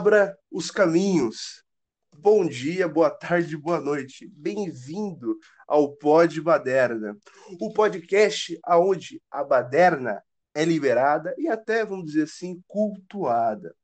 Abra 0.00 0.34
os 0.50 0.70
caminhos. 0.70 1.62
Bom 2.10 2.48
dia, 2.48 2.88
boa 2.88 3.10
tarde, 3.10 3.54
boa 3.54 3.78
noite. 3.78 4.26
Bem-vindo 4.28 5.38
ao 5.68 5.92
Pod 5.92 6.40
Baderna, 6.40 7.18
o 7.60 7.70
podcast 7.70 8.58
aonde 8.62 9.20
a 9.30 9.44
baderna 9.44 10.22
é 10.54 10.64
liberada 10.64 11.34
e 11.36 11.48
até, 11.48 11.84
vamos 11.84 12.06
dizer 12.06 12.22
assim, 12.22 12.64
cultuada. 12.66 13.76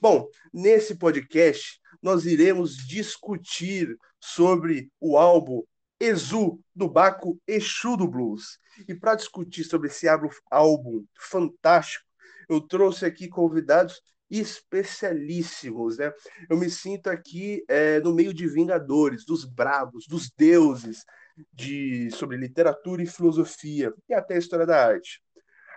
Bom, 0.00 0.28
nesse 0.52 0.96
podcast 0.96 1.78
nós 2.02 2.26
iremos 2.26 2.76
discutir 2.76 3.96
sobre 4.18 4.90
o 4.98 5.16
álbum 5.16 5.62
Exu 6.00 6.60
do 6.74 6.88
Baco 6.88 7.40
Exu 7.46 7.96
do 7.96 8.08
Blues. 8.08 8.58
E 8.88 8.96
para 8.96 9.14
discutir 9.14 9.62
sobre 9.62 9.86
esse 9.86 10.08
álbum 10.50 11.04
fantástico, 11.16 12.04
eu 12.48 12.60
trouxe 12.60 13.06
aqui 13.06 13.28
convidados 13.28 14.02
especialíssimos, 14.40 15.98
né? 15.98 16.12
Eu 16.48 16.56
me 16.56 16.70
sinto 16.70 17.08
aqui 17.08 17.62
é, 17.68 18.00
no 18.00 18.14
meio 18.14 18.32
de 18.32 18.46
vingadores, 18.46 19.24
dos 19.24 19.44
bravos, 19.44 20.06
dos 20.06 20.30
deuses 20.30 21.04
de 21.52 22.10
sobre 22.12 22.36
literatura 22.36 23.02
e 23.02 23.06
filosofia 23.06 23.92
e 24.08 24.14
até 24.14 24.36
história 24.38 24.66
da 24.66 24.86
arte. 24.86 25.22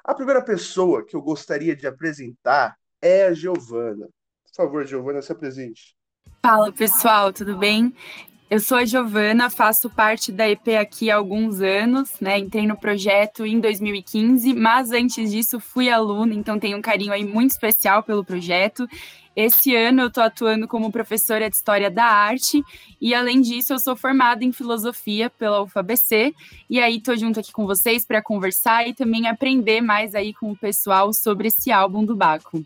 A 0.04 0.14
primeira 0.14 0.44
pessoa 0.44 1.06
que 1.06 1.16
eu 1.16 1.22
gostaria 1.22 1.76
de 1.76 1.88
apresentar 1.88 2.76
é 3.02 3.26
a 3.26 3.34
Giovana. 3.34 4.08
Por 4.46 4.56
favor, 4.56 4.86
Giovana, 4.86 5.22
se 5.22 5.32
apresente. 5.32 5.96
Fala 6.42 6.72
pessoal, 6.72 7.34
tudo 7.34 7.58
bem? 7.58 7.94
Eu 8.48 8.60
sou 8.60 8.78
a 8.78 8.86
Giovana, 8.86 9.50
faço 9.50 9.90
parte 9.90 10.32
da 10.32 10.48
EP 10.48 10.68
aqui 10.80 11.10
há 11.10 11.16
alguns 11.16 11.62
anos, 11.62 12.12
né? 12.22 12.38
Entrei 12.38 12.68
no 12.68 12.78
projeto 12.78 13.44
em 13.44 13.60
2015, 13.60 14.54
mas 14.54 14.92
antes 14.92 15.32
disso 15.32 15.60
fui 15.60 15.90
aluna, 15.90 16.32
então 16.36 16.60
tenho 16.60 16.78
um 16.78 16.82
carinho 16.82 17.12
aí 17.12 17.26
muito 17.26 17.52
especial 17.52 18.04
pelo 18.04 18.24
projeto. 18.24 18.88
Esse 19.36 19.76
ano 19.76 20.04
eu 20.04 20.08
estou 20.10 20.24
atuando 20.24 20.68
como 20.68 20.92
professora 20.92 21.50
de 21.50 21.56
História 21.56 21.90
da 21.90 22.06
Arte 22.06 22.64
e, 23.02 23.16
além 23.16 23.42
disso, 23.42 23.74
eu 23.74 23.80
sou 23.80 23.96
formada 23.96 24.46
em 24.46 24.52
Filosofia 24.52 25.28
pela 25.28 25.64
UFABC 25.64 26.36
e 26.70 26.80
aí 26.80 26.98
estou 26.98 27.18
junto 27.18 27.40
aqui 27.40 27.52
com 27.52 27.66
vocês 27.66 28.06
para 28.06 28.22
conversar 28.22 28.88
e 28.88 28.94
também 28.94 29.28
aprender 29.28 29.82
mais 29.82 30.14
aí 30.14 30.36
com 30.36 30.52
o 30.52 30.56
pessoal 30.56 31.12
sobre 31.12 31.48
esse 31.48 31.72
álbum 31.72 32.06
do 32.06 32.16
Baco. 32.16 32.64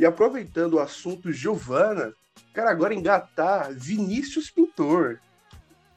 E 0.00 0.06
aproveitando 0.06 0.74
o 0.74 0.80
assunto 0.80 1.30
Giovana, 1.30 2.14
Quero 2.54 2.68
agora 2.68 2.94
engatar 2.94 3.70
Vinícius 3.72 4.50
Pintor. 4.50 5.18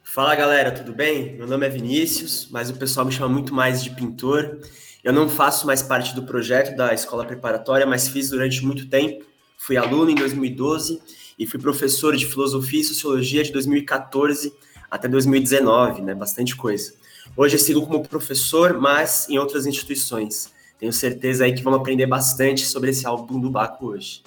Fala 0.02 0.36
galera, 0.36 0.70
tudo 0.70 0.92
bem? 0.92 1.34
Meu 1.36 1.46
nome 1.46 1.66
é 1.66 1.70
Vinícius, 1.70 2.46
mas 2.50 2.68
o 2.68 2.74
pessoal 2.74 3.06
me 3.06 3.12
chama 3.12 3.30
muito 3.30 3.54
mais 3.54 3.82
de 3.82 3.88
pintor. 3.90 4.60
Eu 5.02 5.10
não 5.10 5.26
faço 5.26 5.66
mais 5.66 5.82
parte 5.82 6.14
do 6.14 6.22
projeto 6.22 6.76
da 6.76 6.92
escola 6.92 7.24
preparatória, 7.24 7.86
mas 7.86 8.06
fiz 8.06 8.28
durante 8.28 8.64
muito 8.64 8.90
tempo. 8.90 9.24
Fui 9.56 9.78
aluno 9.78 10.10
em 10.10 10.14
2012 10.14 11.00
e 11.38 11.46
fui 11.46 11.58
professor 11.58 12.14
de 12.14 12.26
filosofia 12.26 12.82
e 12.82 12.84
sociologia 12.84 13.42
de 13.42 13.52
2014 13.52 14.54
até 14.90 15.08
2019, 15.08 16.02
né? 16.02 16.14
Bastante 16.14 16.54
coisa. 16.54 16.92
Hoje 17.34 17.54
eu 17.54 17.60
sigo 17.60 17.80
como 17.86 18.06
professor, 18.06 18.78
mas 18.78 19.28
em 19.30 19.38
outras 19.38 19.64
instituições. 19.64 20.52
Tenho 20.84 20.92
certeza 20.92 21.46
aí 21.46 21.54
que 21.54 21.62
vamos 21.62 21.80
aprender 21.80 22.04
bastante 22.04 22.60
sobre 22.66 22.90
esse 22.90 23.06
álbum 23.06 23.40
do 23.40 23.48
Baco 23.48 23.86
hoje. 23.86 24.22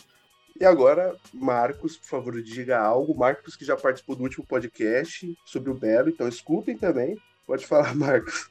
E 0.59 0.65
agora, 0.65 1.15
Marcos, 1.31 1.95
por 1.97 2.07
favor, 2.07 2.41
diga 2.41 2.79
algo. 2.79 3.15
Marcos, 3.15 3.55
que 3.55 3.63
já 3.63 3.77
participou 3.77 4.15
do 4.15 4.23
último 4.23 4.43
podcast 4.43 5.37
sobre 5.45 5.69
o 5.69 5.75
Belo, 5.75 6.09
então 6.09 6.27
escutem 6.27 6.75
também. 6.75 7.15
Pode 7.45 7.67
falar, 7.67 7.93
Marcos. 7.95 8.49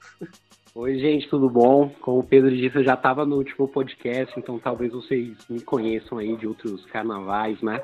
Oi, 0.72 1.00
gente, 1.00 1.28
tudo 1.28 1.50
bom? 1.50 1.92
Como 2.00 2.20
o 2.20 2.22
Pedro 2.22 2.56
disse, 2.56 2.76
eu 2.76 2.84
já 2.84 2.94
estava 2.94 3.26
no 3.26 3.38
último 3.38 3.66
podcast, 3.66 4.38
então 4.38 4.56
talvez 4.56 4.92
vocês 4.92 5.36
me 5.50 5.60
conheçam 5.60 6.19
aí 6.19 6.36
de 6.36 6.47
outros 6.47 6.86
carnavais, 6.86 7.60
né? 7.60 7.82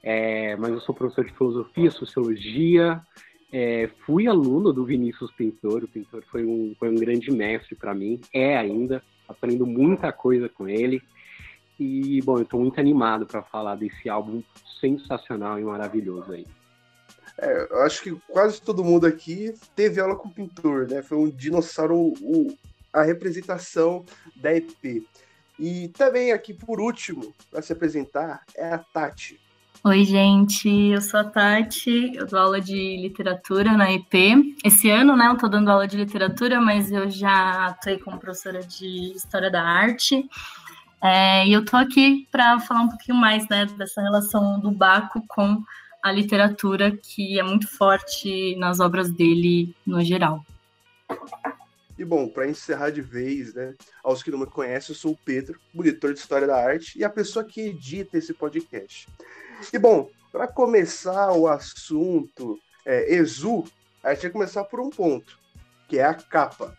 É, 0.00 0.54
mas 0.54 0.70
eu 0.70 0.80
sou 0.80 0.94
professor 0.94 1.24
de 1.24 1.32
filosofia, 1.32 1.90
sociologia, 1.90 3.02
é, 3.52 3.88
fui 4.06 4.26
aluno 4.26 4.72
do 4.72 4.84
Vinícius 4.84 5.30
Pintor. 5.32 5.84
O 5.84 5.88
Pintor 5.88 6.22
foi 6.30 6.44
um, 6.44 6.74
foi 6.78 6.88
um 6.88 6.94
grande 6.94 7.30
mestre 7.30 7.74
para 7.74 7.94
mim, 7.94 8.20
é 8.32 8.56
ainda. 8.56 9.02
Aprendo 9.28 9.66
muita 9.66 10.12
coisa 10.12 10.48
com 10.48 10.68
ele. 10.68 11.02
E, 11.78 12.20
bom, 12.22 12.36
eu 12.36 12.42
estou 12.42 12.60
muito 12.60 12.78
animado 12.78 13.26
para 13.26 13.42
falar 13.42 13.74
desse 13.74 14.08
álbum 14.08 14.42
sensacional 14.80 15.58
e 15.58 15.64
maravilhoso 15.64 16.32
aí. 16.32 16.46
É, 17.38 17.68
eu 17.70 17.82
acho 17.82 18.02
que 18.02 18.14
quase 18.28 18.60
todo 18.60 18.84
mundo 18.84 19.06
aqui 19.06 19.54
teve 19.74 20.00
aula 20.00 20.14
com 20.14 20.28
o 20.28 20.34
pintor, 20.34 20.88
né? 20.88 21.02
Foi 21.02 21.16
um 21.16 21.30
dinossauro, 21.30 22.12
o, 22.20 22.54
a 22.92 23.02
representação 23.02 24.04
da 24.36 24.54
EP. 24.54 25.06
E 25.58 25.88
também 25.88 26.32
aqui, 26.32 26.52
por 26.52 26.80
último, 26.80 27.34
para 27.50 27.62
se 27.62 27.72
apresentar, 27.72 28.42
é 28.54 28.72
a 28.72 28.78
Tati. 28.78 29.40
Oi, 29.82 30.04
gente, 30.04 30.68
eu 30.68 31.00
sou 31.00 31.20
a 31.20 31.24
Tati, 31.24 32.12
eu 32.14 32.26
dou 32.26 32.38
aula 32.38 32.60
de 32.60 32.98
literatura 32.98 33.72
na 33.72 33.90
EP. 33.90 34.12
Esse 34.62 34.90
ano, 34.90 35.16
né, 35.16 35.28
eu 35.28 35.38
tô 35.38 35.48
dando 35.48 35.70
aula 35.70 35.88
de 35.88 35.96
literatura, 35.96 36.60
mas 36.60 36.92
eu 36.92 37.08
já 37.08 37.68
atuei 37.68 37.96
como 37.96 38.18
professora 38.18 38.62
de 38.62 39.14
História 39.16 39.50
da 39.50 39.62
Arte. 39.62 40.28
É, 41.02 41.46
e 41.46 41.54
eu 41.54 41.62
estou 41.62 41.80
aqui 41.80 42.28
para 42.30 42.60
falar 42.60 42.82
um 42.82 42.88
pouquinho 42.90 43.16
mais 43.16 43.48
né, 43.48 43.64
dessa 43.78 44.02
relação 44.02 44.60
do 44.60 44.70
Baco 44.70 45.24
com 45.26 45.64
a 46.02 46.12
literatura, 46.12 46.90
que 46.90 47.40
é 47.40 47.42
muito 47.42 47.66
forte 47.66 48.54
nas 48.56 48.80
obras 48.80 49.10
dele 49.10 49.74
no 49.86 50.04
geral. 50.04 50.44
E 51.98 52.04
bom, 52.04 52.28
para 52.28 52.46
encerrar 52.46 52.90
de 52.90 53.00
vez, 53.00 53.54
né, 53.54 53.74
aos 54.04 54.22
que 54.22 54.30
não 54.30 54.40
me 54.40 54.46
conhecem, 54.46 54.94
eu 54.94 54.98
sou 54.98 55.12
o 55.12 55.18
Pedro, 55.24 55.58
monitor 55.72 56.12
de 56.12 56.18
História 56.18 56.46
da 56.46 56.62
Arte 56.62 56.98
e 56.98 57.02
a 57.02 57.08
pessoa 57.08 57.42
que 57.42 57.62
edita 57.62 58.18
esse 58.18 58.34
podcast. 58.34 59.08
E 59.72 59.78
bom, 59.78 60.10
para 60.32 60.48
começar 60.48 61.32
o 61.32 61.46
assunto 61.46 62.58
é, 62.84 63.14
Exu, 63.14 63.64
a 64.02 64.14
gente 64.14 64.22
vai 64.22 64.30
começar 64.30 64.64
por 64.64 64.80
um 64.80 64.88
ponto, 64.88 65.38
que 65.86 65.98
é 65.98 66.04
a 66.04 66.14
capa. 66.14 66.76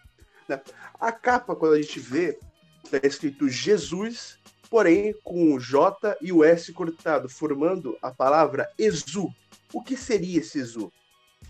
Né? 0.47 0.59
A 0.99 1.11
capa, 1.11 1.55
quando 1.55 1.73
a 1.73 1.81
gente 1.81 1.99
vê, 1.99 2.39
está 2.83 3.05
escrito 3.05 3.47
Jesus, 3.47 4.39
porém 4.69 5.13
com 5.23 5.53
o 5.53 5.59
J 5.59 6.17
e 6.21 6.31
o 6.31 6.43
S 6.43 6.73
cortado, 6.73 7.29
formando 7.29 7.97
a 8.01 8.09
palavra 8.09 8.69
Exu. 8.77 9.29
O 9.71 9.81
que 9.81 9.95
seria 9.95 10.39
esse 10.39 10.59
Exu? 10.59 10.91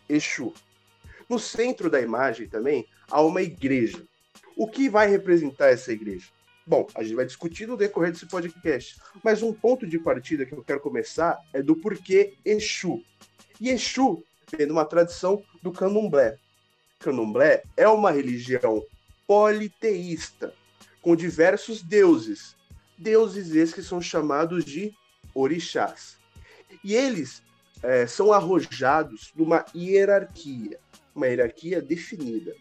Exu. 0.10 0.54
No 1.30 1.40
centro 1.40 1.90
da 1.90 2.02
imagem 2.02 2.48
também 2.48 2.86
há 3.10 3.22
uma 3.22 3.42
igreja. 3.42 4.04
O 4.58 4.68
que 4.68 4.90
vai 4.90 5.08
representar 5.08 5.70
essa 5.70 5.94
igreja? 5.94 6.28
Bom, 6.72 6.88
a 6.96 7.04
gente 7.04 7.16
vai 7.16 7.26
discutir 7.26 7.68
no 7.68 7.76
decorrer 7.76 8.14
desse 8.14 8.26
podcast, 8.26 8.96
mas 9.22 9.44
um 9.44 9.52
ponto 9.52 9.86
de 9.86 10.00
partida 10.00 10.46
que 10.46 10.54
eu 10.54 10.64
quero 10.64 10.80
começar 10.80 11.38
é 11.52 11.62
do 11.62 11.76
porquê 11.76 12.36
Exu. 12.46 13.04
E 13.60 13.70
Exu 13.70 14.24
vem 14.58 14.68
de 14.68 14.72
uma 14.72 14.86
tradição 14.86 15.44
do 15.62 15.74
candomblé. 15.74 16.38
Candomblé 16.98 17.64
é 17.76 17.90
uma 17.90 18.10
religião 18.10 18.82
politeísta, 19.28 20.54
com 21.02 21.14
diversos 21.14 21.82
deuses. 21.82 22.56
Deuses 22.98 23.54
esses 23.54 23.76
que 23.76 23.84
são 23.84 24.02
chamados 24.02 24.64
de 24.64 24.94
orixás. 25.36 26.18
E 26.86 26.96
eles 26.96 27.44
é, 27.84 28.08
são 28.08 28.32
arrojados 28.32 29.34
numa 29.36 29.66
hierarquia, 29.76 30.80
uma 31.14 31.28
hierarquia 31.28 31.82
definida, 31.82 32.56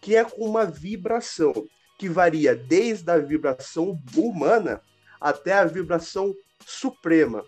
que 0.00 0.16
é 0.16 0.24
com 0.24 0.42
uma 0.48 0.64
vibração 0.64 1.68
que 2.02 2.08
varia 2.08 2.52
desde 2.52 3.08
a 3.12 3.16
vibração 3.16 3.96
humana 4.16 4.82
até 5.20 5.52
a 5.52 5.64
vibração 5.64 6.34
suprema. 6.66 7.44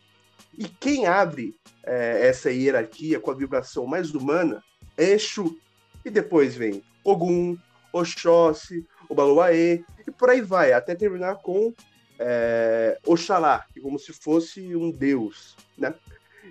E 0.56 0.68
quem 0.68 1.08
abre 1.08 1.56
é, 1.82 2.28
essa 2.28 2.52
hierarquia 2.52 3.18
com 3.18 3.32
a 3.32 3.34
vibração 3.34 3.84
mais 3.84 4.14
humana 4.14 4.62
é 4.96 5.10
Exu. 5.10 5.58
E 6.04 6.08
depois 6.08 6.54
vem 6.54 6.84
Ogum, 7.02 7.58
Oxóssi, 7.92 8.86
Obaluaê, 9.08 9.82
e 10.06 10.10
por 10.12 10.30
aí 10.30 10.40
vai, 10.40 10.72
até 10.72 10.94
terminar 10.94 11.34
com 11.42 11.74
é, 12.16 12.96
Oxalá, 13.04 13.66
como 13.82 13.98
se 13.98 14.12
fosse 14.12 14.76
um 14.76 14.92
deus, 14.92 15.56
né? 15.76 15.92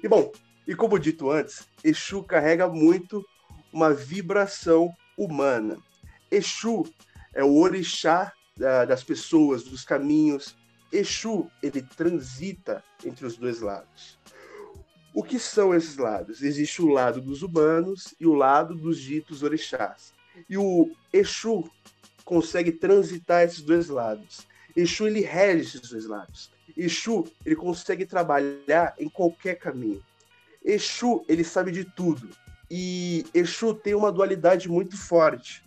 E 0.03 0.09
bom, 0.09 0.29
e 0.67 0.75
como 0.75 0.99
dito 0.99 1.31
antes, 1.31 1.69
Exu 1.81 2.21
carrega 2.21 2.67
muito 2.67 3.25
uma 3.71 3.93
vibração 3.93 4.93
humana. 5.17 5.77
Exu 6.29 6.83
é 7.33 7.43
o 7.43 7.55
orixá 7.55 8.31
da, 8.55 8.85
das 8.85 9.03
pessoas, 9.03 9.63
dos 9.63 9.83
caminhos. 9.83 10.55
Exu, 10.91 11.49
ele 11.61 11.81
transita 11.81 12.83
entre 13.03 13.25
os 13.25 13.35
dois 13.35 13.59
lados. 13.61 14.19
O 15.13 15.23
que 15.23 15.37
são 15.37 15.73
esses 15.75 15.97
lados? 15.97 16.41
Existe 16.41 16.81
o 16.81 16.89
lado 16.89 17.21
dos 17.21 17.43
humanos 17.43 18.15
e 18.19 18.25
o 18.25 18.33
lado 18.33 18.73
dos 18.75 18.99
ditos 18.99 19.43
orixás. 19.43 20.13
E 20.49 20.57
o 20.57 20.91
Exu 21.11 21.69
consegue 22.25 22.71
transitar 22.71 23.43
esses 23.43 23.61
dois 23.61 23.89
lados. 23.89 24.47
Exu 24.75 25.07
ele 25.07 25.21
rege 25.21 25.77
esses 25.77 25.89
dois 25.89 26.05
lados. 26.05 26.51
Exu 26.75 27.25
ele 27.45 27.55
consegue 27.55 28.05
trabalhar 28.05 28.95
em 28.97 29.07
qualquer 29.07 29.55
caminho. 29.55 30.03
Exu 30.65 31.23
ele 31.27 31.43
sabe 31.43 31.71
de 31.71 31.85
tudo. 31.85 32.29
E 32.71 33.23
Exu 33.35 33.75
tem 33.75 33.93
uma 33.93 34.11
dualidade 34.11 34.67
muito 34.67 34.97
forte. 34.97 35.63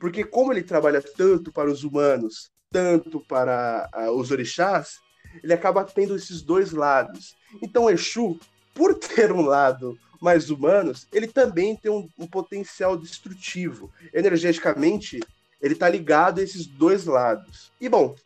Porque 0.00 0.24
como 0.24 0.50
ele 0.50 0.62
trabalha 0.62 1.02
tanto 1.02 1.52
para 1.52 1.70
os 1.70 1.84
humanos, 1.84 2.50
tanto 2.70 3.20
para 3.20 3.88
uh, 3.94 4.10
os 4.12 4.30
orixás, 4.30 4.98
ele 5.44 5.52
acaba 5.52 5.84
tendo 5.84 6.16
esses 6.16 6.40
dois 6.40 6.72
lados. 6.72 7.36
Então, 7.62 7.90
Exu, 7.90 8.40
por 8.74 8.94
ter 8.98 9.30
um 9.30 9.42
lado 9.42 9.98
mais 10.18 10.48
humanos, 10.48 11.06
ele 11.12 11.28
também 11.28 11.76
tem 11.76 11.92
um, 11.92 12.08
um 12.18 12.26
potencial 12.26 12.96
destrutivo. 12.96 13.92
Energeticamente, 14.12 15.20
ele 15.60 15.74
está 15.74 15.88
ligado 15.88 16.40
a 16.40 16.42
esses 16.42 16.66
dois 16.66 17.04
lados. 17.04 17.70
E 17.78 17.86
bom, 17.86 18.16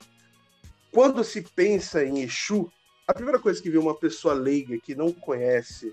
quando 0.92 1.24
se 1.24 1.42
pensa 1.42 2.04
em 2.04 2.22
Exu, 2.22 2.70
a 3.06 3.12
primeira 3.12 3.40
coisa 3.40 3.60
que 3.60 3.70
vê 3.70 3.78
uma 3.78 3.98
pessoa 3.98 4.32
leiga 4.32 4.78
que 4.78 4.94
não 4.94 5.12
conhece 5.12 5.92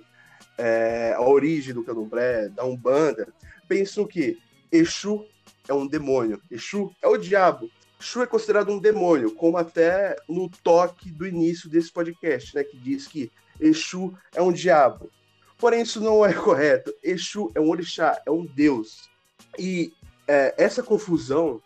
é, 0.59 1.13
a 1.15 1.21
origem 1.21 1.73
do 1.73 1.83
candomblé, 1.83 2.49
da 2.49 2.63
Umbanda, 2.63 3.27
pensam 3.67 4.05
que 4.05 4.37
Exu 4.71 5.25
é 5.67 5.73
um 5.73 5.87
demônio, 5.87 6.41
Exu 6.49 6.91
é 7.01 7.07
o 7.07 7.17
diabo. 7.17 7.69
Exu 7.99 8.21
é 8.21 8.25
considerado 8.25 8.71
um 8.71 8.79
demônio, 8.79 9.35
como 9.35 9.57
até 9.57 10.15
no 10.27 10.49
toque 10.63 11.11
do 11.11 11.27
início 11.27 11.69
desse 11.69 11.91
podcast, 11.91 12.55
né, 12.55 12.63
que 12.63 12.77
diz 12.77 13.07
que 13.07 13.31
Exu 13.59 14.13
é 14.33 14.41
um 14.41 14.51
diabo. 14.51 15.09
Porém, 15.57 15.81
isso 15.81 16.01
não 16.01 16.25
é 16.25 16.33
correto. 16.33 16.93
Exu 17.03 17.51
é 17.53 17.59
um 17.59 17.69
orixá, 17.69 18.19
é 18.25 18.31
um 18.31 18.45
deus. 18.45 19.09
E 19.57 19.93
é, 20.27 20.55
essa 20.57 20.81
confusão 20.81 21.61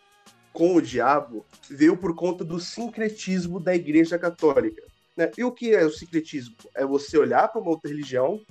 com 0.52 0.76
o 0.76 0.82
diabo 0.82 1.46
veio 1.70 1.96
por 1.98 2.16
conta 2.16 2.44
do 2.44 2.60
sincretismo 2.60 3.60
da 3.60 3.76
Igreja 3.76 4.20
Católica. 4.20 4.84
Né? 5.16 5.32
E 5.38 5.44
o 5.44 5.52
que 5.52 5.74
é 5.74 5.86
o 5.86 5.92
sincretismo? 5.92 6.56
É 6.74 6.86
você 6.86 7.18
olhar 7.18 7.48
para 7.48 7.62
uma 7.62 7.72
outra 7.72 7.90
religião 7.90 8.42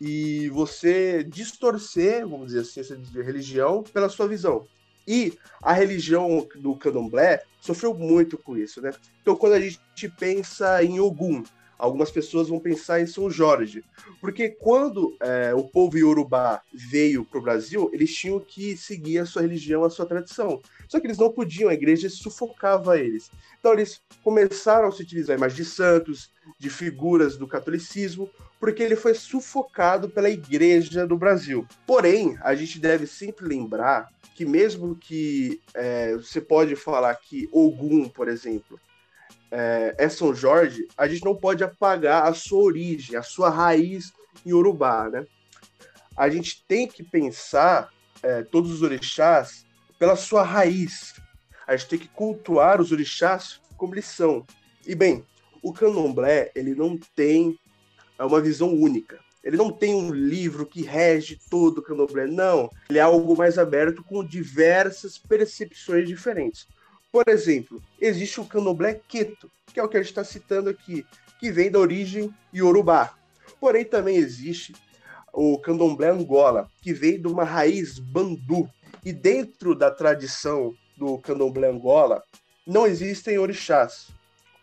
e 0.00 0.48
você 0.50 1.24
distorcer, 1.24 2.26
vamos 2.26 2.48
dizer 2.48 2.60
assim, 2.60 2.80
essa 2.80 3.22
religião 3.22 3.82
pela 3.82 4.08
sua 4.08 4.28
visão. 4.28 4.66
E 5.08 5.38
a 5.62 5.72
religião 5.72 6.46
do 6.56 6.76
candomblé 6.76 7.42
sofreu 7.62 7.94
muito 7.94 8.36
com 8.36 8.58
isso, 8.58 8.82
né? 8.82 8.90
Então, 9.22 9.34
quando 9.34 9.54
a 9.54 9.60
gente 9.60 9.80
pensa 10.18 10.84
em 10.84 11.00
Ogum, 11.00 11.42
algumas 11.78 12.10
pessoas 12.10 12.48
vão 12.48 12.60
pensar 12.60 13.00
em 13.00 13.06
São 13.06 13.30
Jorge. 13.30 13.82
Porque 14.20 14.50
quando 14.50 15.16
é, 15.22 15.54
o 15.54 15.64
povo 15.64 15.96
iorubá 15.96 16.60
veio 16.74 17.24
para 17.24 17.38
o 17.38 17.42
Brasil, 17.42 17.88
eles 17.90 18.14
tinham 18.14 18.38
que 18.38 18.76
seguir 18.76 19.20
a 19.20 19.24
sua 19.24 19.40
religião, 19.40 19.82
a 19.82 19.88
sua 19.88 20.04
tradição. 20.04 20.60
Só 20.86 21.00
que 21.00 21.06
eles 21.06 21.16
não 21.16 21.32
podiam, 21.32 21.70
a 21.70 21.74
igreja 21.74 22.10
sufocava 22.10 22.98
eles. 22.98 23.30
Então 23.58 23.72
eles 23.72 24.02
começaram 24.22 24.88
a 24.88 24.92
se 24.92 25.02
utilizar 25.02 25.38
imagem 25.38 25.56
de 25.56 25.64
santos, 25.64 26.30
de 26.58 26.68
figuras 26.68 27.38
do 27.38 27.48
catolicismo, 27.48 28.28
porque 28.60 28.82
ele 28.82 28.96
foi 28.96 29.14
sufocado 29.14 30.08
pela 30.08 30.30
igreja 30.30 31.06
do 31.06 31.16
Brasil. 31.16 31.66
Porém, 31.86 32.36
a 32.42 32.54
gente 32.54 32.78
deve 32.78 33.06
sempre 33.06 33.46
lembrar 33.46 34.08
que 34.34 34.44
mesmo 34.44 34.94
que 34.94 35.60
é, 35.74 36.14
você 36.14 36.40
pode 36.40 36.76
falar 36.76 37.14
que 37.16 37.48
Ogum, 37.52 38.08
por 38.08 38.28
exemplo, 38.28 38.78
é, 39.50 39.94
é, 39.98 40.08
São 40.08 40.34
Jorge, 40.34 40.86
a 40.96 41.08
gente 41.08 41.24
não 41.24 41.34
pode 41.34 41.64
apagar 41.64 42.26
a 42.26 42.34
sua 42.34 42.62
origem, 42.62 43.16
a 43.16 43.22
sua 43.22 43.48
raiz 43.48 44.12
em 44.44 44.52
Urubá, 44.52 45.08
né? 45.08 45.26
A 46.16 46.28
gente 46.28 46.64
tem 46.66 46.86
que 46.86 47.02
pensar 47.02 47.90
é, 48.22 48.42
todos 48.42 48.72
os 48.72 48.82
orixás 48.82 49.64
pela 49.98 50.16
sua 50.16 50.42
raiz. 50.42 51.14
A 51.66 51.76
gente 51.76 51.88
tem 51.88 51.98
que 51.98 52.08
cultuar 52.08 52.80
os 52.80 52.92
orixás 52.92 53.60
como 53.76 53.94
eles 53.94 54.06
são. 54.06 54.44
E 54.86 54.94
bem, 54.94 55.24
o 55.62 55.72
candomblé, 55.72 56.50
ele 56.54 56.74
não 56.74 56.98
tem 57.14 57.58
é, 58.18 58.24
uma 58.24 58.40
visão 58.40 58.74
única. 58.74 59.20
Ele 59.42 59.56
não 59.56 59.70
tem 59.70 59.94
um 59.94 60.12
livro 60.12 60.66
que 60.66 60.82
rege 60.82 61.38
todo 61.48 61.78
o 61.78 61.82
candomblé, 61.82 62.26
não. 62.26 62.70
Ele 62.90 62.98
é 62.98 63.02
algo 63.02 63.36
mais 63.36 63.56
aberto 63.56 64.02
com 64.02 64.24
diversas 64.24 65.16
percepções 65.16 66.06
diferentes. 66.06 66.66
Por 67.10 67.24
exemplo, 67.28 67.82
existe 68.00 68.40
o 68.40 68.44
candomblé 68.44 69.00
queto, 69.08 69.50
que 69.72 69.80
é 69.80 69.82
o 69.82 69.88
que 69.88 69.96
a 69.96 70.00
gente 70.00 70.10
está 70.10 70.24
citando 70.24 70.68
aqui, 70.68 71.06
que 71.38 71.50
vem 71.50 71.70
da 71.70 71.78
origem 71.78 72.34
iorubá. 72.52 73.14
Porém, 73.60 73.84
também 73.84 74.16
existe 74.16 74.74
o 75.32 75.58
candomblé 75.58 76.10
angola, 76.10 76.68
que 76.82 76.92
vem 76.92 77.20
de 77.20 77.28
uma 77.28 77.44
raiz 77.44 77.98
bandu. 77.98 78.68
E 79.04 79.12
dentro 79.12 79.74
da 79.74 79.90
tradição 79.90 80.74
do 80.96 81.16
candomblé 81.18 81.70
angola, 81.70 82.22
não 82.66 82.86
existem 82.86 83.38
orixás, 83.38 84.08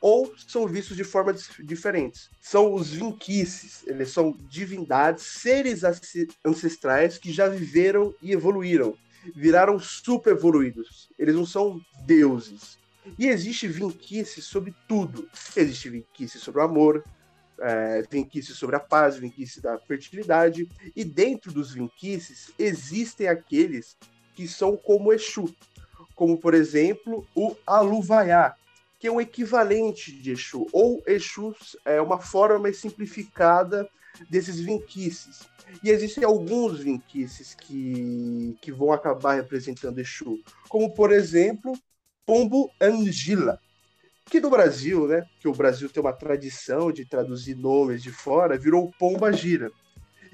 ou 0.07 0.31
são 0.37 0.67
vistos 0.67 0.95
de 0.95 1.03
formas 1.03 1.49
diferentes. 1.63 2.29
São 2.39 2.75
os 2.75 2.91
vinquices, 2.91 3.83
eles 3.87 4.11
são 4.11 4.37
divindades, 4.47 5.23
seres 5.23 5.81
ancestrais 6.45 7.17
que 7.17 7.33
já 7.33 7.47
viveram 7.47 8.13
e 8.21 8.31
evoluíram 8.31 8.95
viraram 9.35 9.79
super 9.79 10.33
evoluídos. 10.33 11.09
Eles 11.17 11.33
não 11.33 11.47
são 11.47 11.81
deuses. 12.05 12.77
E 13.17 13.25
existe 13.25 13.67
vinquice 13.67 14.43
sobre 14.43 14.75
tudo. 14.87 15.27
Existe 15.55 15.89
vinquice 15.89 16.37
sobre 16.37 16.61
o 16.61 16.63
amor, 16.63 17.03
é, 17.59 18.03
vinquice 18.03 18.53
sobre 18.53 18.75
a 18.75 18.79
paz, 18.79 19.17
vinquice 19.17 19.59
da 19.59 19.79
fertilidade. 19.79 20.69
E 20.95 21.03
dentro 21.03 21.51
dos 21.51 21.73
vinquices 21.73 22.51
existem 22.59 23.27
aqueles 23.27 23.97
que 24.35 24.47
são 24.47 24.77
como 24.77 25.11
Exu. 25.11 25.51
Como, 26.13 26.37
por 26.37 26.53
exemplo, 26.53 27.27
o 27.33 27.55
Aluvaiá, 27.65 28.55
que 29.05 29.09
é 29.09 29.11
um 29.11 29.21
equivalente 29.21 30.11
de 30.11 30.31
Exu. 30.31 30.65
Ou 30.73 31.03
Exu 31.05 31.55
é 31.85 32.01
uma 32.01 32.19
forma 32.19 32.57
mais 32.57 32.77
simplificada 32.77 33.87
desses 34.27 34.59
vinquices. 34.59 35.47
E 35.83 35.91
existem 35.91 36.23
alguns 36.23 36.79
vinquices 36.79 37.53
que, 37.53 38.57
que 38.59 38.71
vão 38.71 38.91
acabar 38.91 39.35
representando 39.35 39.99
Exu, 39.99 40.39
como 40.67 40.91
por 40.91 41.11
exemplo, 41.11 41.77
Pombo 42.25 42.71
Angila, 42.81 43.59
que 44.25 44.39
no 44.39 44.49
Brasil, 44.49 45.07
né, 45.07 45.23
que 45.39 45.47
o 45.47 45.53
Brasil 45.53 45.87
tem 45.87 46.01
uma 46.01 46.11
tradição 46.11 46.91
de 46.91 47.05
traduzir 47.05 47.53
nomes 47.53 48.01
de 48.01 48.11
fora, 48.11 48.57
virou 48.57 48.91
Pomba 48.97 49.31
Gira. 49.31 49.71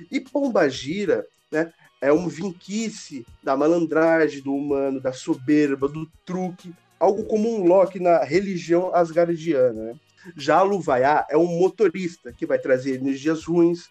E 0.10 0.22
Pomba 0.22 0.70
Gira, 0.70 1.28
né, 1.52 1.74
é 2.00 2.14
um 2.14 2.30
vinquice 2.30 3.26
da 3.44 3.58
malandragem, 3.58 4.42
do 4.42 4.56
humano, 4.56 5.02
da 5.02 5.12
soberba, 5.12 5.90
do 5.90 6.10
truque, 6.26 6.74
algo 7.02 7.26
como 7.26 7.50
um 7.50 7.66
Loki 7.66 8.00
na 8.00 8.24
religião 8.24 8.94
asgardiana. 8.94 9.74
Né? 9.74 9.96
Já 10.38 10.62
Luvaiá 10.62 11.26
é 11.32 11.36
um 11.36 11.48
motorista 11.48 12.32
que 12.32 12.46
vai 12.46 12.60
trazer 12.60 12.94
energias 12.94 13.44
ruins, 13.44 13.90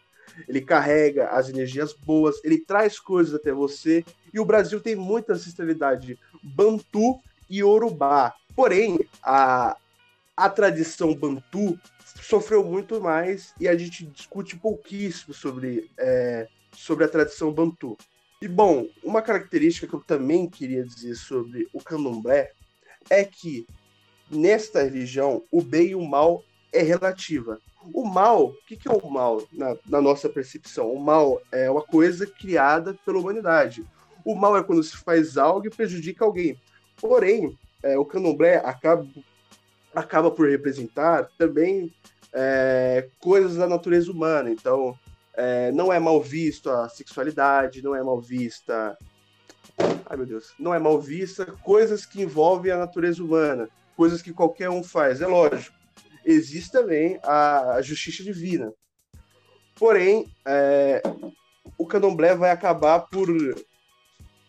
ele 0.49 0.61
carrega 0.61 1.29
as 1.31 1.49
energias 1.49 1.93
boas, 1.93 2.37
ele 2.45 2.59
traz 2.59 3.01
coisas 3.01 3.35
até 3.35 3.53
você. 3.53 4.05
E 4.33 4.39
o 4.39 4.45
Brasil 4.45 4.81
tem 4.81 4.95
muita 4.95 5.33
ancestralidade 5.33 6.17
bantu 6.41 7.19
e 7.49 7.65
urubá. 7.65 8.33
Porém, 8.55 9.01
a, 9.25 9.77
a 10.37 10.49
tradição 10.49 11.13
bantu 11.13 11.77
sofreu 12.23 12.63
muito 12.63 13.01
mais 13.01 13.53
e 13.59 13.67
a 13.67 13.77
gente 13.77 14.07
discute 14.07 14.57
pouquíssimo 14.57 15.35
sobre, 15.35 15.91
é, 15.99 16.47
sobre 16.73 17.05
a 17.05 17.09
tradição 17.09 17.53
bantu. 17.53 17.99
E 18.41 18.47
bom, 18.47 18.87
uma 19.03 19.21
característica 19.21 19.89
que 19.89 19.95
eu 19.95 20.01
também 20.01 20.49
queria 20.49 20.85
dizer 20.85 21.17
sobre 21.17 21.69
o 21.73 21.83
candomblé 21.83 22.53
é 23.11 23.25
que 23.25 23.67
nesta 24.31 24.85
religião 24.85 25.43
o 25.51 25.61
bem 25.61 25.89
e 25.89 25.95
o 25.95 26.03
mal 26.03 26.45
é 26.73 26.81
relativa. 26.81 27.59
O 27.93 28.05
mal, 28.05 28.47
o 28.47 28.57
que, 28.67 28.77
que 28.77 28.89
é 28.89 28.93
o 28.93 29.11
mal 29.11 29.43
na, 29.53 29.77
na, 29.87 30.01
nossa 30.01 30.29
percepção? 30.29 30.93
O 30.93 31.01
mal 31.01 31.43
é 31.51 31.71
uma 31.71 31.83
coisa 31.83 32.27
criada 32.27 32.97
pela 33.05 33.19
humanidade. 33.19 33.85
O 34.25 34.35
mal 34.35 34.57
é 34.57 34.63
quando 34.63 34.83
se 34.83 34.97
faz 34.97 35.37
algo 35.37 35.67
e 35.67 35.71
prejudica 35.71 36.25
alguém. 36.25 36.57
Porém, 36.97 37.59
é, 37.83 37.99
o 37.99 38.05
candomblé 38.05 38.57
acaba, 38.57 39.07
acaba 39.95 40.31
por 40.31 40.49
representar 40.49 41.31
também 41.39 41.93
é, 42.33 43.09
coisas 43.19 43.57
da 43.57 43.67
natureza 43.67 44.13
humana. 44.13 44.51
Então, 44.51 44.97
é, 45.35 45.73
não 45.73 45.91
é 45.91 45.99
mal 45.99 46.21
visto 46.21 46.71
a 46.71 46.89
sexualidade, 46.89 47.83
não 47.83 47.95
é 47.95 48.03
mal 48.03 48.21
vista. 48.21 48.97
Ai 50.07 50.17
meu 50.17 50.27
Deus, 50.27 50.53
não 50.59 50.75
é 50.75 50.79
mal 50.79 51.01
vista 51.01 51.47
coisas 51.63 52.05
que 52.05 52.23
envolvem 52.23 52.73
a 52.73 52.79
natureza 52.79 53.23
humana, 53.23 53.69
coisas 53.97 54.21
que 54.21 54.33
qualquer 54.33 54.71
um 54.71 54.83
faz. 54.83 55.21
É 55.21 55.27
lógico 55.27 55.81
existe 56.25 56.71
também 56.71 57.19
a 57.23 57.81
justiça 57.83 58.23
divina. 58.23 58.73
Porém, 59.77 60.31
é, 60.47 61.03
o 61.79 61.87
candomblé 61.87 62.35
vai 62.35 62.51
acabar 62.51 63.01
por, 63.01 63.29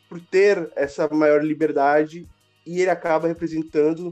por 0.09 0.19
ter 0.19 0.71
essa 0.75 1.07
maior 1.07 1.43
liberdade 1.43 2.27
e 2.65 2.81
ele 2.81 2.89
acaba 2.89 3.27
representando 3.27 4.11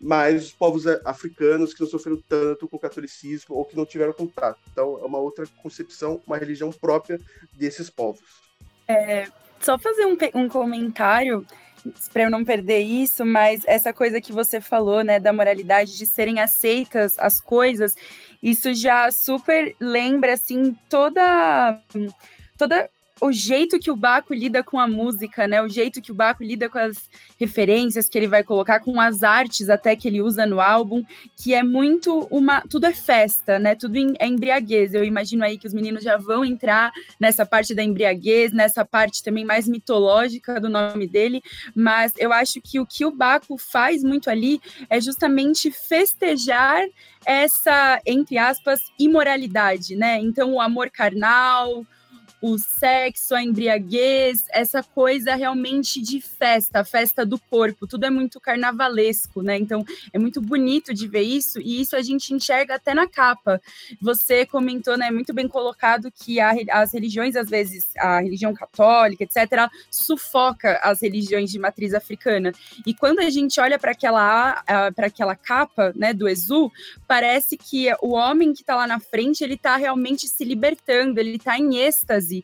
mais 0.00 0.46
os 0.46 0.52
povos 0.52 0.86
africanos 1.04 1.72
que 1.72 1.80
não 1.80 1.88
sofreram 1.88 2.22
tanto 2.28 2.68
com 2.68 2.76
o 2.76 2.80
catolicismo 2.80 3.54
ou 3.54 3.64
que 3.64 3.76
não 3.76 3.86
tiveram 3.86 4.12
contato. 4.12 4.60
Então, 4.70 4.98
é 5.00 5.04
uma 5.04 5.18
outra 5.18 5.46
concepção, 5.62 6.20
uma 6.26 6.36
religião 6.36 6.70
própria 6.70 7.18
desses 7.52 7.88
povos. 7.88 8.24
É, 8.88 9.28
só 9.60 9.78
fazer 9.78 10.06
um, 10.06 10.16
um 10.34 10.48
comentário 10.48 11.46
para 12.12 12.24
eu 12.24 12.30
não 12.30 12.44
perder 12.44 12.80
isso, 12.80 13.24
mas 13.24 13.62
essa 13.66 13.92
coisa 13.92 14.20
que 14.20 14.32
você 14.32 14.60
falou, 14.60 15.04
né, 15.04 15.20
da 15.20 15.32
moralidade 15.32 15.96
de 15.96 16.06
serem 16.06 16.40
aceitas 16.40 17.16
as 17.18 17.40
coisas, 17.40 17.94
isso 18.42 18.74
já 18.74 19.10
super 19.10 19.74
lembra 19.80 20.34
assim 20.34 20.76
toda 20.88 21.80
toda 22.58 22.90
o 23.20 23.32
jeito 23.32 23.78
que 23.78 23.90
o 23.90 23.96
Baco 23.96 24.34
lida 24.34 24.62
com 24.62 24.78
a 24.78 24.86
música, 24.86 25.48
né? 25.48 25.62
O 25.62 25.68
jeito 25.68 26.02
que 26.02 26.12
o 26.12 26.14
Baco 26.14 26.44
lida 26.44 26.68
com 26.68 26.78
as 26.78 27.08
referências 27.40 28.08
que 28.08 28.18
ele 28.18 28.28
vai 28.28 28.44
colocar, 28.44 28.80
com 28.80 29.00
as 29.00 29.22
artes 29.22 29.70
até 29.70 29.96
que 29.96 30.06
ele 30.06 30.20
usa 30.20 30.44
no 30.44 30.60
álbum, 30.60 31.02
que 31.34 31.54
é 31.54 31.62
muito 31.62 32.26
uma. 32.30 32.60
Tudo 32.62 32.84
é 32.86 32.92
festa, 32.92 33.58
né? 33.58 33.74
Tudo 33.74 33.96
é 34.18 34.26
embriaguez. 34.26 34.92
Eu 34.92 35.02
imagino 35.02 35.44
aí 35.44 35.56
que 35.56 35.66
os 35.66 35.72
meninos 35.72 36.04
já 36.04 36.18
vão 36.18 36.44
entrar 36.44 36.92
nessa 37.18 37.46
parte 37.46 37.74
da 37.74 37.82
embriaguez, 37.82 38.52
nessa 38.52 38.84
parte 38.84 39.22
também 39.22 39.44
mais 39.44 39.66
mitológica 39.66 40.60
do 40.60 40.68
nome 40.68 41.06
dele, 41.06 41.42
mas 41.74 42.12
eu 42.18 42.32
acho 42.32 42.60
que 42.60 42.78
o 42.78 42.86
que 42.86 43.04
o 43.04 43.10
Baco 43.10 43.56
faz 43.56 44.04
muito 44.04 44.28
ali 44.28 44.60
é 44.90 45.00
justamente 45.00 45.70
festejar 45.70 46.84
essa, 47.24 48.00
entre 48.04 48.36
aspas, 48.38 48.80
imoralidade, 48.98 49.96
né? 49.96 50.20
Então, 50.20 50.52
o 50.54 50.60
amor 50.60 50.90
carnal, 50.90 51.84
o 52.52 52.58
sexo, 52.58 53.34
a 53.34 53.42
embriaguez, 53.42 54.44
essa 54.50 54.80
coisa 54.82 55.34
realmente 55.34 56.00
de 56.00 56.20
festa, 56.20 56.84
festa 56.84 57.26
do 57.26 57.38
corpo, 57.38 57.86
tudo 57.86 58.06
é 58.06 58.10
muito 58.10 58.40
carnavalesco, 58.40 59.42
né? 59.42 59.58
Então 59.58 59.84
é 60.12 60.18
muito 60.18 60.40
bonito 60.40 60.94
de 60.94 61.08
ver 61.08 61.22
isso 61.22 61.60
e 61.60 61.80
isso 61.80 61.96
a 61.96 62.02
gente 62.02 62.32
enxerga 62.32 62.76
até 62.76 62.94
na 62.94 63.08
capa. 63.08 63.60
Você 64.00 64.46
comentou, 64.46 64.96
né, 64.96 65.10
muito 65.10 65.34
bem 65.34 65.48
colocado 65.48 66.10
que 66.12 66.38
a, 66.38 66.52
as 66.70 66.92
religiões, 66.92 67.34
às 67.34 67.50
vezes, 67.50 67.84
a 67.98 68.20
religião 68.20 68.54
católica, 68.54 69.24
etc., 69.24 69.68
sufoca 69.90 70.78
as 70.84 71.00
religiões 71.00 71.50
de 71.50 71.58
matriz 71.58 71.94
africana. 71.94 72.52
E 72.86 72.94
quando 72.94 73.18
a 73.18 73.30
gente 73.30 73.58
olha 73.60 73.78
para 73.78 73.90
aquela, 73.90 74.62
para 74.94 75.08
aquela 75.08 75.34
capa, 75.34 75.92
né, 75.96 76.12
do 76.12 76.28
Exu, 76.28 76.70
parece 77.08 77.56
que 77.56 77.88
o 78.00 78.12
homem 78.12 78.52
que 78.52 78.60
está 78.60 78.76
lá 78.76 78.86
na 78.86 79.00
frente, 79.00 79.42
ele 79.42 79.54
está 79.54 79.76
realmente 79.76 80.28
se 80.28 80.44
libertando, 80.44 81.18
ele 81.18 81.36
está 81.36 81.58
em 81.58 81.76
êxtase 81.78 82.35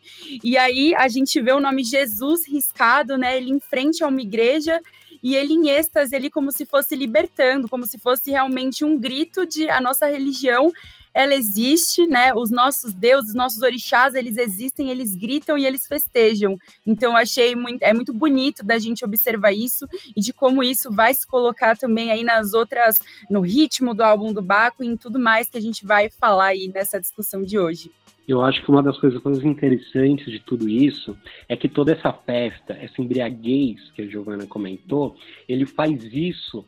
E 0.42 0.56
aí 0.56 0.94
a 0.94 1.08
gente 1.08 1.40
vê 1.40 1.52
o 1.52 1.61
nome 1.61 1.84
Jesus 1.84 2.46
riscado, 2.46 3.16
né? 3.16 3.37
Ele 3.37 3.50
em 3.50 3.61
frente 3.61 4.02
a 4.04 4.08
uma 4.08 4.20
igreja 4.20 4.80
e 5.22 5.37
ele 5.37 5.54
em 5.54 5.68
êxtase, 5.68 6.14
ele 6.14 6.30
como 6.30 6.50
se 6.50 6.66
fosse 6.66 6.96
libertando, 6.96 7.68
como 7.68 7.87
se 7.87 7.99
fosse 7.99 8.30
realmente 8.30 8.84
um 8.84 8.99
grito 8.99 9.46
de 9.46 9.68
a 9.70 9.80
nossa 9.80 10.06
religião 10.06 10.72
ela 11.14 11.34
existe, 11.34 12.06
né? 12.06 12.32
Os 12.34 12.50
nossos 12.50 12.92
deuses, 12.92 13.30
os 13.30 13.34
nossos 13.34 13.62
orixás, 13.62 14.14
eles 14.14 14.37
existem, 14.38 14.90
eles 14.90 15.14
gritam 15.14 15.58
e 15.58 15.66
eles 15.66 15.87
festejam. 15.87 16.58
Então, 16.87 17.16
achei 17.16 17.54
muito, 17.54 17.82
é 17.82 17.92
muito 17.92 18.12
bonito 18.12 18.64
da 18.64 18.78
gente 18.78 19.04
observar 19.04 19.52
isso 19.52 19.87
e 20.16 20.20
de 20.20 20.32
como 20.32 20.62
isso 20.62 20.90
vai 20.90 21.12
se 21.12 21.26
colocar 21.26 21.76
também 21.76 22.11
aí 22.11 22.25
nas 22.25 22.54
outras, 22.54 22.99
no 23.28 23.40
ritmo 23.40 23.94
do 23.94 24.02
álbum 24.02 24.32
do 24.32 24.42
Baco 24.42 24.82
e 24.82 24.87
em 24.87 24.96
tudo 24.96 25.18
mais 25.18 25.49
que 25.49 25.58
a 25.58 25.62
gente 25.62 25.84
vai 25.84 26.08
falar 26.08 26.46
aí 26.46 26.70
nessa 26.72 27.00
discussão 27.00 27.42
de 27.42 27.58
hoje. 27.58 27.90
Eu 28.26 28.43
acho 28.43 28.62
que 28.62 28.71
uma 28.71 28.83
das 28.83 28.99
coisas 28.99 29.21
mais 29.23 29.43
interessantes 29.45 30.31
de 30.31 30.38
tudo 30.41 30.69
isso 30.69 31.17
é 31.49 31.57
que 31.57 31.69
toda 31.69 31.93
essa 31.93 32.12
festa, 32.12 32.73
essa 32.75 33.02
embriaguez 33.02 33.91
que 33.91 34.02
a 34.02 34.07
Giovana 34.07 34.47
comentou, 34.47 35.17
ele 35.49 35.67
faz 35.67 36.05
isso 36.12 36.64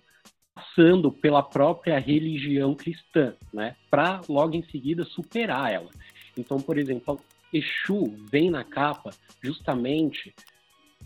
passando 0.55 1.11
pela 1.13 1.43
própria 1.43 1.99
religião 1.99 2.75
cristã, 2.75 3.35
né? 3.53 3.77
Para 3.91 4.21
logo 4.29 4.57
em 4.57 4.63
seguida 4.65 5.05
superar 5.05 5.73
ela. 5.73 5.91
Então, 6.37 6.61
por 6.61 6.79
exemplo, 6.79 7.21
Exu 7.53 8.17
vem 8.31 8.51
na 8.51 8.65
capa 8.65 9.11
justamente 9.43 10.35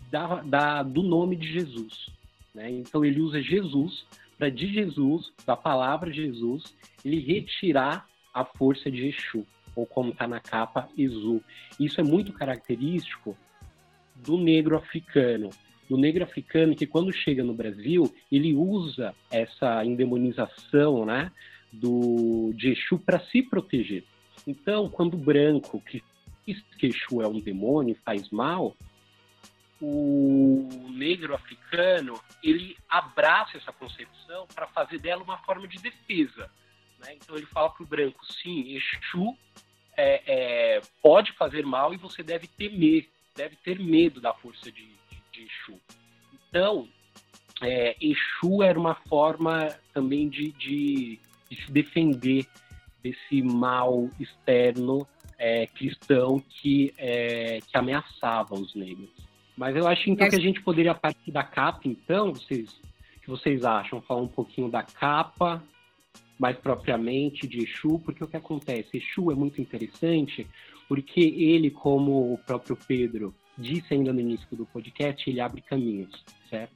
da, 0.09 0.41
da, 0.41 0.83
do 0.83 1.03
nome 1.03 1.35
de 1.35 1.51
Jesus. 1.51 2.09
Né? 2.53 2.71
Então 2.71 3.05
ele 3.05 3.21
usa 3.21 3.41
Jesus 3.41 4.05
para 4.37 4.49
de 4.49 4.71
Jesus, 4.73 5.31
da 5.45 5.55
palavra 5.55 6.11
Jesus, 6.11 6.75
ele 7.03 7.19
retirar 7.19 8.07
a 8.33 8.45
força 8.45 8.89
de 8.89 9.07
Exu 9.07 9.45
ou 9.75 9.85
como 9.85 10.11
está 10.11 10.27
na 10.27 10.39
capa, 10.39 10.89
Exu. 10.97 11.41
Isso 11.79 11.99
é 11.99 12.03
muito 12.03 12.33
característico 12.33 13.37
do 14.15 14.37
negro 14.37 14.77
africano. 14.77 15.49
Do 15.89 15.97
negro 15.97 16.23
africano 16.23 16.75
que 16.75 16.85
quando 16.85 17.11
chega 17.11 17.43
no 17.43 17.53
Brasil, 17.53 18.13
ele 18.31 18.53
usa 18.53 19.15
essa 19.31 19.83
endemonização 19.83 21.05
né, 21.05 21.31
do, 21.71 22.53
de 22.55 22.71
Exu 22.71 22.99
para 22.99 23.19
se 23.19 23.41
proteger. 23.41 24.03
Então, 24.45 24.89
quando 24.89 25.15
o 25.15 25.17
branco 25.17 25.81
que 25.81 26.03
diz 26.45 26.61
que 26.77 26.87
Exu 26.87 27.21
é 27.21 27.27
um 27.27 27.39
demônio 27.39 27.93
e 27.93 28.03
faz 28.03 28.29
mal, 28.29 28.75
o 29.81 30.67
negro 30.89 31.33
africano 31.33 32.19
ele 32.43 32.75
abraça 32.89 33.57
essa 33.57 33.71
concepção 33.71 34.45
para 34.53 34.67
fazer 34.67 34.99
dela 34.99 35.23
uma 35.23 35.37
forma 35.39 35.67
de 35.67 35.79
defesa. 35.79 36.51
Né? 36.99 37.15
Então 37.15 37.35
ele 37.35 37.45
fala 37.45 37.69
para 37.69 37.83
o 37.83 37.87
branco, 37.87 38.25
sim, 38.25 38.75
Exu 38.75 39.37
é, 39.99 40.21
é, 40.25 40.81
pode 41.01 41.33
fazer 41.33 41.65
mal 41.65 41.93
e 41.93 41.97
você 41.97 42.23
deve 42.23 42.47
temer, 42.47 43.09
deve 43.35 43.57
ter 43.57 43.77
medo 43.79 44.21
da 44.21 44.33
força 44.33 44.71
de, 44.71 44.85
de, 44.85 45.21
de 45.31 45.41
Exu. 45.41 45.79
Então, 46.33 46.87
é, 47.61 47.97
Exu 47.99 48.63
era 48.63 48.79
uma 48.79 48.95
forma 48.95 49.67
também 49.93 50.29
de, 50.29 50.53
de, 50.53 51.19
de 51.49 51.65
se 51.65 51.71
defender 51.71 52.47
desse 53.03 53.41
mal 53.41 54.09
externo 54.19 55.05
é, 55.37 55.67
cristão 55.67 56.39
que, 56.39 56.93
é, 56.97 57.59
que 57.67 57.77
ameaçava 57.77 58.55
os 58.55 58.73
negros. 58.75 59.09
Mas 59.57 59.75
eu 59.75 59.85
acho 59.85 60.09
então 60.09 60.29
que 60.29 60.35
a 60.35 60.39
gente 60.39 60.61
poderia 60.61 60.95
partir 60.95 61.31
da 61.31 61.43
capa, 61.43 61.81
então, 61.83 62.33
vocês, 62.33 62.69
o 63.17 63.19
que 63.19 63.29
vocês 63.29 63.65
acham? 63.65 64.01
Falar 64.01 64.21
um 64.21 64.27
pouquinho 64.27 64.69
da 64.69 64.81
capa, 64.81 65.61
mais 66.39 66.57
propriamente 66.57 67.45
de 67.45 67.59
Exu, 67.59 67.99
porque 67.99 68.23
o 68.23 68.27
que 68.27 68.37
acontece? 68.37 68.97
Exu 68.97 69.29
é 69.29 69.35
muito 69.35 69.61
interessante 69.61 70.47
porque 70.87 71.19
ele, 71.19 71.69
como 71.69 72.33
o 72.33 72.37
próprio 72.37 72.77
Pedro 72.87 73.35
disse 73.57 73.93
ainda 73.93 74.13
no 74.13 74.21
início 74.21 74.47
do 74.55 74.65
podcast, 74.65 75.29
ele 75.29 75.41
abre 75.41 75.61
caminhos, 75.61 76.23
certo? 76.49 76.73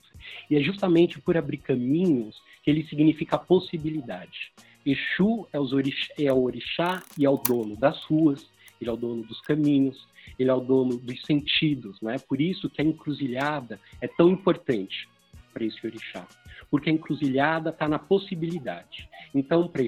E 0.50 0.58
é 0.58 0.62
justamente 0.62 1.20
por 1.20 1.38
abrir 1.38 1.58
caminhos 1.58 2.42
que 2.62 2.70
ele 2.70 2.86
significa 2.88 3.38
possibilidade. 3.38 4.52
Exu 4.86 5.48
é, 5.54 5.60
orix 5.60 6.10
é 6.20 6.32
o 6.32 6.44
orixá 6.44 7.02
e 7.18 7.26
é 7.26 7.30
o 7.30 7.38
dono 7.38 7.78
das 7.78 8.04
ruas, 8.04 8.46
ele 8.82 8.90
é 8.90 8.94
o 8.94 8.98
dono 8.98 9.24
dos 9.24 9.40
caminhos, 9.40 10.06
ele 10.38 10.50
é 10.50 10.54
o 10.54 10.60
dono 10.60 10.98
dos 10.98 11.22
sentidos, 11.22 12.02
né? 12.02 12.18
Por 12.20 12.42
isso 12.42 12.70
que 12.70 12.82
a 12.82 12.86
encruzilhada 12.86 13.80
é 14.02 14.08
tão 14.08 14.30
importante 14.30 15.08
para 15.54 15.64
esse 15.64 15.86
orixá 15.86 16.28
porque 16.74 16.90
a 16.90 16.94
encruzilhada 16.94 17.70
está 17.70 17.88
na 17.88 18.00
possibilidade. 18.00 19.08
Então, 19.32 19.68
para 19.68 19.84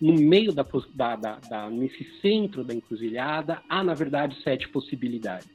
no 0.00 0.14
meio 0.14 0.52
da, 0.52 0.66
da, 0.94 1.14
da, 1.14 1.36
da, 1.48 1.70
nesse 1.70 2.04
centro 2.20 2.64
da 2.64 2.74
encruzilhada, 2.74 3.62
há, 3.68 3.84
na 3.84 3.94
verdade, 3.94 4.36
sete 4.42 4.68
possibilidades. 4.68 5.48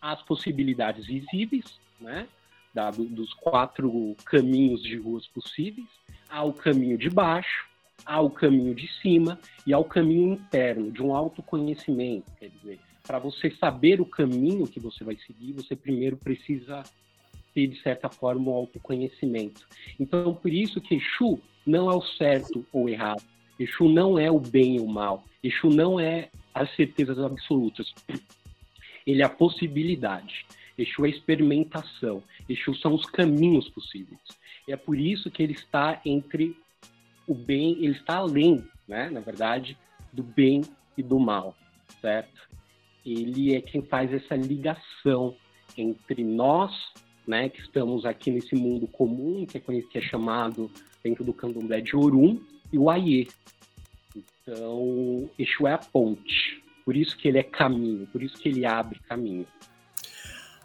As 0.00 0.22
possibilidades 0.22 1.04
visíveis, 1.06 1.78
né? 2.00 2.26
Dos 3.10 3.34
quatro 3.34 4.16
caminhos 4.24 4.82
de 4.82 4.96
ruas 4.96 5.26
possíveis. 5.26 5.88
Há 6.30 6.42
o 6.42 6.54
caminho 6.54 6.96
de 6.96 7.10
baixo, 7.10 7.66
há 8.06 8.18
o 8.18 8.30
caminho 8.30 8.74
de 8.74 8.88
cima 9.02 9.38
e 9.66 9.74
há 9.74 9.78
o 9.78 9.84
caminho 9.84 10.32
interno, 10.32 10.90
de 10.90 11.02
um 11.02 11.14
autoconhecimento. 11.14 12.32
Quer 12.38 12.48
dizer, 12.48 12.80
para 13.06 13.18
você 13.18 13.50
saber 13.50 14.00
o 14.00 14.06
caminho 14.06 14.66
que 14.66 14.80
você 14.80 15.04
vai 15.04 15.18
seguir, 15.26 15.52
você 15.52 15.76
primeiro 15.76 16.16
precisa 16.16 16.82
ter, 17.56 17.68
de 17.68 17.80
certa 17.80 18.10
forma, 18.10 18.50
o 18.50 18.54
autoconhecimento. 18.54 19.66
Então, 19.98 20.34
por 20.34 20.52
isso 20.52 20.78
que 20.78 20.96
Exu 20.96 21.40
não 21.64 21.90
é 21.90 21.94
o 21.96 22.02
certo 22.02 22.66
ou 22.70 22.86
errado. 22.86 23.22
Exu 23.58 23.88
não 23.88 24.18
é 24.18 24.30
o 24.30 24.38
bem 24.38 24.78
ou 24.78 24.84
o 24.84 24.92
mal. 24.92 25.24
Exu 25.42 25.70
não 25.70 25.98
é 25.98 26.28
as 26.52 26.70
certezas 26.76 27.18
absolutas. 27.18 27.94
Ele 29.06 29.22
é 29.22 29.24
a 29.24 29.30
possibilidade. 29.30 30.44
Exu 30.76 31.06
é 31.06 31.08
a 31.08 31.10
experimentação. 31.10 32.22
Exu 32.46 32.74
são 32.74 32.92
os 32.92 33.06
caminhos 33.06 33.70
possíveis. 33.70 34.20
E 34.68 34.72
é 34.72 34.76
por 34.76 34.98
isso 34.98 35.30
que 35.30 35.42
ele 35.42 35.54
está 35.54 35.98
entre 36.04 36.54
o 37.26 37.34
bem, 37.34 37.72
ele 37.82 37.92
está 37.92 38.16
além, 38.16 38.62
né, 38.86 39.08
na 39.08 39.20
verdade, 39.20 39.78
do 40.12 40.22
bem 40.22 40.60
e 40.96 41.02
do 41.02 41.18
mal, 41.18 41.56
certo? 42.02 42.48
Ele 43.04 43.54
é 43.54 43.62
quem 43.62 43.80
faz 43.80 44.12
essa 44.12 44.36
ligação 44.36 45.34
entre 45.76 46.22
nós 46.22 46.72
né, 47.26 47.48
que 47.48 47.60
estamos 47.60 48.04
aqui 48.04 48.30
nesse 48.30 48.54
mundo 48.54 48.86
comum, 48.86 49.44
que 49.46 49.58
é, 49.58 49.60
que 49.60 49.98
é 49.98 50.00
chamado 50.00 50.70
dentro 51.02 51.24
do 51.24 51.32
candomblé 51.32 51.80
de 51.80 51.96
Orum, 51.96 52.40
e 52.72 52.78
o 52.78 52.90
Aie. 52.90 53.28
Então, 54.16 55.28
Exu 55.38 55.66
é 55.66 55.72
a 55.72 55.78
ponte. 55.78 56.62
Por 56.84 56.96
isso 56.96 57.16
que 57.16 57.26
ele 57.28 57.38
é 57.38 57.42
caminho, 57.42 58.06
por 58.06 58.22
isso 58.22 58.38
que 58.38 58.48
ele 58.48 58.64
abre 58.64 59.00
caminho. 59.08 59.46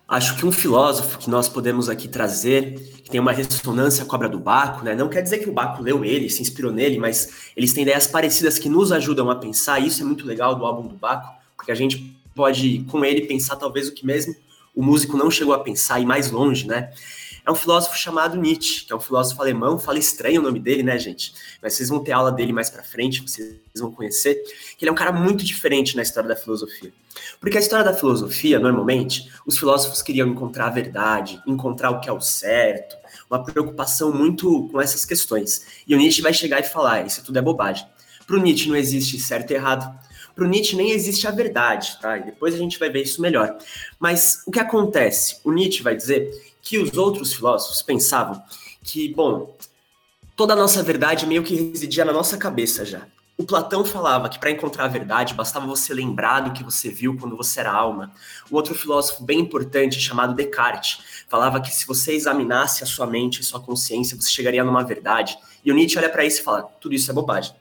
Acho 0.08 0.36
que 0.36 0.46
um 0.46 0.51
filósofo 0.51 1.18
que 1.18 1.30
nós 1.30 1.48
podemos 1.48 1.88
aqui 1.88 2.08
trazer, 2.08 2.74
que 3.01 3.10
tem 3.10 3.20
uma 3.20 3.32
ressonância 3.32 4.03
com 4.03 4.13
a 4.13 4.18
obra 4.18 4.30
do 4.30 4.39
Baco, 4.39 4.84
né? 4.84 4.94
não 4.94 5.08
quer 5.08 5.22
dizer 5.22 5.39
que 5.39 5.50
o 5.50 5.53
Baco 5.53 5.82
leu 5.82 6.03
ele, 6.03 6.30
se 6.30 6.41
inspirou 6.41 6.72
nele, 6.72 7.00
mas 7.00 7.51
eles 7.56 7.72
têm 7.72 7.84
ideias 7.84 8.08
parecidas 8.08 8.60
que 8.60 8.68
nos 8.68 8.91
ajudam 8.91 9.30
a 9.30 9.36
pensar, 9.36 9.80
e 9.80 9.88
isso 9.88 10.03
é 10.03 10.06
muito 10.06 10.27
legal 10.27 10.53
do 10.53 10.65
álbum 10.65 10.88
do 10.88 10.96
Baco, 10.96 11.34
porque 11.56 11.72
a 11.72 11.75
gente 11.75 12.13
pode, 12.36 12.86
com 12.89 13.06
ele, 13.06 13.22
pensar 13.22 13.56
talvez 13.56 13.88
o 13.88 13.94
que 13.94 14.06
mesmo 14.06 14.36
o 14.75 14.84
músico 14.84 15.18
não 15.18 15.30
chegou 15.30 15.54
a 15.54 15.60
pensar, 15.60 16.00
ir 16.00 16.06
mais 16.06 16.32
longe, 16.32 16.68
né? 16.68 16.92
é 17.46 17.51
um 17.51 17.56
filósofo 17.56 17.98
chamado 17.98 18.38
Nietzsche, 18.38 18.86
que 18.86 18.94
é 18.94 18.96
um 18.96 19.00
filósofo 19.00 19.42
alemão, 19.42 19.80
fala 19.80 19.98
estranho 19.98 20.42
o 20.42 20.44
nome 20.44 20.60
dele, 20.60 20.84
né, 20.84 20.98
gente? 21.00 21.34
Mas 21.62 21.74
vocês 21.74 21.90
vão 21.90 22.04
ter 22.04 22.12
aula 22.12 22.32
dele 22.32 22.54
mais 22.54 22.70
para 22.70 22.84
frente, 22.84 23.22
vocês 23.22 23.60
vão 23.75 23.92
conhecer, 23.92 24.36
que 24.78 24.84
ele 24.84 24.90
é 24.90 24.92
um 24.92 24.96
cara 24.96 25.12
muito 25.12 25.44
diferente 25.44 25.96
na 25.96 26.04
história 26.04 26.30
da 26.30 26.36
filosofia. 26.36 26.94
Porque 27.40 27.58
a 27.58 27.60
história 27.60 27.84
da 27.84 27.94
filosofia, 27.94 28.60
normalmente, 28.60 29.32
os 29.46 29.58
filósofos 29.58 30.01
queriam 30.01 30.28
encontrar 30.28 30.68
a 30.68 30.70
verdade, 30.70 31.42
encontrar 31.48 31.90
o 31.90 32.00
que 32.00 32.10
é 32.10 32.13
o 32.13 32.22
certo, 32.22 32.96
uma 33.30 33.44
preocupação 33.44 34.13
muito 34.13 34.70
com 34.72 34.80
essas 34.80 35.04
questões. 35.04 35.66
E 35.88 35.96
o 35.96 35.98
Nietzsche 35.98 36.22
vai 36.22 36.34
chegar 36.34 36.60
e 36.60 36.63
falar: 36.63 37.06
isso 37.06 37.24
tudo 37.24 37.40
é 37.40 37.42
bobagem. 37.42 37.86
Para 38.28 38.36
o 38.36 38.40
Nietzsche 38.40 38.70
não 38.70 38.75
existe 38.75 39.20
certo 39.20 39.51
e 39.51 39.56
errado. 39.56 40.00
Para 40.35 40.45
o 40.45 40.47
Nietzsche 40.47 40.75
nem 40.75 40.91
existe 40.91 41.27
a 41.27 41.31
verdade, 41.31 41.97
tá? 42.01 42.17
E 42.17 42.23
depois 42.23 42.53
a 42.53 42.57
gente 42.57 42.79
vai 42.79 42.89
ver 42.89 43.03
isso 43.03 43.21
melhor. 43.21 43.57
Mas 44.00 44.43
o 44.45 44.51
que 44.51 44.59
acontece? 44.59 45.38
O 45.43 45.51
Nietzsche 45.51 45.83
vai 45.83 45.95
dizer 45.95 46.31
que 46.61 46.77
os 46.77 46.97
outros 46.97 47.33
filósofos 47.33 47.81
pensavam 47.81 48.41
que, 48.83 49.13
bom, 49.13 49.55
toda 50.35 50.53
a 50.53 50.55
nossa 50.55 50.81
verdade 50.81 51.25
meio 51.25 51.43
que 51.43 51.55
residia 51.55 52.05
na 52.05 52.13
nossa 52.13 52.38
cabeça 52.38 52.85
já. 52.85 53.05
O 53.38 53.43
Platão 53.43 53.83
falava 53.83 54.29
que 54.29 54.38
para 54.38 54.51
encontrar 54.51 54.85
a 54.85 54.88
verdade 54.88 55.33
bastava 55.33 55.65
você 55.65 55.95
lembrar 55.95 56.41
do 56.41 56.51
que 56.51 56.63
você 56.63 56.89
viu 56.89 57.17
quando 57.17 57.35
você 57.35 57.59
era 57.59 57.71
alma. 57.71 58.11
O 58.51 58.55
outro 58.55 58.75
filósofo 58.75 59.23
bem 59.23 59.39
importante, 59.39 60.00
chamado 60.00 60.35
Descartes, 60.35 61.00
falava 61.27 61.59
que 61.59 61.71
se 61.71 61.88
você 61.88 62.13
examinasse 62.13 62.83
a 62.83 62.85
sua 62.85 63.07
mente 63.07 63.41
e 63.41 63.43
sua 63.43 63.59
consciência, 63.59 64.15
você 64.15 64.29
chegaria 64.29 64.63
numa 64.63 64.83
verdade. 64.83 65.39
E 65.65 65.71
o 65.71 65.75
Nietzsche 65.75 65.97
olha 65.97 66.09
para 66.09 66.23
isso 66.23 66.41
e 66.41 66.43
fala: 66.43 66.63
tudo 66.79 66.93
isso 66.93 67.09
é 67.09 67.13
bobagem. 67.15 67.55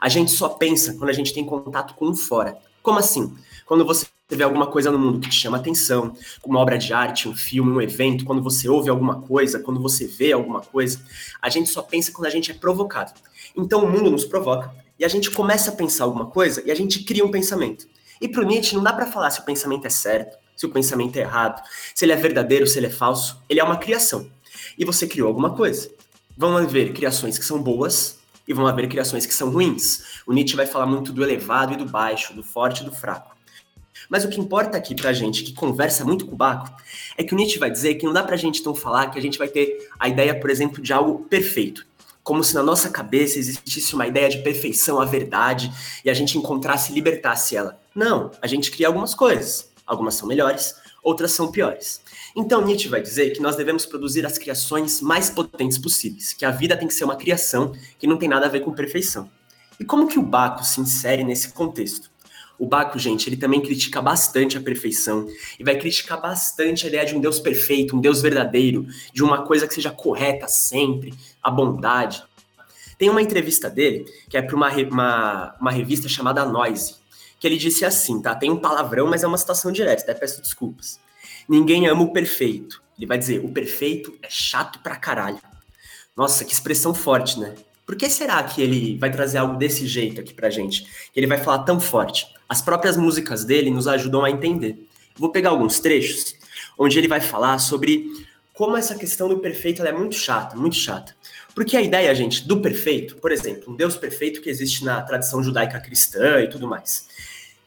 A 0.00 0.08
gente 0.08 0.30
só 0.30 0.48
pensa 0.48 0.94
quando 0.94 1.10
a 1.10 1.14
gente 1.14 1.32
tem 1.32 1.44
contato 1.44 1.94
com 1.94 2.08
o 2.08 2.14
fora. 2.14 2.58
Como 2.82 2.98
assim? 2.98 3.34
Quando 3.66 3.84
você 3.84 4.06
vê 4.30 4.44
alguma 4.44 4.66
coisa 4.66 4.90
no 4.90 4.98
mundo 4.98 5.20
que 5.20 5.28
te 5.28 5.36
chama 5.36 5.58
atenção, 5.58 6.14
uma 6.44 6.58
obra 6.58 6.78
de 6.78 6.92
arte, 6.92 7.28
um 7.28 7.34
filme, 7.34 7.70
um 7.70 7.80
evento, 7.80 8.24
quando 8.24 8.42
você 8.42 8.68
ouve 8.68 8.88
alguma 8.88 9.20
coisa, 9.22 9.58
quando 9.58 9.80
você 9.80 10.06
vê 10.06 10.32
alguma 10.32 10.60
coisa, 10.60 11.00
a 11.40 11.48
gente 11.48 11.68
só 11.68 11.82
pensa 11.82 12.12
quando 12.12 12.26
a 12.26 12.30
gente 12.30 12.50
é 12.50 12.54
provocado. 12.54 13.12
Então 13.56 13.84
o 13.84 13.90
mundo 13.90 14.10
nos 14.10 14.24
provoca 14.24 14.74
e 14.98 15.04
a 15.04 15.08
gente 15.08 15.30
começa 15.30 15.70
a 15.70 15.74
pensar 15.74 16.04
alguma 16.04 16.26
coisa 16.26 16.62
e 16.64 16.70
a 16.70 16.74
gente 16.74 17.04
cria 17.04 17.24
um 17.24 17.30
pensamento. 17.30 17.86
E 18.20 18.28
para 18.28 18.42
o 18.42 18.46
Nietzsche 18.46 18.74
não 18.74 18.82
dá 18.82 18.92
para 18.92 19.06
falar 19.06 19.30
se 19.30 19.40
o 19.40 19.44
pensamento 19.44 19.86
é 19.86 19.90
certo, 19.90 20.38
se 20.56 20.64
o 20.64 20.70
pensamento 20.70 21.16
é 21.16 21.20
errado, 21.20 21.60
se 21.94 22.04
ele 22.04 22.12
é 22.12 22.16
verdadeiro, 22.16 22.66
se 22.66 22.78
ele 22.78 22.86
é 22.86 22.90
falso. 22.90 23.42
Ele 23.48 23.58
é 23.58 23.64
uma 23.64 23.76
criação. 23.76 24.30
E 24.78 24.84
você 24.84 25.06
criou 25.06 25.28
alguma 25.28 25.56
coisa. 25.56 25.90
Vão 26.36 26.56
haver 26.56 26.92
criações 26.92 27.36
que 27.36 27.44
são 27.44 27.60
boas 27.60 28.21
e 28.46 28.52
vão 28.52 28.66
haver 28.66 28.88
criações 28.88 29.26
que 29.26 29.34
são 29.34 29.50
ruins. 29.50 30.20
O 30.26 30.32
Nietzsche 30.32 30.56
vai 30.56 30.66
falar 30.66 30.86
muito 30.86 31.12
do 31.12 31.22
elevado 31.22 31.72
e 31.72 31.76
do 31.76 31.86
baixo, 31.86 32.34
do 32.34 32.42
forte 32.42 32.82
e 32.82 32.84
do 32.84 32.92
fraco. 32.92 33.32
Mas 34.12 34.24
o 34.24 34.28
que 34.28 34.38
importa 34.38 34.76
aqui 34.76 34.94
pra 34.94 35.12
gente, 35.12 35.42
que 35.42 35.54
conversa 35.54 36.04
muito 36.04 36.26
com 36.26 36.34
o 36.34 36.36
Baco, 36.36 36.70
é 37.16 37.24
que 37.24 37.32
o 37.32 37.36
Nietzsche 37.36 37.58
vai 37.58 37.70
dizer 37.70 37.94
que 37.94 38.04
não 38.04 38.12
dá 38.12 38.22
pra 38.22 38.36
gente 38.36 38.60
então 38.60 38.74
falar 38.74 39.10
que 39.10 39.18
a 39.18 39.22
gente 39.22 39.38
vai 39.38 39.48
ter 39.48 39.88
a 39.98 40.06
ideia, 40.06 40.38
por 40.38 40.50
exemplo, 40.50 40.82
de 40.82 40.92
algo 40.92 41.24
perfeito. 41.30 41.86
Como 42.22 42.44
se 42.44 42.54
na 42.54 42.62
nossa 42.62 42.90
cabeça 42.90 43.38
existisse 43.38 43.94
uma 43.94 44.06
ideia 44.06 44.28
de 44.28 44.42
perfeição, 44.42 45.00
a 45.00 45.06
verdade, 45.06 45.72
e 46.04 46.10
a 46.10 46.14
gente 46.14 46.36
encontrasse 46.36 46.92
e 46.92 46.94
libertasse 46.94 47.56
ela. 47.56 47.80
Não, 47.94 48.30
a 48.42 48.46
gente 48.46 48.70
cria 48.70 48.86
algumas 48.86 49.14
coisas. 49.14 49.72
Algumas 49.86 50.14
são 50.14 50.28
melhores, 50.28 50.76
outras 51.02 51.32
são 51.32 51.50
piores. 51.50 52.01
Então 52.34 52.64
Nietzsche 52.64 52.88
vai 52.88 53.02
dizer 53.02 53.30
que 53.30 53.42
nós 53.42 53.56
devemos 53.56 53.84
produzir 53.84 54.24
as 54.24 54.38
criações 54.38 55.00
mais 55.00 55.28
potentes 55.28 55.76
possíveis, 55.76 56.32
que 56.32 56.44
a 56.44 56.50
vida 56.50 56.76
tem 56.76 56.88
que 56.88 56.94
ser 56.94 57.04
uma 57.04 57.16
criação 57.16 57.72
que 57.98 58.06
não 58.06 58.16
tem 58.16 58.28
nada 58.28 58.46
a 58.46 58.48
ver 58.48 58.60
com 58.60 58.72
perfeição. 58.72 59.30
E 59.78 59.84
como 59.84 60.08
que 60.08 60.18
o 60.18 60.22
Baco 60.22 60.64
se 60.64 60.80
insere 60.80 61.24
nesse 61.24 61.52
contexto? 61.52 62.10
O 62.58 62.66
Baco, 62.66 62.98
gente, 62.98 63.28
ele 63.28 63.36
também 63.36 63.60
critica 63.60 64.00
bastante 64.00 64.56
a 64.56 64.60
perfeição 64.60 65.26
e 65.58 65.64
vai 65.64 65.76
criticar 65.76 66.20
bastante 66.20 66.86
a 66.86 66.88
ideia 66.88 67.04
de 67.04 67.14
um 67.14 67.20
Deus 67.20 67.40
perfeito, 67.40 67.96
um 67.96 68.00
Deus 68.00 68.22
verdadeiro, 68.22 68.86
de 69.12 69.22
uma 69.22 69.44
coisa 69.44 69.66
que 69.66 69.74
seja 69.74 69.90
correta 69.90 70.46
sempre, 70.46 71.12
a 71.42 71.50
bondade. 71.50 72.22
Tem 72.96 73.10
uma 73.10 73.20
entrevista 73.20 73.68
dele, 73.68 74.06
que 74.30 74.36
é 74.36 74.42
para 74.42 74.54
uma, 74.54 74.70
uma, 74.70 75.56
uma 75.60 75.70
revista 75.72 76.08
chamada 76.08 76.46
Noise, 76.46 76.94
que 77.40 77.46
ele 77.46 77.56
disse 77.56 77.84
assim, 77.84 78.22
tá? 78.22 78.34
Tem 78.36 78.48
um 78.48 78.56
palavrão, 78.56 79.08
mas 79.08 79.24
é 79.24 79.26
uma 79.26 79.38
citação 79.38 79.72
direta, 79.72 80.02
até 80.02 80.14
peço 80.14 80.40
desculpas. 80.40 81.00
Ninguém 81.52 81.86
ama 81.86 82.02
o 82.04 82.14
perfeito. 82.14 82.82
Ele 82.96 83.06
vai 83.06 83.18
dizer, 83.18 83.44
o 83.44 83.48
perfeito 83.50 84.16
é 84.22 84.28
chato 84.30 84.78
pra 84.78 84.96
caralho. 84.96 85.38
Nossa, 86.16 86.46
que 86.46 86.52
expressão 86.54 86.94
forte, 86.94 87.38
né? 87.38 87.54
Por 87.84 87.94
que 87.94 88.08
será 88.08 88.42
que 88.42 88.62
ele 88.62 88.96
vai 88.96 89.10
trazer 89.10 89.36
algo 89.36 89.58
desse 89.58 89.86
jeito 89.86 90.18
aqui 90.18 90.32
pra 90.32 90.48
gente? 90.48 90.84
Que 91.12 91.20
ele 91.20 91.26
vai 91.26 91.36
falar 91.36 91.58
tão 91.64 91.78
forte? 91.78 92.26
As 92.48 92.62
próprias 92.62 92.96
músicas 92.96 93.44
dele 93.44 93.70
nos 93.70 93.86
ajudam 93.86 94.24
a 94.24 94.30
entender. 94.30 94.88
Vou 95.14 95.28
pegar 95.28 95.50
alguns 95.50 95.78
trechos 95.78 96.34
onde 96.78 96.98
ele 96.98 97.06
vai 97.06 97.20
falar 97.20 97.58
sobre 97.58 98.06
como 98.54 98.74
essa 98.74 98.94
questão 98.94 99.28
do 99.28 99.38
perfeito 99.38 99.84
é 99.84 99.92
muito 99.92 100.14
chata, 100.14 100.56
muito 100.56 100.76
chata. 100.76 101.14
Porque 101.54 101.76
a 101.76 101.82
ideia, 101.82 102.14
gente, 102.14 102.48
do 102.48 102.62
perfeito, 102.62 103.16
por 103.16 103.30
exemplo, 103.30 103.70
um 103.70 103.76
Deus 103.76 103.94
perfeito 103.94 104.40
que 104.40 104.48
existe 104.48 104.86
na 104.86 105.02
tradição 105.02 105.42
judaica 105.44 105.78
cristã 105.78 106.40
e 106.40 106.48
tudo 106.48 106.66
mais 106.66 107.11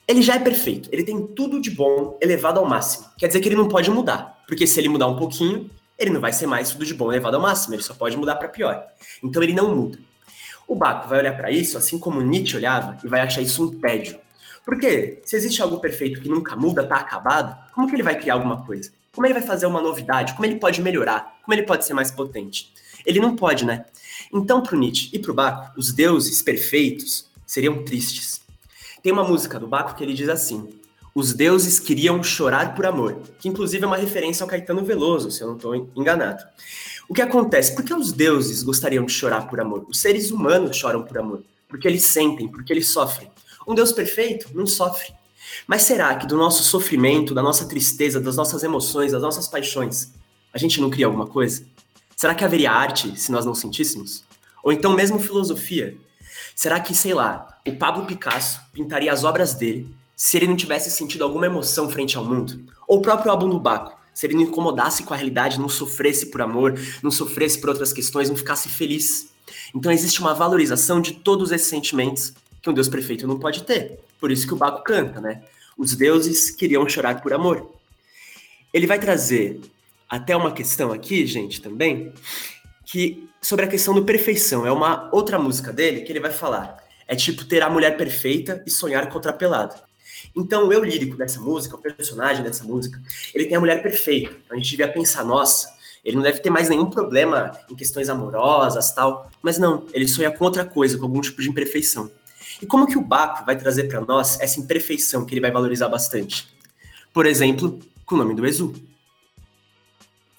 ele 0.07 0.21
já 0.21 0.35
é 0.35 0.39
perfeito, 0.39 0.89
ele 0.91 1.03
tem 1.03 1.25
tudo 1.27 1.59
de 1.59 1.71
bom 1.71 2.17
elevado 2.21 2.59
ao 2.59 2.65
máximo. 2.65 3.05
Quer 3.17 3.27
dizer 3.27 3.39
que 3.39 3.47
ele 3.47 3.55
não 3.55 3.67
pode 3.67 3.89
mudar, 3.89 4.43
porque 4.47 4.67
se 4.67 4.79
ele 4.79 4.89
mudar 4.89 5.07
um 5.07 5.15
pouquinho, 5.15 5.69
ele 5.97 6.11
não 6.11 6.21
vai 6.21 6.33
ser 6.33 6.45
mais 6.45 6.69
tudo 6.69 6.85
de 6.85 6.93
bom 6.93 7.11
elevado 7.11 7.35
ao 7.35 7.41
máximo, 7.41 7.73
ele 7.73 7.83
só 7.83 7.93
pode 7.93 8.15
mudar 8.15 8.35
para 8.35 8.47
pior. 8.47 8.85
Então 9.23 9.41
ele 9.41 9.53
não 9.53 9.75
muda. 9.75 9.97
O 10.67 10.75
Baco 10.75 11.07
vai 11.07 11.19
olhar 11.19 11.35
para 11.35 11.51
isso, 11.51 11.77
assim 11.77 11.97
como 11.97 12.21
Nietzsche 12.21 12.57
olhava, 12.57 12.97
e 13.03 13.07
vai 13.07 13.21
achar 13.21 13.41
isso 13.41 13.63
um 13.63 13.79
tédio. 13.79 14.19
Porque 14.65 15.21
se 15.23 15.35
existe 15.35 15.61
algo 15.61 15.79
perfeito 15.79 16.19
que 16.19 16.27
nunca 16.27 16.55
muda, 16.55 16.85
tá 16.85 16.95
acabado, 16.95 17.55
como 17.73 17.87
que 17.87 17.95
ele 17.95 18.03
vai 18.03 18.19
criar 18.19 18.33
alguma 18.33 18.65
coisa? 18.65 18.91
Como 19.11 19.25
ele 19.25 19.33
vai 19.33 19.43
fazer 19.43 19.67
uma 19.67 19.81
novidade? 19.81 20.33
Como 20.33 20.45
ele 20.45 20.55
pode 20.55 20.81
melhorar? 20.81 21.37
Como 21.43 21.53
ele 21.53 21.63
pode 21.63 21.85
ser 21.85 21.93
mais 21.93 22.11
potente? 22.11 22.73
Ele 23.05 23.19
não 23.19 23.35
pode, 23.35 23.63
né? 23.63 23.85
Então, 24.33 24.61
para 24.61 24.75
o 24.75 24.79
Nietzsche 24.79 25.09
e 25.13 25.19
para 25.19 25.31
o 25.31 25.35
Baco, 25.35 25.79
os 25.79 25.93
deuses 25.93 26.41
perfeitos 26.41 27.29
seriam 27.45 27.83
tristes. 27.83 28.41
Tem 29.05 29.13
uma 29.13 29.23
música 29.23 29.59
do 29.59 29.67
Baco 29.67 29.93
que 29.93 30.03
ele 30.03 30.15
diz 30.15 30.27
assim: 30.29 30.67
Os 31.13 31.31
deuses 31.31 31.79
queriam 31.79 32.23
chorar 32.23 32.73
por 32.73 32.87
amor, 32.87 33.21
que 33.37 33.47
inclusive 33.47 33.83
é 33.83 33.87
uma 33.87 33.97
referência 33.97 34.43
ao 34.43 34.49
Caetano 34.49 34.83
Veloso, 34.83 35.29
se 35.29 35.43
eu 35.43 35.47
não 35.47 35.55
estou 35.57 35.75
enganado. 35.95 36.43
O 37.07 37.13
que 37.13 37.21
acontece? 37.21 37.75
Por 37.75 37.85
que 37.85 37.93
os 37.93 38.11
deuses 38.11 38.63
gostariam 38.63 39.05
de 39.05 39.11
chorar 39.11 39.47
por 39.47 39.59
amor? 39.59 39.85
Os 39.87 39.99
seres 39.99 40.31
humanos 40.31 40.75
choram 40.75 41.03
por 41.03 41.19
amor, 41.19 41.43
porque 41.69 41.87
eles 41.87 42.03
sentem, 42.03 42.47
porque 42.47 42.73
eles 42.73 42.89
sofrem. 42.89 43.29
Um 43.67 43.75
Deus 43.75 43.91
perfeito 43.91 44.49
não 44.55 44.65
sofre. 44.65 45.13
Mas 45.67 45.83
será 45.83 46.15
que 46.15 46.25
do 46.25 46.35
nosso 46.35 46.63
sofrimento, 46.63 47.35
da 47.35 47.43
nossa 47.43 47.67
tristeza, 47.67 48.19
das 48.19 48.35
nossas 48.35 48.63
emoções, 48.63 49.11
das 49.11 49.21
nossas 49.21 49.47
paixões, 49.47 50.13
a 50.51 50.57
gente 50.57 50.81
não 50.81 50.89
cria 50.89 51.05
alguma 51.05 51.27
coisa? 51.27 51.63
Será 52.17 52.33
que 52.33 52.43
haveria 52.43 52.71
arte 52.71 53.19
se 53.19 53.31
nós 53.31 53.45
não 53.45 53.53
sentíssemos? 53.53 54.23
Ou 54.63 54.71
então 54.71 54.95
mesmo 54.95 55.19
filosofia? 55.19 55.95
Será 56.53 56.79
que, 56.79 56.93
sei 56.93 57.13
lá, 57.13 57.59
o 57.65 57.75
Pablo 57.75 58.05
Picasso 58.05 58.61
pintaria 58.73 59.11
as 59.11 59.23
obras 59.23 59.53
dele 59.53 59.93
se 60.15 60.37
ele 60.37 60.47
não 60.47 60.55
tivesse 60.55 60.91
sentido 60.91 61.23
alguma 61.23 61.45
emoção 61.45 61.89
frente 61.89 62.17
ao 62.17 62.25
mundo? 62.25 62.59
Ou 62.87 62.99
o 62.99 63.01
próprio 63.01 63.31
álbum 63.31 63.49
do 63.49 63.59
Baco, 63.59 63.97
se 64.13 64.25
ele 64.25 64.35
não 64.35 64.43
incomodasse 64.43 65.03
com 65.03 65.13
a 65.13 65.17
realidade, 65.17 65.59
não 65.59 65.67
sofresse 65.67 66.27
por 66.27 66.41
amor, 66.41 66.79
não 67.01 67.11
sofresse 67.11 67.59
por 67.59 67.69
outras 67.69 67.91
questões, 67.91 68.29
não 68.29 68.37
ficasse 68.37 68.69
feliz? 68.69 69.29
Então 69.73 69.91
existe 69.91 70.19
uma 70.21 70.33
valorização 70.33 71.01
de 71.01 71.13
todos 71.13 71.51
esses 71.51 71.67
sentimentos 71.67 72.33
que 72.61 72.69
um 72.69 72.73
Deus 72.73 72.87
perfeito 72.87 73.27
não 73.27 73.37
pode 73.37 73.63
ter. 73.63 73.99
Por 74.19 74.31
isso 74.31 74.47
que 74.47 74.53
o 74.53 74.57
Baco 74.57 74.83
canta, 74.83 75.19
né? 75.19 75.43
Os 75.77 75.95
deuses 75.95 76.49
queriam 76.49 76.87
chorar 76.87 77.21
por 77.21 77.33
amor. 77.33 77.71
Ele 78.73 78.87
vai 78.87 78.99
trazer 78.99 79.59
até 80.09 80.35
uma 80.35 80.51
questão 80.51 80.91
aqui, 80.91 81.25
gente, 81.25 81.61
também, 81.61 82.13
que 82.85 83.27
sobre 83.45 83.65
a 83.65 83.67
questão 83.67 83.93
do 83.93 84.03
perfeição. 84.03 84.65
É 84.65 84.71
uma 84.71 85.07
outra 85.13 85.37
música 85.37 85.71
dele 85.71 86.01
que 86.01 86.11
ele 86.11 86.19
vai 86.19 86.31
falar. 86.31 86.83
É 87.07 87.15
tipo 87.15 87.45
ter 87.45 87.61
a 87.61 87.69
mulher 87.69 87.95
perfeita 87.95 88.63
e 88.65 88.71
sonhar 88.71 89.07
com 89.07 89.13
outra 89.13 89.31
pelada. 89.31 89.75
Então, 90.35 90.67
o 90.67 90.73
eu 90.73 90.83
lírico 90.83 91.15
dessa 91.15 91.39
música, 91.39 91.75
o 91.75 91.79
personagem 91.79 92.43
dessa 92.43 92.63
música, 92.63 92.99
ele 93.35 93.45
tem 93.45 93.55
a 93.55 93.59
mulher 93.59 93.83
perfeita. 93.83 94.35
Então, 94.43 94.57
a 94.57 94.59
gente 94.59 94.71
devia 94.71 94.87
pensar, 94.87 95.23
nossa, 95.23 95.69
ele 96.03 96.15
não 96.15 96.23
deve 96.23 96.39
ter 96.39 96.49
mais 96.49 96.69
nenhum 96.69 96.89
problema 96.89 97.51
em 97.69 97.75
questões 97.75 98.09
amorosas, 98.09 98.91
tal. 98.91 99.29
Mas 99.43 99.59
não, 99.59 99.85
ele 99.93 100.07
sonha 100.07 100.31
com 100.31 100.43
outra 100.43 100.65
coisa, 100.65 100.97
com 100.97 101.03
algum 101.05 101.21
tipo 101.21 101.39
de 101.39 101.47
imperfeição. 101.47 102.09
E 102.59 102.65
como 102.65 102.87
que 102.87 102.97
o 102.97 103.01
Baco 103.01 103.45
vai 103.45 103.55
trazer 103.55 103.83
para 103.83 104.01
nós 104.01 104.39
essa 104.39 104.59
imperfeição 104.59 105.23
que 105.23 105.35
ele 105.35 105.41
vai 105.41 105.51
valorizar 105.51 105.87
bastante? 105.87 106.47
Por 107.13 107.27
exemplo, 107.27 107.79
com 108.07 108.15
o 108.15 108.17
nome 108.17 108.33
do 108.33 108.43
Exu 108.43 108.73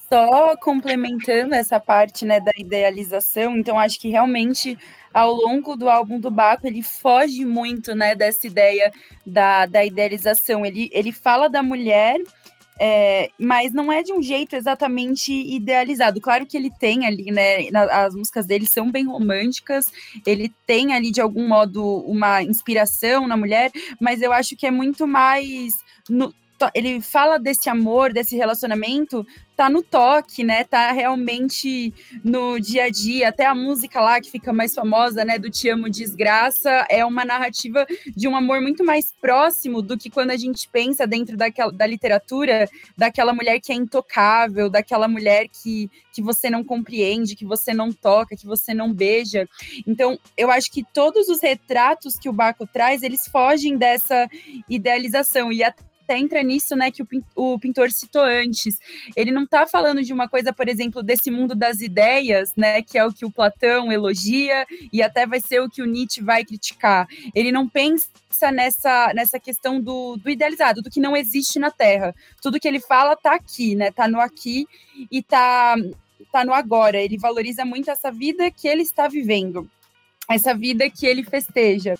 só 0.08 0.56
complementando 0.56 1.54
essa 1.54 1.80
parte 1.80 2.24
né, 2.24 2.40
da 2.40 2.52
idealização, 2.56 3.56
então 3.56 3.78
acho 3.78 4.00
que 4.00 4.08
realmente 4.08 4.78
ao 5.12 5.32
longo 5.32 5.76
do 5.76 5.88
álbum 5.88 6.20
do 6.20 6.30
Baco 6.30 6.66
ele 6.66 6.82
foge 6.82 7.44
muito 7.44 7.94
né, 7.94 8.14
dessa 8.14 8.46
ideia 8.46 8.92
da, 9.26 9.66
da 9.66 9.84
idealização. 9.84 10.64
Ele, 10.64 10.90
ele 10.92 11.10
fala 11.10 11.48
da 11.48 11.62
mulher, 11.62 12.20
é, 12.78 13.30
mas 13.38 13.72
não 13.72 13.90
é 13.90 14.02
de 14.02 14.12
um 14.12 14.22
jeito 14.22 14.54
exatamente 14.54 15.32
idealizado. 15.32 16.20
Claro 16.20 16.44
que 16.44 16.56
ele 16.56 16.70
tem 16.70 17.06
ali, 17.06 17.30
né? 17.30 17.68
as 17.90 18.14
músicas 18.14 18.46
dele 18.46 18.66
são 18.66 18.90
bem 18.90 19.06
românticas, 19.06 19.90
ele 20.26 20.52
tem 20.66 20.92
ali 20.92 21.10
de 21.10 21.20
algum 21.20 21.48
modo 21.48 21.82
uma 22.00 22.42
inspiração 22.42 23.26
na 23.26 23.36
mulher, 23.36 23.72
mas 23.98 24.20
eu 24.20 24.32
acho 24.32 24.54
que 24.54 24.66
é 24.66 24.70
muito 24.70 25.06
mais. 25.06 25.72
No, 26.08 26.32
ele 26.74 27.00
fala 27.00 27.38
desse 27.38 27.68
amor, 27.68 28.12
desse 28.12 28.36
relacionamento, 28.36 29.26
tá 29.56 29.70
no 29.70 29.82
toque, 29.82 30.44
né? 30.44 30.64
Tá 30.64 30.92
realmente 30.92 31.92
no 32.22 32.60
dia 32.60 32.84
a 32.84 32.90
dia. 32.90 33.28
Até 33.28 33.46
a 33.46 33.54
música 33.54 34.00
lá 34.00 34.20
que 34.20 34.30
fica 34.30 34.52
mais 34.52 34.74
famosa, 34.74 35.24
né, 35.24 35.38
do 35.38 35.50
Te 35.50 35.68
Amo 35.70 35.88
Desgraça, 35.88 36.86
é 36.90 37.04
uma 37.04 37.24
narrativa 37.24 37.86
de 38.14 38.28
um 38.28 38.36
amor 38.36 38.60
muito 38.60 38.84
mais 38.84 39.12
próximo 39.18 39.80
do 39.80 39.96
que 39.96 40.10
quando 40.10 40.30
a 40.30 40.36
gente 40.36 40.68
pensa 40.68 41.06
dentro 41.06 41.36
daquela, 41.36 41.72
da 41.72 41.86
literatura, 41.86 42.68
daquela 42.96 43.32
mulher 43.32 43.58
que 43.60 43.72
é 43.72 43.74
intocável, 43.74 44.68
daquela 44.68 45.08
mulher 45.08 45.48
que, 45.48 45.90
que 46.12 46.20
você 46.20 46.50
não 46.50 46.62
compreende, 46.62 47.34
que 47.34 47.46
você 47.46 47.72
não 47.72 47.90
toca, 47.92 48.36
que 48.36 48.46
você 48.46 48.74
não 48.74 48.92
beija. 48.92 49.48
Então, 49.86 50.18
eu 50.36 50.50
acho 50.50 50.70
que 50.70 50.84
todos 50.92 51.28
os 51.28 51.40
retratos 51.40 52.18
que 52.18 52.28
o 52.28 52.32
Baco 52.32 52.66
traz, 52.66 53.02
eles 53.02 53.26
fogem 53.26 53.78
dessa 53.78 54.28
idealização 54.68 55.50
e 55.50 55.64
até 55.64 55.82
até 56.06 56.16
entra 56.16 56.40
nisso, 56.42 56.76
né, 56.76 56.90
que 56.92 57.02
o, 57.02 57.06
o 57.34 57.58
pintor 57.58 57.90
citou 57.90 58.22
antes. 58.22 58.78
Ele 59.16 59.32
não 59.32 59.42
está 59.42 59.66
falando 59.66 60.02
de 60.02 60.12
uma 60.12 60.28
coisa, 60.28 60.52
por 60.52 60.68
exemplo, 60.68 61.02
desse 61.02 61.30
mundo 61.30 61.54
das 61.54 61.80
ideias, 61.80 62.54
né, 62.56 62.80
que 62.80 62.96
é 62.96 63.04
o 63.04 63.12
que 63.12 63.24
o 63.24 63.30
Platão 63.30 63.90
elogia 63.90 64.64
e 64.92 65.02
até 65.02 65.26
vai 65.26 65.40
ser 65.40 65.60
o 65.60 65.68
que 65.68 65.82
o 65.82 65.86
Nietzsche 65.86 66.22
vai 66.22 66.44
criticar. 66.44 67.08
Ele 67.34 67.50
não 67.50 67.68
pensa 67.68 68.08
nessa, 68.52 69.12
nessa 69.14 69.40
questão 69.40 69.80
do, 69.80 70.16
do 70.16 70.30
idealizado, 70.30 70.80
do 70.80 70.90
que 70.90 71.00
não 71.00 71.16
existe 71.16 71.58
na 71.58 71.70
Terra. 71.70 72.14
Tudo 72.40 72.60
que 72.60 72.68
ele 72.68 72.80
fala 72.80 73.14
está 73.14 73.34
aqui, 73.34 73.74
né, 73.74 73.90
tá 73.90 74.06
no 74.06 74.20
aqui 74.20 74.66
e 75.10 75.22
tá 75.22 75.74
tá 76.32 76.44
no 76.44 76.52
agora. 76.52 76.98
Ele 76.98 77.18
valoriza 77.18 77.64
muito 77.64 77.90
essa 77.90 78.10
vida 78.10 78.50
que 78.50 78.68
ele 78.68 78.82
está 78.82 79.08
vivendo, 79.08 79.68
essa 80.28 80.54
vida 80.54 80.88
que 80.88 81.06
ele 81.06 81.24
festeja. 81.24 81.94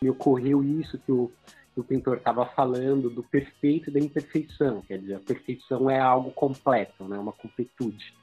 Me 0.00 0.10
ocorreu 0.10 0.62
isso 0.62 0.98
que 0.98 1.12
o 1.12 1.30
o 1.80 1.84
pintor 1.84 2.16
estava 2.16 2.44
falando 2.46 3.08
do 3.08 3.22
perfeito 3.22 3.88
e 3.88 3.92
da 3.92 4.00
imperfeição, 4.00 4.82
quer 4.82 4.98
dizer, 4.98 5.14
a 5.14 5.20
perfeição 5.20 5.88
é 5.88 5.98
algo 5.98 6.30
completo, 6.32 7.04
né, 7.04 7.18
uma 7.18 7.32
completude. 7.32 8.14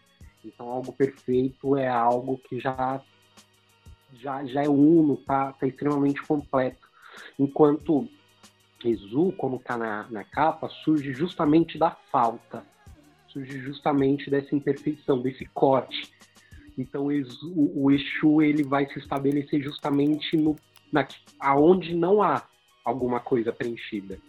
Então, 0.43 0.67
algo 0.67 0.91
perfeito 0.91 1.75
é 1.75 1.87
algo 1.87 2.37
que 2.37 2.59
já 2.59 3.01
já, 4.13 4.45
já 4.45 4.63
é 4.63 4.69
uno, 4.69 5.17
tá, 5.17 5.51
tá 5.53 5.67
extremamente 5.67 6.21
completo. 6.21 6.87
Enquanto 7.37 8.07
Exu, 8.83 9.33
como 9.37 9.57
está 9.57 9.77
na, 9.77 10.07
na 10.09 10.23
capa, 10.23 10.69
surge 10.69 11.11
justamente 11.13 11.77
da 11.77 11.91
falta, 12.11 12.63
surge 13.27 13.59
justamente 13.59 14.29
dessa 14.29 14.55
imperfeição, 14.55 15.21
desse 15.21 15.45
corte. 15.47 16.13
Então, 16.77 17.07
o, 17.07 17.83
o 17.83 17.91
Exu 17.91 18.41
ele 18.41 18.63
vai 18.63 18.85
se 18.87 18.99
estabelecer 18.99 19.61
justamente 19.61 20.37
no, 20.37 20.55
na, 20.91 21.07
aonde 21.39 21.95
não 21.95 22.21
há 22.21 22.43
alguma 22.85 23.19
coisa 23.19 23.51
preenchida. 23.51 24.19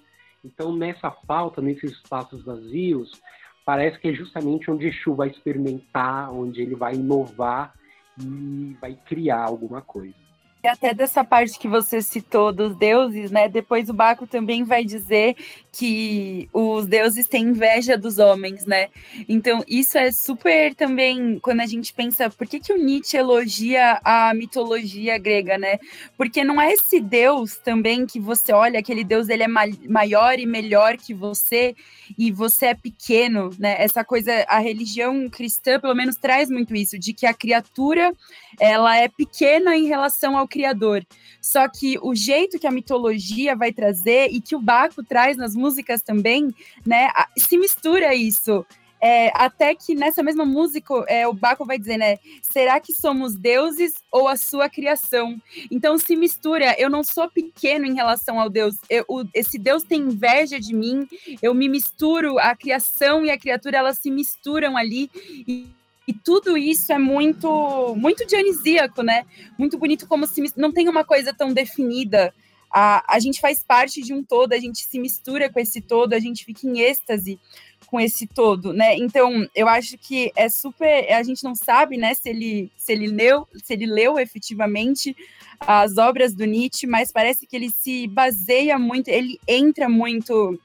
Então, 0.42 0.74
nessa 0.74 1.10
falta, 1.10 1.60
nesses 1.60 1.92
espaços 1.92 2.42
vazios, 2.42 3.20
parece 3.64 3.98
que 3.98 4.08
é 4.08 4.12
justamente 4.14 4.70
onde 4.70 4.88
Exu 4.88 5.14
vai 5.14 5.28
experimentar, 5.28 6.32
onde 6.32 6.62
ele 6.62 6.74
vai 6.74 6.94
inovar 6.94 7.74
e 8.18 8.76
vai 8.80 8.98
criar 9.06 9.44
alguma 9.44 9.82
coisa 9.82 10.26
até 10.68 10.92
dessa 10.92 11.24
parte 11.24 11.58
que 11.58 11.68
você 11.68 12.00
citou 12.02 12.52
dos 12.52 12.76
deuses, 12.76 13.30
né? 13.30 13.48
Depois 13.48 13.88
o 13.88 13.94
Baco 13.94 14.26
também 14.26 14.64
vai 14.64 14.84
dizer 14.84 15.36
que 15.76 16.48
os 16.54 16.86
deuses 16.86 17.28
têm 17.28 17.48
inveja 17.48 17.98
dos 17.98 18.18
homens, 18.18 18.64
né? 18.64 18.88
Então, 19.28 19.62
isso 19.68 19.98
é 19.98 20.10
super 20.10 20.74
também 20.74 21.38
quando 21.38 21.60
a 21.60 21.66
gente 21.66 21.92
pensa, 21.92 22.30
por 22.30 22.46
que, 22.46 22.58
que 22.58 22.72
o 22.72 22.82
Nietzsche 22.82 23.18
elogia 23.18 24.00
a 24.02 24.32
mitologia 24.32 25.18
grega, 25.18 25.58
né? 25.58 25.78
Porque 26.16 26.42
não 26.42 26.58
é 26.58 26.72
esse 26.72 26.98
deus 26.98 27.58
também 27.58 28.06
que 28.06 28.18
você 28.18 28.54
olha, 28.54 28.80
aquele 28.80 29.04
deus 29.04 29.28
ele 29.28 29.42
é 29.42 29.48
maior 29.48 30.38
e 30.38 30.46
melhor 30.46 30.96
que 30.96 31.12
você 31.12 31.76
e 32.16 32.32
você 32.32 32.66
é 32.66 32.74
pequeno, 32.74 33.50
né? 33.58 33.76
Essa 33.78 34.02
coisa, 34.02 34.32
a 34.48 34.58
religião 34.58 35.28
cristã, 35.28 35.78
pelo 35.78 35.94
menos, 35.94 36.16
traz 36.16 36.48
muito 36.48 36.74
isso, 36.74 36.98
de 36.98 37.12
que 37.12 37.26
a 37.26 37.34
criatura 37.34 38.14
ela 38.58 38.96
é 38.96 39.08
pequena 39.08 39.76
em 39.76 39.86
relação 39.86 40.38
ao 40.38 40.48
criador. 40.48 41.04
Só 41.42 41.68
que 41.68 41.98
o 42.00 42.14
jeito 42.14 42.58
que 42.58 42.66
a 42.66 42.72
mitologia 42.72 43.54
vai 43.54 43.72
trazer 43.72 44.30
e 44.30 44.40
que 44.40 44.56
o 44.56 44.60
Baco 44.60 45.04
traz 45.04 45.36
nas 45.36 45.54
músicas 45.54 45.65
também, 46.04 46.54
né, 46.84 47.08
se 47.36 47.58
mistura 47.58 48.14
isso. 48.14 48.64
É, 49.00 49.30
até 49.34 49.74
que 49.74 49.94
nessa 49.94 50.22
mesma 50.22 50.44
música 50.44 50.94
é, 51.06 51.28
o 51.28 51.32
Baco 51.32 51.66
vai 51.66 51.78
dizer, 51.78 51.98
né? 51.98 52.18
Será 52.40 52.80
que 52.80 52.92
somos 52.94 53.36
deuses 53.36 53.94
ou 54.10 54.26
a 54.26 54.36
sua 54.36 54.70
criação? 54.70 55.40
Então 55.70 55.98
se 55.98 56.16
mistura. 56.16 56.74
Eu 56.78 56.88
não 56.88 57.04
sou 57.04 57.30
pequeno 57.30 57.84
em 57.84 57.94
relação 57.94 58.40
ao 58.40 58.48
Deus. 58.48 58.74
Eu, 58.88 59.04
o, 59.06 59.24
esse 59.34 59.58
Deus 59.58 59.82
tem 59.82 60.00
inveja 60.00 60.58
de 60.58 60.74
mim. 60.74 61.06
Eu 61.42 61.52
me 61.54 61.68
misturo. 61.68 62.38
A 62.38 62.56
criação 62.56 63.24
e 63.24 63.30
a 63.30 63.38
criatura 63.38 63.76
elas 63.76 63.98
se 63.98 64.10
misturam 64.10 64.76
ali. 64.76 65.10
E, 65.46 65.66
e 66.08 66.12
tudo 66.14 66.56
isso 66.56 66.90
é 66.92 66.98
muito, 66.98 67.94
muito 67.96 68.26
dionisíaco, 68.26 69.02
né? 69.02 69.26
Muito 69.58 69.76
bonito, 69.76 70.06
como 70.06 70.26
se 70.26 70.52
não 70.56 70.72
tem 70.72 70.88
uma 70.88 71.04
coisa 71.04 71.34
tão 71.34 71.52
definida. 71.52 72.32
A, 72.70 73.14
a 73.14 73.18
gente 73.18 73.40
faz 73.40 73.62
parte 73.62 74.02
de 74.02 74.12
um 74.12 74.22
todo, 74.22 74.52
a 74.52 74.58
gente 74.58 74.84
se 74.84 74.98
mistura 74.98 75.50
com 75.50 75.58
esse 75.60 75.80
todo, 75.80 76.12
a 76.12 76.18
gente 76.18 76.44
fica 76.44 76.66
em 76.66 76.80
êxtase 76.80 77.38
com 77.86 78.00
esse 78.00 78.26
todo, 78.26 78.72
né? 78.72 78.96
Então, 78.96 79.48
eu 79.54 79.68
acho 79.68 79.96
que 79.96 80.32
é 80.34 80.48
super. 80.48 81.12
A 81.12 81.22
gente 81.22 81.44
não 81.44 81.54
sabe, 81.54 81.96
né, 81.96 82.14
se 82.14 82.28
ele, 82.28 82.70
se 82.76 82.92
ele 82.92 83.06
leu, 83.06 83.46
se 83.64 83.72
ele 83.72 83.86
leu 83.86 84.18
efetivamente 84.18 85.16
as 85.60 85.96
obras 85.96 86.34
do 86.34 86.44
Nietzsche, 86.44 86.86
mas 86.86 87.12
parece 87.12 87.46
que 87.46 87.56
ele 87.56 87.70
se 87.70 88.06
baseia 88.08 88.78
muito, 88.78 89.08
ele 89.08 89.40
entra 89.46 89.88
muito, 89.88 90.60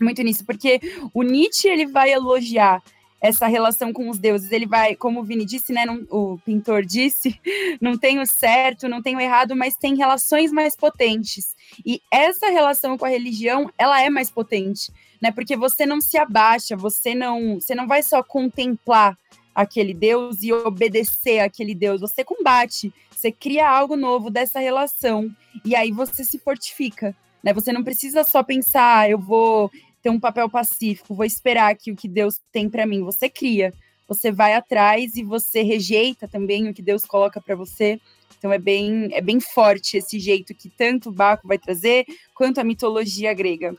muito 0.00 0.22
nisso, 0.22 0.44
porque 0.44 0.80
o 1.14 1.22
Nietzsche 1.22 1.68
ele 1.68 1.86
vai 1.86 2.12
elogiar 2.12 2.82
essa 3.22 3.46
relação 3.46 3.92
com 3.92 4.10
os 4.10 4.18
deuses. 4.18 4.50
Ele 4.50 4.66
vai, 4.66 4.96
como 4.96 5.20
o 5.20 5.24
Vini 5.24 5.44
disse, 5.44 5.72
né, 5.72 5.86
não, 5.86 6.04
o 6.10 6.38
pintor 6.44 6.84
disse, 6.84 7.40
não 7.80 7.96
tem 7.96 8.18
o 8.18 8.26
certo, 8.26 8.88
não 8.88 9.00
tem 9.00 9.14
o 9.14 9.20
errado, 9.20 9.54
mas 9.54 9.76
tem 9.76 9.94
relações 9.94 10.50
mais 10.50 10.74
potentes. 10.74 11.54
E 11.86 12.02
essa 12.10 12.50
relação 12.50 12.98
com 12.98 13.04
a 13.04 13.08
religião, 13.08 13.70
ela 13.78 14.02
é 14.02 14.10
mais 14.10 14.28
potente, 14.28 14.92
né? 15.20 15.30
Porque 15.30 15.56
você 15.56 15.86
não 15.86 16.00
se 16.00 16.18
abaixa, 16.18 16.76
você 16.76 17.14
não, 17.14 17.60
você 17.60 17.76
não 17.76 17.86
vai 17.86 18.02
só 18.02 18.24
contemplar 18.24 19.16
aquele 19.54 19.94
Deus 19.94 20.42
e 20.42 20.52
obedecer 20.52 21.38
aquele 21.38 21.74
Deus, 21.74 22.00
você 22.00 22.24
combate, 22.24 22.92
você 23.14 23.30
cria 23.30 23.68
algo 23.68 23.96
novo 23.96 24.30
dessa 24.30 24.58
relação 24.58 25.30
e 25.64 25.76
aí 25.76 25.92
você 25.92 26.24
se 26.24 26.38
fortifica, 26.38 27.14
né? 27.40 27.52
Você 27.52 27.72
não 27.72 27.84
precisa 27.84 28.24
só 28.24 28.42
pensar, 28.42 29.00
ah, 29.00 29.08
eu 29.08 29.18
vou 29.18 29.70
ter 30.02 30.10
um 30.10 30.20
papel 30.20 30.50
pacífico, 30.50 31.14
vou 31.14 31.24
esperar 31.24 31.76
que 31.76 31.92
o 31.92 31.96
que 31.96 32.08
Deus 32.08 32.40
tem 32.50 32.68
para 32.68 32.86
mim, 32.86 33.02
você 33.02 33.28
cria, 33.28 33.72
você 34.08 34.32
vai 34.32 34.54
atrás 34.54 35.16
e 35.16 35.22
você 35.22 35.62
rejeita 35.62 36.26
também 36.26 36.68
o 36.68 36.74
que 36.74 36.82
Deus 36.82 37.04
coloca 37.04 37.40
para 37.40 37.54
você. 37.54 38.00
Então 38.36 38.52
é 38.52 38.58
bem 38.58 39.08
é 39.12 39.20
bem 39.20 39.38
forte 39.38 39.96
esse 39.96 40.18
jeito 40.18 40.52
que 40.52 40.68
tanto 40.68 41.10
o 41.10 41.12
Baco 41.12 41.46
vai 41.46 41.56
trazer 41.56 42.04
quanto 42.34 42.58
a 42.58 42.64
mitologia 42.64 43.32
grega. 43.32 43.76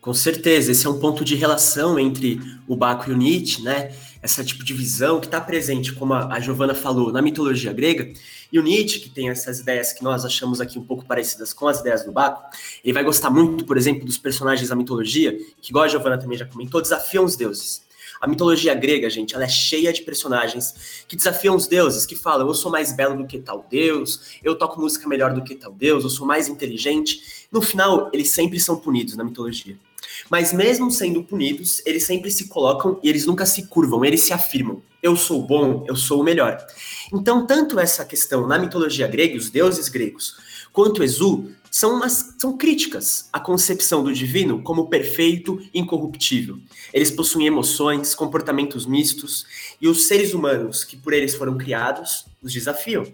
Com 0.00 0.14
certeza, 0.14 0.70
esse 0.70 0.86
é 0.86 0.90
um 0.90 1.00
ponto 1.00 1.24
de 1.24 1.34
relação 1.34 1.98
entre 1.98 2.38
o 2.68 2.76
Baco 2.76 3.10
e 3.10 3.12
o 3.12 3.16
Nietzsche, 3.16 3.62
né? 3.62 3.92
Essa 4.26 4.42
tipo 4.42 4.64
de 4.64 4.74
visão 4.74 5.20
que 5.20 5.26
está 5.26 5.40
presente, 5.40 5.92
como 5.92 6.12
a, 6.12 6.40
Giovana 6.40 6.74
falou, 6.74 7.12
na 7.12 7.22
mitologia 7.22 7.72
grega. 7.72 8.12
E 8.50 8.58
o 8.58 8.62
Nietzsche, 8.62 8.98
que 8.98 9.08
tem 9.08 9.30
essas 9.30 9.60
ideias 9.60 9.92
que 9.92 10.02
nós 10.02 10.24
achamos 10.24 10.60
aqui 10.60 10.80
um 10.80 10.82
pouco 10.82 11.04
parecidas 11.04 11.52
com 11.52 11.68
as 11.68 11.78
ideias 11.78 12.04
do 12.04 12.10
Baco, 12.10 12.42
ele 12.82 12.92
vai 12.92 13.04
gostar 13.04 13.30
muito, 13.30 13.64
por 13.64 13.76
exemplo, 13.76 14.04
dos 14.04 14.18
personagens 14.18 14.68
da 14.68 14.74
mitologia, 14.74 15.38
que, 15.62 15.70
igual 15.70 15.84
a 15.84 15.88
Giovana 15.88 16.18
também 16.18 16.36
já 16.36 16.44
comentou, 16.44 16.82
desafiam 16.82 17.24
os 17.24 17.36
deuses. 17.36 17.86
A 18.20 18.26
mitologia 18.26 18.74
grega, 18.74 19.08
gente, 19.08 19.32
ela 19.32 19.44
é 19.44 19.48
cheia 19.48 19.92
de 19.92 20.02
personagens 20.02 21.04
que 21.06 21.14
desafiam 21.14 21.54
os 21.54 21.68
deuses, 21.68 22.04
que 22.04 22.16
falam: 22.16 22.48
eu 22.48 22.54
sou 22.54 22.72
mais 22.72 22.90
belo 22.90 23.16
do 23.16 23.28
que 23.28 23.38
tal 23.38 23.64
deus, 23.70 24.40
eu 24.42 24.56
toco 24.56 24.80
música 24.80 25.08
melhor 25.08 25.34
do 25.34 25.44
que 25.44 25.54
tal 25.54 25.70
deus, 25.70 26.02
eu 26.02 26.10
sou 26.10 26.26
mais 26.26 26.48
inteligente. 26.48 27.46
No 27.52 27.62
final, 27.62 28.10
eles 28.12 28.30
sempre 28.30 28.58
são 28.58 28.74
punidos 28.74 29.14
na 29.14 29.22
mitologia. 29.22 29.78
Mas 30.30 30.52
mesmo 30.52 30.90
sendo 30.90 31.22
punidos, 31.22 31.80
eles 31.84 32.04
sempre 32.04 32.30
se 32.30 32.48
colocam 32.48 32.98
e 33.02 33.08
eles 33.08 33.26
nunca 33.26 33.46
se 33.46 33.66
curvam, 33.66 34.04
eles 34.04 34.22
se 34.22 34.32
afirmam. 34.32 34.82
Eu 35.02 35.16
sou 35.16 35.42
bom, 35.42 35.84
eu 35.86 35.94
sou 35.94 36.20
o 36.20 36.24
melhor. 36.24 36.64
Então, 37.12 37.46
tanto 37.46 37.78
essa 37.78 38.04
questão 38.04 38.46
na 38.46 38.58
mitologia 38.58 39.06
grega, 39.06 39.36
os 39.36 39.50
deuses 39.50 39.88
gregos, 39.88 40.36
quanto 40.72 41.02
Exu, 41.02 41.50
são, 41.70 41.94
umas, 41.94 42.34
são 42.38 42.56
críticas 42.56 43.28
à 43.30 43.38
concepção 43.38 44.02
do 44.02 44.12
divino 44.12 44.62
como 44.62 44.88
perfeito 44.88 45.60
e 45.74 45.78
incorruptível. 45.78 46.58
Eles 46.92 47.10
possuem 47.10 47.46
emoções, 47.46 48.14
comportamentos 48.14 48.86
mistos, 48.86 49.44
e 49.80 49.86
os 49.86 50.06
seres 50.06 50.32
humanos 50.32 50.84
que 50.84 50.96
por 50.96 51.12
eles 51.12 51.34
foram 51.34 51.58
criados 51.58 52.24
os 52.42 52.52
desafiam. 52.52 53.06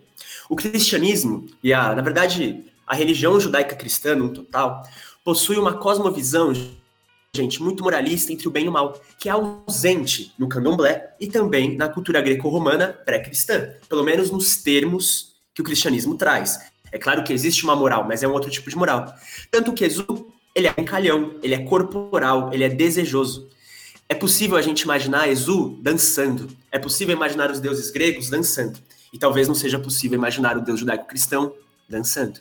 O 0.49 0.55
cristianismo, 0.55 1.47
e 1.62 1.73
a, 1.73 1.95
na 1.95 2.03
verdade, 2.03 2.65
a 2.87 2.95
religião 2.95 3.41
judaica 3.41 3.75
cristã 3.75 4.15
no 4.15 4.29
total, 4.29 4.83
possui 5.25 5.57
uma 5.57 5.75
cosmovisão, 5.75 6.53
gente, 7.35 7.62
muito 7.62 7.83
moralista 7.83 8.31
entre 8.31 8.47
o 8.47 8.51
bem 8.51 8.66
e 8.66 8.68
o 8.68 8.73
mal, 8.73 9.01
que 9.18 9.27
é 9.27 9.33
ausente 9.33 10.35
no 10.38 10.51
candomblé 10.51 11.14
e 11.18 11.27
também 11.27 11.79
na 11.79 11.88
cultura 11.88 12.21
greco-romana 12.21 12.88
pré-cristã, 12.88 13.71
pelo 13.88 14.05
menos 14.05 14.31
nos 14.31 14.57
termos 14.57 15.33
que 15.55 15.62
o 15.62 15.64
cristianismo 15.64 16.14
traz. 16.14 16.59
É 16.92 16.99
claro 16.99 17.25
que 17.25 17.33
existe 17.33 17.64
uma 17.64 17.75
moral, 17.75 18.05
mas 18.07 18.23
é 18.23 18.29
um 18.29 18.33
outro 18.33 18.51
tipo 18.51 18.68
de 18.68 18.77
moral. 18.77 19.14
Tanto 19.51 19.73
que 19.73 19.83
Exu 19.83 20.31
ele 20.55 20.66
é 20.66 20.73
brincalhão, 20.75 21.37
ele 21.42 21.55
é 21.55 21.64
corporal, 21.64 22.53
ele 22.53 22.64
é 22.64 22.68
desejoso. 22.68 23.49
É 24.11 24.14
possível 24.14 24.59
a 24.59 24.62
gente 24.62 24.83
imaginar 24.83 25.27
Ezu 25.27 25.79
dançando. 25.81 26.55
É 26.71 26.79
possível 26.79 27.16
imaginar 27.16 27.51
os 27.51 27.61
deuses 27.61 27.90
gregos 27.90 28.29
dançando. 28.29 28.79
E 29.11 29.18
talvez 29.18 29.49
não 29.49 29.55
seja 29.55 29.79
possível 29.79 30.18
imaginar 30.18 30.59
o 30.59 30.61
deus 30.61 30.81
judaico-cristão 30.81 31.55
dançando. 31.88 32.40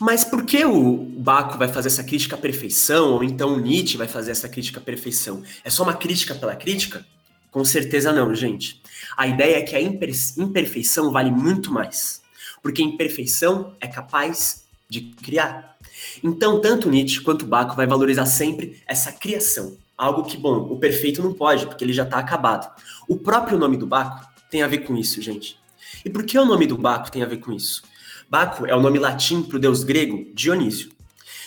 Mas 0.00 0.24
por 0.24 0.46
que 0.46 0.64
o 0.64 0.96
Baco 0.96 1.58
vai 1.58 1.68
fazer 1.68 1.88
essa 1.88 2.02
crítica 2.02 2.34
à 2.34 2.38
perfeição, 2.38 3.12
ou 3.12 3.22
então 3.22 3.52
o 3.52 3.60
Nietzsche 3.60 3.98
vai 3.98 4.08
fazer 4.08 4.30
essa 4.30 4.48
crítica 4.48 4.80
à 4.80 4.82
perfeição? 4.82 5.42
É 5.62 5.68
só 5.68 5.82
uma 5.82 5.92
crítica 5.92 6.34
pela 6.34 6.56
crítica? 6.56 7.04
Com 7.50 7.62
certeza 7.66 8.10
não, 8.10 8.34
gente. 8.34 8.80
A 9.14 9.26
ideia 9.26 9.58
é 9.58 9.62
que 9.62 9.76
a 9.76 9.80
imperfeição 9.80 11.12
vale 11.12 11.30
muito 11.30 11.70
mais. 11.70 12.22
Porque 12.62 12.82
imperfeição 12.82 13.74
é 13.78 13.86
capaz 13.86 14.64
de 14.88 15.02
criar. 15.02 15.76
Então, 16.24 16.62
tanto 16.62 16.88
Nietzsche 16.88 17.20
quanto 17.20 17.44
Baco 17.44 17.76
vai 17.76 17.86
valorizar 17.86 18.24
sempre 18.24 18.80
essa 18.86 19.12
criação. 19.12 19.76
Algo 19.98 20.24
que, 20.24 20.38
bom, 20.38 20.60
o 20.60 20.78
perfeito 20.78 21.22
não 21.22 21.34
pode, 21.34 21.66
porque 21.66 21.84
ele 21.84 21.92
já 21.92 22.04
está 22.04 22.18
acabado. 22.18 22.74
O 23.06 23.18
próprio 23.18 23.58
nome 23.58 23.76
do 23.76 23.86
Baco 23.86 24.26
tem 24.50 24.62
a 24.62 24.66
ver 24.66 24.78
com 24.78 24.96
isso, 24.96 25.20
gente. 25.20 25.58
E 26.02 26.08
por 26.08 26.24
que 26.24 26.38
o 26.38 26.44
nome 26.46 26.66
do 26.66 26.78
Baco 26.78 27.10
tem 27.10 27.22
a 27.22 27.26
ver 27.26 27.36
com 27.36 27.52
isso? 27.52 27.82
Baco 28.30 28.64
é 28.64 28.72
o 28.72 28.80
nome 28.80 29.00
latim 29.00 29.42
para 29.42 29.56
o 29.56 29.58
deus 29.58 29.82
grego 29.82 30.30
Dionísio. 30.32 30.92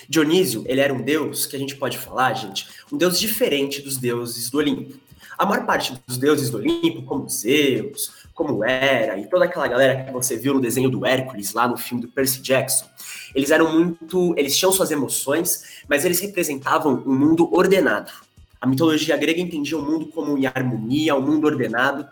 Dionísio, 0.10 0.66
ele 0.68 0.82
era 0.82 0.94
um 0.94 1.02
deus 1.02 1.46
que 1.46 1.56
a 1.56 1.60
gente 1.60 1.78
pode 1.78 1.98
falar, 1.98 2.34
gente, 2.34 2.68
um 2.92 2.98
deus 2.98 3.18
diferente 3.18 3.82
dos 3.82 3.96
deuses 3.96 4.50
do 4.50 4.58
Olimpo. 4.58 4.94
A 5.38 5.46
maior 5.46 5.66
parte 5.66 5.94
dos 6.06 6.18
deuses 6.18 6.50
do 6.50 6.58
Olimpo, 6.58 7.04
como 7.04 7.30
Zeus, 7.30 8.12
como 8.34 8.66
Hera 8.66 9.18
e 9.18 9.30
toda 9.30 9.46
aquela 9.46 9.66
galera 9.66 10.04
que 10.04 10.12
você 10.12 10.36
viu 10.36 10.54
no 10.54 10.60
desenho 10.60 10.90
do 10.90 11.06
Hércules, 11.06 11.54
lá 11.54 11.70
no 11.70 11.78
filme 11.78 12.02
do 12.02 12.10
Percy 12.10 12.42
Jackson, 12.42 12.86
eles 13.34 13.50
eram 13.50 13.72
muito. 13.72 14.36
Eles 14.38 14.58
tinham 14.58 14.74
suas 14.74 14.92
emoções, 14.92 15.84
mas 15.88 16.04
eles 16.04 16.20
representavam 16.20 17.02
um 17.06 17.16
mundo 17.16 17.50
ordenado. 17.56 18.12
A 18.60 18.68
mitologia 18.68 19.16
grega 19.16 19.40
entendia 19.40 19.78
o 19.78 19.82
mundo 19.82 20.08
como 20.08 20.38
em 20.38 20.46
harmonia, 20.46 21.16
um 21.16 21.22
mundo 21.22 21.46
ordenado. 21.46 22.06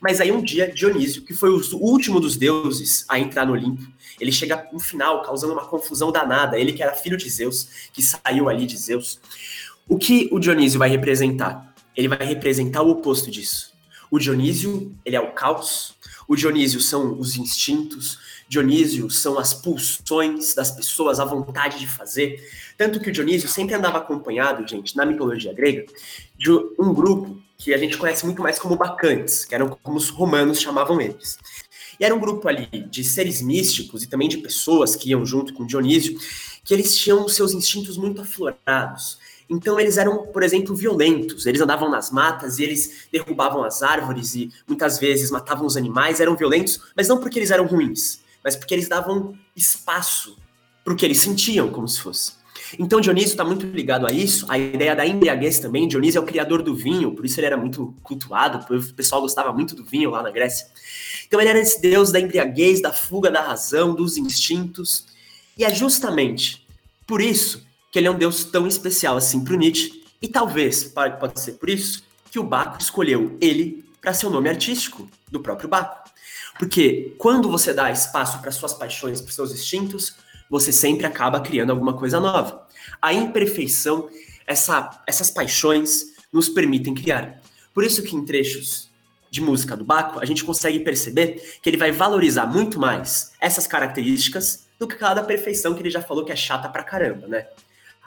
Mas 0.00 0.20
aí 0.20 0.30
um 0.32 0.42
dia, 0.42 0.70
Dionísio, 0.72 1.22
que 1.22 1.34
foi 1.34 1.50
o 1.50 1.60
último 1.76 2.20
dos 2.20 2.36
deuses 2.36 3.04
a 3.08 3.18
entrar 3.18 3.46
no 3.46 3.52
Olimpo, 3.52 3.86
ele 4.20 4.32
chega 4.32 4.68
no 4.72 4.78
final 4.78 5.22
causando 5.22 5.52
uma 5.52 5.66
confusão 5.66 6.10
danada. 6.10 6.58
Ele 6.58 6.72
que 6.72 6.82
era 6.82 6.94
filho 6.94 7.16
de 7.16 7.28
Zeus, 7.28 7.68
que 7.92 8.02
saiu 8.02 8.48
ali 8.48 8.66
de 8.66 8.76
Zeus. 8.76 9.20
O 9.88 9.98
que 9.98 10.28
o 10.32 10.38
Dionísio 10.38 10.78
vai 10.78 10.88
representar? 10.88 11.74
Ele 11.96 12.08
vai 12.08 12.24
representar 12.24 12.82
o 12.82 12.90
oposto 12.90 13.30
disso. 13.30 13.72
O 14.10 14.18
Dionísio, 14.18 14.94
ele 15.04 15.16
é 15.16 15.20
o 15.20 15.32
caos. 15.32 15.94
O 16.28 16.36
Dionísio 16.36 16.80
são 16.80 17.18
os 17.18 17.36
instintos. 17.36 18.18
Dionísio 18.48 19.10
são 19.10 19.38
as 19.38 19.52
pulsões 19.52 20.54
das 20.54 20.70
pessoas, 20.70 21.18
a 21.18 21.24
vontade 21.24 21.78
de 21.78 21.86
fazer. 21.86 22.42
Tanto 22.76 23.00
que 23.00 23.08
o 23.08 23.12
Dionísio 23.12 23.48
sempre 23.48 23.74
andava 23.74 23.98
acompanhado, 23.98 24.66
gente, 24.68 24.96
na 24.96 25.04
mitologia 25.04 25.52
grega, 25.52 25.86
de 26.36 26.50
um 26.50 26.92
grupo 26.92 27.40
que 27.58 27.72
a 27.72 27.78
gente 27.78 27.96
conhece 27.96 28.24
muito 28.24 28.42
mais 28.42 28.58
como 28.58 28.76
bacantes, 28.76 29.44
que 29.44 29.54
eram 29.54 29.76
como 29.82 29.96
os 29.96 30.08
romanos 30.08 30.60
chamavam 30.60 31.00
eles. 31.00 31.38
E 31.98 32.04
era 32.04 32.14
um 32.14 32.20
grupo 32.20 32.46
ali 32.48 32.68
de 32.90 33.02
seres 33.02 33.40
místicos 33.40 34.02
e 34.02 34.06
também 34.06 34.28
de 34.28 34.38
pessoas 34.38 34.94
que 34.94 35.10
iam 35.10 35.24
junto 35.24 35.54
com 35.54 35.66
Dionísio, 35.66 36.18
que 36.64 36.74
eles 36.74 36.96
tinham 36.96 37.26
seus 37.28 37.52
instintos 37.52 37.96
muito 37.96 38.20
aflorados. 38.20 39.18
Então 39.48 39.78
eles 39.78 39.96
eram, 39.96 40.26
por 40.26 40.42
exemplo, 40.42 40.74
violentos. 40.74 41.46
Eles 41.46 41.60
andavam 41.60 41.88
nas 41.88 42.10
matas 42.10 42.58
e 42.58 42.64
eles 42.64 43.06
derrubavam 43.10 43.64
as 43.64 43.82
árvores 43.82 44.34
e 44.34 44.52
muitas 44.66 44.98
vezes 44.98 45.30
matavam 45.30 45.66
os 45.66 45.76
animais. 45.76 46.20
Eram 46.20 46.36
violentos, 46.36 46.80
mas 46.96 47.08
não 47.08 47.18
porque 47.18 47.38
eles 47.38 47.50
eram 47.50 47.66
ruins, 47.66 48.20
mas 48.42 48.56
porque 48.56 48.74
eles 48.74 48.88
davam 48.88 49.38
espaço 49.54 50.36
para 50.84 50.92
o 50.92 50.96
que 50.96 51.04
eles 51.04 51.18
sentiam, 51.18 51.70
como 51.70 51.88
se 51.88 52.00
fosse. 52.00 52.32
Então 52.78 53.00
Dionísio 53.00 53.30
está 53.30 53.44
muito 53.44 53.66
ligado 53.66 54.06
a 54.06 54.12
isso, 54.12 54.46
a 54.48 54.58
ideia 54.58 54.94
da 54.94 55.06
embriaguez 55.06 55.58
também. 55.58 55.86
Dionísio 55.86 56.18
é 56.18 56.22
o 56.22 56.26
criador 56.26 56.62
do 56.62 56.74
vinho, 56.74 57.12
por 57.12 57.24
isso 57.24 57.38
ele 57.38 57.46
era 57.46 57.56
muito 57.56 57.94
cultuado, 58.02 58.64
o 58.74 58.94
pessoal 58.94 59.20
gostava 59.20 59.52
muito 59.52 59.74
do 59.74 59.84
vinho 59.84 60.10
lá 60.10 60.22
na 60.22 60.30
Grécia. 60.30 60.66
Então 61.26 61.40
ele 61.40 61.50
era 61.50 61.58
esse 61.58 61.80
deus 61.80 62.10
da 62.12 62.20
embriaguez, 62.20 62.80
da 62.80 62.92
fuga 62.92 63.30
da 63.30 63.40
razão, 63.40 63.94
dos 63.94 64.16
instintos. 64.16 65.06
E 65.56 65.64
é 65.64 65.74
justamente 65.74 66.66
por 67.06 67.20
isso 67.20 67.64
que 67.90 67.98
ele 67.98 68.08
é 68.08 68.10
um 68.10 68.18
deus 68.18 68.44
tão 68.44 68.66
especial 68.66 69.16
assim 69.16 69.42
para 69.44 69.54
o 69.54 69.56
Nietzsche, 69.56 70.04
e 70.20 70.28
talvez, 70.28 70.84
pode 70.84 71.40
ser 71.40 71.52
por 71.52 71.68
isso, 71.68 72.02
que 72.30 72.38
o 72.38 72.42
Baco 72.42 72.80
escolheu 72.80 73.36
ele 73.40 73.84
para 74.00 74.12
ser 74.12 74.26
o 74.26 74.30
nome 74.30 74.48
artístico 74.48 75.08
do 75.30 75.40
próprio 75.40 75.68
Baco. 75.68 76.10
Porque 76.58 77.14
quando 77.18 77.50
você 77.50 77.72
dá 77.72 77.90
espaço 77.90 78.40
para 78.40 78.50
suas 78.50 78.72
paixões, 78.72 79.20
para 79.20 79.32
seus 79.32 79.52
instintos, 79.52 80.16
você 80.50 80.72
sempre 80.72 81.06
acaba 81.06 81.40
criando 81.40 81.70
alguma 81.70 81.94
coisa 81.94 82.20
nova. 82.20 82.66
A 83.00 83.12
imperfeição, 83.12 84.08
essa, 84.46 85.02
essas 85.06 85.30
paixões 85.30 86.14
nos 86.32 86.48
permitem 86.48 86.94
criar. 86.94 87.40
Por 87.74 87.84
isso 87.84 88.02
que 88.02 88.16
em 88.16 88.24
trechos 88.24 88.90
de 89.30 89.40
música 89.40 89.76
do 89.76 89.84
Baco, 89.84 90.20
a 90.20 90.24
gente 90.24 90.44
consegue 90.44 90.80
perceber 90.80 91.58
que 91.60 91.68
ele 91.68 91.76
vai 91.76 91.92
valorizar 91.92 92.46
muito 92.46 92.78
mais 92.78 93.32
essas 93.40 93.66
características 93.66 94.66
do 94.78 94.86
que 94.86 94.94
aquela 94.94 95.14
da 95.14 95.22
perfeição 95.22 95.74
que 95.74 95.82
ele 95.82 95.90
já 95.90 96.00
falou 96.00 96.24
que 96.24 96.32
é 96.32 96.36
chata 96.36 96.68
pra 96.68 96.82
caramba, 96.82 97.26
né? 97.26 97.46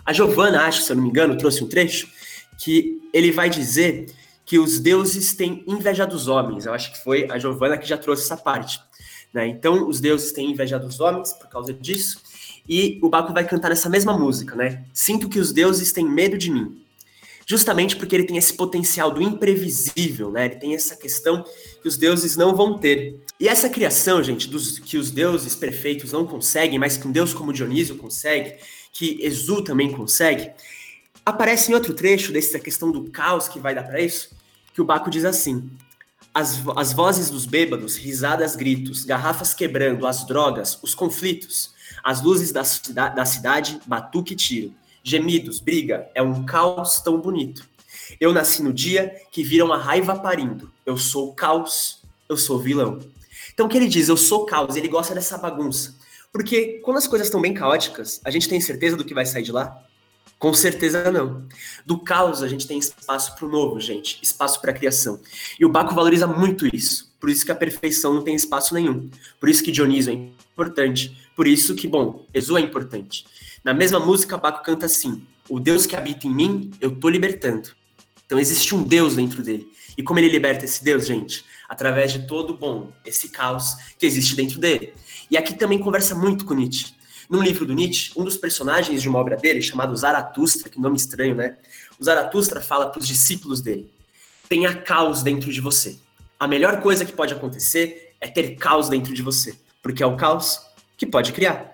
A 0.06 0.14
Giovanna, 0.14 0.64
acho, 0.64 0.82
se 0.82 0.92
eu 0.92 0.96
não 0.96 1.04
me 1.04 1.10
engano, 1.10 1.38
trouxe 1.38 1.64
um 1.64 1.68
trecho 1.68 2.10
que 2.58 3.00
ele 3.14 3.32
vai 3.32 3.50
dizer 3.50 4.08
que 4.46 4.58
os 4.58 4.80
deuses 4.80 5.34
têm 5.36 5.64
inveja 5.68 6.08
dos 6.08 6.28
homens. 6.28 6.66
Eu 6.66 6.74
acho 6.74 6.92
que 6.92 7.04
foi 7.04 7.28
a 7.30 7.38
Giovanna 7.38 7.78
que 7.78 7.88
já 7.88 7.98
trouxe 7.98 8.24
essa 8.24 8.36
parte. 8.36 8.80
Né? 9.32 9.48
Então, 9.48 9.88
os 9.88 10.00
deuses 10.00 10.32
têm 10.32 10.52
inveja 10.52 10.80
dos 10.80 11.00
homens 11.00 11.34
por 11.34 11.48
causa 11.48 11.72
disso. 11.72 12.20
E 12.70 13.00
o 13.02 13.10
Baco 13.10 13.34
vai 13.34 13.44
cantar 13.48 13.72
essa 13.72 13.90
mesma 13.90 14.16
música, 14.16 14.56
né? 14.56 14.84
Sinto 14.94 15.28
que 15.28 15.40
os 15.40 15.52
deuses 15.52 15.92
têm 15.92 16.08
medo 16.08 16.38
de 16.38 16.52
mim. 16.52 16.80
Justamente 17.48 17.96
porque 17.96 18.16
ele 18.16 18.26
tem 18.26 18.38
esse 18.38 18.54
potencial 18.54 19.10
do 19.10 19.24
imprevisível, 19.24 20.30
né? 20.30 20.46
Ele 20.46 20.58
tem 20.58 20.76
essa 20.76 20.96
questão 20.96 21.44
que 21.82 21.88
os 21.88 21.98
deuses 21.98 22.38
não 22.38 22.56
vão 22.56 22.78
ter. 22.78 23.20
E 23.40 23.48
essa 23.48 23.68
criação, 23.68 24.24
gente, 24.24 24.48
dos, 24.48 24.78
que 24.78 25.00
os 25.00 25.10
deuses 25.10 25.56
perfeitos 25.56 26.12
não 26.12 26.28
conseguem, 26.28 26.78
mas 26.78 26.96
que 26.96 27.08
um 27.08 27.12
deus 27.12 27.34
como 27.34 27.52
Dionísio 27.52 27.96
consegue, 27.96 28.54
que 28.94 29.18
Exu 29.20 29.64
também 29.64 29.92
consegue, 29.92 30.52
aparece 31.26 31.72
em 31.72 31.74
outro 31.74 31.96
trecho 31.96 32.32
dessa 32.32 32.60
questão 32.60 32.92
do 32.92 33.10
caos 33.10 33.48
que 33.48 33.60
vai 33.60 33.74
dar 33.74 33.84
para 33.84 34.00
isso, 34.00 34.30
que 34.76 34.82
o 34.82 34.86
Baco 34.86 35.10
diz 35.10 35.26
assim: 35.26 35.72
as, 36.32 36.62
as 36.76 36.94
vozes 36.94 37.32
dos 37.32 37.48
bêbados, 37.48 37.98
risadas, 37.98 38.56
gritos, 38.56 39.04
garrafas 39.04 39.56
quebrando, 39.56 40.06
as 40.06 40.24
drogas, 40.28 40.78
os 40.84 40.94
conflitos, 40.94 41.74
as 42.04 42.22
luzes 42.22 42.52
da, 42.52 43.10
da 43.10 43.26
cidade, 43.26 43.80
batuque 43.86 44.34
e 44.34 44.36
tiro, 44.36 44.74
gemidos, 45.04 45.60
briga, 45.60 46.10
é 46.14 46.22
um 46.22 46.46
caos 46.46 47.00
tão 47.00 47.20
bonito. 47.20 47.68
Eu 48.20 48.34
nasci 48.34 48.62
no 48.62 48.74
dia 48.74 49.16
que 49.32 49.44
viram 49.44 49.72
a 49.72 49.78
raiva 49.78 50.18
parindo. 50.18 50.72
Eu 50.86 50.98
sou 50.98 51.34
caos, 51.34 52.02
eu 52.28 52.38
sou 52.38 52.60
vilão. 52.60 53.00
Então 53.54 53.66
o 53.66 53.70
que 53.70 53.78
ele 53.78 53.88
diz? 53.88 54.10
Eu 54.10 54.18
sou 54.18 54.46
caos, 54.46 54.76
ele 54.76 54.88
gosta 54.88 55.14
dessa 55.14 55.38
bagunça. 55.38 55.96
Porque 56.32 56.80
quando 56.84 56.98
as 56.98 57.08
coisas 57.08 57.28
estão 57.28 57.42
bem 57.42 57.54
caóticas, 57.54 58.22
a 58.24 58.32
gente 58.32 58.48
tem 58.48 58.62
certeza 58.62 58.96
do 58.96 59.04
que 59.04 59.14
vai 59.14 59.26
sair 59.26 59.44
de 59.44 59.52
lá? 59.52 59.84
Com 60.38 60.54
certeza 60.54 61.12
não. 61.12 61.44
Do 61.86 62.00
caos 62.00 62.42
a 62.42 62.48
gente 62.48 62.66
tem 62.66 62.80
espaço 62.80 63.36
para 63.36 63.46
o 63.46 63.50
novo, 63.50 63.80
gente, 63.80 64.20
espaço 64.22 64.62
para 64.62 64.72
a 64.72 64.74
criação. 64.74 65.20
E 65.60 65.66
o 65.66 65.70
Baco 65.70 65.94
valoriza 65.94 66.26
muito 66.26 66.74
isso. 66.74 67.12
Por 67.20 67.30
isso 67.30 67.46
que 67.46 67.52
a 67.52 67.56
perfeição 67.56 68.14
não 68.14 68.24
tem 68.24 68.36
espaço 68.36 68.74
nenhum. 68.74 69.10
Por 69.40 69.50
isso 69.50 69.62
que 69.62 69.72
Dionísio 69.72 70.14
é 70.14 70.16
importante. 70.16 71.29
Por 71.40 71.48
isso 71.48 71.74
que, 71.74 71.88
bom, 71.88 72.26
Exu 72.34 72.58
é 72.58 72.60
importante. 72.60 73.26
Na 73.64 73.74
mesma 73.74 73.98
música, 73.98 74.38
Baco 74.38 74.62
canta 74.62 74.88
assim: 74.88 75.26
O 75.48 75.58
Deus 75.58 75.86
que 75.86 75.96
habita 75.96 76.28
em 76.28 76.36
mim, 76.36 76.72
eu 76.82 76.94
tô 76.94 77.08
libertando. 77.08 77.70
Então 78.26 78.38
existe 78.38 78.76
um 78.76 78.84
Deus 78.84 79.16
dentro 79.16 79.42
dele. 79.42 79.72
E 79.98 80.04
como 80.04 80.20
ele 80.20 80.28
liberta 80.28 80.66
esse 80.66 80.84
Deus, 80.84 81.08
gente? 81.08 81.46
Através 81.70 82.12
de 82.12 82.28
todo, 82.28 82.58
bom, 82.58 82.92
esse 83.06 83.30
caos 83.30 83.78
que 83.98 84.06
existe 84.06 84.36
dentro 84.36 84.60
dele. 84.60 84.94
E 85.32 85.38
aqui 85.38 85.54
também 85.54 85.80
conversa 85.80 86.14
muito 86.14 86.44
com 86.44 86.54
Nietzsche. 86.54 86.94
Num 87.30 87.42
livro 87.42 87.66
do 87.66 87.74
Nietzsche, 87.74 88.12
um 88.18 88.26
dos 88.26 88.36
personagens 88.36 89.02
de 89.02 89.08
uma 89.08 89.20
obra 89.20 89.38
dele, 89.38 89.62
chamado 89.62 89.96
Zaratustra, 89.96 90.68
que 90.68 90.78
nome 90.78 90.98
estranho, 90.98 91.36
né? 91.36 91.56
O 91.98 92.04
Zaratustra 92.04 92.60
fala 92.60 92.88
para 92.90 93.00
os 93.00 93.08
discípulos 93.08 93.62
dele: 93.62 93.90
tenha 94.50 94.76
caos 94.76 95.24
dentro 95.24 95.54
de 95.54 95.62
você. 95.62 95.98
A 96.38 96.46
melhor 96.50 96.82
coisa 96.82 97.06
que 97.06 97.14
pode 97.14 97.34
acontecer 97.34 98.14
é 98.20 98.28
ter 98.28 98.58
caos 98.58 98.90
dentro 98.90 99.14
de 99.14 99.22
você, 99.22 99.56
porque 99.82 100.04
é 100.04 100.06
o 100.06 100.18
caos 100.18 100.68
que 101.00 101.08
pode 101.08 101.32
criar. 101.32 101.74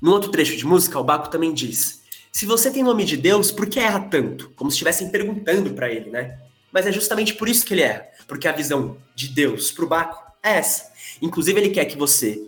No 0.00 0.10
outro 0.12 0.30
trecho 0.30 0.56
de 0.56 0.66
música, 0.66 0.98
o 0.98 1.04
Baco 1.04 1.28
também 1.28 1.52
diz: 1.52 2.02
se 2.32 2.46
você 2.46 2.70
tem 2.70 2.82
nome 2.82 3.04
de 3.04 3.16
Deus, 3.16 3.52
por 3.52 3.66
que 3.66 3.78
erra 3.78 4.00
tanto? 4.00 4.50
Como 4.56 4.70
se 4.70 4.76
estivessem 4.76 5.10
perguntando 5.10 5.70
para 5.74 5.92
ele, 5.92 6.10
né? 6.10 6.38
Mas 6.72 6.86
é 6.86 6.92
justamente 6.92 7.34
por 7.34 7.48
isso 7.48 7.64
que 7.64 7.74
ele 7.74 7.82
erra, 7.82 8.06
porque 8.26 8.48
a 8.48 8.52
visão 8.52 8.96
de 9.14 9.28
Deus 9.28 9.70
para 9.70 9.84
o 9.84 9.88
Baco 9.88 10.32
é 10.42 10.56
essa. 10.56 10.90
Inclusive, 11.20 11.60
ele 11.60 11.70
quer 11.70 11.84
que 11.84 11.96
você 11.96 12.42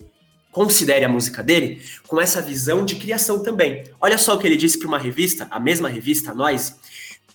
considere 0.51 1.05
a 1.05 1.09
música 1.09 1.43
dele 1.43 1.83
com 2.07 2.21
essa 2.21 2.41
visão 2.41 2.85
de 2.85 2.97
criação 2.97 3.43
também. 3.43 3.85
Olha 4.01 4.19
só 4.19 4.35
o 4.35 4.39
que 4.39 4.47
ele 4.47 4.57
disse 4.57 4.79
para 4.79 4.89
uma 4.89 4.99
revista, 4.99 5.47
a 5.51 5.61
mesma 5.61 5.89
revista, 5.89 6.35
Nós, 6.35 6.75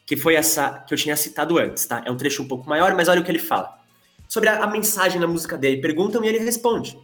que 0.06 0.18
foi 0.18 0.36
essa 0.36 0.84
que 0.88 0.94
eu 0.94 0.98
tinha 0.98 1.16
citado 1.16 1.58
antes, 1.58 1.86
tá? 1.86 2.04
É 2.06 2.12
um 2.12 2.18
trecho 2.18 2.44
um 2.44 2.48
pouco 2.48 2.68
maior, 2.68 2.96
mas 2.96 3.08
olha 3.08 3.22
o 3.22 3.24
que 3.24 3.32
ele 3.32 3.40
fala. 3.40 3.80
Sobre 4.28 4.50
a, 4.50 4.64
a 4.64 4.68
mensagem 4.68 5.20
na 5.20 5.28
música 5.28 5.58
dele, 5.58 5.80
perguntam 5.80 6.24
e 6.24 6.28
ele 6.28 6.40
responde. 6.40 6.98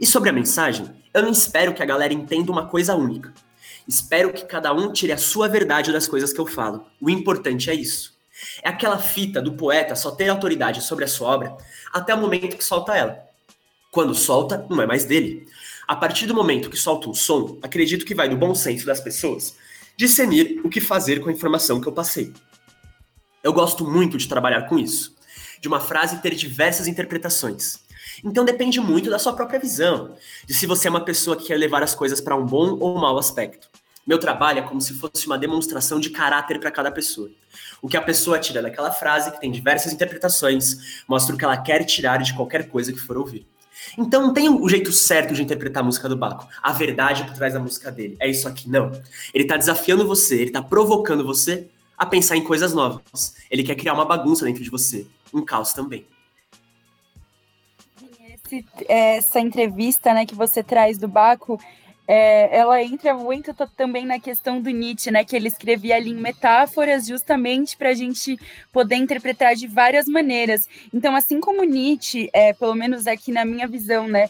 E 0.00 0.06
sobre 0.06 0.30
a 0.30 0.32
mensagem, 0.32 0.90
eu 1.12 1.22
não 1.22 1.30
espero 1.30 1.72
que 1.72 1.82
a 1.82 1.86
galera 1.86 2.12
entenda 2.12 2.50
uma 2.50 2.66
coisa 2.66 2.94
única. 2.94 3.32
Espero 3.86 4.32
que 4.32 4.44
cada 4.44 4.72
um 4.72 4.92
tire 4.92 5.12
a 5.12 5.18
sua 5.18 5.48
verdade 5.48 5.92
das 5.92 6.08
coisas 6.08 6.32
que 6.32 6.40
eu 6.40 6.46
falo. 6.46 6.86
O 7.00 7.10
importante 7.10 7.70
é 7.70 7.74
isso. 7.74 8.14
É 8.62 8.68
aquela 8.68 8.98
fita 8.98 9.40
do 9.40 9.52
poeta 9.52 9.94
só 9.94 10.10
ter 10.10 10.28
autoridade 10.28 10.82
sobre 10.82 11.04
a 11.04 11.08
sua 11.08 11.28
obra 11.28 11.56
até 11.92 12.14
o 12.14 12.18
momento 12.18 12.56
que 12.56 12.64
solta 12.64 12.96
ela. 12.96 13.18
Quando 13.90 14.14
solta, 14.14 14.66
não 14.68 14.82
é 14.82 14.86
mais 14.86 15.04
dele. 15.04 15.46
A 15.86 15.94
partir 15.94 16.26
do 16.26 16.34
momento 16.34 16.70
que 16.70 16.76
solta 16.76 17.08
um 17.08 17.14
som, 17.14 17.58
acredito 17.62 18.04
que 18.04 18.14
vai 18.14 18.28
do 18.28 18.36
bom 18.36 18.54
senso 18.54 18.86
das 18.86 19.00
pessoas 19.00 19.54
discernir 19.96 20.60
o 20.64 20.68
que 20.68 20.80
fazer 20.80 21.20
com 21.20 21.28
a 21.28 21.32
informação 21.32 21.80
que 21.80 21.86
eu 21.86 21.92
passei. 21.92 22.32
Eu 23.42 23.52
gosto 23.52 23.88
muito 23.88 24.16
de 24.16 24.26
trabalhar 24.26 24.62
com 24.62 24.78
isso, 24.78 25.14
de 25.60 25.68
uma 25.68 25.78
frase 25.78 26.20
ter 26.20 26.34
diversas 26.34 26.88
interpretações. 26.88 27.83
Então 28.22 28.44
depende 28.44 28.80
muito 28.80 29.10
da 29.10 29.18
sua 29.18 29.32
própria 29.32 29.58
visão, 29.58 30.14
de 30.46 30.54
se 30.54 30.66
você 30.66 30.88
é 30.88 30.90
uma 30.90 31.04
pessoa 31.04 31.36
que 31.36 31.46
quer 31.46 31.56
levar 31.56 31.82
as 31.82 31.94
coisas 31.94 32.20
para 32.20 32.36
um 32.36 32.44
bom 32.44 32.76
ou 32.78 32.98
mau 32.98 33.18
aspecto. 33.18 33.68
Meu 34.06 34.18
trabalho 34.18 34.58
é 34.58 34.62
como 34.62 34.80
se 34.80 34.92
fosse 34.94 35.26
uma 35.26 35.38
demonstração 35.38 35.98
de 35.98 36.10
caráter 36.10 36.60
para 36.60 36.70
cada 36.70 36.90
pessoa. 36.90 37.30
O 37.80 37.88
que 37.88 37.96
a 37.96 38.02
pessoa 38.02 38.38
tira 38.38 38.60
daquela 38.60 38.90
frase, 38.90 39.32
que 39.32 39.40
tem 39.40 39.50
diversas 39.50 39.92
interpretações, 39.92 41.02
mostra 41.08 41.34
o 41.34 41.38
que 41.38 41.44
ela 41.44 41.56
quer 41.56 41.84
tirar 41.84 42.18
de 42.18 42.34
qualquer 42.34 42.68
coisa 42.68 42.92
que 42.92 43.00
for 43.00 43.16
ouvir. 43.16 43.46
Então 43.96 44.22
não 44.22 44.34
tem 44.34 44.48
o 44.48 44.68
jeito 44.68 44.92
certo 44.92 45.34
de 45.34 45.42
interpretar 45.42 45.82
a 45.82 45.86
música 45.86 46.08
do 46.08 46.16
Baco. 46.16 46.46
A 46.62 46.72
verdade 46.72 47.24
por 47.24 47.34
trás 47.34 47.54
da 47.54 47.60
música 47.60 47.90
dele. 47.90 48.16
É 48.20 48.28
isso 48.28 48.46
aqui, 48.46 48.68
não. 48.68 48.92
Ele 49.32 49.44
tá 49.44 49.56
desafiando 49.56 50.06
você, 50.06 50.36
ele 50.36 50.50
tá 50.50 50.62
provocando 50.62 51.24
você 51.24 51.66
a 51.96 52.04
pensar 52.04 52.36
em 52.36 52.44
coisas 52.44 52.74
novas. 52.74 53.34
Ele 53.50 53.62
quer 53.62 53.74
criar 53.74 53.94
uma 53.94 54.04
bagunça 54.04 54.44
dentro 54.44 54.62
de 54.62 54.70
você. 54.70 55.06
Um 55.32 55.42
caos 55.42 55.72
também. 55.72 56.06
Esse, 58.54 58.66
essa 58.88 59.40
entrevista 59.40 60.12
né, 60.14 60.26
que 60.26 60.34
você 60.34 60.62
traz 60.62 60.98
do 60.98 61.08
Baco 61.08 61.58
é, 62.06 62.58
ela 62.58 62.82
entra 62.82 63.14
muito 63.14 63.54
também 63.76 64.04
na 64.04 64.20
questão 64.20 64.60
do 64.60 64.68
Nietzsche, 64.70 65.10
né? 65.10 65.24
Que 65.24 65.34
ele 65.34 65.48
escrevia 65.48 65.96
ali 65.96 66.10
em 66.10 66.20
metáforas 66.20 67.06
justamente 67.06 67.76
para 67.76 67.90
a 67.90 67.94
gente 67.94 68.38
poder 68.70 68.96
interpretar 68.96 69.54
de 69.54 69.66
várias 69.66 70.06
maneiras. 70.06 70.68
Então, 70.92 71.16
assim 71.16 71.40
como 71.40 71.64
Nietzsche, 71.64 72.28
é, 72.32 72.52
pelo 72.52 72.74
menos 72.74 73.06
aqui 73.06 73.32
na 73.32 73.44
minha 73.44 73.66
visão, 73.66 74.06
né? 74.06 74.28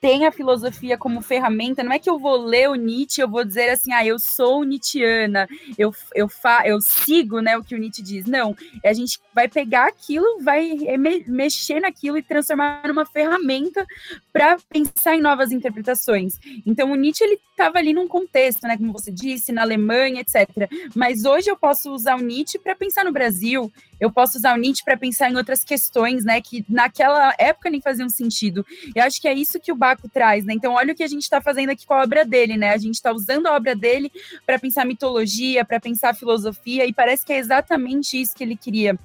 Tem 0.00 0.26
a 0.26 0.32
filosofia 0.32 0.96
como 0.96 1.20
ferramenta, 1.20 1.82
não 1.82 1.92
é 1.92 1.98
que 1.98 2.08
eu 2.08 2.18
vou 2.18 2.36
ler 2.36 2.68
o 2.68 2.76
Nietzsche, 2.76 3.20
eu 3.20 3.28
vou 3.28 3.44
dizer 3.44 3.70
assim, 3.70 3.92
ah, 3.92 4.04
eu 4.04 4.18
sou 4.18 4.62
Nietzscheana, 4.64 5.48
eu, 5.76 5.92
eu, 6.14 6.28
fa, 6.28 6.62
eu 6.64 6.80
sigo 6.80 7.40
né, 7.40 7.56
o 7.56 7.64
que 7.64 7.74
o 7.74 7.78
Nietzsche 7.78 8.02
diz. 8.02 8.26
Não, 8.26 8.56
a 8.84 8.92
gente 8.92 9.18
vai 9.34 9.48
pegar 9.48 9.88
aquilo, 9.88 10.40
vai 10.40 10.68
me, 10.98 11.24
mexer 11.26 11.80
naquilo 11.80 12.16
e 12.16 12.22
transformar 12.22 12.82
numa 12.86 13.04
ferramenta 13.04 13.84
para 14.32 14.56
pensar 14.68 15.16
em 15.16 15.20
novas 15.20 15.50
interpretações. 15.50 16.38
Então, 16.64 16.92
o 16.92 16.94
Nietzsche, 16.94 17.24
ele 17.24 17.40
estava 17.50 17.78
ali 17.78 17.92
num 17.92 18.06
contexto, 18.06 18.62
né, 18.68 18.76
como 18.76 18.92
você 18.92 19.10
disse, 19.10 19.50
na 19.50 19.62
Alemanha, 19.62 20.20
etc. 20.20 20.70
Mas 20.94 21.24
hoje 21.24 21.50
eu 21.50 21.56
posso 21.56 21.92
usar 21.92 22.16
o 22.16 22.22
Nietzsche 22.22 22.58
para 22.58 22.76
pensar 22.76 23.04
no 23.04 23.12
Brasil, 23.12 23.72
eu 24.00 24.10
posso 24.10 24.38
usar 24.38 24.54
o 24.54 24.60
Nietzsche 24.60 24.84
para 24.84 24.96
pensar 24.96 25.30
em 25.30 25.36
outras 25.36 25.64
questões, 25.64 26.24
né, 26.24 26.40
que 26.40 26.64
naquela 26.68 27.34
época 27.38 27.70
nem 27.70 27.80
faziam 27.80 28.08
sentido. 28.08 28.64
Eu 28.94 29.04
acho 29.04 29.20
que 29.20 29.28
é 29.28 29.34
isso 29.34 29.60
que 29.60 29.72
o 29.72 29.76
Baco 29.76 30.08
traz, 30.08 30.44
né? 30.44 30.54
Então, 30.54 30.74
olha 30.74 30.92
o 30.92 30.96
que 30.96 31.02
a 31.02 31.08
gente 31.08 31.22
está 31.22 31.40
fazendo 31.40 31.70
aqui 31.70 31.86
com 31.86 31.94
a 31.94 32.02
obra 32.02 32.24
dele, 32.24 32.56
né? 32.56 32.70
A 32.70 32.78
gente 32.78 32.94
está 32.94 33.12
usando 33.12 33.46
a 33.46 33.54
obra 33.54 33.74
dele 33.74 34.10
para 34.46 34.58
pensar 34.58 34.84
mitologia, 34.84 35.64
para 35.64 35.80
pensar 35.80 36.14
filosofia, 36.14 36.86
e 36.86 36.92
parece 36.92 37.24
que 37.24 37.32
é 37.32 37.38
exatamente 37.38 38.20
isso 38.20 38.34
que 38.34 38.44
ele 38.44 38.56
queria. 38.56 38.98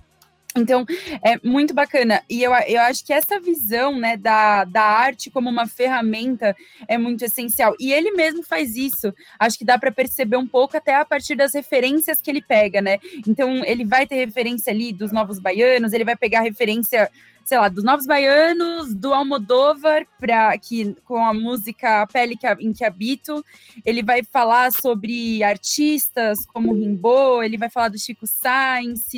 Então, 0.55 0.85
é 1.23 1.39
muito 1.43 1.73
bacana. 1.73 2.21
E 2.29 2.43
eu, 2.43 2.53
eu 2.53 2.81
acho 2.81 3.03
que 3.05 3.11
essa 3.11 3.39
visão 3.39 3.99
né, 3.99 4.15
da, 4.17 4.63
da 4.65 4.83
arte 4.83 5.31
como 5.31 5.49
uma 5.49 5.67
ferramenta 5.67 6.55
é 6.87 6.97
muito 6.97 7.25
essencial. 7.25 7.75
E 7.79 7.91
ele 7.91 8.11
mesmo 8.11 8.43
faz 8.43 8.75
isso. 8.75 9.13
Acho 9.39 9.57
que 9.57 9.65
dá 9.65 9.77
para 9.77 9.91
perceber 9.91 10.37
um 10.37 10.47
pouco 10.47 10.77
até 10.77 10.95
a 10.95 11.05
partir 11.05 11.35
das 11.35 11.53
referências 11.53 12.21
que 12.21 12.29
ele 12.29 12.41
pega, 12.41 12.81
né? 12.81 12.99
Então, 13.27 13.63
ele 13.65 13.83
vai 13.83 14.05
ter 14.05 14.15
referência 14.15 14.71
ali 14.71 14.93
dos 14.93 15.11
Novos 15.11 15.39
Baianos, 15.39 15.93
ele 15.93 16.05
vai 16.05 16.15
pegar 16.15 16.41
referência 16.41 17.09
sei 17.43 17.58
lá, 17.58 17.67
dos 17.67 17.84
Novos 17.84 18.06
Baianos, 18.06 18.93
do 18.93 19.13
Almodóvar, 19.13 20.06
pra, 20.19 20.58
que, 20.58 20.95
com 21.06 21.17
a 21.17 21.34
música 21.34 22.01
A 22.01 22.08
Pele 22.08 22.38
que, 22.38 22.47
em 22.47 22.71
que 22.71 22.86
Habito. 22.86 23.43
Ele 23.86 24.01
vai 24.01 24.23
falar 24.23 24.71
sobre 24.71 25.43
artistas 25.43 26.45
como 26.45 26.73
Rimbaud, 26.73 27.45
ele 27.45 27.58
vai 27.58 27.69
falar 27.69 27.89
do 27.89 27.99
Chico 27.99 28.25
Sainz, 28.25 29.12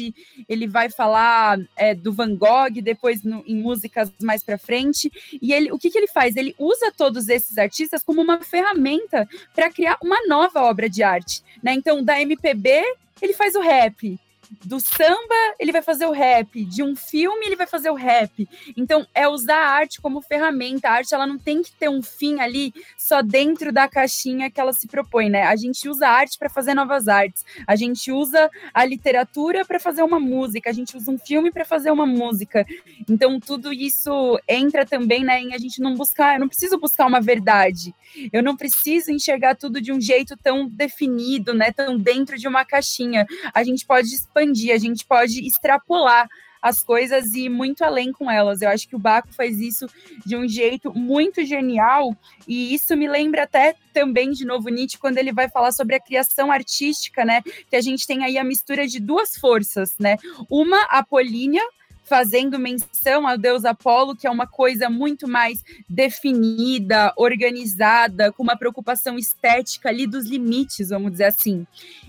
ele 0.49 0.67
vai 0.67 0.89
falar 0.89 1.59
é, 1.75 1.93
do 1.93 2.11
Van 2.11 2.35
Gogh, 2.35 2.81
depois 2.81 3.23
no, 3.23 3.43
em 3.45 3.55
músicas 3.55 4.11
mais 4.21 4.43
para 4.43 4.57
frente. 4.57 5.11
E 5.41 5.53
ele, 5.53 5.71
o 5.71 5.77
que, 5.77 5.89
que 5.89 5.97
ele 5.97 6.07
faz? 6.07 6.35
Ele 6.35 6.55
usa 6.57 6.91
todos 6.95 7.29
esses 7.29 7.57
artistas 7.57 8.03
como 8.03 8.21
uma 8.21 8.41
ferramenta 8.41 9.27
para 9.53 9.69
criar 9.69 9.97
uma 10.01 10.27
nova 10.27 10.61
obra 10.63 10.89
de 10.89 11.03
arte. 11.03 11.43
Né? 11.61 11.73
Então, 11.73 12.03
da 12.03 12.19
MPB, 12.19 12.83
ele 13.21 13.33
faz 13.33 13.55
o 13.55 13.61
rap 13.61 14.19
do 14.63 14.79
samba, 14.79 15.35
ele 15.59 15.71
vai 15.71 15.81
fazer 15.81 16.05
o 16.05 16.11
rap, 16.11 16.63
de 16.65 16.83
um 16.83 16.95
filme, 16.95 17.45
ele 17.45 17.55
vai 17.55 17.67
fazer 17.67 17.89
o 17.89 17.95
rap. 17.95 18.47
Então, 18.75 19.05
é 19.13 19.27
usar 19.27 19.57
a 19.57 19.69
arte 19.69 20.01
como 20.01 20.21
ferramenta. 20.21 20.89
A 20.89 20.93
arte, 20.93 21.13
ela 21.13 21.27
não 21.27 21.37
tem 21.37 21.61
que 21.61 21.71
ter 21.71 21.89
um 21.89 22.01
fim 22.01 22.39
ali 22.39 22.73
só 22.97 23.21
dentro 23.21 23.71
da 23.71 23.87
caixinha 23.87 24.49
que 24.49 24.59
ela 24.59 24.73
se 24.73 24.87
propõe, 24.87 25.29
né? 25.29 25.43
A 25.43 25.55
gente 25.55 25.87
usa 25.87 26.07
a 26.07 26.11
arte 26.11 26.37
para 26.37 26.49
fazer 26.49 26.73
novas 26.73 27.07
artes. 27.07 27.45
A 27.67 27.75
gente 27.75 28.11
usa 28.11 28.49
a 28.73 28.85
literatura 28.85 29.65
para 29.65 29.79
fazer 29.79 30.03
uma 30.03 30.19
música, 30.19 30.69
a 30.69 30.73
gente 30.73 30.95
usa 30.95 31.11
um 31.11 31.17
filme 31.17 31.51
para 31.51 31.65
fazer 31.65 31.91
uma 31.91 32.05
música. 32.05 32.65
Então, 33.09 33.39
tudo 33.39 33.71
isso 33.73 34.39
entra 34.47 34.85
também, 34.85 35.23
né, 35.23 35.41
em 35.41 35.53
a 35.53 35.57
gente 35.57 35.81
não 35.81 35.95
buscar, 35.95 36.35
eu 36.35 36.39
não 36.39 36.47
preciso 36.47 36.77
buscar 36.77 37.05
uma 37.05 37.21
verdade. 37.21 37.93
Eu 38.31 38.41
não 38.41 38.55
preciso 38.55 39.11
enxergar 39.11 39.55
tudo 39.55 39.81
de 39.81 39.91
um 39.91 39.99
jeito 39.99 40.37
tão 40.37 40.67
definido, 40.67 41.53
né, 41.53 41.71
tão 41.71 41.97
dentro 41.97 42.37
de 42.37 42.47
uma 42.47 42.65
caixinha. 42.65 43.25
A 43.53 43.63
gente 43.63 43.85
pode 43.85 44.13
expandir, 44.35 44.73
a 44.73 44.77
gente 44.77 45.05
pode 45.05 45.45
extrapolar 45.45 46.27
as 46.61 46.81
coisas 46.81 47.25
e 47.35 47.45
ir 47.45 47.49
muito 47.49 47.83
além 47.83 48.11
com 48.11 48.29
elas. 48.29 48.61
Eu 48.61 48.69
acho 48.69 48.87
que 48.87 48.95
o 48.95 48.99
Baco 48.99 49.31
faz 49.33 49.59
isso 49.59 49.85
de 50.25 50.35
um 50.35 50.47
jeito 50.47 50.91
muito 50.93 51.45
genial, 51.45 52.15
e 52.47 52.73
isso 52.73 52.97
me 52.97 53.07
lembra 53.07 53.43
até 53.43 53.75
também 53.93 54.31
de 54.31 54.45
novo 54.45 54.69
Nietzsche 54.69 54.97
quando 54.97 55.19
ele 55.19 55.31
vai 55.31 55.47
falar 55.47 55.71
sobre 55.71 55.95
a 55.95 55.99
criação 55.99 56.51
artística, 56.51 57.23
né? 57.23 57.41
Que 57.69 57.75
a 57.75 57.81
gente 57.81 58.07
tem 58.07 58.23
aí 58.23 58.37
a 58.37 58.43
mistura 58.43 58.87
de 58.87 58.99
duas 58.99 59.35
forças, 59.35 59.95
né? 59.99 60.17
Uma 60.49 60.81
apolínea, 60.85 61.61
fazendo 62.05 62.59
menção 62.59 63.27
ao 63.27 63.37
deus 63.37 63.65
Apolo, 63.65 64.15
que 64.15 64.27
é 64.27 64.29
uma 64.29 64.47
coisa 64.47 64.89
muito 64.89 65.27
mais 65.27 65.63
definida, 65.89 67.13
organizada, 67.17 68.31
com 68.31 68.43
uma 68.43 68.55
preocupação 68.55 69.17
estética 69.17 69.89
ali 69.89 70.07
dos 70.07 70.25
limites, 70.27 70.89
vamos 70.89 71.11
dizer 71.11 71.25
assim. 71.25 71.65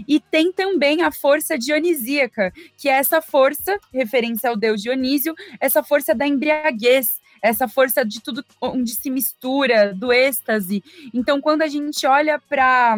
E 0.06 0.20
tem 0.20 0.52
também 0.52 1.02
a 1.02 1.10
força 1.10 1.58
dionisíaca, 1.58 2.52
que 2.76 2.88
é 2.88 2.92
essa 2.92 3.20
força, 3.20 3.78
referência 3.92 4.50
ao 4.50 4.56
deus 4.56 4.82
Dionísio, 4.82 5.34
essa 5.58 5.82
força 5.82 6.14
da 6.14 6.26
embriaguez, 6.26 7.20
essa 7.42 7.66
força 7.66 8.04
de 8.04 8.20
tudo 8.20 8.44
onde 8.60 8.92
se 8.92 9.10
mistura, 9.10 9.94
do 9.94 10.12
êxtase. 10.12 10.82
Então, 11.12 11.40
quando 11.40 11.62
a 11.62 11.66
gente 11.66 12.06
olha 12.06 12.38
para 12.38 12.96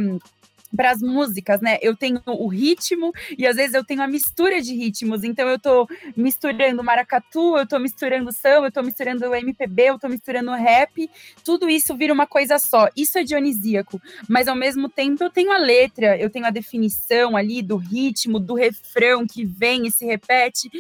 para 0.75 0.91
as 0.91 1.01
músicas, 1.01 1.61
né? 1.61 1.79
Eu 1.81 1.97
tenho 1.97 2.21
o 2.27 2.49
ritmo 2.49 3.13
e 3.37 3.47
às 3.47 3.57
vezes 3.57 3.75
eu 3.75 3.85
tenho 3.85 4.03
a 4.03 4.07
mistura 4.07 4.61
de 4.61 4.75
ritmos. 4.75 5.25
Então 5.25 5.49
eu 5.49 5.59
tô 5.59 5.89
misturando 6.17 6.85
maracatu, 6.85 7.57
eu 7.57 7.67
tô 7.67 7.79
misturando 7.79 8.33
samba, 8.33 8.67
eu 8.67 8.73
tô 8.73 8.83
misturando 8.83 9.35
MPB, 9.35 9.83
eu 9.85 9.99
tô 9.99 10.09
misturando 10.09 10.53
rap. 10.53 11.11
Tudo 11.45 11.69
isso 11.69 11.97
vira 11.97 12.13
uma 12.13 12.27
coisa 12.27 12.59
só. 12.59 12.89
Isso 12.97 13.19
é 13.19 13.25
dionisíaco. 13.25 14.01
Mas 14.29 14.49
ao 14.49 14.57
mesmo 14.57 14.89
tempo 14.89 15.23
eu 15.25 15.31
tenho 15.31 15.53
a 15.53 15.59
letra, 15.59 16.19
eu 16.19 16.31
tenho 16.31 16.47
a 16.47 16.51
definição 16.51 17.37
ali 17.37 17.63
do 17.63 17.77
ritmo, 17.77 18.39
do 18.39 18.55
refrão 18.55 19.27
que 19.27 19.45
vem 19.45 19.87
e 19.87 19.91
se 19.91 20.05
repete 20.05 20.71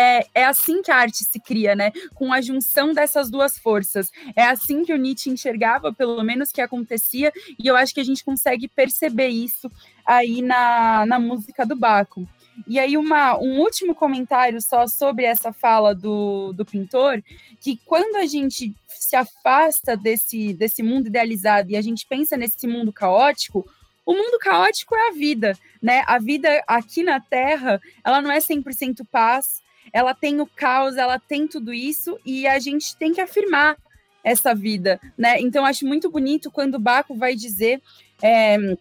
é, 0.00 0.26
é 0.34 0.44
assim 0.46 0.80
que 0.80 0.90
a 0.90 0.96
arte 0.96 1.24
se 1.24 1.38
cria, 1.38 1.74
né? 1.74 1.92
Com 2.14 2.32
a 2.32 2.40
junção 2.40 2.94
dessas 2.94 3.30
duas 3.30 3.58
forças. 3.58 4.10
É 4.34 4.44
assim 4.44 4.82
que 4.82 4.94
o 4.94 4.96
Nietzsche 4.96 5.28
enxergava, 5.28 5.92
pelo 5.92 6.22
menos, 6.22 6.50
que 6.50 6.62
acontecia, 6.62 7.30
e 7.58 7.66
eu 7.66 7.76
acho 7.76 7.92
que 7.92 8.00
a 8.00 8.04
gente 8.04 8.24
consegue 8.24 8.66
perceber 8.66 9.28
isso 9.28 9.70
aí 10.06 10.40
na, 10.40 11.04
na 11.04 11.18
música 11.18 11.66
do 11.66 11.76
Baco. 11.76 12.26
E 12.66 12.78
aí, 12.78 12.96
uma, 12.96 13.38
um 13.38 13.60
último 13.60 13.94
comentário 13.94 14.60
só 14.62 14.86
sobre 14.86 15.24
essa 15.24 15.52
fala 15.52 15.94
do, 15.94 16.52
do 16.54 16.64
pintor, 16.64 17.22
que 17.60 17.78
quando 17.84 18.16
a 18.16 18.24
gente 18.24 18.74
se 18.88 19.16
afasta 19.16 19.96
desse, 19.96 20.54
desse 20.54 20.82
mundo 20.82 21.08
idealizado 21.08 21.70
e 21.70 21.76
a 21.76 21.82
gente 21.82 22.06
pensa 22.06 22.38
nesse 22.38 22.66
mundo 22.66 22.92
caótico, 22.92 23.66
o 24.06 24.14
mundo 24.14 24.38
caótico 24.38 24.94
é 24.96 25.08
a 25.08 25.12
vida, 25.12 25.56
né? 25.80 26.02
A 26.06 26.18
vida 26.18 26.48
aqui 26.66 27.02
na 27.02 27.20
Terra, 27.20 27.80
ela 28.02 28.22
não 28.22 28.30
é 28.30 28.38
100% 28.38 29.06
paz, 29.10 29.62
ela 29.92 30.14
tem 30.14 30.40
o 30.40 30.46
caos, 30.46 30.96
ela 30.96 31.18
tem 31.18 31.46
tudo 31.46 31.72
isso 31.72 32.18
e 32.24 32.46
a 32.46 32.58
gente 32.58 32.96
tem 32.96 33.12
que 33.12 33.20
afirmar 33.20 33.76
essa 34.22 34.54
vida, 34.54 35.00
né? 35.16 35.40
Então 35.40 35.64
acho 35.64 35.86
muito 35.86 36.10
bonito 36.10 36.50
quando 36.50 36.74
o 36.74 36.80
Baco 36.80 37.14
vai 37.14 37.34
dizer 37.34 37.80
é, 38.22 38.76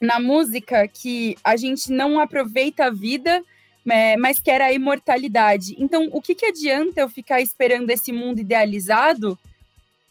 na 0.00 0.20
música 0.20 0.86
que 0.86 1.36
a 1.42 1.56
gente 1.56 1.90
não 1.90 2.20
aproveita 2.20 2.86
a 2.86 2.90
vida, 2.90 3.42
é, 3.86 4.16
mas 4.16 4.38
quer 4.38 4.60
a 4.60 4.72
imortalidade. 4.72 5.74
Então, 5.78 6.08
o 6.12 6.20
que, 6.20 6.34
que 6.34 6.46
adianta 6.46 7.00
eu 7.00 7.08
ficar 7.08 7.40
esperando 7.40 7.90
esse 7.90 8.12
mundo 8.12 8.40
idealizado 8.40 9.38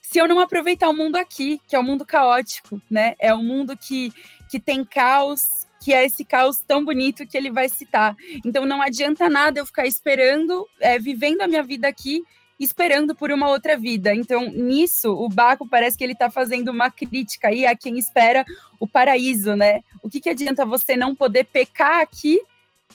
se 0.01 0.19
eu 0.19 0.27
não 0.27 0.39
aproveitar 0.39 0.89
o 0.89 0.93
mundo 0.93 1.15
aqui, 1.15 1.59
que 1.67 1.75
é 1.75 1.79
o 1.79 1.81
um 1.81 1.85
mundo 1.85 2.05
caótico, 2.05 2.79
né? 2.89 3.15
É 3.17 3.33
um 3.33 3.43
mundo 3.43 3.75
que, 3.75 4.13
que 4.49 4.59
tem 4.59 4.85
caos, 4.85 5.65
que 5.83 5.93
é 5.93 6.05
esse 6.05 6.23
caos 6.23 6.63
tão 6.65 6.85
bonito 6.85 7.27
que 7.27 7.37
ele 7.37 7.51
vai 7.51 7.67
citar. 7.67 8.15
Então 8.45 8.65
não 8.65 8.81
adianta 8.81 9.29
nada 9.29 9.59
eu 9.59 9.65
ficar 9.65 9.85
esperando, 9.85 10.65
é, 10.79 10.97
vivendo 10.97 11.41
a 11.41 11.47
minha 11.47 11.61
vida 11.61 11.87
aqui, 11.87 12.23
esperando 12.57 13.13
por 13.13 13.31
uma 13.31 13.49
outra 13.49 13.77
vida. 13.77 14.15
Então, 14.15 14.49
nisso, 14.49 15.11
o 15.11 15.27
Baco 15.27 15.67
parece 15.67 15.97
que 15.97 16.03
ele 16.03 16.13
está 16.13 16.29
fazendo 16.31 16.69
uma 16.69 16.89
crítica 16.89 17.49
aí 17.49 17.65
a 17.65 17.75
quem 17.75 17.99
espera 17.99 18.45
o 18.79 18.87
paraíso, 18.87 19.55
né? 19.55 19.81
O 20.01 20.09
que, 20.09 20.21
que 20.21 20.29
adianta 20.29 20.65
você 20.65 20.95
não 20.95 21.13
poder 21.13 21.45
pecar 21.45 21.99
aqui 21.99 22.39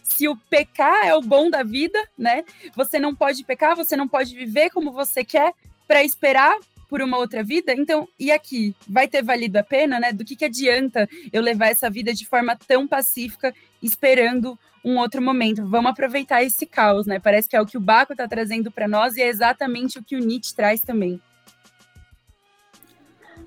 se 0.03 0.27
o 0.27 0.37
pecar 0.49 1.07
é 1.07 1.15
o 1.15 1.21
bom 1.21 1.51
da 1.51 1.63
vida, 1.63 2.03
né? 2.17 2.45
Você 2.75 2.99
não 2.99 3.15
pode 3.15 3.45
pecar, 3.45 3.77
você 3.77 3.97
não 3.97 4.09
pode 4.09 4.35
viver 4.35 4.71
como 4.71 4.93
você 4.93 5.23
quer 5.23 5.53
para 5.87 6.03
esperar 6.03 6.57
por 6.89 7.03
uma 7.03 7.19
outra 7.19 7.45
vida. 7.45 7.75
Então, 7.75 8.09
e 8.19 8.33
aqui? 8.33 8.75
Vai 8.89 9.07
ter 9.07 9.23
valido 9.23 9.59
a 9.59 9.63
pena, 9.63 10.01
né? 10.01 10.13
Do 10.13 10.25
que, 10.25 10.35
que 10.35 10.47
adianta 10.47 11.09
eu 11.33 11.43
levar 11.43 11.67
essa 11.67 11.91
vida 11.91 12.15
de 12.15 12.27
forma 12.27 12.57
tão 12.67 12.89
pacífica, 12.89 13.55
esperando 13.83 14.59
um 14.85 14.97
outro 14.99 15.21
momento? 15.21 15.67
Vamos 15.67 15.91
aproveitar 15.91 16.43
esse 16.43 16.67
caos, 16.67 17.07
né? 17.07 17.21
Parece 17.21 17.49
que 17.49 17.57
é 17.57 17.61
o 17.61 17.67
que 17.67 17.77
o 17.77 17.81
Baco 17.81 18.13
está 18.13 18.27
trazendo 18.27 18.71
para 18.71 18.89
nós 18.89 19.17
e 19.17 19.23
é 19.23 19.29
exatamente 19.29 19.99
o 19.99 20.03
que 20.05 20.17
o 20.17 20.21
Nietzsche 20.21 20.55
traz 20.55 20.81
também. 20.81 21.21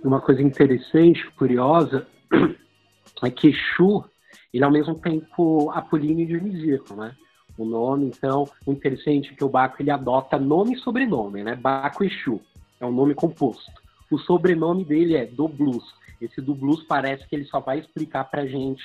Uma 0.04 0.22
coisa 0.22 0.42
interessante, 0.42 1.30
curiosa, 1.32 2.08
é 3.24 3.30
que 3.30 3.50
Exu, 3.50 4.04
ele 4.54 4.64
é 4.64 4.66
ao 4.66 4.72
mesmo 4.72 4.96
tempo 4.96 5.70
apolíneo 5.72 6.24
e 6.24 6.28
dionisíaco, 6.28 6.96
né? 6.96 7.16
O 7.58 7.66
nome, 7.66 8.08
então, 8.08 8.48
o 8.66 8.72
interessante 8.72 9.32
é 9.32 9.36
que 9.36 9.44
o 9.44 9.50
Baco 9.50 9.82
ele 9.82 9.92
adota 9.92 10.40
nome 10.40 10.74
e 10.74 10.80
sobrenome, 10.80 11.44
né? 11.44 11.56
Baco 11.56 12.04
Exu 12.04 12.42
é 12.82 12.86
um 12.86 12.92
nome 12.92 13.14
composto. 13.14 13.72
O 14.10 14.18
sobrenome 14.18 14.84
dele 14.84 15.16
é 15.16 15.26
do 15.26 15.48
Blues. 15.48 15.94
Esse 16.20 16.42
do 16.42 16.54
Blues 16.54 16.84
parece 16.84 17.26
que 17.28 17.36
ele 17.36 17.46
só 17.46 17.60
vai 17.60 17.80
explicar 17.80 18.26
pra 18.26 18.46
gente 18.46 18.84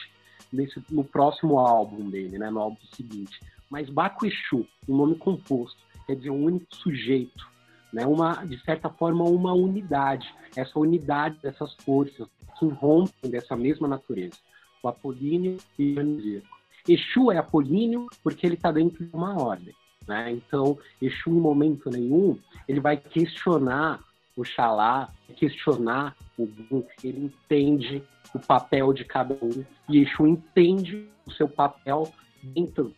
nesse, 0.53 0.81
no 0.91 1.03
próximo 1.03 1.59
álbum 1.59 2.09
dele, 2.09 2.39
né, 2.39 2.51
no 2.51 2.61
álbum 2.61 2.79
seguinte. 2.95 3.41
Mas 3.69 3.89
Exu, 4.23 4.67
um 4.89 4.97
nome 4.97 5.17
composto, 5.17 5.79
quer 6.07 6.15
dizer 6.15 6.31
um 6.31 6.45
único 6.45 6.75
sujeito, 6.77 7.49
né, 7.93 8.07
uma, 8.07 8.45
de 8.45 8.63
certa 8.63 8.89
forma 8.89 9.25
uma 9.25 9.53
unidade, 9.53 10.33
essa 10.55 10.79
unidade 10.79 11.39
dessas 11.43 11.75
forças 11.81 12.29
que 12.59 12.67
rompem 12.67 13.31
dessa 13.31 13.57
mesma 13.57 13.89
natureza, 13.89 14.37
o 14.83 14.89
apolíneo 14.89 15.57
e 15.79 15.91
o 15.91 15.95
dionisíaco. 15.95 16.57
Exu 16.89 17.33
é 17.33 17.39
apolíneo 17.39 18.07
porque 18.23 18.47
ele 18.47 18.55
está 18.55 18.71
dentro 18.71 19.05
de 19.05 19.11
uma 19.13 19.43
ordem. 19.43 19.75
Né? 20.07 20.33
Então, 20.33 20.79
Exu, 21.01 21.31
em 21.31 21.41
momento 21.41 21.91
nenhum, 21.91 22.39
ele 22.69 22.81
vai 22.81 22.97
questionar 22.97 24.01
o 24.37 24.45
Xalá, 24.45 25.11
questionar 25.37 26.15
o 26.37 26.47
Bum, 26.47 26.85
ele 27.03 27.25
entende 27.25 28.03
o 28.35 28.39
papel 28.39 28.93
de 28.93 29.05
cada 29.05 29.35
um 29.35 29.65
e 29.89 29.99
Exu 29.99 30.27
entende 30.27 31.09
o 31.27 31.33
seu 31.33 31.49
papel 31.49 32.13
dentro 32.43 32.95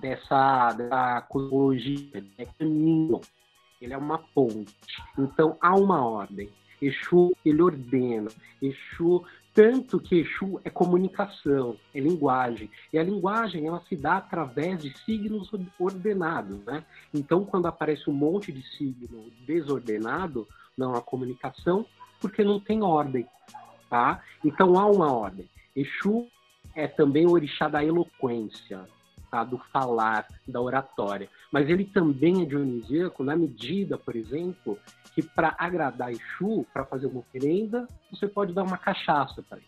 dessa, 0.00 0.72
dessa 0.72 1.22
cosmologia, 1.22 2.08
ele 2.14 2.30
é 2.38 2.44
caminho, 2.44 3.20
ele 3.80 3.92
é 3.92 3.98
uma 3.98 4.18
ponte. 4.18 4.74
Então, 5.18 5.56
há 5.60 5.74
uma 5.74 6.04
ordem. 6.04 6.48
Exu, 6.80 7.34
ele 7.44 7.62
ordena. 7.62 8.30
Exu 8.60 9.24
tanto 9.54 9.98
que 9.98 10.20
Exu 10.20 10.60
é 10.62 10.70
comunicação, 10.70 11.76
é 11.92 11.98
linguagem. 11.98 12.70
E 12.92 12.98
a 12.98 13.02
linguagem 13.02 13.66
ela 13.66 13.82
se 13.88 13.96
dá 13.96 14.18
através 14.18 14.80
de 14.80 14.96
signos 14.98 15.50
ordenados, 15.78 16.64
né? 16.64 16.84
Então, 17.12 17.44
quando 17.44 17.66
aparece 17.66 18.08
um 18.08 18.12
monte 18.12 18.52
de 18.52 18.62
signo 18.76 19.32
desordenado, 19.44 20.46
não 20.76 20.94
há 20.94 21.02
comunicação, 21.02 21.84
porque 22.20 22.44
não 22.44 22.60
tem 22.60 22.82
ordem, 22.82 23.26
tá? 23.90 24.22
Então 24.44 24.78
há 24.78 24.86
uma 24.86 25.12
ordem. 25.12 25.48
Exu 25.74 26.28
é 26.74 26.86
também 26.86 27.26
o 27.26 27.32
orixá 27.32 27.68
da 27.68 27.84
eloquência, 27.84 28.88
tá? 29.30 29.44
do 29.44 29.58
falar, 29.72 30.26
da 30.46 30.60
oratória. 30.60 31.28
Mas 31.50 31.68
ele 31.68 31.84
também 31.84 32.42
é 32.42 32.44
dionisíaco 32.44 33.22
na 33.22 33.36
medida, 33.36 33.96
por 33.98 34.16
exemplo, 34.16 34.78
que 35.14 35.22
para 35.22 35.54
agradar 35.58 36.10
Exu, 36.10 36.66
para 36.72 36.84
fazer 36.84 37.06
uma 37.06 37.20
oferenda, 37.20 37.86
você 38.10 38.26
pode 38.26 38.52
dar 38.52 38.62
uma 38.62 38.78
cachaça 38.78 39.42
para 39.42 39.58
ele. 39.58 39.66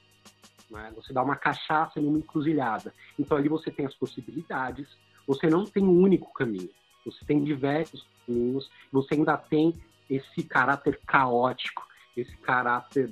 Né? 0.71 0.93
Você 0.97 1.13
dá 1.13 1.23
uma 1.23 1.37
cachaça 1.37 1.99
em 1.99 2.07
uma 2.07 2.19
encruzilhada. 2.19 2.93
Então 3.19 3.37
ali 3.37 3.49
você 3.49 3.71
tem 3.71 3.87
as 3.87 3.95
possibilidades, 3.95 4.87
você 5.27 5.49
não 5.49 5.65
tem 5.65 5.83
um 5.83 6.01
único 6.01 6.33
caminho. 6.33 6.71
Você 7.05 7.25
tem 7.25 7.43
diversos 7.43 8.07
caminhos, 8.27 8.71
você 8.93 9.15
ainda 9.15 9.37
tem 9.37 9.75
esse 10.09 10.43
caráter 10.43 11.01
caótico, 11.07 11.87
esse 12.17 12.37
caráter 12.39 13.11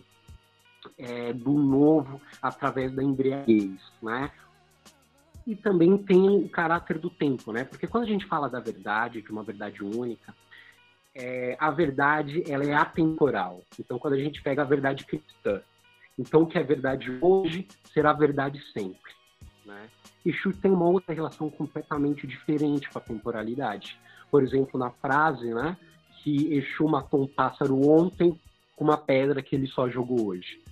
é, 0.97 1.33
do 1.33 1.53
novo 1.53 2.21
através 2.41 2.93
da 2.93 3.03
embriaguez, 3.03 3.81
né? 4.03 4.31
E 5.49 5.57
também 5.57 5.97
tem 5.97 6.29
o 6.29 6.47
caráter 6.47 6.99
do 6.99 7.09
tempo, 7.09 7.53
né? 7.53 7.65
Porque 7.65 7.87
quando 7.87 8.05
a 8.05 8.07
gente 8.07 8.27
fala 8.27 8.51
da 8.51 8.61
verdade, 8.61 9.23
de 9.23 9.31
uma 9.31 9.43
verdade 9.43 9.83
única, 9.83 10.35
é, 11.15 11.57
a 11.59 11.71
verdade 11.71 12.45
ela 12.47 12.65
é 12.65 12.75
atemporal. 12.75 13.63
Então, 13.81 13.99
quando 13.99 14.13
a 14.13 14.19
gente 14.19 14.43
pega 14.43 14.61
a 14.61 14.67
verdade 14.67 15.07
cristã, 15.07 15.63
então 16.19 16.43
o 16.43 16.47
que 16.47 16.59
é 16.59 16.63
verdade 16.63 17.17
hoje 17.23 17.67
será 17.95 18.13
verdade 18.13 18.63
sempre. 18.75 19.11
Né? 19.65 19.89
Exu 20.23 20.53
tem 20.53 20.71
uma 20.71 20.85
outra 20.85 21.15
relação 21.15 21.49
completamente 21.49 22.27
diferente 22.27 22.91
com 22.91 22.99
a 22.99 23.03
temporalidade. 23.03 23.99
Por 24.31 24.43
exemplo, 24.43 24.79
na 24.79 24.91
frase, 24.91 25.55
né, 25.55 25.79
que 26.23 26.53
Exu 26.53 26.87
matou 26.87 27.23
um 27.23 27.27
pássaro 27.27 27.89
ontem 27.89 28.39
com 28.77 28.85
uma 28.85 28.99
pedra 28.99 29.43
que 29.43 29.57
ele 29.57 29.67
só 29.67 29.89
jogou 29.89 30.27
hoje. 30.27 30.63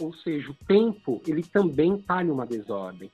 Ou 0.00 0.12
seja, 0.12 0.50
o 0.50 0.54
tempo 0.66 1.22
ele 1.24 1.44
também 1.44 1.94
está 1.94 2.20
em 2.20 2.30
uma 2.30 2.44
desordem. 2.44 3.08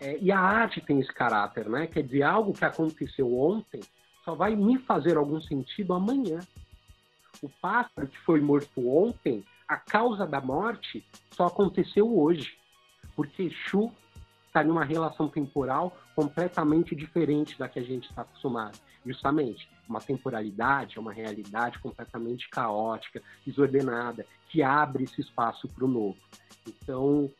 É, 0.00 0.18
e 0.18 0.30
a 0.30 0.38
arte 0.38 0.80
tem 0.80 1.00
esse 1.00 1.12
caráter, 1.12 1.68
né? 1.68 1.86
Quer 1.86 2.02
dizer, 2.02 2.22
algo 2.22 2.52
que 2.52 2.64
aconteceu 2.64 3.38
ontem 3.38 3.80
só 4.24 4.34
vai 4.34 4.54
me 4.54 4.78
fazer 4.78 5.16
algum 5.16 5.40
sentido 5.40 5.94
amanhã. 5.94 6.40
O 7.42 7.48
pássaro 7.48 8.06
que 8.06 8.18
foi 8.20 8.40
morto 8.40 8.88
ontem, 8.88 9.44
a 9.68 9.76
causa 9.76 10.26
da 10.26 10.40
morte 10.40 11.04
só 11.30 11.46
aconteceu 11.46 12.18
hoje, 12.18 12.58
porque 13.14 13.44
Exu 13.44 13.92
está 14.46 14.64
em 14.64 14.70
uma 14.70 14.84
relação 14.84 15.28
temporal 15.28 15.96
completamente 16.14 16.94
diferente 16.94 17.58
da 17.58 17.68
que 17.68 17.78
a 17.78 17.82
gente 17.82 18.08
está 18.08 18.22
acostumado. 18.22 18.78
Justamente, 19.04 19.68
uma 19.88 20.00
temporalidade 20.00 20.98
é 20.98 21.00
uma 21.00 21.12
realidade 21.12 21.78
completamente 21.78 22.48
caótica, 22.48 23.22
desordenada, 23.46 24.26
que 24.48 24.62
abre 24.62 25.04
esse 25.04 25.20
espaço 25.20 25.68
para 25.68 25.84
o 25.84 25.88
novo. 25.88 26.18
Então, 26.66 27.30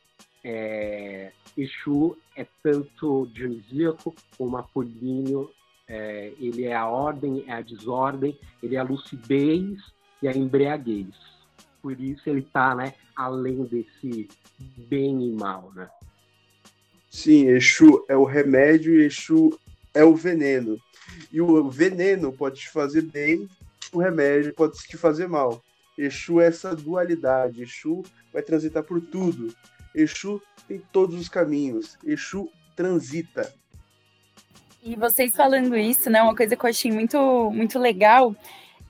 é, 0.48 1.32
Exu 1.56 2.16
é 2.36 2.46
tanto 2.62 3.26
dionisíaco 3.32 4.14
como 4.38 4.56
apolíneo 4.56 5.50
é, 5.88 6.32
ele 6.38 6.64
é 6.64 6.74
a 6.74 6.86
ordem, 6.86 7.44
é 7.48 7.52
a 7.52 7.60
desordem, 7.60 8.38
ele 8.62 8.76
é 8.76 8.78
a 8.78 8.84
lucidez 8.84 9.80
e 10.22 10.28
a 10.28 10.32
embriaguez. 10.32 11.14
Por 11.82 12.00
isso 12.00 12.30
ele 12.30 12.40
está 12.40 12.76
né, 12.76 12.94
além 13.16 13.64
desse 13.64 14.28
bem 14.88 15.28
e 15.28 15.32
mal. 15.32 15.72
Né? 15.74 15.88
Sim, 17.10 17.48
Exu 17.48 18.04
é 18.08 18.16
o 18.16 18.24
remédio 18.24 19.00
e 19.00 19.06
Exu 19.06 19.58
é 19.92 20.04
o 20.04 20.14
veneno. 20.14 20.80
E 21.32 21.40
o 21.40 21.68
veneno 21.68 22.32
pode 22.32 22.60
te 22.60 22.70
fazer 22.70 23.02
bem, 23.02 23.48
o 23.92 23.98
remédio 23.98 24.54
pode 24.54 24.78
te 24.78 24.96
fazer 24.96 25.28
mal. 25.28 25.60
Exu 25.98 26.40
é 26.40 26.46
essa 26.46 26.76
dualidade. 26.76 27.62
Exu 27.62 28.04
vai 28.32 28.42
transitar 28.42 28.84
por 28.84 29.00
tudo. 29.00 29.52
Exu 29.96 30.42
tem 30.68 30.80
todos 30.92 31.18
os 31.18 31.28
caminhos. 31.28 31.96
Exu 32.04 32.50
transita. 32.76 33.52
E 34.82 34.94
vocês 34.94 35.34
falando 35.34 35.76
isso, 35.76 36.10
né? 36.10 36.22
Uma 36.22 36.36
coisa 36.36 36.54
que 36.54 36.64
eu 36.64 36.70
achei 36.70 36.92
muito, 36.92 37.50
muito 37.50 37.78
legal 37.78 38.36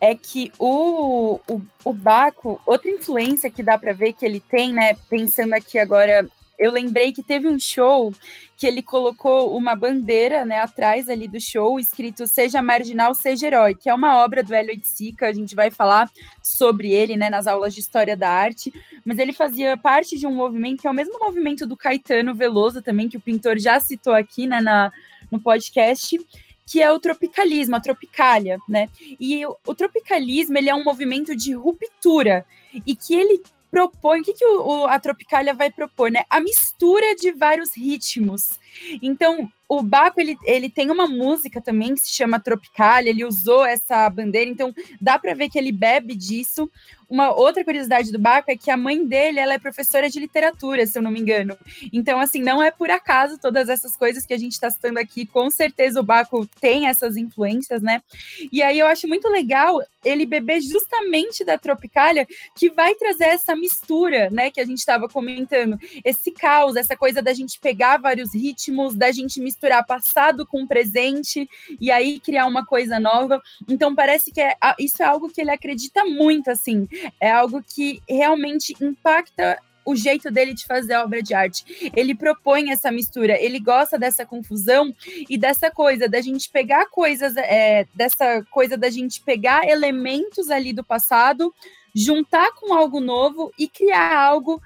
é 0.01 0.15
que 0.15 0.53
o, 0.59 1.41
o, 1.49 1.63
o 1.85 1.93
Baco, 1.93 2.61
outra 2.67 2.91
influência 2.91 3.51
que 3.51 3.63
dá 3.63 3.79
para 3.79 3.95
ver 3.95 4.13
que 4.13 4.27
ele 4.27 4.41
tem, 4.41 4.73
né? 4.73 4.95
Pensando 5.09 5.55
aqui 5.55 5.79
agora, 5.79 6.29
eu 6.59 6.71
lembrei 6.71 7.13
que 7.13 7.23
teve 7.23 7.49
um 7.49 7.59
show 7.59 8.13
que 8.57 8.67
ele 8.67 8.83
colocou 8.83 9.55
uma 9.57 9.77
bandeira, 9.77 10.45
né, 10.45 10.61
atrás 10.61 11.09
ali 11.09 11.29
do 11.29 11.39
show, 11.39 11.79
escrito 11.79 12.27
Seja 12.27 12.63
Marginal, 12.63 13.15
Seja 13.15 13.47
Herói, 13.47 13.75
que 13.75 13.91
é 13.91 13.95
uma 13.95 14.25
obra 14.25 14.43
do 14.43 14.55
Hélio 14.55 14.81
Sica, 14.83 15.29
a 15.29 15.33
gente 15.33 15.55
vai 15.55 15.71
falar 15.71 16.11
sobre 16.43 16.91
ele, 16.91 17.17
né, 17.17 17.29
nas 17.29 17.47
aulas 17.47 17.75
de 17.75 17.81
História 17.81 18.17
da 18.17 18.31
Arte, 18.31 18.73
mas 19.05 19.19
ele 19.19 19.33
fazia 19.35 19.77
parte 19.77 20.19
de 20.19 20.27
um 20.27 20.35
movimento 20.35 20.81
que 20.81 20.87
é 20.87 20.91
o 20.91 20.95
mesmo 20.95 21.19
movimento 21.19 21.67
do 21.67 21.77
Caetano 21.77 22.35
Veloso 22.35 22.81
também, 22.81 23.09
que 23.09 23.19
o 23.19 23.21
pintor 23.21 23.59
já 23.59 23.79
citou 23.79 24.15
aqui, 24.15 24.47
né, 24.47 24.61
na, 24.61 24.91
no 25.31 25.39
podcast, 25.39 26.19
que 26.67 26.83
é 26.83 26.91
o 26.91 26.99
tropicalismo, 26.99 27.77
a 27.77 27.81
tropicália, 27.81 28.59
né? 28.69 28.89
E 29.21 29.47
o, 29.47 29.57
o 29.65 29.75
tropicalismo 29.75 30.59
ele 30.59 30.69
é 30.69 30.75
um 30.75 30.83
movimento 30.83 31.35
de 31.37 31.55
ruptura 31.55 32.45
e 32.85 32.97
que 32.97 33.15
ele 33.15 33.41
propõe, 33.71 34.21
o 34.21 34.25
que, 34.25 34.33
que 34.33 34.45
o, 34.45 34.67
o, 34.67 34.87
a 34.87 34.99
Tropicália 34.99 35.55
vai 35.55 35.71
propor, 35.71 36.11
né? 36.11 36.25
A 36.31 36.41
mistura 36.41 37.15
de 37.17 37.33
vários 37.33 37.77
ritmos. 37.77 38.59
Então, 39.03 39.51
o 39.69 39.83
Baco, 39.83 40.21
ele, 40.21 40.37
ele 40.45 40.71
tem 40.71 40.91
uma 40.91 41.09
música 41.09 41.61
também 41.61 41.95
que 41.95 42.01
se 42.01 42.11
chama 42.11 42.39
Tropical, 42.39 43.03
ele 43.03 43.25
usou 43.25 43.65
essa 43.65 44.09
bandeira, 44.09 44.49
então 44.49 44.73
dá 45.01 45.19
para 45.19 45.35
ver 45.35 45.49
que 45.49 45.59
ele 45.59 45.73
bebe 45.73 46.15
disso. 46.15 46.71
Uma 47.09 47.33
outra 47.33 47.65
curiosidade 47.65 48.11
do 48.11 48.19
Baco 48.19 48.51
é 48.51 48.57
que 48.57 48.71
a 48.71 48.77
mãe 48.77 49.05
dele, 49.07 49.39
ela 49.39 49.55
é 49.55 49.59
professora 49.59 50.11
de 50.11 50.19
literatura, 50.19 50.87
se 50.87 50.99
eu 50.99 51.03
não 51.03 51.11
me 51.11 51.21
engano. 51.21 51.57
Então, 51.93 52.19
assim, 52.19 52.43
não 52.43 52.61
é 52.61 52.71
por 52.71 52.91
acaso 52.91 53.39
todas 53.39 53.69
essas 53.69 53.97
coisas 53.97 54.27
que 54.27 54.35
a 54.35 54.39
gente 54.39 54.53
está 54.53 54.69
citando 54.71 54.99
aqui, 54.99 55.25
com 55.25 55.49
certeza 55.49 56.01
o 56.01 56.03
Baco 56.03 56.47
tem 56.61 56.89
essas 56.89 57.17
influências, 57.17 57.81
né? 57.81 58.03
E 58.51 58.61
aí 58.61 58.79
eu 58.79 58.87
acho 58.89 59.07
muito 59.07 59.29
legal 59.29 59.81
ele 60.05 60.27
beber 60.27 60.61
justamente 60.61 61.45
da 61.45 61.59
Tropicália, 61.59 62.27
que 62.57 62.71
vai 62.71 62.95
trazer 62.95 63.25
essa 63.25 63.55
mistura, 63.57 64.31
né, 64.31 64.51
que 64.51 64.61
a 64.61 64.65
gente 64.65 64.79
estava 64.79 65.09
comentando, 65.09 65.79
esse 66.05 66.31
caos, 66.31 66.77
essa 66.77 66.97
coisa 66.97 67.21
da 67.21 67.35
gente 67.35 67.59
pegar 67.59 67.99
vários 67.99 68.33
ritmos, 68.33 68.66
da 68.95 69.11
gente 69.13 69.41
misturar 69.41 69.85
passado 69.87 70.47
com 70.47 70.67
presente 70.67 71.49
e 71.81 71.91
aí 71.91 72.21
criar 72.21 72.47
uma 72.47 72.65
coisa 72.65 72.99
nova. 73.01 73.41
Então 73.69 73.95
parece 73.95 74.33
que 74.33 74.41
é, 74.41 74.55
isso 74.79 75.03
é 75.03 75.07
algo 75.07 75.29
que 75.29 75.41
ele 75.41 75.51
acredita 75.51 76.05
muito, 76.05 76.51
assim, 76.51 76.89
é 77.21 77.31
algo 77.31 77.63
que 77.63 78.01
realmente 78.09 78.75
impacta 78.81 79.59
o 79.87 79.95
jeito 79.95 80.31
dele 80.33 80.53
de 80.53 80.67
fazer 80.67 80.95
a 80.95 81.05
obra 81.05 81.23
de 81.23 81.33
arte. 81.33 81.91
Ele 81.95 82.15
propõe 82.15 82.71
essa 82.71 82.91
mistura, 82.91 83.41
ele 83.41 83.61
gosta 83.61 83.97
dessa 83.97 84.27
confusão 84.27 84.93
e 85.31 85.39
dessa 85.39 85.71
coisa 85.71 86.09
da 86.09 86.21
gente 86.21 86.51
pegar 86.51 86.87
coisas, 86.87 87.37
é, 87.37 87.87
dessa 87.95 88.43
coisa 88.51 88.77
da 88.77 88.91
gente 88.91 89.23
pegar 89.23 89.67
elementos 89.67 90.51
ali 90.51 90.73
do 90.73 90.83
passado, 90.83 91.55
juntar 91.95 92.51
com 92.57 92.75
algo 92.75 93.01
novo 93.01 93.53
e 93.57 93.69
criar 93.69 94.19
algo 94.19 94.61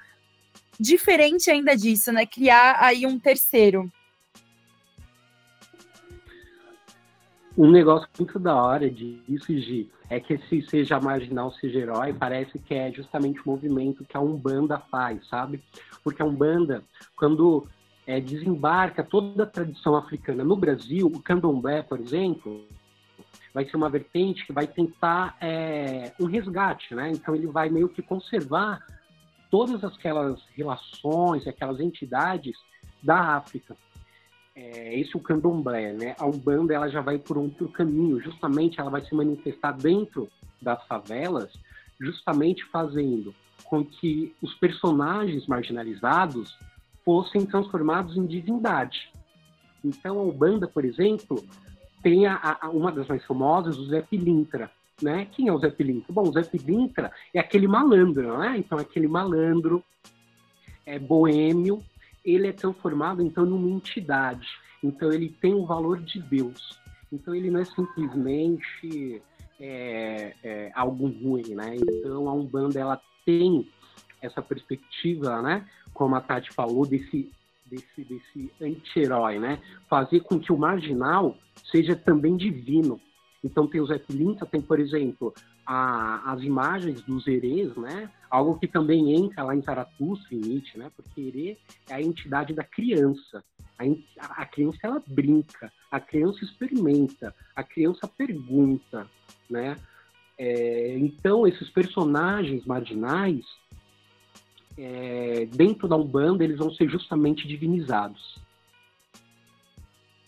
diferente 0.81 1.51
ainda 1.51 1.77
disso, 1.77 2.11
né? 2.11 2.25
Criar 2.25 2.77
aí 2.79 3.05
um 3.05 3.19
terceiro. 3.19 3.89
Um 7.55 7.69
negócio 7.69 8.07
muito 8.17 8.39
da 8.39 8.55
hora 8.55 8.89
disso, 8.89 9.47
Gi, 9.47 9.91
é 10.09 10.19
que 10.19 10.33
esse 10.33 10.61
seja 10.63 10.99
marginal, 10.99 11.51
seja 11.51 11.79
herói, 11.79 12.13
parece 12.13 12.57
que 12.57 12.73
é 12.73 12.91
justamente 12.91 13.39
o 13.41 13.43
movimento 13.45 14.05
que 14.05 14.17
a 14.17 14.21
Umbanda 14.21 14.79
faz, 14.79 15.27
sabe? 15.27 15.61
Porque 16.03 16.21
a 16.21 16.25
Umbanda, 16.25 16.81
quando 17.15 17.67
é, 18.07 18.19
desembarca 18.19 19.03
toda 19.03 19.43
a 19.43 19.45
tradição 19.45 19.95
africana 19.95 20.43
no 20.43 20.55
Brasil, 20.55 21.07
o 21.07 21.21
candomblé, 21.21 21.83
por 21.83 21.99
exemplo, 21.99 22.65
vai 23.53 23.65
ser 23.65 23.75
uma 23.75 23.89
vertente 23.89 24.45
que 24.45 24.53
vai 24.53 24.65
tentar 24.65 25.37
é, 25.39 26.13
um 26.19 26.25
resgate, 26.25 26.95
né? 26.95 27.11
Então 27.11 27.35
ele 27.35 27.47
vai 27.47 27.69
meio 27.69 27.89
que 27.89 28.01
conservar 28.01 28.83
todas 29.51 29.83
aquelas 29.83 30.41
relações, 30.55 31.45
aquelas 31.45 31.79
entidades 31.79 32.57
da 33.03 33.35
África 33.35 33.75
é, 34.55 34.99
esse 34.99 35.15
é 35.15 35.17
o 35.17 35.21
candomblé, 35.21 35.93
né? 35.93 36.15
A 36.19 36.25
Umbanda 36.25 36.73
ela 36.73 36.89
já 36.89 37.01
vai 37.01 37.17
por 37.17 37.37
outro 37.37 37.69
caminho, 37.69 38.19
justamente 38.19 38.79
ela 38.79 38.89
vai 38.89 39.03
se 39.03 39.15
manifestar 39.15 39.71
dentro 39.71 40.29
das 40.61 40.85
favelas, 40.87 41.53
justamente 41.99 42.63
fazendo 42.65 43.33
com 43.63 43.85
que 43.85 44.35
os 44.41 44.53
personagens 44.55 45.47
marginalizados 45.47 46.57
fossem 47.05 47.45
transformados 47.45 48.17
em 48.17 48.25
divindade. 48.25 49.11
Então 49.83 50.19
a 50.19 50.23
Umbanda, 50.23 50.67
por 50.67 50.83
exemplo, 50.83 51.43
tem 52.03 52.27
a, 52.27 52.57
a, 52.61 52.69
uma 52.69 52.91
das 52.91 53.07
mais 53.07 53.23
famosas, 53.25 53.77
o 53.77 53.85
Zé 53.85 54.01
Pilintra, 54.01 54.69
né? 55.01 55.27
Quem 55.31 55.47
é 55.47 55.53
o 55.53 55.59
Zé 55.59 55.69
Pilintra? 55.69 56.13
Bom, 56.13 56.23
o 56.23 56.31
Zé 56.31 56.43
Pilintra 56.43 57.11
é 57.33 57.39
aquele 57.39 57.67
malandro, 57.67 58.37
né? 58.37 58.57
Então 58.57 58.77
é 58.77 58.81
aquele 58.81 59.07
malandro 59.07 59.83
é 60.85 60.97
boêmio 60.97 61.83
ele 62.23 62.47
é 62.47 62.53
transformado 62.53 63.21
então 63.21 63.45
numa 63.45 63.69
entidade. 63.69 64.47
Então 64.83 65.11
ele 65.11 65.29
tem 65.29 65.53
o 65.53 65.65
valor 65.65 65.99
de 65.99 66.19
Deus. 66.19 66.79
Então 67.11 67.35
ele 67.35 67.49
não 67.49 67.59
é 67.59 67.65
simplesmente 67.65 69.21
é, 69.59 70.33
é, 70.43 70.71
algo 70.73 71.07
ruim, 71.07 71.55
né? 71.55 71.75
Então 71.75 72.29
a 72.29 72.33
Umbanda 72.33 72.79
ela 72.79 73.01
tem 73.25 73.67
essa 74.21 74.41
perspectiva, 74.41 75.41
né? 75.41 75.67
Como 75.93 76.15
a 76.15 76.21
Tati 76.21 76.51
falou, 76.53 76.85
desse, 76.85 77.29
desse, 77.65 78.03
desse 78.03 78.51
anti-herói, 78.61 79.39
né? 79.39 79.59
Fazer 79.89 80.21
com 80.21 80.39
que 80.39 80.53
o 80.53 80.57
marginal 80.57 81.37
seja 81.71 81.95
também 81.95 82.37
divino. 82.37 82.99
Então 83.43 83.67
tem 83.67 83.81
o 83.81 83.85
Zé 83.85 83.97
Pilinta, 83.97 84.45
tem, 84.45 84.61
por 84.61 84.79
exemplo, 84.79 85.33
a, 85.65 86.31
as 86.31 86.41
imagens 86.43 87.01
dos 87.01 87.27
herês, 87.27 87.75
né? 87.75 88.09
Algo 88.29 88.59
que 88.59 88.67
também 88.67 89.15
entra 89.15 89.43
lá 89.43 89.55
em 89.55 89.61
Zaratustra, 89.61 90.35
em 90.35 90.39
Nietzsche, 90.39 90.77
né? 90.77 90.91
Porque 90.95 91.21
herê 91.21 91.57
é 91.89 91.95
a 91.95 92.01
entidade 92.01 92.53
da 92.53 92.63
criança. 92.63 93.43
A, 93.79 94.41
a 94.41 94.45
criança, 94.45 94.77
ela 94.83 95.01
brinca, 95.07 95.71
a 95.89 95.99
criança 95.99 96.43
experimenta, 96.45 97.33
a 97.55 97.63
criança 97.63 98.07
pergunta, 98.07 99.07
né? 99.49 99.75
É, 100.37 100.97
então, 100.97 101.47
esses 101.47 101.69
personagens 101.69 102.65
marginais, 102.65 103.45
é, 104.77 105.45
dentro 105.45 105.87
da 105.87 105.95
Umbanda, 105.95 106.43
eles 106.43 106.57
vão 106.57 106.71
ser 106.71 106.89
justamente 106.89 107.47
divinizados. 107.47 108.39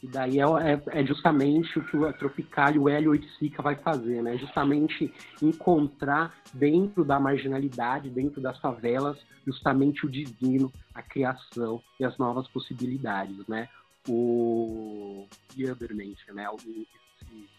E 0.04 0.08
daí 0.08 0.38
é, 0.38 0.44
é, 0.44 1.00
é, 1.00 1.06
justamente 1.06 1.80
o 1.80 1.86
que 1.86 2.06
a 2.06 2.12
Tropical 2.12 2.76
e 2.76 2.80
o 2.80 2.90
Hélio 2.90 3.12
Oiticica 3.12 3.64
vai 3.64 3.76
fazer, 3.76 4.22
né? 4.22 4.38
Justamente 4.38 5.14
encontrar 5.42 6.36
dentro 6.54 7.06
da 7.06 7.18
marginalidade, 7.22 8.10
dentro 8.10 8.42
das 8.42 8.60
favelas, 8.60 9.18
justamente 9.48 10.06
o 10.06 10.10
divino, 10.10 10.70
a 10.94 11.02
criação 11.02 11.82
e 11.98 12.04
as 12.04 12.18
novas 12.18 12.50
possibilidades, 12.50 13.48
né? 13.48 13.70
O 14.06 15.26
Yamberment, 15.58 16.18
né? 16.34 16.50
O, 16.50 16.58
esse 16.58 17.50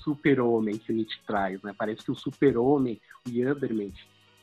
super-homem 0.00 0.76
que 0.76 0.92
Nietzsche 0.92 1.18
traz, 1.26 1.62
né? 1.62 1.74
Parece 1.76 2.04
que 2.04 2.10
o 2.10 2.14
super-homem, 2.14 3.00
o 3.26 3.30
Yamberment, 3.30 3.94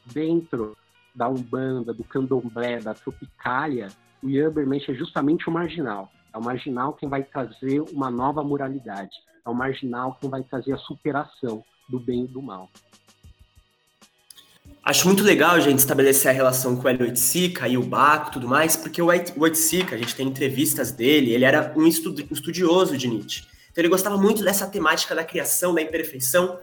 dentro 0.08 0.76
da 1.14 1.30
Umbanda, 1.30 1.94
do 1.94 2.04
Candomblé, 2.04 2.80
da 2.80 2.96
Tropicália, 2.96 3.90
o 4.24 4.28
Yamberment 4.28 4.82
é 4.88 4.94
justamente 4.96 5.48
o 5.48 5.52
marginal 5.52 6.12
é 6.34 6.38
o 6.38 6.44
marginal 6.44 6.94
quem 6.94 7.10
vai 7.10 7.24
trazer 7.24 7.82
uma 7.92 8.10
nova 8.10 8.44
moralidade. 8.44 9.16
É 9.46 9.50
o 9.50 9.54
marginal 9.54 10.18
quem 10.20 10.30
vai 10.30 10.44
trazer 10.44 10.74
a 10.74 10.78
superação 10.78 11.64
do 11.90 12.00
bem 12.00 12.24
e 12.24 12.28
do 12.28 12.42
mal. 12.42 12.70
Acho 14.84 15.06
muito 15.08 15.24
legal 15.24 15.62
gente 15.62 15.80
estabelecer 15.80 16.32
a 16.32 16.34
relação 16.34 16.76
com 16.76 16.84
o 16.84 16.88
Hélio 16.88 17.06
Oiticica 17.06 17.68
e 17.68 17.78
o 17.78 17.84
Baco 17.84 18.30
e 18.30 18.34
tudo 18.34 18.48
mais, 18.48 18.76
porque 18.76 19.02
o 19.02 19.08
Oiticica, 19.38 19.96
a 19.96 19.98
gente 19.98 20.16
tem 20.16 20.28
entrevistas 20.28 20.92
dele, 20.92 21.34
ele 21.34 21.46
era 21.46 21.72
um 21.78 21.86
estudioso 21.86 22.98
de 22.98 23.08
Nietzsche. 23.08 23.44
Então 23.72 23.82
ele 23.82 23.90
gostava 23.90 24.18
muito 24.18 24.44
dessa 24.44 24.66
temática 24.68 25.14
da 25.14 25.24
criação, 25.24 25.74
da 25.74 25.82
imperfeição, 25.82 26.60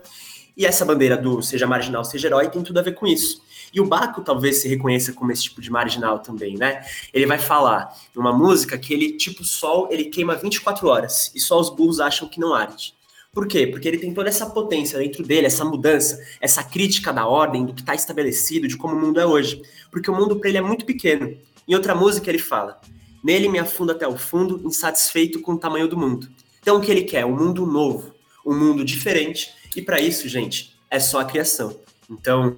e 0.59 0.67
essa 0.67 0.85
bandeira 0.85 1.17
do 1.17 1.41
seja 1.41 1.69
marginal, 1.69 2.05
seja 2.05 2.27
herói 2.27 2.51
tem 2.51 2.65
tudo 2.65 2.81
a 2.81 2.83
ver 2.83 2.97
com 2.97 3.07
isso. 3.07 3.41
E 3.73 3.81
o 3.81 3.87
Baco 3.87 4.23
talvez 4.23 4.61
se 4.61 4.67
reconheça 4.67 5.13
como 5.13 5.31
esse 5.31 5.45
tipo 5.45 5.61
de 5.61 5.71
marginal 5.71 6.19
também, 6.19 6.57
né? 6.57 6.83
Ele 7.15 7.27
vai 7.27 7.39
falar 7.39 7.95
numa 8.13 8.33
música 8.33 8.77
que 8.77 8.93
ele, 8.93 9.13
tipo 9.13 9.45
sol, 9.45 9.89
ele 9.89 10.07
queima 10.07 10.35
24 10.35 10.89
horas 10.89 11.31
e 11.33 11.39
só 11.39 11.61
os 11.61 11.71
burros 11.71 12.01
acham 12.01 12.27
que 12.27 12.41
não 12.41 12.55
arde. 12.55 12.93
Por 13.33 13.47
quê? 13.47 13.69
Porque 13.69 13.87
ele 13.87 13.99
tem 13.99 14.13
toda 14.13 14.29
essa 14.29 14.47
potência 14.47 14.99
dentro 14.99 15.23
dele, 15.23 15.47
essa 15.47 15.65
mudança, 15.65 16.21
essa 16.41 16.65
crítica 16.65 17.13
da 17.13 17.25
ordem, 17.25 17.65
do 17.65 17.73
que 17.73 17.83
está 17.83 17.95
estabelecido, 17.95 18.67
de 18.67 18.77
como 18.77 18.97
o 18.97 19.01
mundo 19.01 19.21
é 19.21 19.27
hoje. 19.27 19.63
Porque 19.93 20.11
o 20.11 20.15
mundo 20.15 20.41
para 20.41 20.49
ele 20.49 20.59
é 20.59 20.63
muito 20.63 20.85
pequeno. 20.85 21.37
Em 21.69 21.75
outra 21.75 21.95
música 21.95 22.29
ele 22.29 22.39
fala: 22.39 22.81
Nele 23.23 23.49
me 23.49 23.61
afundo 23.61 23.93
até 23.93 24.09
o 24.09 24.17
fundo, 24.17 24.61
insatisfeito 24.67 25.41
com 25.41 25.53
o 25.53 25.59
tamanho 25.59 25.87
do 25.87 25.97
mundo. 25.97 26.29
Então 26.61 26.79
o 26.79 26.81
que 26.81 26.91
ele 26.91 27.03
quer? 27.03 27.25
Um 27.25 27.37
mundo 27.37 27.65
novo, 27.65 28.13
um 28.45 28.59
mundo 28.59 28.85
diferente. 28.85 29.57
E 29.77 29.83
para 29.83 30.01
isso, 30.01 30.29
gente, 30.29 30.79
é 30.91 30.99
só 30.99 31.21
a 31.21 31.25
criação. 31.25 31.79
Então, 32.11 32.57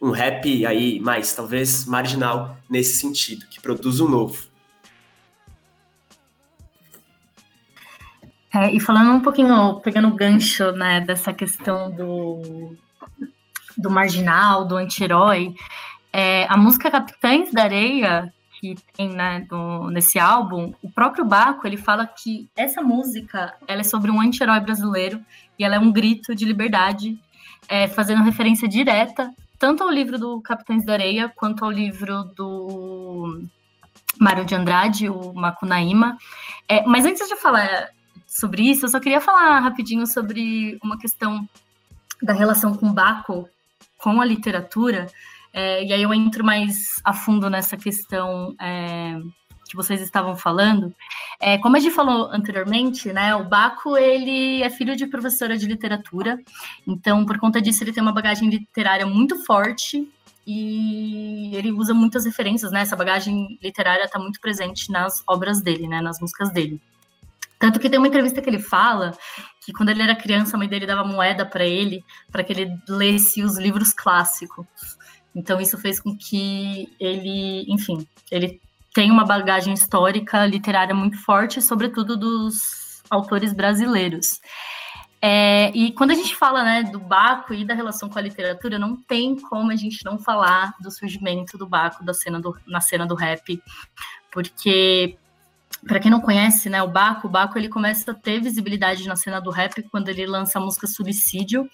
um 0.00 0.10
rap 0.10 0.66
aí 0.66 0.98
mais, 1.00 1.34
talvez, 1.34 1.84
marginal 1.84 2.56
nesse 2.68 2.98
sentido, 2.98 3.46
que 3.46 3.60
produz 3.60 4.00
um 4.00 4.08
novo. 4.08 4.48
É, 8.52 8.72
e 8.74 8.80
falando 8.80 9.12
um 9.12 9.20
pouquinho, 9.20 9.80
pegando 9.80 10.08
o 10.08 10.14
gancho, 10.14 10.72
né, 10.72 11.00
dessa 11.00 11.32
questão 11.32 11.90
do, 11.90 12.76
do 13.76 13.90
marginal, 13.90 14.64
do 14.66 14.76
anti-herói, 14.76 15.54
é, 16.12 16.46
a 16.48 16.56
música 16.56 16.90
Capitães 16.90 17.52
da 17.52 17.62
Areia, 17.62 18.32
que 18.60 18.74
tem 18.96 19.10
né, 19.10 19.46
do, 19.48 19.88
nesse 19.90 20.18
álbum, 20.18 20.74
o 20.82 20.90
próprio 20.90 21.24
Baco, 21.24 21.64
ele 21.64 21.76
fala 21.76 22.06
que 22.06 22.50
essa 22.56 22.82
música, 22.82 23.54
ela 23.68 23.82
é 23.82 23.84
sobre 23.84 24.10
um 24.10 24.20
anti-herói 24.20 24.58
brasileiro, 24.58 25.24
e 25.60 25.64
ela 25.64 25.76
é 25.76 25.78
um 25.78 25.92
grito 25.92 26.34
de 26.34 26.44
liberdade, 26.44 27.16
é, 27.68 27.86
fazendo 27.86 28.24
referência 28.24 28.66
direta 28.66 29.30
tanto 29.60 29.82
ao 29.82 29.90
livro 29.90 30.18
do 30.18 30.40
Capitães 30.40 30.86
da 30.86 30.94
Areia 30.94 31.30
quanto 31.36 31.66
ao 31.66 31.70
livro 31.70 32.24
do 32.34 33.42
Mário 34.18 34.46
de 34.46 34.54
Andrade, 34.54 35.10
o 35.10 35.34
Macunaíma. 35.34 36.16
É, 36.66 36.82
mas 36.86 37.04
antes 37.04 37.28
de 37.28 37.36
falar 37.36 37.90
sobre 38.26 38.62
isso, 38.62 38.86
eu 38.86 38.88
só 38.88 38.98
queria 38.98 39.20
falar 39.20 39.60
rapidinho 39.60 40.06
sobre 40.06 40.78
uma 40.82 40.98
questão 40.98 41.46
da 42.22 42.32
relação 42.32 42.74
com 42.74 42.90
Baco 42.90 43.46
com 43.98 44.18
a 44.18 44.24
literatura, 44.24 45.08
é, 45.52 45.84
e 45.84 45.92
aí 45.92 46.02
eu 46.02 46.14
entro 46.14 46.42
mais 46.42 46.98
a 47.04 47.12
fundo 47.12 47.50
nessa 47.50 47.76
questão 47.76 48.54
é, 48.58 49.20
que 49.70 49.76
vocês 49.76 50.00
estavam 50.00 50.36
falando, 50.36 50.92
é, 51.38 51.56
como 51.58 51.76
a 51.76 51.80
gente 51.80 51.94
falou 51.94 52.28
anteriormente, 52.32 53.12
né, 53.12 53.34
o 53.36 53.44
Baco 53.44 53.96
ele 53.96 54.62
é 54.62 54.68
filho 54.68 54.96
de 54.96 55.06
professora 55.06 55.56
de 55.56 55.66
literatura, 55.66 56.38
então 56.86 57.24
por 57.24 57.38
conta 57.38 57.62
disso 57.62 57.84
ele 57.84 57.92
tem 57.92 58.02
uma 58.02 58.12
bagagem 58.12 58.50
literária 58.50 59.06
muito 59.06 59.44
forte 59.44 60.10
e 60.46 61.54
ele 61.54 61.70
usa 61.70 61.94
muitas 61.94 62.24
referências, 62.24 62.72
né? 62.72 62.80
Essa 62.80 62.96
bagagem 62.96 63.56
literária 63.62 64.04
está 64.04 64.18
muito 64.18 64.40
presente 64.40 64.90
nas 64.90 65.22
obras 65.26 65.60
dele, 65.60 65.86
né, 65.86 66.00
nas 66.00 66.18
músicas 66.20 66.50
dele. 66.50 66.80
Tanto 67.58 67.78
que 67.78 67.88
tem 67.88 67.98
uma 67.98 68.08
entrevista 68.08 68.40
que 68.40 68.50
ele 68.50 68.58
fala 68.58 69.16
que 69.64 69.72
quando 69.72 69.90
ele 69.90 70.02
era 70.02 70.16
criança, 70.16 70.56
a 70.56 70.58
mãe 70.58 70.66
dele 70.66 70.86
dava 70.86 71.04
moeda 71.04 71.46
para 71.46 71.64
ele, 71.64 72.02
para 72.32 72.42
que 72.42 72.52
ele 72.52 72.76
lesse 72.88 73.42
os 73.44 73.58
livros 73.58 73.92
clássicos. 73.92 74.66
Então 75.34 75.60
isso 75.60 75.78
fez 75.78 76.00
com 76.00 76.16
que 76.16 76.88
ele, 76.98 77.66
enfim, 77.68 78.04
ele 78.30 78.60
tem 78.94 79.10
uma 79.10 79.24
bagagem 79.24 79.72
histórica 79.72 80.44
literária 80.46 80.94
muito 80.94 81.22
forte, 81.22 81.62
sobretudo 81.62 82.16
dos 82.16 83.02
autores 83.10 83.52
brasileiros. 83.52 84.40
É, 85.22 85.70
e 85.74 85.92
quando 85.92 86.12
a 86.12 86.14
gente 86.14 86.34
fala 86.34 86.64
né, 86.64 86.82
do 86.84 86.98
Baco 86.98 87.52
e 87.52 87.64
da 87.64 87.74
relação 87.74 88.08
com 88.08 88.18
a 88.18 88.22
literatura, 88.22 88.78
não 88.78 88.96
tem 88.96 89.36
como 89.36 89.70
a 89.70 89.76
gente 89.76 90.02
não 90.04 90.18
falar 90.18 90.74
do 90.80 90.90
surgimento 90.90 91.58
do 91.58 91.68
Baco 91.68 92.02
da 92.02 92.14
cena 92.14 92.40
do, 92.40 92.56
na 92.66 92.80
cena 92.80 93.06
do 93.06 93.14
rap, 93.14 93.62
porque 94.32 95.18
para 95.86 96.00
quem 96.00 96.10
não 96.10 96.20
conhece, 96.20 96.70
né, 96.70 96.82
o 96.82 96.88
Baco, 96.88 97.26
o 97.26 97.30
Baco 97.30 97.58
ele 97.58 97.68
começa 97.68 98.10
a 98.10 98.14
ter 98.14 98.40
visibilidade 98.40 99.06
na 99.06 99.16
cena 99.16 99.40
do 99.40 99.50
rap 99.50 99.82
quando 99.90 100.08
ele 100.08 100.26
lança 100.26 100.58
a 100.58 100.62
música 100.62 100.86
Suicídio, 100.86 101.68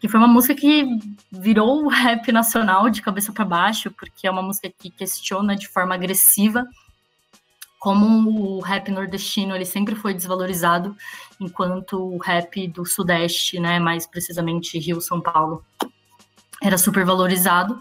que 0.00 0.08
foi 0.08 0.18
uma 0.18 0.26
música 0.26 0.54
que 0.54 0.86
virou 1.30 1.84
o 1.84 1.88
rap 1.88 2.32
nacional 2.32 2.88
de 2.90 3.02
cabeça 3.02 3.32
para 3.32 3.44
baixo, 3.44 3.90
porque 3.90 4.26
é 4.26 4.30
uma 4.30 4.42
música 4.42 4.72
que 4.76 4.90
questiona 4.90 5.54
de 5.54 5.68
forma 5.68 5.94
agressiva 5.94 6.66
como 7.80 8.58
o 8.58 8.60
rap 8.60 8.90
nordestino 8.90 9.56
ele 9.56 9.64
sempre 9.64 9.94
foi 9.94 10.12
desvalorizado, 10.12 10.94
enquanto 11.40 11.94
o 11.94 12.18
rap 12.18 12.68
do 12.68 12.84
Sudeste, 12.84 13.58
né, 13.58 13.80
mais 13.80 14.06
precisamente 14.06 14.78
Rio, 14.78 15.00
São 15.00 15.18
Paulo, 15.18 15.64
era 16.62 16.76
super 16.76 17.06
valorizado. 17.06 17.80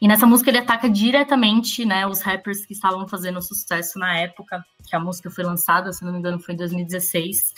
E 0.00 0.08
nessa 0.08 0.26
música 0.26 0.48
ele 0.48 0.58
ataca 0.58 0.88
diretamente, 0.88 1.84
né, 1.84 2.06
os 2.06 2.22
rappers 2.22 2.64
que 2.64 2.72
estavam 2.72 3.06
fazendo 3.06 3.40
sucesso 3.42 3.98
na 3.98 4.18
época, 4.18 4.64
que 4.88 4.96
a 4.96 5.00
música 5.00 5.30
foi 5.30 5.44
lançada, 5.44 5.92
se 5.92 6.02
não 6.02 6.12
me 6.12 6.18
engano, 6.18 6.40
foi 6.40 6.54
em 6.54 6.58
2016. 6.58 7.52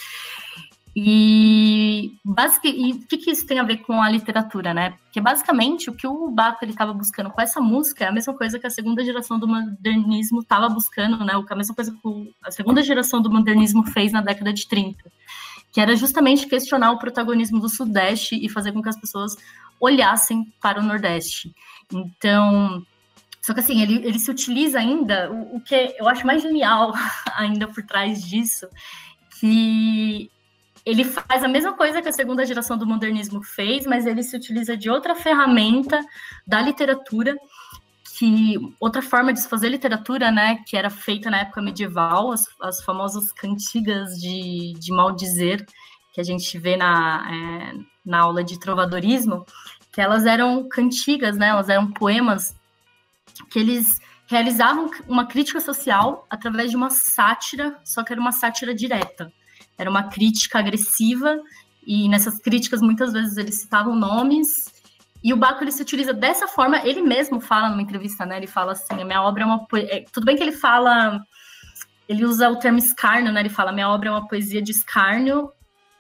E, 0.99 2.18
basic, 2.24 2.66
e 2.66 2.92
o 2.92 3.07
que, 3.07 3.18
que, 3.18 3.30
isso 3.30 3.47
tem 3.47 3.59
a 3.59 3.62
ver 3.62 3.78
com 3.78 4.01
a 4.01 4.09
literatura, 4.09 4.72
né? 4.72 4.92
Porque 5.05 5.20
basicamente 5.20 5.90
o 5.90 5.94
que 5.94 6.07
o 6.07 6.30
Baco 6.30 6.64
estava 6.64 6.94
buscando 6.94 7.28
com 7.28 7.38
essa 7.38 7.61
música 7.61 8.05
é 8.05 8.09
a 8.09 8.12
mesma 8.12 8.32
coisa 8.32 8.59
que 8.59 8.66
a 8.66 8.70
segunda 8.70 9.05
geração 9.05 9.38
do 9.38 9.47
modernismo 9.47 10.40
estava 10.40 10.70
buscando, 10.70 11.22
né? 11.22 11.34
A 11.34 11.55
mesma 11.55 11.74
coisa 11.74 11.92
que 11.92 12.34
a 12.42 12.51
segunda 12.51 12.82
geração 12.82 13.20
do 13.20 13.30
modernismo 13.30 13.84
fez 13.84 14.11
na 14.11 14.22
década 14.22 14.55
de 14.55 14.66
30, 14.66 15.12
que 15.70 15.82
era 15.82 15.94
justamente 15.94 16.47
questionar 16.47 16.92
o 16.92 16.99
protagonismo 16.99 17.61
do 17.61 17.68
Sudeste 17.68 18.34
e 18.34 18.49
fazer 18.49 18.72
com 18.72 18.82
que 18.82 18.88
as 18.88 18.99
pessoas 18.99 19.36
olhassem 19.78 20.51
para 20.62 20.80
o 20.80 20.82
Nordeste. 20.82 21.55
Então, 21.92 22.82
só 23.42 23.53
que 23.53 23.61
assim, 23.61 23.82
ele, 23.82 23.97
ele 23.97 24.18
se 24.18 24.30
utiliza 24.30 24.78
ainda, 24.78 25.30
o, 25.30 25.57
o 25.57 25.61
que 25.61 25.94
eu 25.99 26.09
acho 26.09 26.26
mais 26.26 26.40
genial 26.40 26.94
ainda 27.36 27.68
por 27.68 27.82
trás 27.82 28.24
disso, 28.24 28.66
que 29.38 30.30
ele 30.87 31.03
faz 31.03 31.43
a 31.43 31.49
mesma 31.49 31.72
coisa 31.72 32.01
que 32.01 32.09
a 32.09 32.12
segunda 32.12 32.47
geração 32.47 32.78
do 32.78 32.87
modernismo 32.87 33.43
fez, 33.43 33.84
mas 33.84 34.07
ele 34.07 34.22
se 34.22 34.37
utiliza 34.37 34.76
de 34.76 34.89
outra 34.89 35.16
ferramenta 35.16 36.01
da 36.47 36.62
literatura, 36.62 37.37
que 38.16 38.55
outra 38.78 39.03
forma 39.03 39.32
de 39.32 39.41
se 39.41 39.49
fazer 39.49 39.68
literatura, 39.68 40.30
né, 40.30 40.62
que 40.64 40.76
era 40.76 40.89
feita 40.89 41.28
na 41.28 41.41
época 41.41 41.61
medieval, 41.61 42.30
as, 42.30 42.47
as 42.62 42.84
famosas 42.84 43.32
cantigas 43.32 44.18
de, 44.20 44.74
de 44.78 44.93
maldizer, 44.93 45.66
que 46.12 46.20
a 46.20 46.24
gente 46.24 46.57
vê 46.57 46.76
na, 46.76 47.26
é, 47.30 47.72
na 48.05 48.20
aula 48.20 48.45
de 48.45 48.59
trovadorismo, 48.59 49.45
que 49.91 50.01
elas 50.01 50.24
eram 50.24 50.68
cantigas, 50.68 51.37
né, 51.37 51.49
elas 51.49 51.68
eram 51.68 51.91
poemas 51.91 52.55
que 53.51 53.59
eles 53.59 54.01
realizavam 54.28 54.89
uma 55.09 55.26
crítica 55.26 55.61
social 55.61 56.26
através 56.30 56.70
de 56.70 56.76
uma 56.76 56.91
sátira, 56.91 57.76
só 57.84 58.05
que 58.05 58.12
era 58.12 58.20
uma 58.20 58.32
sátira 58.32 58.72
direta. 58.72 59.32
Era 59.79 59.91
uma 59.91 60.05
crítica 60.05 60.59
agressiva 60.59 61.39
e 61.87 62.09
nessas 62.09 62.39
críticas 62.39 62.81
muitas 62.81 63.12
vezes 63.12 63.37
eles 63.37 63.61
citavam 63.61 63.95
nomes 63.95 64.74
e 65.22 65.33
o 65.33 65.37
Baco 65.37 65.64
ele 65.64 65.72
se 65.72 65.83
utiliza 65.83 66.12
dessa 66.12 66.47
forma. 66.47 66.87
Ele 66.87 67.03
mesmo 67.03 67.41
fala 67.41 67.68
numa 67.68 67.83
entrevista, 67.83 68.24
né? 68.24 68.37
Ele 68.37 68.47
fala 68.47 68.72
assim: 68.72 69.01
a 69.01 69.05
minha 69.05 69.22
obra 69.22 69.43
é 69.43 69.47
uma 69.47 69.66
é, 69.74 70.05
tudo 70.12 70.24
bem 70.24 70.37
que 70.37 70.43
ele 70.43 70.53
fala, 70.53 71.20
ele 72.09 72.24
usa 72.24 72.49
o 72.49 72.57
termo 72.57 72.79
escárnio, 72.79 73.33
né? 73.33 73.41
Ele 73.41 73.49
fala: 73.49 73.72
minha 73.72 73.89
obra 73.89 74.09
é 74.09 74.12
uma 74.12 74.29
poesia 74.29 74.62
de 74.62 74.70
escárnio, 74.70 75.51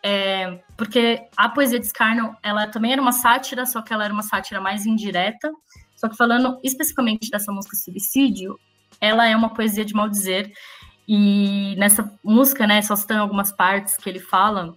é, 0.02 0.60
porque 0.76 1.26
a 1.36 1.48
poesia 1.48 1.80
de 1.80 1.86
escárnio 1.86 2.36
ela 2.42 2.68
também 2.68 2.92
era 2.92 3.02
uma 3.02 3.12
sátira, 3.12 3.66
só 3.66 3.82
que 3.82 3.92
ela 3.92 4.04
era 4.04 4.14
uma 4.14 4.22
sátira 4.22 4.60
mais 4.60 4.86
indireta. 4.86 5.50
Só 5.96 6.08
que 6.08 6.16
falando 6.16 6.60
especificamente 6.62 7.30
dessa 7.30 7.50
música 7.50 7.74
Suicídio, 7.74 8.56
ela 9.00 9.26
é 9.26 9.34
uma 9.34 9.52
poesia 9.52 9.84
de 9.84 9.94
maldizer 9.94 10.52
e 11.08 11.74
nessa 11.76 12.12
música, 12.22 12.66
né, 12.66 12.82
só 12.82 12.96
citando 12.96 13.22
algumas 13.22 13.52
partes 13.52 13.96
que 13.96 14.08
ele 14.08 14.18
fala, 14.18 14.74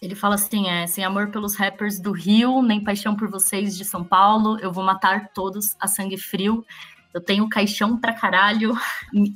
ele 0.00 0.14
fala 0.14 0.36
assim, 0.36 0.68
é, 0.68 0.86
sem 0.86 1.04
amor 1.04 1.30
pelos 1.30 1.56
rappers 1.56 1.98
do 1.98 2.12
Rio, 2.12 2.62
nem 2.62 2.82
paixão 2.82 3.16
por 3.16 3.28
vocês 3.28 3.76
de 3.76 3.84
São 3.84 4.04
Paulo, 4.04 4.58
eu 4.60 4.72
vou 4.72 4.84
matar 4.84 5.30
todos 5.32 5.74
a 5.80 5.88
sangue 5.88 6.16
frio, 6.16 6.64
eu 7.12 7.20
tenho 7.20 7.48
caixão 7.48 7.96
pra 7.96 8.12
caralho. 8.12 8.74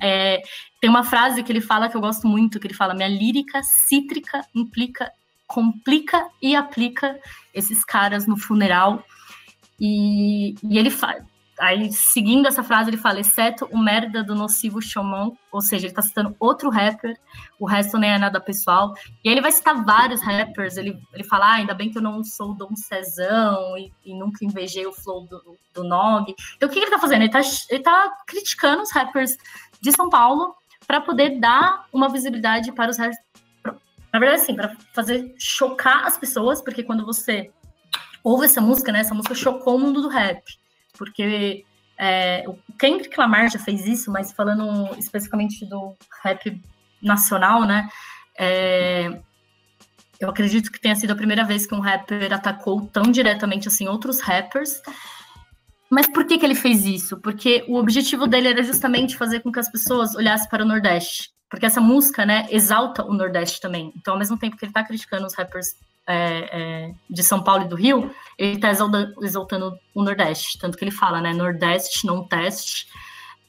É, 0.03 0.43
tem 0.81 0.91
uma 0.91 1.03
frase 1.03 1.43
que 1.43 1.51
ele 1.51 1.61
fala 1.61 1.89
que 1.89 1.97
eu 1.97 2.01
gosto 2.01 2.27
muito, 2.27 2.61
que 2.61 2.67
ele 2.67 2.75
fala, 2.75 2.95
minha 2.95 3.09
lírica 3.09 3.63
cítrica 3.63 4.45
implica, 4.55 5.11
complica 5.47 6.29
e 6.43 6.55
aplica 6.55 7.19
esses 7.55 7.85
caras 7.85 8.27
no 8.27 8.37
funeral. 8.37 9.03
E, 9.81 10.55
e 10.63 10.79
ele 10.79 10.91
fala, 10.91 11.25
Aí, 11.63 11.93
seguindo 11.93 12.49
essa 12.49 12.65
frase, 12.65 12.91
ele 12.91 12.97
fala, 12.97 13.21
exceto 13.21 13.69
o 13.71 13.79
merda 13.79 14.25
do 14.25 14.35
nocivo 14.35 14.83
Chomon, 14.83 15.37
ou 15.53 15.61
seja, 15.61 15.87
ele 15.87 15.95
tá 15.95 16.03
citando 16.03 16.35
outro 16.41 16.69
rapper, 16.69 17.17
o 17.57 17.67
resto 17.67 17.99
nem 17.99 18.11
é 18.11 18.19
nada 18.19 18.41
pessoal. 18.41 18.93
E 19.23 19.29
aí 19.29 19.35
ele 19.35 19.41
vai 19.41 19.53
citar 19.53 19.85
vários 19.85 20.21
rappers, 20.23 20.77
ele, 20.77 21.01
ele 21.13 21.23
fala, 21.23 21.47
ah, 21.47 21.53
ainda 21.53 21.73
bem 21.73 21.89
que 21.89 21.97
eu 21.97 22.03
não 22.03 22.25
sou 22.25 22.51
o 22.51 22.55
Dom 22.55 22.75
Cezão 22.75 23.79
e, 23.79 23.93
e, 24.05 24.13
nunca 24.13 24.45
invejei 24.45 24.85
o 24.89 24.93
flow 24.93 25.25
do, 25.25 25.57
do 25.73 25.85
Nog. 25.85 26.35
Então, 26.57 26.69
o 26.69 26.73
que, 26.73 26.81
que 26.81 26.85
ele 26.85 26.91
tá 26.91 26.99
fazendo? 26.99 27.23
Ele 27.23 27.31
tá, 27.31 27.41
ele 27.71 27.83
tá 27.85 28.13
criticando 28.27 28.83
os 28.83 28.91
rappers 28.91 29.39
de 29.81 29.93
São 29.93 30.11
Paulo 30.11 30.57
para 30.85 31.01
poder 31.01 31.39
dar 31.39 31.87
uma 31.93 32.09
visibilidade 32.09 32.73
para 32.73 32.91
os 32.91 32.99
rappers. 32.99 33.19
Na 34.13 34.19
verdade, 34.19 34.43
assim, 34.43 34.57
para 34.57 34.77
fazer 34.93 35.33
chocar 35.39 36.09
as 36.09 36.17
pessoas, 36.17 36.61
porque 36.61 36.83
quando 36.83 37.07
você 37.07 37.53
ouve 38.25 38.47
essa 38.47 38.61
música, 38.61 38.91
né, 38.91 38.99
essa 38.99 39.15
música 39.15 39.37
chocou 39.37 39.77
o 39.77 39.79
mundo 39.79 40.03
do 40.03 40.09
rap 40.09 40.43
porque 40.97 41.65
é, 41.99 42.45
o 42.47 42.57
Kendrick 42.79 43.19
Lamar 43.19 43.51
já 43.51 43.59
fez 43.59 43.87
isso, 43.87 44.11
mas 44.11 44.33
falando 44.33 44.95
especificamente 44.99 45.65
do 45.67 45.95
rap 46.23 46.61
nacional, 47.01 47.65
né? 47.65 47.89
É, 48.39 49.21
eu 50.19 50.31
acredito 50.31 50.71
que 50.71 50.81
tenha 50.81 50.95
sido 50.95 51.13
a 51.13 51.17
primeira 51.17 51.45
vez 51.45 51.67
que 51.67 51.75
um 51.75 51.81
rapper 51.81 52.33
atacou 52.33 52.87
tão 52.87 53.05
diretamente 53.05 53.69
assim 53.69 53.89
outros 53.89 54.21
rappers. 54.21 54.81
Mas 55.91 56.07
por 56.07 56.25
que, 56.25 56.39
que 56.39 56.47
ele 56.47 56.55
fez 56.55 56.87
isso? 56.87 57.19
Porque 57.19 57.65
o 57.69 57.77
objetivo 57.77 58.27
dele 58.27 58.49
era 58.49 58.63
justamente 58.63 59.17
fazer 59.17 59.41
com 59.41 59.53
que 59.53 59.59
as 59.59 59.71
pessoas 59.71 60.15
olhassem 60.15 60.49
para 60.49 60.65
o 60.65 60.67
Nordeste. 60.67 61.31
Porque 61.51 61.67
essa 61.67 61.81
música, 61.81 62.25
né, 62.25 62.47
exalta 62.51 63.05
o 63.05 63.13
Nordeste 63.13 63.61
também. 63.61 63.93
Então, 63.97 64.15
ao 64.15 64.19
mesmo 64.19 64.39
tempo 64.39 64.57
que 64.57 64.65
ele 64.65 64.71
está 64.71 64.83
criticando 64.83 65.27
os 65.27 65.35
rappers 65.35 65.75
é, 66.07 66.49
é, 66.53 66.95
de 67.09 67.23
São 67.23 67.43
Paulo 67.43 67.65
e 67.65 67.69
do 67.69 67.77
Rio, 67.77 68.11
ele 68.39 68.55
está 68.55 68.71
exaltando, 68.71 69.79
o 69.95 70.03
Nordeste, 70.03 70.59
tanto 70.59 70.77
que 70.77 70.85
ele 70.85 70.91
fala, 70.91 71.21
né, 71.21 71.33
Nordeste, 71.33 72.07
não 72.07 72.27
teste. 72.27 72.87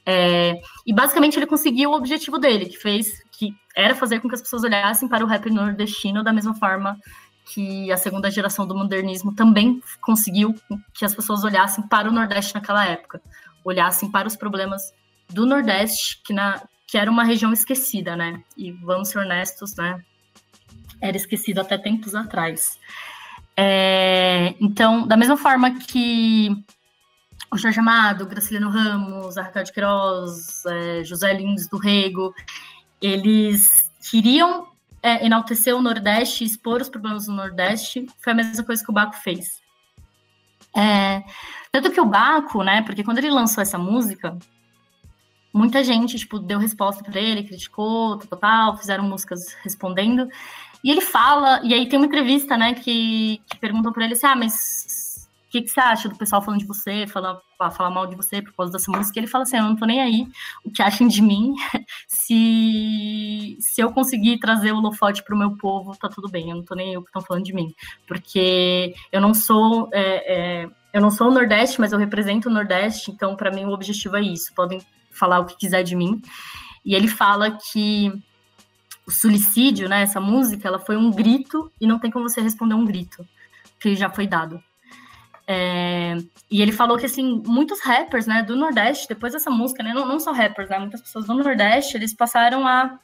É, 0.06 0.60
e 0.86 0.92
basicamente 0.92 1.38
ele 1.38 1.46
conseguiu 1.46 1.90
o 1.90 1.94
objetivo 1.94 2.38
dele, 2.38 2.66
que 2.66 2.76
fez, 2.76 3.22
que 3.32 3.54
era 3.74 3.94
fazer 3.94 4.20
com 4.20 4.28
que 4.28 4.34
as 4.34 4.42
pessoas 4.42 4.62
olhassem 4.62 5.08
para 5.08 5.24
o 5.24 5.26
rap 5.26 5.48
nordestino 5.50 6.22
da 6.22 6.32
mesma 6.32 6.54
forma 6.54 6.98
que 7.46 7.90
a 7.92 7.96
segunda 7.96 8.30
geração 8.30 8.66
do 8.66 8.74
modernismo 8.74 9.34
também 9.34 9.80
conseguiu 10.00 10.54
que 10.94 11.04
as 11.04 11.14
pessoas 11.14 11.44
olhassem 11.44 11.86
para 11.86 12.08
o 12.08 12.12
Nordeste 12.12 12.54
naquela 12.54 12.86
época, 12.86 13.20
olhassem 13.64 14.10
para 14.10 14.26
os 14.26 14.36
problemas 14.36 14.92
do 15.28 15.44
Nordeste, 15.44 16.20
que, 16.24 16.32
na, 16.32 16.62
que 16.86 16.96
era 16.96 17.10
uma 17.10 17.24
região 17.24 17.52
esquecida, 17.52 18.16
né? 18.16 18.42
E 18.56 18.72
vamos 18.72 19.08
ser 19.08 19.18
honestos, 19.18 19.76
né? 19.76 20.02
Era 21.00 21.16
esquecido 21.16 21.60
até 21.60 21.78
tempos 21.78 22.14
atrás. 22.14 22.78
É, 23.56 24.54
então, 24.60 25.06
da 25.06 25.16
mesma 25.16 25.36
forma 25.36 25.78
que 25.78 26.50
o 27.50 27.56
Jorge 27.56 27.78
Amado, 27.78 28.26
Graciliano 28.26 28.68
Ramos, 28.68 29.38
a 29.38 29.42
Raquel 29.42 29.64
de 29.64 29.72
Queiroz, 29.72 30.64
é, 30.66 31.04
José 31.04 31.32
Lins 31.32 31.68
do 31.68 31.78
Rego, 31.78 32.34
eles 33.00 33.90
queriam 34.10 34.68
é, 35.02 35.24
enaltecer 35.24 35.76
o 35.76 35.82
Nordeste, 35.82 36.44
expor 36.44 36.80
os 36.80 36.88
problemas 36.88 37.26
do 37.26 37.32
Nordeste, 37.32 38.06
foi 38.20 38.32
a 38.32 38.36
mesma 38.36 38.64
coisa 38.64 38.82
que 38.82 38.90
o 38.90 38.94
Baco 38.94 39.14
fez. 39.16 39.62
É, 40.76 41.22
tanto 41.70 41.92
que 41.92 42.00
o 42.00 42.06
Baco, 42.06 42.64
né, 42.64 42.82
porque 42.82 43.04
quando 43.04 43.18
ele 43.18 43.30
lançou 43.30 43.62
essa 43.62 43.78
música, 43.78 44.36
muita 45.52 45.84
gente, 45.84 46.18
tipo, 46.18 46.40
deu 46.40 46.58
resposta 46.58 47.04
para 47.04 47.20
ele, 47.20 47.44
criticou, 47.44 48.18
tal, 48.18 48.38
tal, 48.38 48.76
fizeram 48.76 49.04
músicas 49.04 49.54
respondendo. 49.62 50.28
E 50.84 50.90
ele 50.90 51.00
fala, 51.00 51.62
e 51.64 51.72
aí 51.72 51.88
tem 51.88 51.98
uma 51.98 52.04
entrevista, 52.04 52.58
né, 52.58 52.74
que, 52.74 53.40
que 53.48 53.56
perguntam 53.56 53.90
para 53.90 54.04
ele 54.04 54.12
assim, 54.12 54.26
ah, 54.26 54.36
mas 54.36 55.26
o 55.48 55.50
que, 55.50 55.62
que 55.62 55.68
você 55.68 55.80
acha 55.80 56.10
do 56.10 56.16
pessoal 56.16 56.42
falando 56.42 56.60
de 56.60 56.66
você, 56.66 57.06
falar 57.06 57.40
fala 57.72 57.88
mal 57.88 58.06
de 58.06 58.14
você 58.14 58.42
por 58.42 58.52
causa 58.52 58.72
dessa 58.72 58.92
música? 58.92 59.18
Ele 59.18 59.26
fala 59.26 59.44
assim, 59.44 59.56
eu 59.56 59.62
não 59.62 59.76
tô 59.76 59.86
nem 59.86 60.02
aí 60.02 60.28
o 60.62 60.70
que 60.70 60.82
acham 60.82 61.08
de 61.08 61.22
mim, 61.22 61.54
se, 62.06 63.56
se 63.60 63.80
eu 63.80 63.92
conseguir 63.92 64.38
trazer 64.38 64.72
o 64.72 64.80
Lofote 64.80 65.24
pro 65.24 65.38
meu 65.38 65.56
povo, 65.56 65.96
tá 65.96 66.06
tudo 66.10 66.28
bem, 66.28 66.50
eu 66.50 66.56
não 66.56 66.62
tô 66.62 66.74
nem 66.74 66.90
aí 66.90 66.96
o 66.98 67.02
que 67.02 67.08
estão 67.08 67.22
falando 67.22 67.44
de 67.44 67.54
mim, 67.54 67.74
porque 68.06 68.94
eu 69.10 69.22
não 69.22 69.32
sou... 69.32 69.88
É, 69.90 70.34
é, 70.64 70.70
eu 70.92 71.00
não 71.00 71.10
sou 71.10 71.28
o 71.28 71.34
Nordeste, 71.34 71.80
mas 71.80 71.92
eu 71.92 71.98
represento 71.98 72.48
o 72.48 72.52
Nordeste, 72.52 73.10
então 73.10 73.34
para 73.34 73.50
mim 73.50 73.64
o 73.64 73.72
objetivo 73.72 74.16
é 74.16 74.20
isso. 74.20 74.54
Podem 74.54 74.80
falar 75.10 75.40
o 75.40 75.44
que 75.44 75.56
quiser 75.56 75.82
de 75.82 75.96
mim. 75.96 76.22
E 76.84 76.94
ele 76.94 77.08
fala 77.08 77.50
que 77.50 78.12
o 79.06 79.10
suicídio, 79.10 79.88
né, 79.88 80.02
essa 80.02 80.20
música, 80.20 80.66
ela 80.66 80.78
foi 80.78 80.96
um 80.96 81.10
grito 81.10 81.70
e 81.80 81.86
não 81.86 81.98
tem 81.98 82.10
como 82.10 82.28
você 82.28 82.40
responder 82.40 82.74
um 82.74 82.84
grito 82.84 83.26
que 83.78 83.94
já 83.94 84.08
foi 84.08 84.26
dado. 84.26 84.62
É, 85.46 86.16
e 86.50 86.62
ele 86.62 86.72
falou 86.72 86.96
que, 86.96 87.04
assim, 87.04 87.42
muitos 87.46 87.80
rappers, 87.80 88.26
né, 88.26 88.42
do 88.42 88.56
Nordeste, 88.56 89.08
depois 89.08 89.32
dessa 89.32 89.50
música, 89.50 89.82
né, 89.82 89.92
não, 89.92 90.06
não 90.06 90.18
só 90.18 90.32
rappers, 90.32 90.70
né, 90.70 90.78
muitas 90.78 91.02
pessoas 91.02 91.26
do 91.26 91.34
Nordeste, 91.34 91.96
eles 91.96 92.14
passaram 92.14 92.66
a 92.66 92.98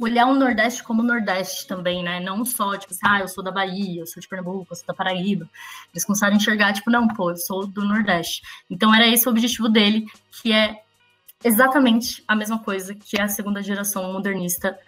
olhar 0.00 0.26
o 0.26 0.34
Nordeste 0.34 0.82
como 0.82 1.02
Nordeste 1.02 1.66
também, 1.66 2.02
né, 2.02 2.20
não 2.20 2.44
só, 2.44 2.76
tipo 2.76 2.92
assim, 2.94 3.02
ah, 3.04 3.20
eu 3.20 3.28
sou 3.28 3.44
da 3.44 3.50
Bahia, 3.50 4.00
eu 4.00 4.06
sou 4.06 4.20
de 4.20 4.28
Pernambuco, 4.28 4.68
eu 4.70 4.76
sou 4.76 4.86
da 4.86 4.94
Paraíba. 4.94 5.48
Eles 5.92 6.04
começaram 6.04 6.34
a 6.34 6.36
enxergar, 6.36 6.72
tipo, 6.72 6.90
não, 6.90 7.06
pô, 7.08 7.30
eu 7.30 7.36
sou 7.36 7.66
do 7.66 7.84
Nordeste. 7.84 8.42
Então 8.70 8.94
era 8.94 9.06
esse 9.06 9.28
o 9.28 9.30
objetivo 9.30 9.68
dele, 9.68 10.06
que 10.40 10.52
é 10.52 10.82
exatamente 11.44 12.22
a 12.26 12.34
mesma 12.34 12.58
coisa 12.58 12.94
que 12.94 13.20
a 13.20 13.28
segunda 13.28 13.62
geração 13.62 14.12
modernista 14.12 14.78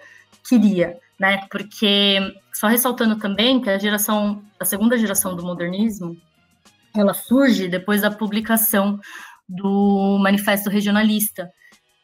queria, 0.47 0.99
né? 1.18 1.47
Porque 1.51 2.18
só 2.53 2.66
ressaltando 2.66 3.16
também 3.16 3.61
que 3.61 3.70
a 3.70 3.78
geração, 3.78 4.43
a 4.59 4.64
segunda 4.64 4.99
geração 4.99 5.34
do 5.34 5.43
modernismo, 5.43 6.16
ela 6.95 7.14
surge 7.14 7.68
depois 7.68 8.03
da 8.03 8.11
publicação 8.11 8.99
do 9.49 10.18
Manifesto 10.20 10.70
Regionalista, 10.70 11.51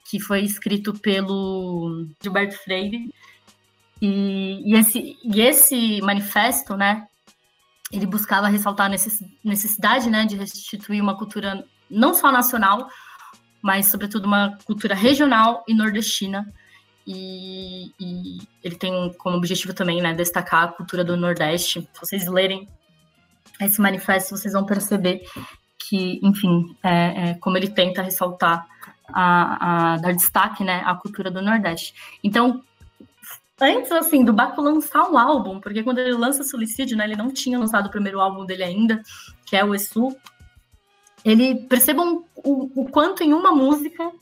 que 0.08 0.20
foi 0.20 0.42
escrito 0.42 0.94
pelo 0.94 2.06
Gilberto 2.22 2.56
Freire. 2.58 3.12
E, 4.00 4.62
e, 4.64 4.74
esse, 4.74 5.16
e 5.24 5.40
esse 5.40 6.00
manifesto, 6.02 6.76
né, 6.76 7.06
ele 7.90 8.06
buscava 8.06 8.48
ressaltar 8.48 8.86
a 8.86 8.94
necessidade 9.44 10.10
né, 10.10 10.24
de 10.26 10.36
restituir 10.36 11.00
uma 11.00 11.16
cultura 11.16 11.64
não 11.88 12.14
só 12.14 12.32
nacional, 12.32 12.88
mas 13.62 13.86
sobretudo 13.86 14.26
uma 14.26 14.58
cultura 14.64 14.94
regional 14.94 15.64
e 15.66 15.74
nordestina. 15.74 16.52
E, 17.06 17.92
e, 18.00 18.38
ele 18.64 18.74
tem 18.74 19.12
como 19.18 19.36
objetivo 19.36 19.72
também, 19.72 20.02
né, 20.02 20.12
destacar 20.12 20.64
a 20.64 20.68
cultura 20.68 21.04
do 21.04 21.16
Nordeste. 21.16 21.88
Se 21.92 22.00
vocês 22.00 22.26
lerem 22.26 22.68
esse 23.60 23.80
manifesto, 23.80 24.36
vocês 24.36 24.52
vão 24.52 24.66
perceber 24.66 25.24
que, 25.78 26.18
enfim, 26.22 26.76
é, 26.82 27.30
é, 27.30 27.34
como 27.34 27.56
ele 27.56 27.68
tenta 27.68 28.02
ressaltar, 28.02 28.66
a, 29.08 29.92
a, 29.92 29.96
dar 29.98 30.12
destaque, 30.12 30.64
né, 30.64 30.82
à 30.84 30.94
cultura 30.94 31.30
do 31.30 31.40
Nordeste. 31.40 31.94
Então, 32.24 32.62
antes, 33.60 33.92
assim, 33.92 34.24
do 34.24 34.32
Baco 34.32 34.60
lançar 34.60 35.08
um 35.08 35.16
álbum, 35.16 35.60
porque 35.60 35.82
quando 35.82 35.98
ele 35.98 36.12
lança 36.12 36.42
Suicídio, 36.42 36.96
né, 36.96 37.04
ele 37.04 37.16
não 37.16 37.30
tinha 37.30 37.58
lançado 37.58 37.86
o 37.86 37.90
primeiro 37.90 38.20
álbum 38.20 38.44
dele 38.44 38.64
ainda, 38.64 39.02
que 39.44 39.56
é 39.56 39.64
o 39.64 39.74
Exu, 39.74 40.16
ele 41.24 41.56
percebam 41.66 42.24
o, 42.36 42.82
o 42.82 42.88
quanto 42.88 43.22
em 43.22 43.32
uma 43.32 43.52
música 43.52 44.12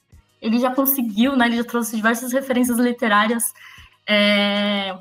ele 0.45 0.61
já 0.61 0.71
conseguiu, 0.71 1.35
né? 1.35 1.47
Ele 1.47 1.57
já 1.57 1.65
trouxe 1.65 1.97
diversas 1.97 2.31
referências 2.31 2.79
literárias 2.79 3.45
é, 4.07 4.95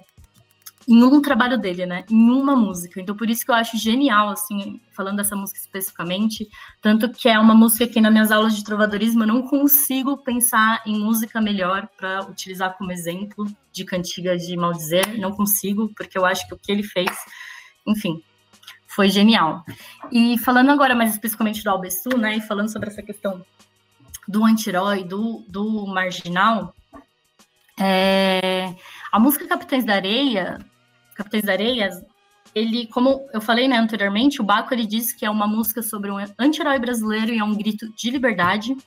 em 0.87 1.03
um 1.03 1.21
trabalho 1.21 1.57
dele, 1.57 1.85
né? 1.85 2.05
Em 2.09 2.29
uma 2.29 2.55
música. 2.55 3.01
Então, 3.01 3.13
por 3.13 3.29
isso 3.29 3.43
que 3.43 3.51
eu 3.51 3.55
acho 3.55 3.77
genial, 3.77 4.29
assim, 4.29 4.79
falando 4.93 5.17
dessa 5.17 5.35
música 5.35 5.59
especificamente, 5.59 6.47
tanto 6.81 7.09
que 7.09 7.27
é 7.27 7.37
uma 7.37 7.53
música 7.53 7.85
que 7.85 7.99
nas 7.99 8.11
minhas 8.13 8.31
aulas 8.31 8.55
de 8.55 8.63
trovadorismo 8.63 9.23
eu 9.23 9.27
não 9.27 9.41
consigo 9.41 10.15
pensar 10.15 10.81
em 10.85 10.97
música 10.97 11.41
melhor 11.41 11.89
para 11.97 12.21
utilizar 12.23 12.77
como 12.77 12.93
exemplo 12.93 13.45
de 13.73 13.83
cantiga 13.83 14.37
de 14.37 14.55
maldizer, 14.55 15.19
não 15.19 15.33
consigo, 15.33 15.91
porque 15.93 16.17
eu 16.17 16.25
acho 16.25 16.47
que 16.47 16.53
o 16.53 16.57
que 16.57 16.71
ele 16.71 16.83
fez, 16.83 17.11
enfim, 17.85 18.23
foi 18.87 19.09
genial. 19.09 19.65
E 20.09 20.37
falando 20.37 20.69
agora 20.69 20.95
mais 20.95 21.11
especificamente 21.11 21.61
do 21.65 21.69
Albesu, 21.69 22.17
né, 22.17 22.37
e 22.37 22.41
falando 22.41 22.71
sobre 22.71 22.87
essa 22.87 23.03
questão 23.03 23.43
do 24.27 24.43
anti-herói, 24.45 25.03
do, 25.03 25.43
do 25.47 25.85
marginal, 25.87 26.73
é, 27.79 28.75
a 29.11 29.19
música 29.19 29.47
Capitães 29.47 29.83
da 29.83 29.95
Areia, 29.95 30.59
Capitães 31.15 31.43
da 31.43 31.53
Areia, 31.53 31.89
ele, 32.53 32.87
como 32.87 33.27
eu 33.33 33.41
falei 33.41 33.67
né, 33.67 33.77
anteriormente, 33.77 34.39
o 34.39 34.43
Baco 34.43 34.73
ele 34.73 34.85
diz 34.85 35.11
que 35.11 35.25
é 35.25 35.29
uma 35.29 35.47
música 35.47 35.81
sobre 35.81 36.11
um 36.11 36.17
anti-herói 36.37 36.77
brasileiro 36.77 37.33
e 37.33 37.39
é 37.39 37.43
um 37.43 37.55
grito 37.55 37.91
de 37.95 38.11
liberdade. 38.11 38.77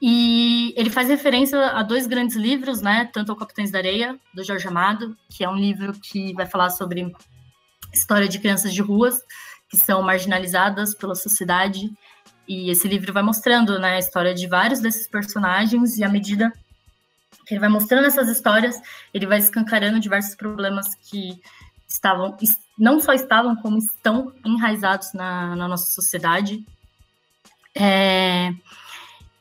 E 0.00 0.72
ele 0.76 0.90
faz 0.90 1.08
referência 1.08 1.58
a 1.70 1.82
dois 1.82 2.06
grandes 2.06 2.36
livros, 2.36 2.80
né? 2.80 3.10
Tanto 3.12 3.32
ao 3.32 3.36
Capitães 3.36 3.70
da 3.70 3.78
Areia, 3.78 4.18
do 4.32 4.44
Jorge 4.44 4.68
Amado, 4.68 5.16
que 5.28 5.42
é 5.42 5.48
um 5.48 5.56
livro 5.56 5.92
que 5.92 6.32
vai 6.34 6.46
falar 6.46 6.70
sobre 6.70 7.12
história 7.92 8.28
de 8.28 8.38
crianças 8.38 8.72
de 8.72 8.80
ruas 8.80 9.20
que 9.68 9.76
são 9.76 10.00
marginalizadas 10.00 10.94
pela 10.94 11.14
sociedade. 11.14 11.92
E 12.48 12.70
esse 12.70 12.88
livro 12.88 13.12
vai 13.12 13.22
mostrando 13.22 13.78
né, 13.78 13.96
a 13.96 13.98
história 13.98 14.34
de 14.34 14.46
vários 14.46 14.80
desses 14.80 15.06
personagens, 15.06 15.98
e 15.98 16.02
à 16.02 16.08
medida 16.08 16.50
que 17.46 17.54
ele 17.54 17.60
vai 17.60 17.68
mostrando 17.68 18.06
essas 18.06 18.28
histórias, 18.28 18.80
ele 19.12 19.26
vai 19.26 19.38
escancarando 19.38 20.00
diversos 20.00 20.34
problemas 20.34 20.94
que 20.94 21.40
estavam, 21.86 22.36
não 22.78 23.00
só 23.00 23.12
estavam, 23.12 23.54
como 23.56 23.78
estão 23.78 24.32
enraizados 24.44 25.12
na, 25.12 25.54
na 25.54 25.68
nossa 25.68 25.90
sociedade. 25.90 26.64
É, 27.74 28.52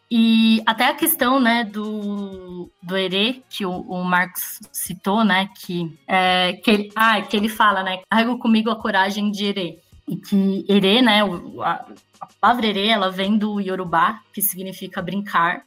e 0.09 0.61
até 0.65 0.87
a 0.87 0.95
questão, 0.95 1.39
né, 1.39 1.65
do, 1.65 2.71
do 2.81 2.97
Herê, 2.97 3.41
que 3.49 3.65
o, 3.65 3.81
o 3.81 4.03
Marx 4.03 4.59
citou, 4.71 5.25
né, 5.25 5.49
que, 5.55 5.97
é, 6.07 6.53
que, 6.53 6.71
ele, 6.71 6.91
ah, 6.95 7.21
que 7.21 7.35
ele 7.35 7.49
fala, 7.49 7.83
né, 7.83 8.01
carrego 8.09 8.39
comigo 8.39 8.69
a 8.69 8.75
coragem 8.75 9.31
de 9.31 9.45
Herê. 9.45 9.79
E 10.07 10.15
que 10.15 10.65
Herê, 10.69 11.01
né, 11.01 11.21
a, 11.61 11.85
palavra 12.39 12.65
Herê, 12.65 12.87
ela 12.87 13.11
vem 13.11 13.37
do 13.37 13.59
Yorubá, 13.59 14.21
que 14.31 14.41
significa 14.41 15.01
brincar, 15.01 15.63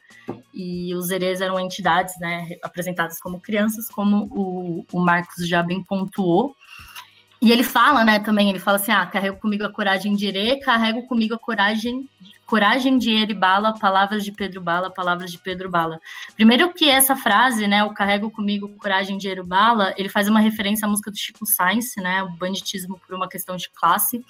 e 0.53 0.95
os 0.95 1.11
Herês 1.11 1.41
eram 1.41 1.59
entidades, 1.59 2.19
né, 2.19 2.49
apresentadas 2.63 3.19
como 3.19 3.39
crianças, 3.39 3.87
como 3.89 4.25
o, 4.31 4.85
o 4.91 4.99
Marcos 4.99 5.47
já 5.47 5.61
bem 5.61 5.83
pontuou. 5.83 6.55
E 7.41 7.51
ele 7.51 7.63
fala, 7.63 8.03
né, 8.03 8.19
também, 8.19 8.49
ele 8.49 8.59
fala 8.59 8.77
assim, 8.77 8.91
ah, 8.91 9.05
carrego 9.05 9.37
comigo 9.37 9.63
a 9.63 9.71
coragem 9.71 10.15
de 10.15 10.27
Herê, 10.27 10.57
carrego 10.57 11.07
comigo 11.07 11.35
a 11.35 11.39
coragem 11.39 12.09
Coragem 12.51 12.97
de 12.97 13.09
Eri 13.09 13.33
Bala, 13.33 13.79
palavras 13.79 14.25
de 14.25 14.31
Pedro 14.33 14.59
Bala, 14.59 14.91
palavras 14.91 15.31
de 15.31 15.37
Pedro 15.37 15.69
Bala. 15.69 16.01
Primeiro 16.35 16.73
que 16.73 16.89
essa 16.89 17.15
frase, 17.15 17.65
né, 17.65 17.81
o 17.85 17.93
carrego 17.93 18.29
comigo 18.29 18.67
coragem 18.75 19.17
de 19.17 19.29
Eri 19.29 19.41
Bala, 19.41 19.93
ele 19.95 20.09
faz 20.09 20.27
uma 20.27 20.41
referência 20.41 20.85
à 20.85 20.89
música 20.89 21.09
do 21.09 21.17
Chico 21.17 21.45
Sainz, 21.45 21.93
né, 21.95 22.21
o 22.21 22.29
banditismo 22.31 22.99
por 23.07 23.15
uma 23.15 23.29
questão 23.29 23.55
de 23.55 23.69
classe, 23.69 24.21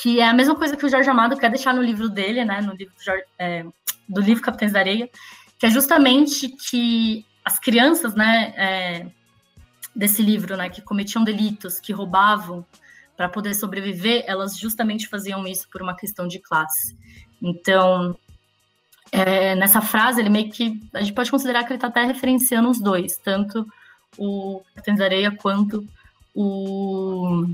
que 0.00 0.20
é 0.20 0.26
a 0.26 0.32
mesma 0.32 0.54
coisa 0.54 0.74
que 0.74 0.86
o 0.86 0.88
Jorge 0.88 1.10
Amado 1.10 1.36
quer 1.36 1.50
deixar 1.50 1.74
no 1.74 1.82
livro 1.82 2.08
dele, 2.08 2.46
né, 2.46 2.62
no 2.62 2.72
livro 2.72 2.94
do, 2.94 3.04
Jorge, 3.04 3.24
é, 3.38 3.66
do 4.08 4.22
livro 4.22 4.42
Capitães 4.42 4.72
da 4.72 4.78
Areia, 4.78 5.10
que 5.58 5.66
é 5.66 5.68
justamente 5.68 6.48
que 6.48 7.26
as 7.44 7.58
crianças, 7.58 8.14
né, 8.14 8.54
é, 8.56 9.06
desse 9.94 10.22
livro, 10.22 10.56
né, 10.56 10.70
que 10.70 10.80
cometiam 10.80 11.22
delitos, 11.22 11.78
que 11.78 11.92
roubavam 11.92 12.64
para 13.18 13.28
poder 13.28 13.54
sobreviver, 13.54 14.24
elas 14.26 14.58
justamente 14.58 15.08
faziam 15.08 15.46
isso 15.46 15.68
por 15.70 15.82
uma 15.82 15.94
questão 15.94 16.26
de 16.26 16.38
classe. 16.38 16.96
Então, 17.42 18.16
é, 19.12 19.54
nessa 19.54 19.80
frase, 19.80 20.20
ele 20.20 20.28
meio 20.28 20.50
que. 20.50 20.80
A 20.92 21.00
gente 21.00 21.12
pode 21.12 21.30
considerar 21.30 21.62
que 21.62 21.68
ele 21.68 21.76
está 21.76 21.86
até 21.86 22.04
referenciando 22.04 22.68
os 22.68 22.80
dois, 22.80 23.16
tanto 23.16 23.66
o 24.18 24.62
Capitães 24.74 24.98
da 24.98 25.04
Areia 25.04 25.30
quanto 25.30 25.86
o, 26.34 27.46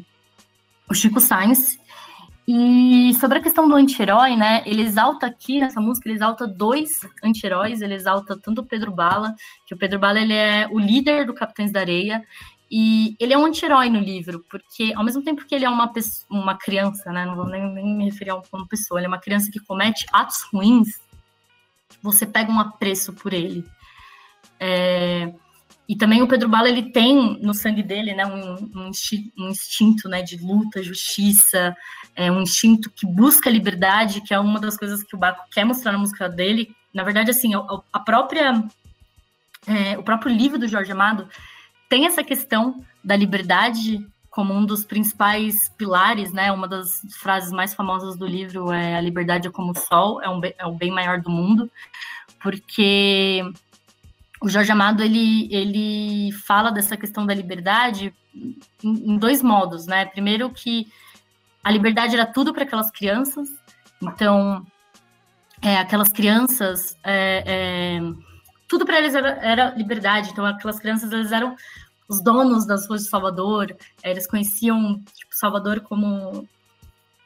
o 0.88 0.94
Chico 0.94 1.20
Sainz. 1.20 1.78
E 2.48 3.14
sobre 3.20 3.38
a 3.38 3.42
questão 3.42 3.68
do 3.68 3.76
anti-herói, 3.76 4.36
né? 4.36 4.62
Ele 4.66 4.82
exalta 4.82 5.26
aqui 5.26 5.60
nessa 5.60 5.80
música, 5.80 6.08
ele 6.08 6.16
exalta 6.16 6.46
dois 6.46 7.00
anti-heróis, 7.22 7.80
ele 7.80 7.94
exalta 7.94 8.36
tanto 8.36 8.62
o 8.62 8.66
Pedro 8.66 8.90
Bala, 8.90 9.34
que 9.66 9.74
o 9.74 9.76
Pedro 9.76 9.98
Bala 10.00 10.18
ele 10.18 10.32
é 10.32 10.66
o 10.68 10.78
líder 10.78 11.26
do 11.26 11.34
Capitães 11.34 11.70
da 11.70 11.80
Areia, 11.80 12.24
e 12.70 13.16
ele 13.18 13.32
é 13.32 13.38
um 13.38 13.46
anti-herói 13.46 13.90
no 13.90 13.98
livro, 13.98 14.44
porque 14.48 14.92
ao 14.94 15.02
mesmo 15.02 15.22
tempo 15.22 15.44
que 15.44 15.54
ele 15.54 15.64
é 15.64 15.68
uma, 15.68 15.92
pessoa, 15.92 16.26
uma 16.30 16.56
criança, 16.56 17.10
né? 17.10 17.26
Não 17.26 17.34
vou 17.34 17.46
nem, 17.46 17.68
nem 17.72 17.96
me 17.96 18.04
referir 18.04 18.30
a 18.30 18.36
um 18.36 18.42
como 18.48 18.68
pessoa, 18.68 19.00
ele 19.00 19.06
é 19.06 19.08
uma 19.08 19.18
criança 19.18 19.50
que 19.50 19.58
comete 19.58 20.06
atos 20.12 20.42
ruins, 20.52 21.00
você 22.00 22.24
pega 22.24 22.52
um 22.52 22.60
apreço 22.60 23.12
por 23.12 23.32
ele. 23.32 23.64
É, 24.60 25.32
e 25.88 25.96
também 25.96 26.22
o 26.22 26.28
Pedro 26.28 26.48
Bala 26.48 26.68
ele 26.68 26.92
tem 26.92 27.40
no 27.42 27.52
sangue 27.52 27.82
dele 27.82 28.14
né, 28.14 28.24
um, 28.24 28.54
um, 28.54 28.90
um 29.38 29.48
instinto 29.48 30.08
né, 30.08 30.22
de 30.22 30.36
luta, 30.36 30.80
justiça, 30.82 31.76
é, 32.14 32.30
um 32.30 32.42
instinto 32.42 32.88
que 32.88 33.04
busca 33.04 33.50
liberdade, 33.50 34.20
que 34.20 34.32
é 34.32 34.38
uma 34.38 34.60
das 34.60 34.76
coisas 34.76 35.02
que 35.02 35.16
o 35.16 35.18
Baco 35.18 35.44
quer 35.50 35.64
mostrar 35.64 35.90
na 35.90 35.98
música 35.98 36.28
dele, 36.28 36.72
na 36.94 37.02
verdade, 37.02 37.32
assim, 37.32 37.52
a, 37.54 37.64
a 37.92 37.98
própria 37.98 38.62
é, 39.66 39.98
o 39.98 40.02
próprio 40.04 40.32
livro 40.32 40.58
do 40.58 40.68
Jorge 40.68 40.92
Amado 40.92 41.28
tem 41.90 42.06
essa 42.06 42.22
questão 42.22 42.82
da 43.04 43.16
liberdade 43.16 44.06
como 44.30 44.54
um 44.54 44.64
dos 44.64 44.84
principais 44.84 45.68
pilares, 45.70 46.32
né? 46.32 46.52
Uma 46.52 46.68
das 46.68 47.00
frases 47.18 47.50
mais 47.50 47.74
famosas 47.74 48.16
do 48.16 48.24
livro 48.24 48.70
é 48.70 48.94
a 48.96 49.00
liberdade 49.00 49.48
é 49.48 49.50
como 49.50 49.72
o 49.72 49.76
sol, 49.76 50.22
é, 50.22 50.28
um, 50.30 50.40
é 50.56 50.64
o 50.64 50.76
bem 50.76 50.92
maior 50.92 51.20
do 51.20 51.28
mundo, 51.28 51.68
porque 52.40 53.42
o 54.40 54.48
Jorge 54.48 54.70
Amado 54.70 55.02
ele, 55.02 55.52
ele 55.52 56.32
fala 56.32 56.70
dessa 56.70 56.96
questão 56.96 57.26
da 57.26 57.34
liberdade 57.34 58.14
em, 58.32 58.54
em 58.84 59.18
dois 59.18 59.42
modos, 59.42 59.86
né? 59.86 60.06
Primeiro 60.06 60.48
que 60.48 60.86
a 61.64 61.72
liberdade 61.72 62.14
era 62.14 62.24
tudo 62.24 62.54
para 62.54 62.62
aquelas 62.62 62.90
crianças, 62.92 63.48
então 64.00 64.64
é, 65.60 65.76
aquelas 65.76 66.12
crianças 66.12 66.96
é, 67.02 67.42
é, 67.44 68.29
tudo 68.70 68.86
para 68.86 68.98
eles 68.98 69.16
era, 69.16 69.30
era, 69.42 69.74
liberdade. 69.76 70.30
Então, 70.30 70.46
aquelas 70.46 70.78
crianças 70.78 71.10
eles 71.10 71.32
eram 71.32 71.56
os 72.08 72.22
donos 72.22 72.64
das 72.64 72.86
ruas 72.86 73.02
de 73.02 73.08
Salvador, 73.08 73.76
eles 74.02 74.28
conheciam 74.28 75.00
tipo, 75.12 75.34
Salvador 75.34 75.80
como, 75.80 76.48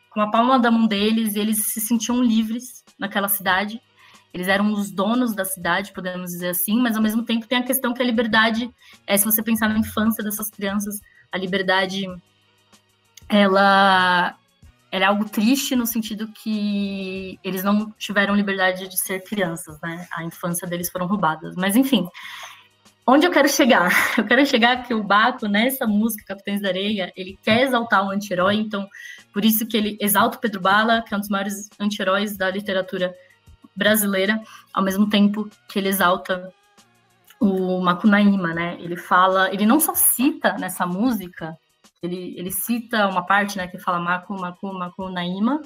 como 0.08 0.24
a 0.24 0.30
palma 0.30 0.58
da 0.58 0.70
mão 0.70 0.86
deles, 0.86 1.34
e 1.34 1.38
eles 1.38 1.58
se 1.58 1.82
sentiam 1.82 2.22
livres 2.22 2.82
naquela 2.98 3.28
cidade. 3.28 3.80
Eles 4.32 4.48
eram 4.48 4.72
os 4.72 4.90
donos 4.90 5.34
da 5.34 5.44
cidade, 5.44 5.92
podemos 5.92 6.30
dizer 6.30 6.48
assim, 6.48 6.80
mas 6.80 6.96
ao 6.96 7.02
mesmo 7.02 7.22
tempo 7.22 7.46
tem 7.46 7.58
a 7.58 7.62
questão 7.62 7.92
que 7.92 8.02
a 8.02 8.06
liberdade, 8.06 8.74
é, 9.06 9.14
se 9.16 9.24
você 9.24 9.42
pensar 9.42 9.68
na 9.68 9.78
infância 9.78 10.24
dessas 10.24 10.50
crianças, 10.50 10.98
a 11.30 11.36
liberdade 11.36 12.06
ela 13.28 14.34
era 14.94 15.08
algo 15.08 15.24
triste 15.24 15.74
no 15.74 15.86
sentido 15.86 16.28
que 16.28 17.36
eles 17.42 17.64
não 17.64 17.90
tiveram 17.98 18.36
liberdade 18.36 18.86
de 18.86 18.96
ser 18.96 19.24
crianças, 19.24 19.76
né? 19.82 20.06
A 20.12 20.22
infância 20.22 20.68
deles 20.68 20.88
foram 20.88 21.08
roubadas. 21.08 21.56
Mas 21.56 21.74
enfim, 21.74 22.06
onde 23.04 23.26
eu 23.26 23.32
quero 23.32 23.48
chegar? 23.48 23.90
Eu 24.16 24.24
quero 24.24 24.46
chegar 24.46 24.84
que 24.84 24.94
o 24.94 25.02
Baco, 25.02 25.48
nessa 25.48 25.84
música 25.84 26.26
Capitães 26.28 26.62
da 26.62 26.68
Areia, 26.68 27.12
ele 27.16 27.36
quer 27.42 27.62
exaltar 27.62 28.06
o 28.06 28.10
anti-herói, 28.10 28.54
então 28.54 28.88
por 29.32 29.44
isso 29.44 29.66
que 29.66 29.76
ele 29.76 29.98
exalta 30.00 30.38
o 30.38 30.40
Pedro 30.40 30.60
Bala, 30.60 31.02
que 31.02 31.12
é 31.12 31.16
um 31.16 31.20
dos 31.20 31.28
maiores 31.28 31.68
anti-heróis 31.80 32.36
da 32.36 32.48
literatura 32.48 33.12
brasileira, 33.74 34.40
ao 34.72 34.84
mesmo 34.84 35.08
tempo 35.10 35.50
que 35.68 35.80
ele 35.80 35.88
exalta 35.88 36.52
o 37.40 37.80
Macunaíma, 37.80 38.54
né? 38.54 38.76
Ele 38.78 38.96
fala, 38.96 39.52
ele 39.52 39.66
não 39.66 39.80
só 39.80 39.92
cita 39.96 40.56
nessa 40.56 40.86
música 40.86 41.58
ele, 42.02 42.34
ele 42.36 42.50
cita 42.50 43.08
uma 43.08 43.22
parte, 43.22 43.56
né, 43.56 43.66
que 43.66 43.78
fala 43.78 43.98
Maku, 43.98 44.38
Maku, 44.38 44.72
Makunaíma, 44.72 45.62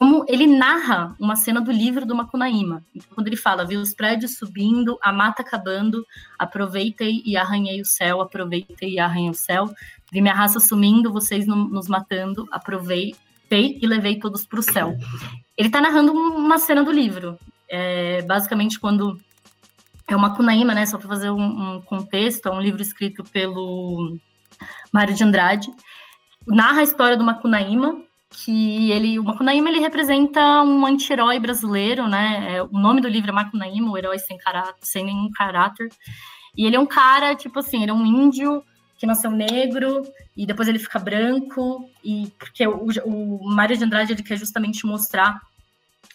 como 0.00 0.24
ele 0.26 0.46
narra 0.46 1.14
uma 1.20 1.36
cena 1.36 1.60
do 1.60 1.70
livro 1.70 2.06
do 2.06 2.16
Macunaíma. 2.16 2.82
Então, 2.94 3.10
quando 3.14 3.26
ele 3.26 3.36
fala, 3.36 3.66
vi 3.66 3.76
os 3.76 3.92
prédios 3.92 4.38
subindo, 4.38 4.98
a 5.02 5.12
mata 5.12 5.42
acabando, 5.42 6.06
aproveitei 6.38 7.20
e 7.22 7.36
arranhei 7.36 7.82
o 7.82 7.84
céu, 7.84 8.22
aproveitei 8.22 8.94
e 8.94 8.98
arranhei 8.98 9.28
o 9.28 9.34
céu, 9.34 9.70
vi 10.10 10.22
minha 10.22 10.32
raça 10.32 10.58
sumindo, 10.58 11.12
vocês 11.12 11.46
no, 11.46 11.68
nos 11.68 11.86
matando, 11.86 12.48
aproveitei 12.50 13.78
e 13.82 13.86
levei 13.86 14.18
todos 14.18 14.46
para 14.46 14.60
o 14.60 14.62
céu. 14.62 14.96
Ele 15.54 15.68
está 15.68 15.82
narrando 15.82 16.12
uma 16.12 16.58
cena 16.58 16.82
do 16.82 16.90
livro. 16.90 17.38
É, 17.68 18.22
basicamente, 18.22 18.80
quando 18.80 19.20
é 20.08 20.16
o 20.16 20.18
Macunaíma, 20.18 20.74
né, 20.74 20.86
só 20.86 20.96
para 20.96 21.08
fazer 21.08 21.30
um, 21.30 21.74
um 21.74 21.82
contexto, 21.82 22.48
é 22.48 22.50
um 22.50 22.60
livro 22.60 22.80
escrito 22.80 23.22
pelo 23.24 24.16
Mário 24.92 25.14
de 25.14 25.24
Andrade, 25.24 25.70
narra 26.46 26.80
a 26.80 26.84
história 26.84 27.16
do 27.16 27.24
Macunaíma, 27.24 28.02
que 28.30 28.90
ele, 28.90 29.18
o 29.18 29.24
Macunaíma 29.24 29.68
ele 29.68 29.80
representa 29.80 30.62
um 30.62 30.86
anti-herói 30.86 31.38
brasileiro, 31.38 32.06
né? 32.06 32.56
É, 32.56 32.62
o 32.62 32.78
nome 32.78 33.00
do 33.00 33.08
livro 33.08 33.30
é 33.30 33.32
Macunaíma, 33.32 33.90
o 33.90 33.98
herói 33.98 34.18
sem, 34.18 34.38
caráter, 34.38 34.74
sem 34.82 35.04
nenhum 35.04 35.30
caráter. 35.30 35.88
E 36.56 36.66
ele 36.66 36.76
é 36.76 36.80
um 36.80 36.86
cara, 36.86 37.34
tipo 37.34 37.58
assim, 37.58 37.82
ele 37.82 37.90
é 37.90 37.94
um 37.94 38.06
índio 38.06 38.62
que 38.96 39.06
nasceu 39.06 39.30
negro 39.30 40.02
e 40.36 40.44
depois 40.44 40.68
ele 40.68 40.78
fica 40.78 40.98
branco 40.98 41.88
e 42.04 42.30
porque 42.38 42.66
o, 42.66 42.86
o 43.06 43.48
Mário 43.50 43.76
de 43.76 43.82
Andrade 43.82 44.12
ele 44.12 44.22
quer 44.22 44.36
justamente 44.36 44.84
mostrar 44.84 45.40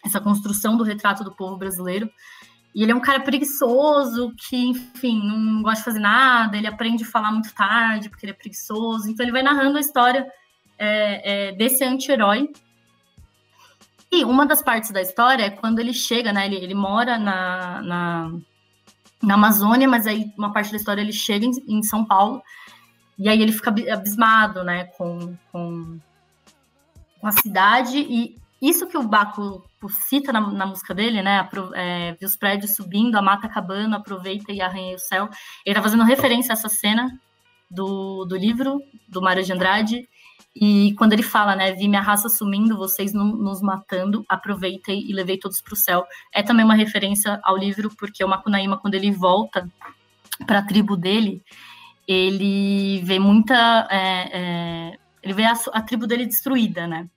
essa 0.06 0.22
construção 0.22 0.78
do 0.78 0.84
retrato 0.84 1.24
do 1.24 1.36
povo 1.36 1.58
brasileiro 1.58 2.10
e 2.76 2.84
ele 2.84 2.92
é 2.92 2.96
um 2.96 3.00
cara 3.00 3.22
preguiçoso, 3.22 4.34
que, 4.36 4.58
enfim, 4.58 5.26
não 5.26 5.62
gosta 5.62 5.80
de 5.80 5.86
fazer 5.86 6.00
nada, 6.00 6.58
ele 6.58 6.68
aprende 6.68 7.06
a 7.06 7.08
falar 7.08 7.32
muito 7.32 7.56
tarde, 7.56 8.10
porque 8.10 8.26
ele 8.26 8.34
é 8.34 8.36
preguiçoso. 8.36 9.10
Então, 9.10 9.24
ele 9.24 9.32
vai 9.32 9.42
narrando 9.42 9.78
a 9.78 9.80
história 9.80 10.28
é, 10.78 11.48
é, 11.48 11.52
desse 11.54 11.86
anti-herói. 11.86 12.52
E 14.12 14.26
uma 14.26 14.46
das 14.46 14.62
partes 14.62 14.92
da 14.92 15.02
história 15.02 15.46
é 15.46 15.50
quando 15.50 15.80
ele 15.80 15.94
chega, 15.94 16.34
né? 16.34 16.48
Ele, 16.48 16.58
ele 16.58 16.74
mora 16.74 17.18
na, 17.18 17.82
na, 17.82 18.32
na 19.24 19.34
Amazônia, 19.36 19.88
mas 19.88 20.06
aí 20.06 20.34
uma 20.38 20.52
parte 20.52 20.72
da 20.72 20.78
história 20.78 21.00
ele 21.00 21.14
chega 21.14 21.46
em, 21.46 21.52
em 21.78 21.82
São 21.82 22.04
Paulo. 22.04 22.44
E 23.18 23.30
aí 23.30 23.42
ele 23.42 23.54
fica 23.54 23.74
abismado, 23.94 24.66
né, 24.66 24.84
com, 24.98 25.34
com, 25.50 25.98
com 27.22 27.28
a 27.28 27.32
cidade. 27.32 28.00
E 28.00 28.36
isso 28.62 28.86
que 28.86 28.98
o 28.98 29.04
Baco 29.04 29.64
cita 29.90 30.32
na, 30.32 30.42
na 30.42 30.66
música 30.66 30.94
dele, 30.94 31.22
né? 31.22 31.48
É, 31.74 32.14
vi 32.20 32.26
os 32.26 32.36
prédios 32.36 32.76
subindo, 32.76 33.16
a 33.16 33.22
mata 33.22 33.48
acabando, 33.48 33.96
aproveita 33.96 34.52
e 34.52 34.62
arranhei 34.62 34.96
o 34.96 35.00
céu. 35.00 35.30
Ele 35.66 35.76
tá 35.76 35.82
fazendo 35.82 36.04
referência 36.04 36.52
a 36.52 36.54
essa 36.54 36.70
cena 36.70 37.12
do, 37.70 38.26
do 38.26 38.36
livro 38.36 38.80
do 39.08 39.22
Mário 39.22 39.44
de 39.44 39.54
Andrade. 39.54 40.08
E 40.56 40.94
quando 40.98 41.12
ele 41.14 41.24
fala, 41.24 41.56
né? 41.56 41.74
Vi 41.74 41.88
minha 41.88 42.02
raça 42.02 42.30
sumindo, 42.30 42.78
vocês 42.78 43.14
nos 43.14 43.62
matando, 43.62 44.26
aproveitei 44.30 45.02
e 45.02 45.14
levei 45.14 45.38
todos 45.38 45.62
para 45.62 45.74
o 45.74 45.78
céu. 45.78 46.06
É 46.34 46.42
também 46.42 46.64
uma 46.64 46.76
referência 46.76 47.40
ao 47.44 47.58
livro, 47.58 47.90
porque 47.98 48.24
o 48.24 48.28
Macunaíma, 48.28 48.78
quando 48.78 48.96
ele 48.96 49.12
volta 49.12 49.70
para 50.48 50.60
a 50.60 50.66
tribo 50.66 50.96
dele, 50.96 51.44
ele 52.08 53.02
vê 53.04 53.20
muita. 53.20 53.88
É, 53.92 54.30
é, 54.32 54.98
ele 55.22 55.34
vê 55.34 55.44
a, 55.44 55.54
a 55.74 55.82
tribo 55.82 56.08
dele 56.08 56.26
destruída, 56.26 56.88
né? 56.88 57.10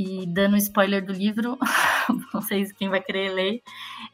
E 0.00 0.24
dando 0.26 0.56
spoiler 0.58 1.04
do 1.04 1.12
livro, 1.12 1.58
não 2.32 2.40
sei 2.40 2.64
quem 2.72 2.88
vai 2.88 3.00
querer 3.00 3.32
ler, 3.32 3.60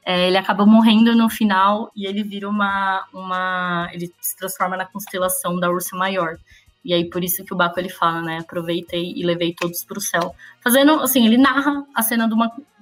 é, 0.02 0.28
ele 0.28 0.38
acaba 0.38 0.64
morrendo 0.64 1.14
no 1.14 1.28
final 1.28 1.92
e 1.94 2.06
ele 2.06 2.22
vira 2.22 2.48
uma, 2.48 3.06
uma. 3.12 3.90
Ele 3.92 4.10
se 4.18 4.34
transforma 4.34 4.78
na 4.78 4.86
constelação 4.86 5.60
da 5.60 5.70
Ursa 5.70 5.94
Maior. 5.94 6.38
E 6.82 6.94
aí, 6.94 7.10
por 7.10 7.22
isso 7.22 7.44
que 7.44 7.52
o 7.52 7.56
Baco 7.56 7.78
ele 7.78 7.90
fala, 7.90 8.22
né? 8.22 8.38
Aproveitei 8.38 9.12
e 9.14 9.26
levei 9.26 9.52
todos 9.52 9.84
para 9.84 9.98
o 9.98 10.00
céu. 10.00 10.34
Fazendo, 10.62 11.00
assim, 11.00 11.26
ele 11.26 11.36
narra 11.36 11.84
a 11.94 12.00
cena 12.00 12.26
do, 12.26 12.34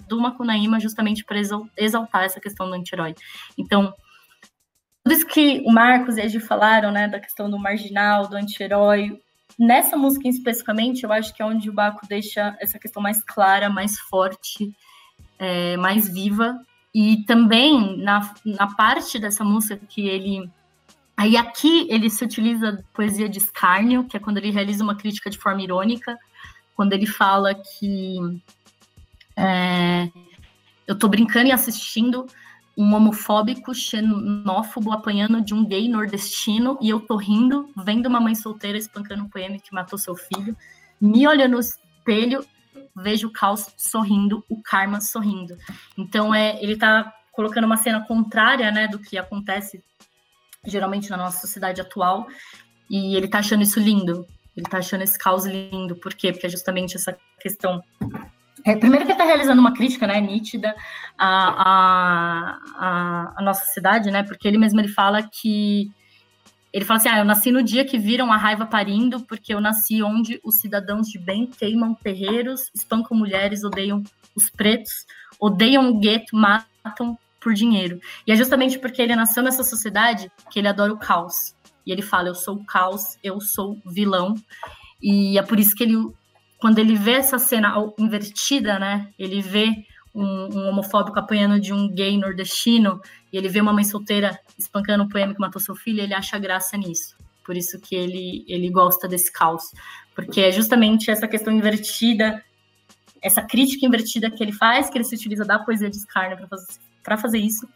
do 0.07 0.21
Macunaíma 0.21 0.79
justamente 0.79 1.25
para 1.25 1.41
exaltar 1.77 2.23
essa 2.23 2.39
questão 2.39 2.69
do 2.69 2.75
anti-herói. 2.75 3.17
Então, 3.59 3.93
tudo 5.03 5.13
isso 5.13 5.27
que 5.27 5.61
o 5.67 5.73
Marcos 5.73 6.19
e 6.19 6.21
a 6.21 6.25
Egi 6.25 6.39
falaram, 6.39 6.93
né? 6.93 7.09
Da 7.09 7.19
questão 7.19 7.51
do 7.51 7.59
marginal, 7.59 8.29
do 8.29 8.37
anti-herói, 8.37 9.21
Nessa 9.63 9.97
música 9.97 10.29
especificamente, 10.29 11.05
eu 11.05 11.13
acho 11.13 11.33
que 11.33 11.41
é 11.41 11.45
onde 11.45 11.71
o 11.71 11.73
Baco 11.73 12.05
deixa 12.09 12.57
essa 12.61 12.81
questão 12.81 13.01
mais 13.01 13.23
clara, 13.23 13.71
mais 13.71 13.97
forte, 13.97 14.75
é, 15.39 15.77
mais 15.77 16.13
viva. 16.13 16.61
E 16.93 17.23
também 17.27 17.97
na, 17.97 18.35
na 18.45 18.75
parte 18.75 19.21
dessa 19.21 19.45
música 19.45 19.81
que 19.89 20.09
ele. 20.09 20.51
Aí 21.17 21.37
aqui 21.37 21.87
ele 21.89 22.11
se 22.11 22.25
utiliza 22.25 22.85
poesia 22.93 23.29
de 23.29 23.39
escárnio, 23.39 24.03
que 24.03 24.17
é 24.17 24.21
quando 24.21 24.39
ele 24.39 24.51
realiza 24.51 24.83
uma 24.83 24.97
crítica 24.97 25.31
de 25.31 25.39
forma 25.39 25.63
irônica, 25.63 26.19
quando 26.75 26.93
ele 26.93 27.07
fala 27.07 27.55
que 27.55 28.17
é, 29.37 30.11
eu 30.89 30.99
tô 30.99 31.07
brincando 31.07 31.47
e 31.47 31.53
assistindo 31.53 32.27
um 32.77 32.95
homofóbico 32.95 33.75
xenófobo 33.75 34.93
apanhando 34.93 35.41
de 35.41 35.53
um 35.53 35.65
gay 35.65 35.89
nordestino 35.89 36.79
e 36.81 36.89
eu 36.89 37.01
tô 37.01 37.17
rindo, 37.17 37.69
vendo 37.77 38.07
uma 38.07 38.21
mãe 38.21 38.35
solteira 38.35 38.79
espancando 38.79 39.25
um 39.25 39.29
PM 39.29 39.61
que 39.61 39.75
matou 39.75 39.99
seu 39.99 40.17
filho, 40.17 40.57
me 41.01 41.27
olhando 41.27 41.53
no 41.53 41.61
espelho, 41.61 42.45
vejo 42.97 43.29
o 43.29 43.33
caos 43.33 43.67
sorrindo, 43.77 44.45
o 44.49 44.63
karma 44.63 45.01
sorrindo. 45.01 45.57
Então 45.97 46.35
é, 46.35 46.63
ele 46.63 46.77
tá 46.77 47.13
colocando 47.33 47.65
uma 47.65 47.77
cena 47.77 48.01
contrária, 48.07 48.71
né, 48.71 48.89
do 48.89 48.99
que 48.99 49.19
acontece 49.19 49.83
geralmente 50.65 51.11
na 51.11 51.17
nossa 51.17 51.41
sociedade 51.41 51.81
atual, 51.81 52.27
e 52.89 53.17
ele 53.17 53.29
tá 53.29 53.39
achando 53.39 53.63
isso 53.63 53.81
lindo. 53.81 54.27
Ele 54.57 54.67
tá 54.67 54.79
achando 54.79 55.03
esse 55.03 55.19
caos 55.19 55.47
lindo. 55.47 55.97
Por 55.97 56.15
quê? 56.15 56.31
Porque 56.31 56.47
é 56.47 56.51
justamente 56.51 56.97
essa 56.97 57.17
questão 57.41 57.83
é, 58.65 58.77
primeiro 58.77 59.07
que 59.07 59.13
está 59.13 59.25
realizando 59.25 59.61
uma 59.61 59.75
crítica, 59.75 60.07
né, 60.07 60.21
nítida 60.21 60.75
à, 61.19 62.59
à, 62.79 63.33
à, 63.37 63.43
nossa 63.43 63.65
cidade, 63.73 64.11
né, 64.11 64.23
porque 64.23 64.47
ele 64.47 64.59
mesmo 64.59 64.81
ele 64.81 64.89
fala 64.89 65.23
que 65.23 65.91
ele 66.73 66.85
fala 66.85 66.99
assim, 66.99 67.09
ah, 67.11 67.19
eu 67.19 67.25
nasci 67.25 67.51
no 67.51 67.63
dia 67.63 67.85
que 67.85 67.99
viram 67.99 68.33
a 68.33 68.37
raiva 68.37 68.65
parindo, 68.65 69.21
porque 69.21 69.53
eu 69.53 69.61
nasci 69.61 70.03
onde 70.03 70.41
os 70.43 70.57
cidadãos 70.57 71.07
de 71.09 71.19
bem 71.19 71.47
queimam 71.47 71.95
terreiros, 71.95 72.71
espancam 72.75 73.17
mulheres, 73.17 73.63
odeiam 73.63 74.03
os 74.35 74.49
pretos, 74.49 75.05
odeiam 75.39 75.91
o 75.91 75.99
gueto, 75.99 76.35
matam 76.35 77.19
por 77.39 77.53
dinheiro. 77.53 78.01
E 78.27 78.33
é 78.33 78.37
justamente 78.37 78.79
porque 78.79 79.03
ele 79.03 79.15
nasceu 79.15 79.43
nessa 79.43 79.63
sociedade 79.63 80.33
que 80.51 80.59
ele 80.61 80.69
adora 80.69 80.95
o 80.95 80.99
caos. 80.99 81.55
E 81.85 81.93
ele 81.93 82.01
fala, 82.01 82.29
eu 82.29 82.35
sou 82.35 82.57
o 82.57 82.65
caos, 82.65 83.19
eu 83.23 83.39
sou 83.39 83.79
vilão. 83.85 84.35
E 85.03 85.37
é 85.37 85.43
por 85.43 85.61
isso 85.61 85.75
que 85.75 85.83
ele 85.83 85.97
quando 86.63 86.79
ele 86.79 86.95
vê 86.95 87.15
essa 87.15 87.41
cena 87.41 87.75
invertida, 87.99 88.79
né? 88.79 89.09
Ele 89.19 89.43
vê 89.43 89.85
um, 90.15 90.25
um, 90.25 90.69
homofóbico 90.69 91.19
apanhando 91.19 91.59
de 91.59 91.73
um 91.73 91.93
gay 91.93 92.17
nordestino 92.17 93.01
e 93.33 93.37
ele 93.37 93.49
vê 93.49 93.61
uma 93.61 93.73
mãe 93.73 93.83
solteira 93.83 94.39
espancando 94.57 95.03
um 95.03 95.09
poema 95.09 95.35
que 95.35 95.41
matou 95.41 95.61
seu 95.61 95.75
filho, 95.75 96.01
ele 96.01 96.15
acha 96.15 96.39
graça 96.39 96.77
nisso. 96.77 97.17
Por 97.45 97.57
isso 97.57 97.81
que 97.81 97.97
ele, 97.97 98.45
ele 98.47 98.71
gosta 98.71 99.09
desse 99.09 99.33
caos. 99.33 99.73
Porque 100.15 100.41
é 100.41 100.53
justamente 100.53 101.11
essa 101.11 101.27
questão 101.27 101.53
invertida, 101.53 102.41
essa 103.21 103.43
crítica 103.43 103.85
invertida 103.85 104.31
que 104.31 104.41
ele 104.41 104.53
faz, 104.53 104.89
que 104.89 104.97
ele 104.97 105.05
se 105.05 105.17
utiliza 105.17 105.45
da 105.45 105.59
poesia 105.59 105.91
de 105.91 105.97
Skarner 105.97 106.39
para 106.39 106.47
fazer, 106.47 107.23
fazer 107.23 107.39
isso, 107.39 107.69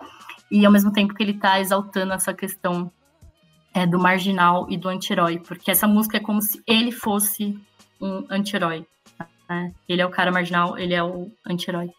e 0.48 0.64
ao 0.64 0.70
mesmo 0.70 0.92
tempo 0.92 1.12
que 1.12 1.24
ele 1.24 1.32
está 1.32 1.58
exaltando 1.58 2.12
essa 2.12 2.32
questão 2.32 2.88
é, 3.74 3.84
do 3.84 3.98
marginal 3.98 4.64
e 4.70 4.76
do 4.76 4.88
anti-herói, 4.88 5.40
porque 5.40 5.72
essa 5.72 5.88
música 5.88 6.18
é 6.18 6.20
como 6.20 6.40
se 6.40 6.62
ele 6.68 6.92
fosse 6.92 7.58
um 8.00 8.26
anti-herói. 8.30 8.86
Né? 9.48 9.72
Ele 9.88 10.02
é 10.02 10.06
o 10.06 10.10
cara 10.10 10.32
marginal, 10.32 10.78
ele 10.78 10.94
é 10.94 11.02
o 11.02 11.30
anti-herói. 11.46 11.90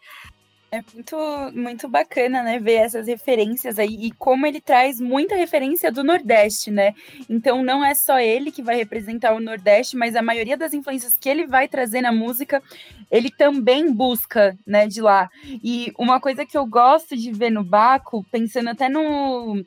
É 0.70 0.82
muito, 0.92 1.16
muito 1.54 1.88
bacana, 1.88 2.42
né, 2.42 2.58
ver 2.58 2.74
essas 2.74 3.06
referências 3.06 3.78
aí 3.78 3.96
e 4.02 4.12
como 4.12 4.46
ele 4.46 4.60
traz 4.60 5.00
muita 5.00 5.34
referência 5.34 5.90
do 5.90 6.04
Nordeste, 6.04 6.70
né? 6.70 6.94
Então 7.26 7.64
não 7.64 7.82
é 7.82 7.94
só 7.94 8.20
ele 8.20 8.52
que 8.52 8.62
vai 8.62 8.76
representar 8.76 9.32
o 9.32 9.40
Nordeste, 9.40 9.96
mas 9.96 10.14
a 10.14 10.20
maioria 10.20 10.58
das 10.58 10.74
influências 10.74 11.16
que 11.18 11.26
ele 11.26 11.46
vai 11.46 11.68
trazer 11.68 12.02
na 12.02 12.12
música, 12.12 12.62
ele 13.10 13.30
também 13.30 13.90
busca, 13.90 14.58
né, 14.66 14.86
de 14.86 15.00
lá. 15.00 15.30
E 15.64 15.90
uma 15.98 16.20
coisa 16.20 16.44
que 16.44 16.58
eu 16.58 16.66
gosto 16.66 17.16
de 17.16 17.32
ver 17.32 17.48
no 17.48 17.64
Baco, 17.64 18.22
pensando 18.30 18.68
até 18.68 18.90
no 18.90 19.64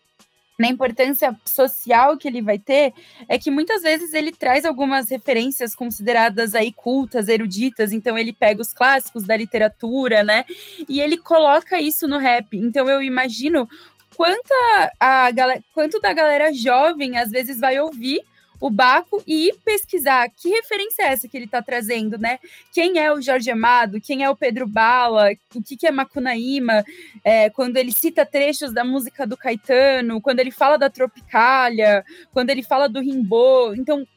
na 0.62 0.68
importância 0.68 1.36
social 1.44 2.16
que 2.16 2.28
ele 2.28 2.42
vai 2.42 2.60
ter, 2.60 2.94
é 3.28 3.38
que 3.40 3.50
muitas 3.50 3.82
vezes 3.82 4.14
ele 4.14 4.32
traz 4.32 4.64
algumas 4.64 5.10
referências 5.10 5.74
consideradas 5.74 6.54
aí 6.54 6.72
cultas, 6.72 7.28
eruditas, 7.28 7.92
então 7.92 8.16
ele 8.16 8.32
pega 8.32 8.62
os 8.62 8.72
clássicos 8.72 9.24
da 9.24 9.36
literatura, 9.36 10.24
né? 10.24 10.46
E 10.88 11.02
ele 11.02 11.18
coloca 11.18 11.82
isso 11.82 12.08
no 12.08 12.20
rap. 12.20 12.56
Então 12.56 12.88
eu 12.88 13.02
imagino 13.02 13.68
quanta 14.16 14.92
a, 15.00 15.30
quanto 15.74 16.00
da 16.00 16.14
galera 16.14 16.54
jovem 16.54 17.18
às 17.18 17.32
vezes 17.32 17.60
vai 17.60 17.80
ouvir 17.80 18.22
o 18.62 18.70
Baco 18.70 19.24
e 19.26 19.52
pesquisar 19.66 20.30
que 20.30 20.50
referência 20.50 21.02
é 21.02 21.08
essa 21.08 21.28
que 21.28 21.36
ele 21.36 21.46
está 21.46 21.64
trazendo, 21.64 22.16
né? 22.20 22.40
Quem 22.72 23.00
é 23.00 23.12
o 23.12 23.20
Jorge 23.20 23.50
Amado, 23.50 24.00
quem 24.00 24.24
é 24.24 24.30
o 24.30 24.36
Pedro 24.36 24.68
Bala, 24.68 25.32
o 25.56 25.64
que, 25.64 25.76
que 25.76 25.88
é 25.88 25.92
Macunaíma, 25.92 26.86
é, 27.24 27.50
quando 27.50 27.78
ele 27.78 27.92
cita 27.92 28.24
trechos 28.24 28.72
da 28.72 28.84
música 28.84 29.26
do 29.26 29.36
Caetano, 29.36 30.22
quando 30.22 30.40
ele 30.40 30.52
fala 30.52 30.78
da 30.78 30.92
Tropicália, 30.92 32.06
quando 32.32 32.52
ele 32.52 32.62
fala 32.62 32.88
do 32.88 33.02
Rimbaud. 33.02 33.82
Então, 33.82 34.08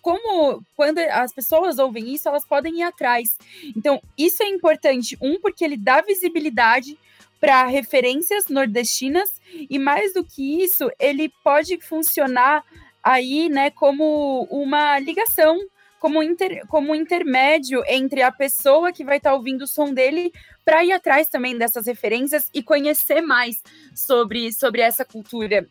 como 0.00 0.64
quando 0.74 0.98
as 0.98 1.32
pessoas 1.34 1.78
ouvem 1.78 2.14
isso, 2.14 2.26
elas 2.26 2.46
podem 2.46 2.80
ir 2.80 2.82
atrás. 2.84 3.36
Então, 3.76 4.00
isso 4.16 4.42
é 4.42 4.48
importante. 4.48 5.16
Um, 5.20 5.38
porque 5.38 5.62
ele 5.62 5.76
dá 5.76 6.00
visibilidade 6.00 6.98
para 7.38 7.66
referências 7.66 8.46
nordestinas, 8.48 9.42
e 9.68 9.78
mais 9.78 10.14
do 10.14 10.24
que 10.24 10.62
isso, 10.62 10.90
ele 10.98 11.30
pode 11.42 11.78
funcionar 11.78 12.64
aí, 13.04 13.48
né, 13.50 13.70
como 13.70 14.48
uma 14.50 14.98
ligação, 14.98 15.58
como, 16.00 16.22
inter, 16.22 16.66
como 16.68 16.94
intermédio 16.94 17.82
entre 17.86 18.22
a 18.22 18.32
pessoa 18.32 18.92
que 18.92 19.04
vai 19.04 19.18
estar 19.18 19.30
tá 19.30 19.36
ouvindo 19.36 19.62
o 19.62 19.66
som 19.66 19.92
dele 19.92 20.32
para 20.64 20.84
ir 20.84 20.92
atrás 20.92 21.28
também 21.28 21.56
dessas 21.56 21.86
referências 21.86 22.50
e 22.54 22.62
conhecer 22.62 23.20
mais 23.20 23.62
sobre, 23.94 24.52
sobre 24.52 24.80
essa 24.80 25.04
cultura. 25.04 25.68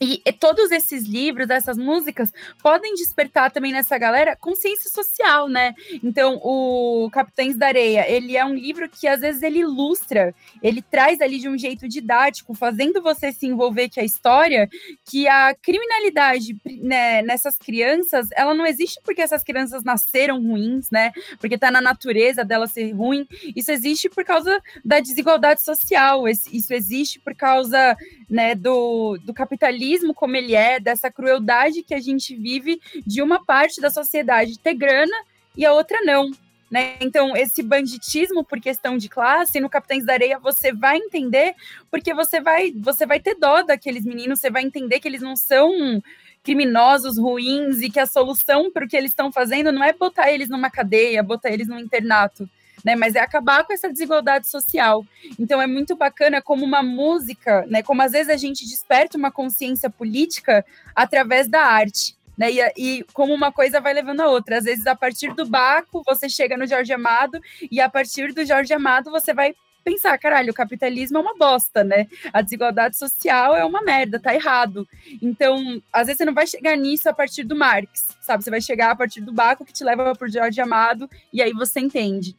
E, 0.00 0.20
e, 0.24 0.32
todos 0.32 0.70
esses 0.70 1.04
livros, 1.04 1.48
essas 1.50 1.76
músicas, 1.76 2.32
podem 2.62 2.94
despertar 2.94 3.50
também 3.50 3.72
nessa 3.72 3.96
galera 3.96 4.36
consciência 4.36 4.90
social, 4.90 5.48
né? 5.48 5.74
Então, 6.02 6.40
o 6.42 7.08
Capitães 7.12 7.56
da 7.56 7.68
Areia, 7.68 8.04
ele 8.10 8.36
é 8.36 8.44
um 8.44 8.54
livro 8.54 8.88
que 8.88 9.06
às 9.06 9.20
vezes 9.20 9.42
ele 9.42 9.60
ilustra, 9.60 10.34
ele 10.62 10.82
traz 10.82 11.20
ali 11.20 11.38
de 11.38 11.48
um 11.48 11.56
jeito 11.56 11.88
didático, 11.88 12.54
fazendo 12.54 13.02
você 13.02 13.32
se 13.32 13.46
envolver 13.46 13.88
com 13.88 14.00
a 14.00 14.04
história, 14.04 14.68
que 15.04 15.28
a 15.28 15.54
criminalidade 15.54 16.56
né, 16.82 17.22
nessas 17.22 17.56
crianças, 17.56 18.28
ela 18.32 18.54
não 18.54 18.66
existe 18.66 19.00
porque 19.04 19.22
essas 19.22 19.44
crianças 19.44 19.84
nasceram 19.84 20.42
ruins, 20.42 20.90
né? 20.90 21.12
Porque 21.38 21.58
tá 21.58 21.70
na 21.70 21.80
natureza 21.80 22.44
dela 22.44 22.66
ser 22.66 22.92
ruim. 22.92 23.26
Isso 23.54 23.70
existe 23.70 24.08
por 24.08 24.24
causa 24.24 24.60
da 24.84 24.98
desigualdade 24.98 25.62
social, 25.62 26.26
isso 26.28 26.72
existe 26.72 27.20
por 27.20 27.34
causa 27.34 27.96
né, 28.28 28.54
do, 28.54 29.18
do 29.22 29.32
capitalismo 29.32 29.83
como 30.14 30.36
ele 30.36 30.54
é, 30.54 30.78
dessa 30.80 31.10
crueldade 31.10 31.82
que 31.82 31.94
a 31.94 32.00
gente 32.00 32.34
vive 32.34 32.80
de 33.06 33.22
uma 33.22 33.44
parte 33.44 33.80
da 33.80 33.90
sociedade 33.90 34.58
ter 34.58 34.74
grana 34.74 35.16
e 35.56 35.64
a 35.64 35.72
outra 35.72 36.00
não. 36.02 36.30
Né? 36.70 36.96
Então, 37.00 37.36
esse 37.36 37.62
banditismo 37.62 38.42
por 38.42 38.60
questão 38.60 38.96
de 38.96 39.08
classe, 39.08 39.60
no 39.60 39.68
Capitães 39.68 40.04
da 40.04 40.14
Areia 40.14 40.38
você 40.38 40.72
vai 40.72 40.96
entender, 40.96 41.54
porque 41.90 42.12
você 42.12 42.40
vai, 42.40 42.72
você 42.72 43.06
vai 43.06 43.20
ter 43.20 43.36
dó 43.36 43.62
daqueles 43.62 44.04
meninos, 44.04 44.40
você 44.40 44.50
vai 44.50 44.62
entender 44.62 44.98
que 44.98 45.06
eles 45.06 45.22
não 45.22 45.36
são 45.36 46.02
criminosos 46.42 47.16
ruins 47.16 47.80
e 47.80 47.88
que 47.88 48.00
a 48.00 48.06
solução 48.06 48.70
para 48.70 48.84
o 48.84 48.88
que 48.88 48.96
eles 48.96 49.12
estão 49.12 49.30
fazendo 49.30 49.72
não 49.72 49.84
é 49.84 49.92
botar 49.92 50.30
eles 50.30 50.48
numa 50.48 50.70
cadeia, 50.70 51.22
botar 51.22 51.50
eles 51.50 51.68
num 51.68 51.78
internato 51.78 52.48
né? 52.84 52.94
Mas 52.94 53.14
é 53.14 53.20
acabar 53.20 53.64
com 53.64 53.72
essa 53.72 53.90
desigualdade 53.90 54.46
social. 54.46 55.04
Então 55.38 55.60
é 55.60 55.66
muito 55.66 55.96
bacana 55.96 56.42
como 56.42 56.64
uma 56.64 56.82
música, 56.82 57.64
né? 57.66 57.82
Como 57.82 58.02
às 58.02 58.12
vezes 58.12 58.28
a 58.28 58.36
gente 58.36 58.66
desperta 58.66 59.16
uma 59.16 59.32
consciência 59.32 59.88
política 59.88 60.64
através 60.94 61.48
da 61.48 61.62
arte. 61.62 62.14
Né, 62.36 62.50
e, 62.50 62.72
e, 62.76 63.04
como 63.12 63.32
uma 63.32 63.52
coisa 63.52 63.80
vai 63.80 63.94
levando 63.94 64.20
a 64.20 64.28
outra. 64.28 64.58
Às 64.58 64.64
vezes, 64.64 64.88
a 64.88 64.96
partir 64.96 65.32
do 65.34 65.46
Baco, 65.46 66.02
você 66.04 66.28
chega 66.28 66.56
no 66.56 66.66
Jorge 66.66 66.92
Amado, 66.92 67.40
e 67.70 67.80
a 67.80 67.88
partir 67.88 68.34
do 68.34 68.44
Jorge 68.44 68.74
Amado, 68.74 69.08
você 69.08 69.32
vai 69.32 69.54
pensar, 69.84 70.18
caralho, 70.18 70.50
o 70.50 70.54
capitalismo 70.54 71.18
é 71.18 71.20
uma 71.20 71.36
bosta, 71.36 71.84
né? 71.84 72.08
A 72.32 72.40
desigualdade 72.40 72.96
social 72.96 73.54
é 73.54 73.64
uma 73.64 73.82
merda, 73.82 74.18
tá 74.18 74.34
errado. 74.34 74.88
Então, 75.22 75.80
às 75.92 76.06
vezes 76.06 76.18
você 76.18 76.24
não 76.24 76.34
vai 76.34 76.46
chegar 76.46 76.76
nisso 76.76 77.08
a 77.08 77.12
partir 77.12 77.44
do 77.44 77.54
Marx, 77.54 78.16
sabe? 78.20 78.42
Você 78.42 78.50
vai 78.50 78.60
chegar 78.60 78.90
a 78.90 78.96
partir 78.96 79.20
do 79.20 79.32
Baco 79.32 79.64
que 79.64 79.72
te 79.72 79.84
leva 79.84 80.12
pro 80.16 80.28
Jorge 80.28 80.60
Amado, 80.60 81.08
e 81.32 81.42
aí 81.42 81.52
você 81.52 81.78
entende. 81.78 82.34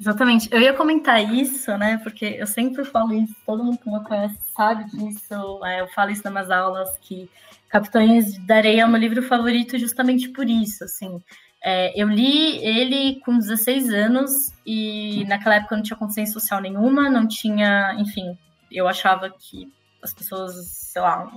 Exatamente. 0.00 0.48
Eu 0.50 0.60
ia 0.62 0.72
comentar 0.72 1.22
isso, 1.34 1.76
né? 1.76 1.98
Porque 1.98 2.24
eu 2.24 2.46
sempre 2.46 2.82
falo 2.86 3.12
isso, 3.12 3.36
todo 3.44 3.62
mundo 3.62 3.78
que 3.78 3.90
me 3.90 4.02
conhece 4.02 4.38
sabe 4.56 4.84
disso. 4.84 5.64
É, 5.64 5.82
eu 5.82 5.88
falo 5.88 6.10
isso 6.10 6.22
nas 6.24 6.32
minhas 6.32 6.50
aulas, 6.50 6.98
que 6.98 7.28
Capitães 7.68 8.38
da 8.46 8.56
Areia 8.56 8.82
é 8.82 8.86
meu 8.86 8.98
livro 8.98 9.22
favorito 9.22 9.78
justamente 9.78 10.30
por 10.30 10.48
isso, 10.48 10.84
assim. 10.84 11.22
É, 11.62 11.92
eu 12.00 12.08
li 12.08 12.56
ele 12.64 13.20
com 13.20 13.36
16 13.36 13.90
anos 13.90 14.52
e 14.64 15.24
naquela 15.28 15.56
época 15.56 15.76
não 15.76 15.82
tinha 15.82 15.96
consciência 15.96 16.32
social 16.32 16.62
nenhuma, 16.62 17.10
não 17.10 17.28
tinha, 17.28 17.94
enfim, 17.98 18.38
eu 18.72 18.88
achava 18.88 19.28
que 19.28 19.70
as 20.02 20.14
pessoas, 20.14 20.54
sei 20.66 21.02
lá, 21.02 21.30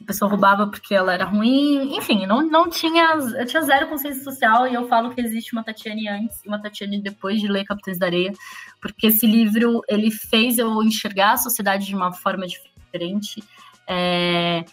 a 0.00 0.06
pessoa 0.06 0.30
roubava 0.30 0.66
porque 0.66 0.94
ela 0.94 1.14
era 1.14 1.24
ruim, 1.24 1.96
enfim, 1.96 2.26
não, 2.26 2.42
não 2.42 2.68
tinha, 2.68 3.14
eu 3.14 3.46
tinha 3.46 3.62
zero 3.62 3.88
consciência 3.88 4.22
social 4.22 4.66
e 4.66 4.74
eu 4.74 4.86
falo 4.88 5.14
que 5.14 5.20
existe 5.20 5.52
uma 5.52 5.64
Tatiane 5.64 6.08
antes 6.08 6.44
e 6.44 6.48
uma 6.48 6.60
Tatiane 6.60 7.00
depois 7.00 7.40
de 7.40 7.48
ler 7.48 7.64
Capitães 7.64 7.98
da 7.98 8.06
Areia, 8.06 8.32
porque 8.80 9.06
esse 9.06 9.26
livro, 9.26 9.80
ele 9.88 10.10
fez 10.10 10.58
eu 10.58 10.82
enxergar 10.82 11.32
a 11.32 11.36
sociedade 11.36 11.86
de 11.86 11.94
uma 11.94 12.12
forma 12.12 12.46
diferente, 12.46 13.42
é, 13.88 14.64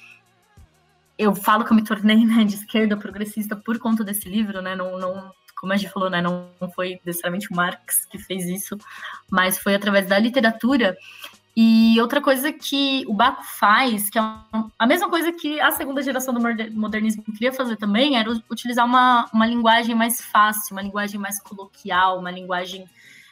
eu 1.17 1.35
falo 1.35 1.63
que 1.63 1.71
eu 1.71 1.75
me 1.75 1.83
tornei 1.83 2.25
né, 2.25 2.43
de 2.43 2.55
esquerda 2.55 2.97
progressista 2.97 3.55
por 3.55 3.77
conta 3.79 4.03
desse 4.03 4.27
livro, 4.27 4.61
né, 4.61 4.75
não, 4.75 4.97
não 4.97 5.31
como 5.61 5.73
a 5.73 5.77
gente 5.77 5.91
falou, 5.91 6.09
né, 6.09 6.19
não, 6.19 6.49
não 6.59 6.71
foi 6.71 6.99
necessariamente 7.05 7.47
o 7.51 7.55
Marx 7.55 8.07
que 8.07 8.17
fez 8.17 8.47
isso, 8.47 8.75
mas 9.29 9.59
foi 9.59 9.75
através 9.75 10.07
da 10.07 10.17
literatura 10.17 10.97
e 11.55 11.99
outra 11.99 12.21
coisa 12.21 12.51
que 12.51 13.03
o 13.07 13.13
Baco 13.13 13.43
faz, 13.43 14.09
que 14.09 14.17
é 14.17 14.21
a 14.79 14.87
mesma 14.87 15.09
coisa 15.09 15.33
que 15.33 15.59
a 15.59 15.71
segunda 15.71 16.01
geração 16.01 16.33
do 16.33 16.39
modernismo 16.73 17.23
queria 17.23 17.51
fazer 17.51 17.75
também, 17.75 18.17
era 18.17 18.31
utilizar 18.49 18.85
uma, 18.85 19.29
uma 19.33 19.45
linguagem 19.45 19.93
mais 19.93 20.21
fácil, 20.21 20.73
uma 20.73 20.81
linguagem 20.81 21.19
mais 21.19 21.41
coloquial, 21.41 22.19
uma 22.19 22.31
linguagem 22.31 22.85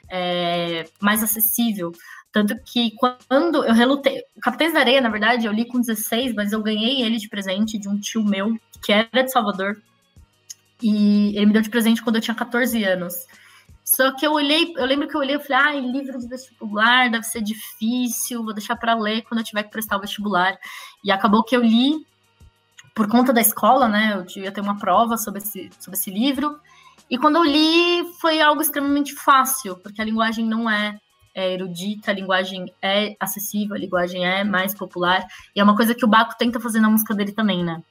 é, 0.10 0.86
mais 1.00 1.24
acessível. 1.24 1.94
Tanto 2.32 2.56
que 2.64 2.92
quando 2.92 3.64
eu 3.64 3.74
relutei. 3.74 4.22
O 4.36 4.42
Capitães 4.42 4.74
da 4.74 4.82
Areia, 4.82 5.02
na 5.02 5.10
verdade, 5.10 5.46
eu 5.46 5.54
li 5.54 5.66
com 5.66 5.80
16, 5.80 6.34
mas 6.36 6.52
eu 6.52 6.62
ganhei 6.62 7.02
ele 7.02 7.18
de 7.18 7.30
presente 7.30 7.78
de 7.80 7.88
um 7.88 7.98
tio 7.98 8.24
meu, 8.24 8.60
que 8.84 8.92
era 8.92 9.24
de 9.24 9.32
Salvador. 9.32 9.82
E 10.82 11.36
ele 11.36 11.48
me 11.48 11.54
deu 11.54 11.62
de 11.62 11.70
presente 11.70 12.04
quando 12.04 12.18
eu 12.18 12.22
tinha 12.22 12.36
14 12.36 12.84
anos. 12.84 13.26
Só 13.90 14.12
que 14.12 14.24
eu 14.24 14.34
olhei, 14.34 14.72
eu 14.78 14.86
lembro 14.86 15.08
que 15.08 15.16
eu 15.16 15.20
olhei 15.20 15.36
e 15.36 15.40
falei, 15.40 15.58
ah, 15.58 15.80
livro 15.80 16.20
de 16.20 16.28
vestibular 16.28 17.10
deve 17.10 17.24
ser 17.24 17.42
difícil, 17.42 18.44
vou 18.44 18.54
deixar 18.54 18.76
para 18.76 18.94
ler 18.94 19.24
quando 19.24 19.40
eu 19.40 19.44
tiver 19.44 19.64
que 19.64 19.72
prestar 19.72 19.98
o 19.98 20.00
vestibular. 20.00 20.56
E 21.04 21.12
acabou 21.12 21.44
que 21.44 21.56
eu 21.56 21.62
li 21.64 22.06
por 22.94 23.10
conta 23.10 23.34
da 23.34 23.42
escola, 23.42 23.88
né? 23.88 24.14
Eu 24.14 24.44
ia 24.44 24.52
ter 24.52 24.62
uma 24.62 24.78
prova 24.78 25.18
sobre 25.18 25.42
esse, 25.42 25.72
sobre 25.80 25.98
esse 25.98 26.12
livro. 26.12 26.60
E 27.10 27.18
quando 27.18 27.38
eu 27.38 27.44
li, 27.44 28.14
foi 28.22 28.40
algo 28.40 28.62
extremamente 28.62 29.16
fácil, 29.16 29.76
porque 29.78 30.00
a 30.00 30.06
linguagem 30.06 30.46
não 30.46 30.70
é, 30.70 30.96
é 31.34 31.52
erudita, 31.56 32.12
a 32.12 32.14
linguagem 32.14 32.72
é 32.84 33.16
acessível, 33.20 33.76
a 33.76 33.80
linguagem 33.80 34.24
é 34.24 34.44
mais 34.44 34.76
popular. 34.76 35.26
E 35.56 35.60
é 35.60 35.64
uma 35.64 35.76
coisa 35.76 35.96
que 35.96 36.06
o 36.06 36.08
Baco 36.08 36.38
tenta 36.38 36.60
fazer 36.60 36.80
na 36.80 36.92
música 36.92 37.16
dele 37.16 37.32
também, 37.32 37.64
né? 37.64 37.82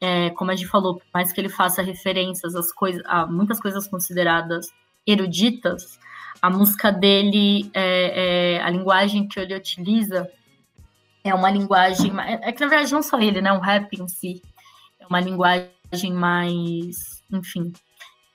É, 0.00 0.30
como 0.30 0.50
a 0.50 0.56
gente 0.56 0.66
falou, 0.66 1.00
mais 1.14 1.32
que 1.32 1.40
ele 1.40 1.48
faça 1.48 1.80
referências 1.80 2.56
às 2.56 2.72
coisas, 2.72 3.00
a 3.06 3.24
muitas 3.24 3.60
coisas 3.60 3.86
consideradas 3.86 4.72
eruditas, 5.06 5.98
a 6.40 6.50
música 6.50 6.92
dele, 6.92 7.70
é, 7.72 8.56
é, 8.56 8.62
a 8.62 8.68
linguagem 8.68 9.26
que 9.26 9.40
ele 9.40 9.54
utiliza 9.54 10.30
é 11.24 11.34
uma 11.34 11.50
linguagem. 11.50 12.12
É 12.42 12.52
que 12.52 12.60
na 12.60 12.68
verdade 12.68 12.92
não 12.92 13.02
só 13.02 13.18
ele, 13.18 13.40
né? 13.40 13.52
O 13.52 13.60
rap 13.60 13.90
em 13.98 14.06
si 14.06 14.42
é 15.00 15.06
uma 15.06 15.20
linguagem 15.20 16.12
mais, 16.12 17.22
enfim, 17.32 17.72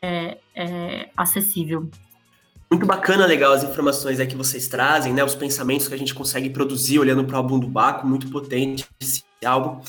é, 0.01 0.37
é 0.55 1.09
acessível. 1.15 1.89
Muito 2.71 2.85
bacana, 2.85 3.25
legal 3.25 3.53
as 3.53 3.63
informações 3.63 4.19
aí 4.19 4.27
que 4.27 4.35
vocês 4.35 4.67
trazem, 4.67 5.13
né? 5.13 5.23
Os 5.23 5.35
pensamentos 5.35 5.87
que 5.87 5.93
a 5.93 5.97
gente 5.97 6.13
consegue 6.13 6.49
produzir 6.49 6.99
olhando 6.99 7.23
para 7.25 7.35
o 7.35 7.37
álbum 7.37 7.59
do 7.59 7.67
Baco, 7.67 8.07
muito 8.07 8.29
potente 8.29 8.87
esse 8.99 9.23
álbum. 9.43 9.81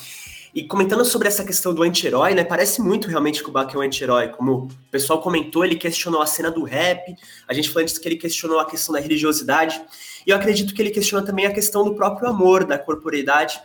E 0.53 0.65
comentando 0.65 1.05
sobre 1.05 1.29
essa 1.29 1.45
questão 1.45 1.73
do 1.73 1.83
anti-herói, 1.83 2.35
né? 2.35 2.43
Parece 2.43 2.83
muito 2.83 3.09
realmente 3.09 3.43
que 3.43 3.49
o 3.49 3.53
Bach 3.53 3.73
é 3.73 3.79
um 3.79 3.83
anti-herói. 3.83 4.29
Como 4.29 4.65
o 4.65 4.69
pessoal 4.91 5.21
comentou, 5.21 5.65
ele 5.65 5.77
questionou 5.77 6.21
a 6.21 6.27
cena 6.27 6.51
do 6.51 6.65
rap. 6.65 7.15
A 7.47 7.55
gente 7.55 7.69
falou 7.69 7.83
antes 7.83 7.99
que 7.99 8.09
ele 8.09 8.17
questionou 8.17 8.59
a 8.59 8.67
questão 8.67 8.93
da 8.93 9.01
religiosidade. 9.01 9.81
E 10.27 10.31
eu 10.31 10.37
acredito 10.37 10.75
que 10.75 10.83
ele 10.83 10.91
questiona 10.91 11.25
também 11.25 11.47
a 11.47 11.53
questão 11.53 11.85
do 11.85 11.95
próprio 11.95 12.29
amor, 12.29 12.65
da 12.65 12.77
corporeidade. 12.77 13.61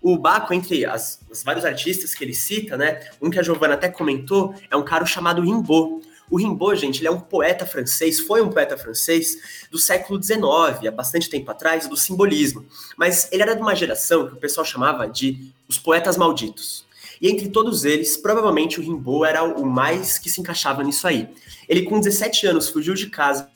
O 0.00 0.18
Baco, 0.18 0.52
entre 0.52 0.84
as, 0.84 1.20
os 1.30 1.44
vários 1.44 1.64
artistas 1.64 2.14
que 2.14 2.24
ele 2.24 2.34
cita, 2.34 2.76
né? 2.76 3.00
Um 3.22 3.30
que 3.30 3.38
a 3.38 3.42
Giovanna 3.42 3.74
até 3.74 3.88
comentou 3.88 4.54
é 4.70 4.76
um 4.76 4.84
cara 4.84 5.06
chamado 5.06 5.42
Rimbaud. 5.42 6.05
O 6.30 6.36
Rimbaud, 6.38 6.78
gente, 6.80 7.00
ele 7.00 7.08
é 7.08 7.10
um 7.10 7.20
poeta 7.20 7.64
francês, 7.64 8.18
foi 8.20 8.42
um 8.42 8.50
poeta 8.50 8.76
francês 8.76 9.66
do 9.70 9.78
século 9.78 10.20
XIX, 10.22 10.40
há 10.86 10.90
bastante 10.90 11.30
tempo 11.30 11.50
atrás, 11.50 11.88
do 11.88 11.96
simbolismo. 11.96 12.64
Mas 12.96 13.28
ele 13.30 13.42
era 13.42 13.54
de 13.54 13.62
uma 13.62 13.74
geração 13.74 14.26
que 14.26 14.34
o 14.34 14.36
pessoal 14.36 14.64
chamava 14.64 15.08
de 15.08 15.52
os 15.68 15.78
poetas 15.78 16.16
malditos. 16.16 16.84
E 17.20 17.28
entre 17.28 17.48
todos 17.48 17.84
eles, 17.84 18.16
provavelmente 18.16 18.78
o 18.78 18.82
Rimbaud 18.82 19.24
era 19.26 19.42
o 19.42 19.64
mais 19.64 20.18
que 20.18 20.28
se 20.28 20.40
encaixava 20.40 20.82
nisso 20.82 21.06
aí. 21.06 21.28
Ele, 21.68 21.82
com 21.82 21.98
17 21.98 22.46
anos, 22.46 22.68
fugiu 22.68 22.94
de 22.94 23.08
casa, 23.08 23.48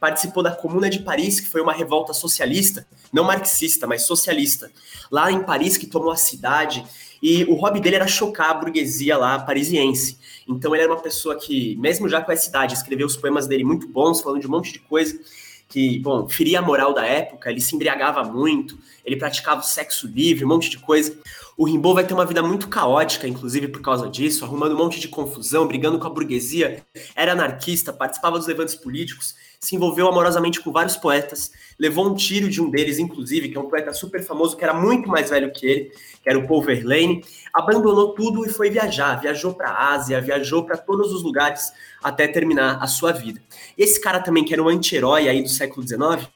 participou 0.00 0.42
da 0.42 0.50
Comuna 0.50 0.88
de 0.88 1.00
Paris, 1.00 1.40
que 1.40 1.48
foi 1.48 1.60
uma 1.60 1.72
revolta 1.72 2.12
socialista, 2.12 2.86
não 3.12 3.24
marxista, 3.24 3.86
mas 3.86 4.02
socialista, 4.02 4.70
lá 5.10 5.30
em 5.30 5.42
Paris, 5.42 5.76
que 5.76 5.86
tomou 5.86 6.10
a 6.10 6.16
cidade. 6.16 6.84
E 7.24 7.42
o 7.44 7.54
hobby 7.54 7.80
dele 7.80 7.96
era 7.96 8.06
chocar 8.06 8.50
a 8.50 8.54
burguesia 8.54 9.16
lá 9.16 9.38
parisiense. 9.38 10.18
Então 10.46 10.74
ele 10.74 10.84
era 10.84 10.92
uma 10.92 11.00
pessoa 11.00 11.34
que, 11.34 11.74
mesmo 11.76 12.06
já 12.06 12.20
com 12.20 12.30
essa 12.30 12.50
idade, 12.50 12.74
escreveu 12.74 13.06
os 13.06 13.16
poemas 13.16 13.46
dele 13.46 13.64
muito 13.64 13.88
bons, 13.88 14.20
falando 14.20 14.42
de 14.42 14.46
um 14.46 14.50
monte 14.50 14.74
de 14.74 14.78
coisa 14.80 15.18
que, 15.66 15.98
bom, 16.00 16.28
feria 16.28 16.58
a 16.58 16.62
moral 16.62 16.92
da 16.92 17.02
época, 17.02 17.50
ele 17.50 17.62
se 17.62 17.74
embriagava 17.74 18.22
muito, 18.24 18.78
ele 19.06 19.16
praticava 19.16 19.62
o 19.62 19.64
sexo 19.64 20.06
livre, 20.06 20.44
um 20.44 20.48
monte 20.48 20.68
de 20.68 20.78
coisa. 20.78 21.16
O 21.56 21.64
Rimbaud 21.64 21.94
vai 21.94 22.06
ter 22.06 22.12
uma 22.12 22.26
vida 22.26 22.42
muito 22.42 22.68
caótica, 22.68 23.26
inclusive 23.26 23.68
por 23.68 23.80
causa 23.80 24.06
disso, 24.10 24.44
arrumando 24.44 24.74
um 24.74 24.78
monte 24.78 25.00
de 25.00 25.08
confusão, 25.08 25.66
brigando 25.66 25.98
com 25.98 26.06
a 26.06 26.10
burguesia, 26.10 26.84
era 27.16 27.32
anarquista, 27.32 27.90
participava 27.90 28.36
dos 28.36 28.46
levantes 28.46 28.74
políticos, 28.74 29.34
se 29.64 29.74
envolveu 29.74 30.06
amorosamente 30.06 30.60
com 30.60 30.70
vários 30.70 30.96
poetas, 30.96 31.50
levou 31.78 32.06
um 32.06 32.14
tiro 32.14 32.50
de 32.50 32.60
um 32.60 32.70
deles, 32.70 32.98
inclusive, 32.98 33.48
que 33.48 33.56
é 33.56 33.60
um 33.60 33.68
poeta 33.68 33.94
super 33.94 34.22
famoso, 34.22 34.56
que 34.56 34.62
era 34.62 34.74
muito 34.74 35.08
mais 35.08 35.30
velho 35.30 35.50
que 35.50 35.66
ele, 35.66 35.92
que 36.22 36.28
era 36.28 36.38
o 36.38 36.46
Paul 36.46 36.62
Verlaine, 36.62 37.24
abandonou 37.52 38.12
tudo 38.14 38.44
e 38.44 38.50
foi 38.50 38.68
viajar, 38.68 39.14
viajou 39.16 39.54
para 39.54 39.70
a 39.70 39.94
Ásia, 39.94 40.20
viajou 40.20 40.64
para 40.64 40.76
todos 40.76 41.12
os 41.12 41.22
lugares 41.22 41.72
até 42.02 42.28
terminar 42.28 42.82
a 42.82 42.86
sua 42.86 43.10
vida. 43.10 43.40
Esse 43.76 43.98
cara 43.98 44.20
também, 44.20 44.44
que 44.44 44.52
era 44.52 44.62
um 44.62 44.68
anti-herói 44.68 45.28
aí 45.28 45.42
do 45.42 45.48
século 45.48 45.86
XIX, 45.86 46.28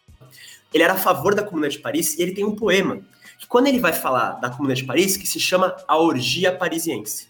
ele 0.73 0.83
era 0.83 0.95
a 0.95 0.99
favor 0.99 1.35
da 1.35 1.43
Comuna 1.43 1.69
de 1.69 1.79
Paris 1.79 2.19
e 2.19 2.23
ele 2.23 2.33
tem 2.33 2.45
um 2.45 2.57
poema 2.57 3.01
que 3.39 3.47
quando 3.47 3.67
ele 3.67 3.79
vai 3.79 3.93
falar 3.93 4.33
da 4.41 4.49
Comuna 4.49 4.75
de 4.75 4.85
Paris, 4.85 5.19
que 5.19 5.27
se 5.27 5.39
chama 5.39 5.77
A 5.87 5.99
Orgia 5.99 6.51
Parisiense. 6.51 7.29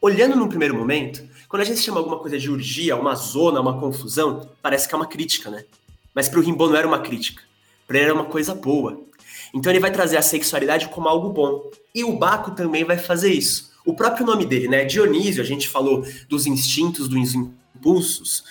Olhando 0.00 0.34
num 0.34 0.48
primeiro 0.48 0.74
momento, 0.74 1.22
quando 1.50 1.62
a 1.62 1.64
gente 1.64 1.80
chama 1.80 1.98
alguma 1.98 2.16
coisa 2.16 2.38
de 2.38 2.48
urgia, 2.48 2.94
uma 2.94 3.16
zona, 3.16 3.60
uma 3.60 3.76
confusão, 3.76 4.48
parece 4.62 4.88
que 4.88 4.94
é 4.94 4.96
uma 4.96 5.08
crítica, 5.08 5.50
né? 5.50 5.64
Mas 6.14 6.28
para 6.28 6.38
o 6.38 6.42
Rimbaud 6.42 6.70
não 6.70 6.78
era 6.78 6.86
uma 6.86 7.00
crítica, 7.00 7.42
para 7.88 7.96
ele 7.96 8.04
era 8.06 8.14
uma 8.14 8.26
coisa 8.26 8.54
boa. 8.54 9.00
Então 9.52 9.72
ele 9.72 9.80
vai 9.80 9.90
trazer 9.90 10.16
a 10.16 10.22
sexualidade 10.22 10.88
como 10.90 11.08
algo 11.08 11.30
bom. 11.30 11.68
E 11.92 12.04
o 12.04 12.16
Baco 12.16 12.52
também 12.52 12.84
vai 12.84 12.96
fazer 12.96 13.32
isso. 13.32 13.72
O 13.84 13.92
próprio 13.92 14.24
nome 14.24 14.46
dele, 14.46 14.68
né? 14.68 14.84
Dionísio, 14.84 15.42
a 15.42 15.44
gente 15.44 15.68
falou 15.68 16.06
dos 16.28 16.46
instintos, 16.46 17.08
dos 17.08 17.34
impulsos. 17.34 18.44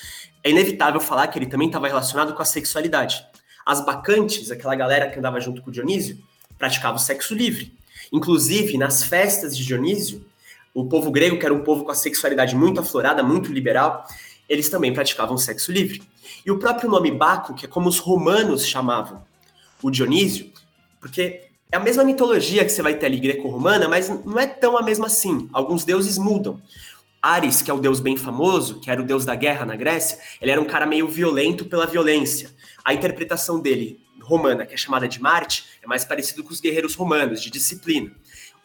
É 0.44 0.50
inevitável 0.50 1.00
falar 1.00 1.28
que 1.28 1.40
ele 1.40 1.46
também 1.46 1.68
estava 1.68 1.88
relacionado 1.88 2.34
com 2.34 2.42
a 2.42 2.46
sexualidade. 2.46 3.26
As 3.66 3.80
bacantes, 3.86 4.52
aquela 4.52 4.76
galera 4.76 5.10
que 5.10 5.18
andava 5.18 5.40
junto 5.40 5.62
com 5.62 5.70
o 5.70 5.74
Dionísio, 5.74 6.18
praticava 6.58 6.98
o 6.98 7.00
sexo 7.00 7.34
livre. 7.34 7.74
Inclusive, 8.12 8.78
nas 8.78 9.04
festas 9.04 9.56
de 9.56 9.66
Dionísio, 9.66 10.26
o 10.74 10.86
povo 10.86 11.12
grego, 11.12 11.38
que 11.38 11.46
era 11.46 11.54
um 11.54 11.64
povo 11.64 11.84
com 11.84 11.92
a 11.92 11.96
sexualidade 11.96 12.56
muito 12.56 12.80
aflorada, 12.80 13.24
muito 13.24 13.52
liberal, 13.52 14.06
eles 14.48 14.70
também 14.70 14.94
praticavam 14.94 15.38
sexo 15.38 15.72
livre. 15.72 16.02
E 16.46 16.52
o 16.52 16.58
próprio 16.58 16.90
nome 16.90 17.12
Baco, 17.12 17.54
que 17.54 17.66
é 17.66 17.70
como 17.70 17.90
os 17.90 18.00
romanos 18.00 18.66
chamavam 18.66 19.24
o 19.82 19.90
Dionísio, 19.90 20.52
porque 21.00 21.50
é 21.72 21.78
a 21.78 21.80
mesma 21.80 22.04
mitologia 22.04 22.66
que 22.66 22.72
você 22.72 22.82
vai 22.82 22.96
ter 22.96 23.06
ali 23.06 23.20
greco-romana, 23.20 23.88
mas 23.88 24.10
não 24.10 24.40
é 24.40 24.48
tão 24.48 24.78
a 24.78 24.82
mesma 24.82 25.06
assim. 25.06 25.48
Alguns 25.54 25.84
deuses 25.84 26.18
mudam. 26.18 26.60
Ares, 27.22 27.62
que 27.62 27.70
é 27.70 27.74
o 27.74 27.80
deus 27.80 28.00
bem 28.00 28.16
famoso, 28.16 28.80
que 28.80 28.90
era 28.90 29.02
o 29.02 29.06
deus 29.06 29.26
da 29.26 29.36
guerra 29.36 29.66
na 29.66 29.76
Grécia, 29.76 30.18
ele 30.42 30.52
era 30.52 30.60
um 30.60 30.66
cara 30.66 30.86
meio 30.86 31.08
violento 31.08 31.66
pela 31.66 31.86
violência. 31.86 32.50
A 32.84 32.94
interpretação 32.94 33.60
dele 33.60 34.00
romana, 34.22 34.66
que 34.66 34.74
é 34.74 34.78
chamada 34.78 35.08
de 35.08 35.22
Marte, 35.22 35.66
é 35.84 35.88
mais 35.88 36.06
parecido 36.06 36.44
com 36.44 36.52
os 36.52 36.62
guerreiros 36.62 36.96
romanos, 36.96 37.42
de 37.42 37.50
disciplina. 37.50 38.12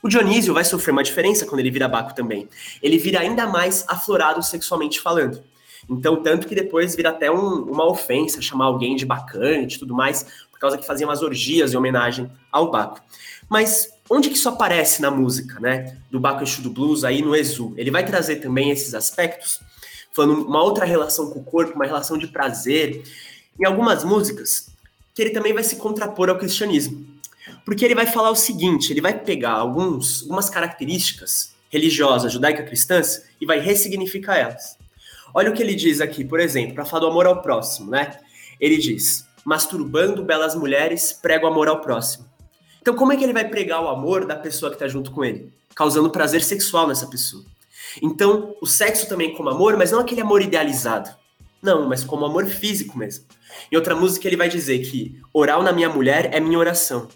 O 0.05 0.09
Dionísio 0.09 0.53
vai 0.53 0.63
sofrer 0.67 0.93
uma 0.93 1.03
diferença 1.03 1.47
quando 1.47 1.61
ele 1.61 1.71
vira 1.71 1.89
Baco 1.89 2.15
também. 2.15 2.47
Ele 2.83 2.99
vira 2.99 3.21
ainda 3.21 3.47
mais 3.47 3.87
aflorado 3.89 4.43
sexualmente 4.43 5.01
falando. 5.01 5.43
Então, 5.89 6.23
tanto 6.23 6.47
que 6.47 6.55
depois 6.55 6.95
vira 6.95 7.09
até 7.09 7.31
um, 7.31 7.63
uma 7.63 7.91
ofensa 7.91 8.43
chamar 8.43 8.67
alguém 8.67 8.97
de 8.97 9.07
bacante 9.07 9.77
e 9.77 9.79
tudo 9.79 9.95
mais, 9.95 10.27
por 10.51 10.59
causa 10.59 10.77
que 10.77 10.87
fazia 10.87 11.07
umas 11.07 11.23
orgias 11.23 11.73
em 11.73 11.79
homenagem 11.79 12.31
ao 12.53 12.71
Baco. 12.71 13.01
Mas 13.49 13.95
onde 14.11 14.29
que 14.29 14.37
isso 14.37 14.47
aparece 14.47 15.01
na 15.01 15.11
música, 15.11 15.59
né? 15.59 15.97
Do 16.11 16.21
Baco 16.21 16.43
Exu 16.43 16.61
do 16.61 16.69
Blues 16.69 17.03
aí 17.03 17.23
no 17.23 17.35
Exu? 17.35 17.73
Ele 17.75 17.91
vai 17.91 18.05
trazer 18.05 18.37
também 18.37 18.69
esses 18.69 18.93
aspectos, 18.93 19.59
falando 20.13 20.47
uma 20.47 20.63
outra 20.63 20.85
relação 20.85 21.31
com 21.31 21.39
o 21.39 21.45
corpo, 21.45 21.77
uma 21.77 21.87
relação 21.87 22.19
de 22.19 22.27
prazer. 22.27 23.03
Em 23.59 23.65
algumas 23.65 24.05
músicas, 24.05 24.69
que 25.15 25.23
ele 25.23 25.31
também 25.31 25.55
vai 25.55 25.65
se 25.65 25.77
contrapor 25.77 26.29
ao 26.29 26.37
cristianismo. 26.37 27.14
Porque 27.65 27.85
ele 27.85 27.95
vai 27.95 28.07
falar 28.07 28.31
o 28.31 28.37
seguinte: 28.37 28.93
ele 28.93 29.01
vai 29.01 29.19
pegar 29.19 29.53
alguns, 29.53 30.23
algumas 30.23 30.49
características 30.49 31.55
religiosas 31.71 32.33
judaica-cristãs 32.33 33.25
e 33.41 33.47
vai 33.47 33.59
ressignificar 33.59 34.37
elas. 34.37 34.79
Olha 35.35 35.51
o 35.51 35.55
que 35.55 35.63
ele 35.63 35.75
diz 35.75 36.01
aqui, 36.01 36.25
por 36.25 36.39
exemplo, 36.39 36.75
para 36.75 36.85
falar 36.85 37.01
do 37.01 37.07
amor 37.09 37.27
ao 37.27 37.43
próximo, 37.43 37.91
né? 37.91 38.19
Ele 38.61 38.79
diz: 38.79 39.27
masturbando 39.45 40.25
belas 40.25 40.55
mulheres, 40.55 41.13
prega 41.13 41.45
o 41.45 41.49
amor 41.49 41.69
ao 41.69 41.81
próximo. 41.81 42.25
Então, 42.81 42.95
como 42.95 43.13
é 43.13 43.17
que 43.17 43.25
ele 43.25 43.33
vai 43.33 43.49
pregar 43.49 43.83
o 43.83 43.89
amor 43.89 44.27
da 44.27 44.37
pessoa 44.37 44.71
que 44.71 44.77
está 44.77 44.87
junto 44.87 45.11
com 45.11 45.25
ele? 45.25 45.53
Causando 45.75 46.11
prazer 46.11 46.43
sexual 46.43 46.87
nessa 46.87 47.07
pessoa. 47.07 47.45
Então, 48.03 48.55
o 48.61 48.67
sexo 48.67 49.09
também 49.09 49.35
como 49.35 49.49
amor, 49.49 49.77
mas 49.77 49.91
não 49.91 50.01
aquele 50.01 50.21
amor 50.21 50.43
idealizado. 50.43 51.11
Não, 51.63 51.89
mas 51.89 52.05
como 52.05 52.27
amor 52.27 52.47
físico 52.47 52.99
mesmo. 52.99 53.25
Em 53.73 53.77
outra 53.77 53.97
música, 53.97 54.29
ele 54.29 54.37
vai 54.37 54.49
dizer 54.49 54.81
que 54.81 55.19
oral 55.33 55.63
na 55.63 55.73
minha 55.73 55.89
mulher 55.89 56.29
é 56.33 56.41
minha 56.41 56.59
oração. 56.59 57.09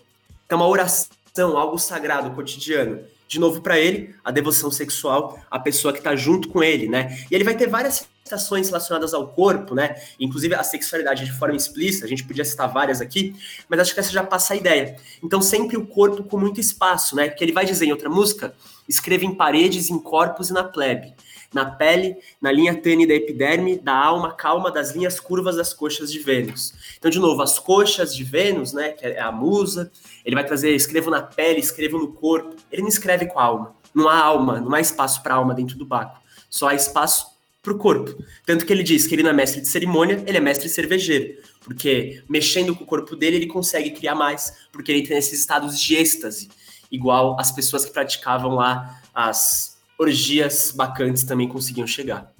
Então, 0.49 0.61
uma 0.61 0.67
oração, 0.67 1.59
algo 1.59 1.77
sagrado, 1.79 2.31
cotidiano. 2.31 3.01
De 3.29 3.39
novo, 3.39 3.61
para 3.61 3.79
ele, 3.79 4.15
a 4.25 4.31
devoção 4.31 4.71
sexual, 4.71 5.39
a 5.51 5.59
pessoa 5.59 5.93
que 5.93 5.99
está 5.99 6.17
junto 6.17 6.49
com 6.49 6.63
ele, 6.63 6.89
né? 6.89 7.23
E 7.31 7.35
ele 7.35 7.45
vai 7.45 7.55
ter 7.55 7.69
várias 7.69 8.09
citações 8.25 8.69
relacionadas 8.69 9.13
ao 9.13 9.29
corpo, 9.29 9.75
né? 9.75 10.01
Inclusive 10.19 10.55
a 10.55 10.63
sexualidade 10.63 11.27
de 11.27 11.33
forma 11.33 11.55
explícita, 11.55 12.07
a 12.07 12.09
gente 12.09 12.25
podia 12.25 12.47
citar 12.47 12.73
várias 12.73 13.03
aqui, 13.03 13.37
mas 13.69 13.79
acho 13.79 13.93
que 13.93 14.01
essa 14.01 14.11
já 14.11 14.25
passa 14.25 14.55
a 14.55 14.57
ideia. 14.57 14.97
Então, 15.23 15.43
sempre 15.43 15.77
o 15.77 15.87
corpo 15.87 16.25
com 16.25 16.39
muito 16.39 16.59
espaço, 16.59 17.15
né? 17.15 17.29
Que 17.29 17.45
ele 17.45 17.53
vai 17.53 17.67
dizer 17.67 17.85
em 17.85 17.93
outra 17.93 18.09
música: 18.09 18.55
escreva 18.89 19.27
em 19.27 19.35
paredes, 19.35 19.91
em 19.91 19.99
corpos 19.99 20.49
e 20.49 20.55
na 20.55 20.65
plebe 20.65 21.13
na 21.53 21.65
pele, 21.65 22.17
na 22.41 22.53
linha 22.53 22.75
tênue 22.75 23.07
da 23.07 23.15
epiderme, 23.15 23.79
da 23.79 23.95
alma 23.95 24.35
calma 24.35 24.71
das 24.71 24.95
linhas 24.95 25.19
curvas 25.19 25.57
das 25.57 25.73
coxas 25.73 26.13
de 26.13 26.19
Vênus. 26.19 26.75
Então, 26.99 27.11
de 27.11 27.19
novo, 27.19 27.41
as 27.43 27.59
coxas 27.59 28.15
de 28.15 28.23
Vênus, 28.23 28.73
né, 28.73 28.91
que 28.91 29.07
é 29.07 29.21
a 29.21 29.33
musa, 29.33 29.91
ele 30.25 30.35
vai 30.35 30.45
trazer, 30.45 30.75
escrevo 30.75 31.11
na 31.11 31.23
pele, 31.23 31.61
escrevo 31.61 31.99
no 31.99 32.13
corpo. 32.13 32.55
Ele 32.71 32.83
não 32.83 32.89
escreve 32.89 33.27
com 33.27 33.39
a 33.39 33.45
alma. 33.45 33.75
Não 33.95 34.09
há 34.09 34.19
alma, 34.19 34.61
não 34.61 34.75
há 34.75 34.81
espaço 34.81 35.23
para 35.23 35.35
alma 35.35 35.55
dentro 35.55 35.77
do 35.77 35.87
Baco. 35.87 36.21
Só 36.51 36.69
há 36.69 36.75
espaço 36.75 37.39
para 37.63 37.73
o 37.73 37.79
corpo. 37.79 38.23
Tanto 38.45 38.67
que 38.67 38.73
ele 38.73 38.83
diz 38.83 39.07
que 39.07 39.15
ele 39.15 39.23
não 39.23 39.31
é 39.31 39.35
mestre 39.35 39.61
de 39.61 39.69
cerimônia, 39.69 40.23
ele 40.27 40.37
é 40.37 40.41
mestre 40.41 40.69
cervejeiro. 40.69 41.39
Porque 41.61 42.23
mexendo 42.29 42.75
com 42.75 42.85
o 42.85 42.87
corpo 42.87 43.17
dele, 43.17 43.37
ele 43.37 43.47
consegue 43.47 43.91
criar 43.91 44.15
mais, 44.15 44.53
porque 44.71 44.93
ele 44.93 45.07
tem 45.07 45.17
esses 45.17 45.41
estados 45.41 45.79
de 45.79 45.97
êxtase, 45.97 46.49
igual 46.91 47.39
as 47.39 47.51
pessoas 47.51 47.85
que 47.85 47.93
praticavam 47.93 48.55
lá 48.55 49.01
as 49.15 49.78
orgias 49.99 50.73
bacantes 50.75 51.25
também 51.25 51.49
conseguiam 51.49 51.87
chegar. 51.87 52.33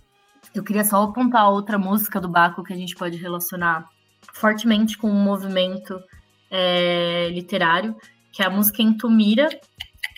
Eu 0.55 0.63
queria 0.63 0.85
só 0.85 1.03
apontar 1.03 1.51
outra 1.51 1.79
música 1.79 2.21
do 2.21 2.29
Baco 2.29 2.63
que 2.63 2.73
a 2.73 2.77
gente 2.77 2.95
pode 2.95 3.17
relacionar 3.17 3.89
fortemente 4.33 4.97
com 4.97 5.11
um 5.11 5.23
movimento 5.23 6.01
é, 6.51 7.29
literário, 7.31 7.97
que 8.33 8.43
é 8.43 8.47
a 8.47 8.51
música 8.51 8.83
Entumira. 8.83 9.49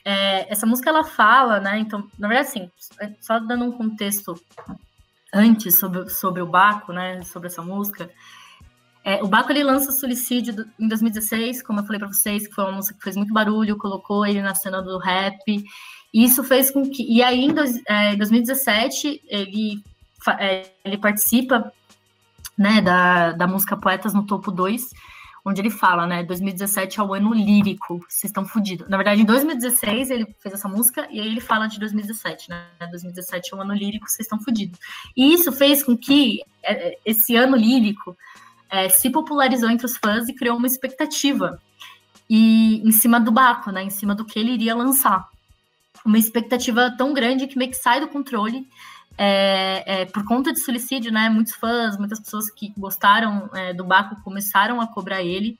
É, 0.04 0.50
essa 0.52 0.66
música 0.66 0.90
ela 0.90 1.04
fala, 1.04 1.58
né? 1.58 1.78
Então, 1.78 2.08
na 2.18 2.28
verdade, 2.28 2.48
assim, 2.48 2.70
é 3.00 3.12
só 3.20 3.38
dando 3.38 3.64
um 3.64 3.72
contexto 3.72 4.34
antes 5.32 5.78
sobre, 5.78 6.08
sobre 6.08 6.42
o 6.42 6.46
Baco, 6.46 6.92
né, 6.92 7.22
sobre 7.22 7.48
essa 7.48 7.62
música. 7.62 8.10
É, 9.04 9.22
o 9.22 9.28
Baco 9.28 9.50
ele 9.50 9.64
lança 9.64 9.92
Suicídio 9.92 10.66
em 10.78 10.88
2016, 10.88 11.62
como 11.62 11.80
eu 11.80 11.84
falei 11.84 11.98
para 11.98 12.08
vocês, 12.08 12.46
que 12.46 12.54
foi 12.54 12.64
uma 12.64 12.74
música 12.74 12.98
que 12.98 13.04
fez 13.04 13.16
muito 13.16 13.32
barulho, 13.32 13.78
colocou 13.78 14.26
ele 14.26 14.42
na 14.42 14.54
cena 14.54 14.82
do 14.82 14.98
rap. 14.98 15.38
Isso 16.12 16.42
fez 16.42 16.70
com 16.70 16.88
que. 16.88 17.02
E 17.02 17.22
aí, 17.22 17.44
em 17.44 17.54
dois, 17.54 17.80
é, 17.86 18.16
2017, 18.16 19.22
ele, 19.28 19.82
é, 20.38 20.70
ele 20.84 20.98
participa 20.98 21.72
né, 22.60 22.82
da, 22.82 23.32
da 23.32 23.46
música 23.46 23.76
Poetas 23.76 24.12
no 24.12 24.26
Topo 24.26 24.50
2, 24.50 24.90
onde 25.44 25.60
ele 25.60 25.70
fala, 25.70 26.06
né, 26.06 26.22
2017 26.22 27.00
é 27.00 27.02
o 27.02 27.14
ano 27.14 27.32
lírico, 27.32 27.98
vocês 28.08 28.24
estão 28.24 28.44
fodidos. 28.44 28.88
Na 28.88 28.96
verdade, 28.98 29.22
em 29.22 29.24
2016 29.24 30.10
ele 30.10 30.36
fez 30.40 30.54
essa 30.54 30.68
música 30.68 31.08
e 31.10 31.20
aí 31.20 31.26
ele 31.26 31.40
fala 31.40 31.66
de 31.66 31.78
2017, 31.78 32.50
né, 32.50 32.66
2017 32.90 33.54
é 33.54 33.56
o 33.56 33.60
ano 33.62 33.72
lírico, 33.72 34.08
vocês 34.08 34.26
estão 34.26 34.38
fodidos. 34.38 34.78
E 35.16 35.32
isso 35.32 35.50
fez 35.52 35.82
com 35.82 35.96
que 35.96 36.42
é, 36.62 36.98
esse 37.04 37.34
ano 37.34 37.56
lírico 37.56 38.14
é, 38.68 38.88
se 38.88 39.08
popularizou 39.08 39.70
entre 39.70 39.86
os 39.86 39.96
fãs 39.96 40.28
e 40.28 40.34
criou 40.34 40.56
uma 40.56 40.66
expectativa 40.66 41.58
e 42.28 42.86
em 42.86 42.92
cima 42.92 43.18
do 43.18 43.32
Baco, 43.32 43.72
né, 43.72 43.82
em 43.82 43.90
cima 43.90 44.14
do 44.14 44.24
que 44.24 44.38
ele 44.38 44.52
iria 44.52 44.74
lançar. 44.74 45.26
Uma 46.04 46.18
expectativa 46.18 46.94
tão 46.96 47.12
grande 47.12 47.46
que 47.46 47.58
meio 47.58 47.70
que 47.70 47.76
sai 47.76 48.00
do 48.00 48.08
controle 48.08 48.66
é, 49.22 49.82
é, 49.86 50.04
por 50.06 50.24
conta 50.24 50.52
de 50.52 50.60
suicídio, 50.60 51.12
né? 51.12 51.28
Muitos 51.28 51.54
fãs, 51.54 51.98
muitas 51.98 52.18
pessoas 52.18 52.50
que 52.50 52.72
gostaram 52.76 53.50
é, 53.52 53.74
do 53.74 53.84
Baco 53.84 54.16
começaram 54.22 54.80
a 54.80 54.86
cobrar 54.86 55.22
ele, 55.22 55.58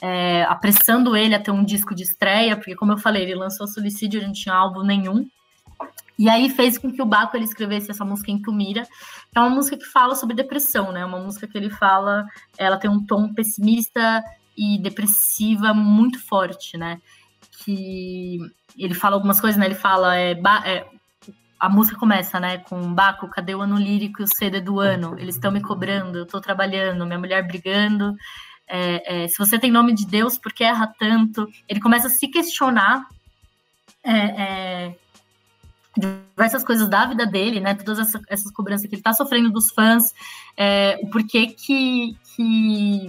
é, 0.00 0.44
apressando 0.44 1.16
ele 1.16 1.34
a 1.34 1.40
ter 1.40 1.50
um 1.50 1.64
disco 1.64 1.94
de 1.94 2.04
estreia, 2.04 2.56
porque, 2.56 2.76
como 2.76 2.92
eu 2.92 2.98
falei, 2.98 3.22
ele 3.22 3.34
lançou 3.34 3.66
suicídio, 3.66 4.18
ele 4.18 4.26
não 4.26 4.32
tinha 4.32 4.54
álbum 4.54 4.82
nenhum. 4.82 5.28
E 6.16 6.28
aí 6.28 6.50
fez 6.50 6.76
com 6.78 6.92
que 6.92 7.02
o 7.02 7.06
Baco 7.06 7.36
ele 7.36 7.46
escrevesse 7.46 7.90
essa 7.90 8.04
música 8.04 8.30
em 8.30 8.40
Tumira, 8.40 8.84
que 8.84 9.38
é 9.38 9.40
uma 9.40 9.50
música 9.50 9.76
que 9.76 9.86
fala 9.86 10.14
sobre 10.14 10.36
depressão, 10.36 10.92
né? 10.92 11.04
Uma 11.04 11.18
música 11.18 11.48
que 11.48 11.58
ele 11.58 11.70
fala, 11.70 12.26
ela 12.58 12.76
tem 12.76 12.90
um 12.90 13.04
tom 13.04 13.32
pessimista 13.32 14.22
e 14.56 14.78
depressiva 14.78 15.74
muito 15.74 16.20
forte, 16.20 16.76
né? 16.76 17.00
Que 17.64 18.38
ele 18.76 18.94
fala 18.94 19.16
algumas 19.16 19.40
coisas, 19.40 19.58
né? 19.58 19.66
Ele 19.66 19.74
fala 19.74 20.16
é, 20.16 20.32
é 20.32 20.86
a 21.58 21.68
música 21.68 21.98
começa, 21.98 22.40
né, 22.40 22.56
com 22.56 22.94
Baco, 22.94 23.28
cadê 23.28 23.54
o 23.54 23.60
ano 23.60 23.76
lírico 23.76 24.22
e 24.22 24.24
o 24.24 24.26
CD 24.26 24.62
do 24.62 24.80
ano? 24.80 25.14
Eles 25.18 25.34
estão 25.34 25.52
me 25.52 25.60
cobrando, 25.60 26.16
eu 26.16 26.24
estou 26.24 26.40
trabalhando, 26.40 27.04
minha 27.04 27.18
mulher 27.18 27.46
brigando. 27.46 28.16
É, 28.66 29.24
é, 29.24 29.28
se 29.28 29.36
você 29.36 29.58
tem 29.58 29.70
nome 29.70 29.92
de 29.92 30.06
Deus, 30.06 30.38
por 30.38 30.54
que 30.54 30.64
erra 30.64 30.86
tanto? 30.98 31.46
Ele 31.68 31.80
começa 31.80 32.06
a 32.06 32.10
se 32.10 32.26
questionar 32.28 33.06
é, 34.02 34.42
é 34.42 34.94
diversas 35.98 36.64
coisas 36.64 36.88
da 36.88 37.04
vida 37.04 37.26
dele, 37.26 37.60
né? 37.60 37.74
Todas 37.74 38.08
essa, 38.08 38.20
essas 38.28 38.50
cobranças 38.52 38.86
que 38.86 38.94
ele 38.94 39.00
está 39.00 39.12
sofrendo 39.12 39.50
dos 39.50 39.70
fãs, 39.70 40.14
o 41.02 41.10
porquê 41.10 41.48
que, 41.48 42.16
que 42.34 43.06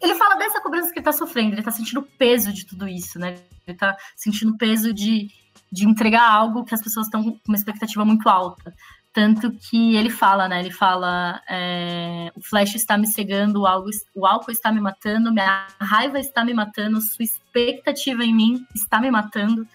ele 0.00 0.16
fala 0.16 0.34
dessa 0.34 0.60
cobrança 0.60 0.88
que 0.88 0.98
ele 0.98 1.00
está 1.00 1.12
sofrendo, 1.12 1.52
ele 1.52 1.60
está 1.60 1.70
sentindo 1.70 2.00
o 2.00 2.02
peso 2.02 2.52
de 2.52 2.66
tudo 2.66 2.88
isso, 2.88 3.20
né? 3.20 3.36
Ele 3.66 3.76
está 3.76 3.96
sentindo 4.16 4.52
o 4.52 4.58
peso 4.58 4.92
de 4.92 5.28
de 5.72 5.88
entregar 5.88 6.30
algo 6.30 6.64
que 6.64 6.74
as 6.74 6.82
pessoas 6.82 7.06
estão 7.06 7.24
com 7.24 7.38
uma 7.48 7.56
expectativa 7.56 8.04
muito 8.04 8.28
alta. 8.28 8.74
Tanto 9.10 9.52
que 9.52 9.96
ele 9.96 10.10
fala, 10.10 10.46
né? 10.46 10.60
Ele 10.60 10.70
fala: 10.70 11.40
é, 11.48 12.30
o 12.36 12.42
flash 12.42 12.74
está 12.74 12.98
me 12.98 13.06
cegando, 13.06 13.62
o 13.62 13.66
álcool, 13.66 13.90
o 14.14 14.26
álcool 14.26 14.52
está 14.52 14.70
me 14.70 14.80
matando, 14.80 15.32
minha 15.32 15.66
raiva 15.80 16.18
está 16.18 16.44
me 16.44 16.52
matando, 16.52 17.00
sua 17.00 17.24
expectativa 17.24 18.22
em 18.22 18.34
mim 18.34 18.66
está 18.74 19.00
me 19.00 19.10
matando. 19.10 19.66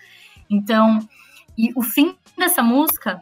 Então, 0.49 0.99
e 1.57 1.71
o 1.75 1.81
fim 1.81 2.15
dessa 2.37 2.61
música 2.61 3.21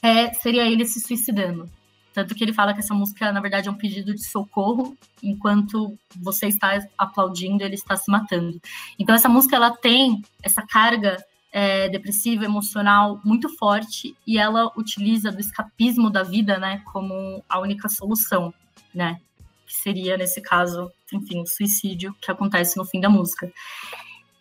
é, 0.00 0.32
seria 0.34 0.64
ele 0.64 0.84
se 0.84 1.00
suicidando. 1.00 1.68
Tanto 2.12 2.34
que 2.34 2.44
ele 2.44 2.52
fala 2.52 2.74
que 2.74 2.80
essa 2.80 2.94
música, 2.94 3.32
na 3.32 3.40
verdade, 3.40 3.68
é 3.68 3.70
um 3.70 3.76
pedido 3.76 4.14
de 4.14 4.24
socorro, 4.24 4.96
enquanto 5.22 5.96
você 6.16 6.46
está 6.46 6.78
aplaudindo, 6.96 7.64
ele 7.64 7.74
está 7.74 7.96
se 7.96 8.10
matando. 8.10 8.60
Então, 8.98 9.14
essa 9.14 9.28
música, 9.28 9.56
ela 9.56 9.70
tem 9.70 10.22
essa 10.42 10.62
carga 10.62 11.16
é, 11.52 11.88
depressiva, 11.88 12.44
emocional 12.44 13.20
muito 13.22 13.48
forte 13.56 14.16
e 14.26 14.38
ela 14.38 14.72
utiliza 14.76 15.30
do 15.30 15.40
escapismo 15.40 16.08
da 16.08 16.22
vida, 16.22 16.58
né, 16.58 16.82
como 16.92 17.44
a 17.48 17.60
única 17.60 17.88
solução, 17.88 18.52
né, 18.94 19.20
que 19.66 19.74
seria 19.74 20.16
nesse 20.16 20.40
caso, 20.40 20.90
enfim, 21.12 21.42
o 21.42 21.46
suicídio 21.46 22.14
que 22.20 22.30
acontece 22.30 22.76
no 22.78 22.86
fim 22.86 23.00
da 23.00 23.10
música. 23.10 23.52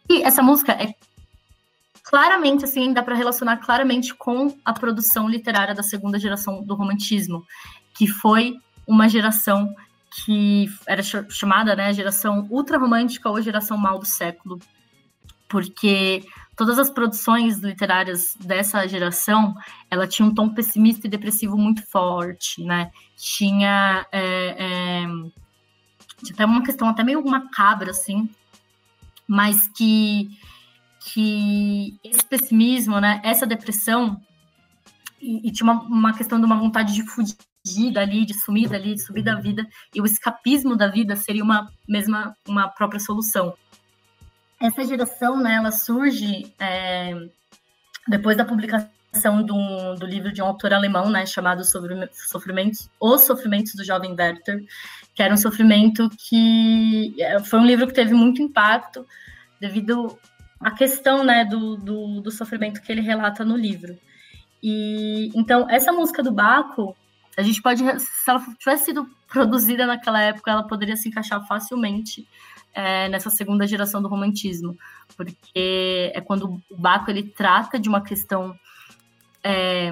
E 0.09 0.23
essa 0.23 0.41
música 0.41 0.71
é 0.71 0.95
claramente 2.03 2.65
assim, 2.65 2.93
dá 2.93 3.03
para 3.03 3.15
relacionar 3.15 3.57
claramente 3.57 4.13
com 4.13 4.55
a 4.65 4.73
produção 4.73 5.29
literária 5.29 5.75
da 5.75 5.83
segunda 5.83 6.19
geração 6.19 6.63
do 6.63 6.75
romantismo, 6.75 7.45
que 7.93 8.07
foi 8.07 8.57
uma 8.87 9.07
geração 9.07 9.73
que 10.25 10.69
era 10.85 11.01
chamada, 11.01 11.75
né, 11.75 11.93
geração 11.93 12.45
ultra 12.49 12.77
romântica 12.77 13.29
ou 13.29 13.41
geração 13.41 13.77
mal 13.77 13.97
do 13.97 14.05
século, 14.05 14.59
porque 15.47 16.25
todas 16.55 16.77
as 16.77 16.89
produções 16.89 17.59
literárias 17.59 18.35
dessa 18.39 18.87
geração, 18.87 19.55
ela 19.89 20.07
tinha 20.07 20.27
um 20.27 20.33
tom 20.33 20.49
pessimista 20.49 21.07
e 21.07 21.09
depressivo 21.09 21.57
muito 21.57 21.85
forte, 21.87 22.63
né? 22.63 22.91
Tinha, 23.17 24.05
é, 24.11 24.55
é, 24.57 25.05
tinha 26.23 26.33
até 26.33 26.45
uma 26.45 26.63
questão 26.63 26.89
até 26.89 27.03
meio 27.03 27.25
macabra, 27.25 27.91
assim, 27.91 28.29
mas 29.27 29.67
que, 29.69 30.29
que 31.03 31.97
esse 32.03 32.23
pessimismo, 32.25 32.99
né? 32.99 33.21
Essa 33.23 33.45
depressão, 33.45 34.21
e, 35.21 35.47
e 35.47 35.51
tinha 35.51 35.71
uma, 35.71 35.81
uma 35.83 36.13
questão 36.13 36.39
de 36.39 36.45
uma 36.45 36.57
vontade 36.57 36.93
de 36.93 37.03
fugir 37.03 37.91
dali, 37.91 38.25
de 38.25 38.33
sumir 38.33 38.69
dali, 38.69 38.95
de 38.95 39.01
subir 39.01 39.23
da 39.23 39.35
vida, 39.35 39.67
e 39.93 40.01
o 40.01 40.05
escapismo 40.05 40.75
da 40.75 40.87
vida 40.87 41.15
seria 41.15 41.43
uma 41.43 41.71
mesma, 41.87 42.35
uma 42.47 42.67
própria 42.67 42.99
solução 42.99 43.53
essa 44.61 44.85
geração, 44.85 45.41
né, 45.41 45.55
ela 45.55 45.71
surge 45.71 46.53
é, 46.59 47.13
depois 48.07 48.37
da 48.37 48.45
publicação 48.45 49.43
do, 49.43 49.95
do, 49.95 50.05
livro 50.05 50.31
de 50.31 50.41
um 50.41 50.45
autor 50.45 50.71
alemão, 50.71 51.09
né, 51.09 51.25
chamado 51.25 51.63
Sofrimentos, 51.65 52.89
Os 52.99 53.21
Sofrimentos 53.23 53.73
do 53.73 53.83
Jovem 53.83 54.15
Werther, 54.17 54.63
que 55.15 55.23
era 55.23 55.33
um 55.33 55.37
sofrimento 55.37 56.09
que 56.11 57.15
é, 57.19 57.39
foi 57.39 57.59
um 57.59 57.65
livro 57.65 57.87
que 57.87 57.93
teve 57.93 58.13
muito 58.13 58.41
impacto 58.41 59.05
devido 59.59 60.17
à 60.63 60.71
questão, 60.71 61.23
né, 61.23 61.45
do, 61.45 61.75
do, 61.75 62.21
do 62.21 62.31
sofrimento 62.31 62.81
que 62.81 62.91
ele 62.91 63.01
relata 63.01 63.43
no 63.43 63.55
livro. 63.55 63.97
E 64.61 65.31
então 65.35 65.67
essa 65.69 65.91
música 65.91 66.21
do 66.21 66.31
Baco, 66.31 66.95
a 67.37 67.41
gente 67.41 67.61
pode, 67.61 67.83
se 67.99 68.29
ela 68.29 68.43
tivesse 68.59 68.85
sido 68.85 69.07
produzida 69.27 69.85
naquela 69.85 70.21
época, 70.21 70.51
ela 70.51 70.67
poderia 70.67 70.95
se 70.95 71.09
encaixar 71.09 71.45
facilmente 71.47 72.27
é, 72.73 73.09
nessa 73.09 73.29
segunda 73.29 73.67
geração 73.67 74.01
do 74.01 74.07
romantismo, 74.07 74.77
porque 75.15 76.11
é 76.13 76.21
quando 76.21 76.61
o 76.69 76.77
Baco 76.77 77.09
ele 77.09 77.23
trata 77.23 77.79
de 77.79 77.89
uma 77.89 78.01
questão 78.01 78.55
é, 79.43 79.91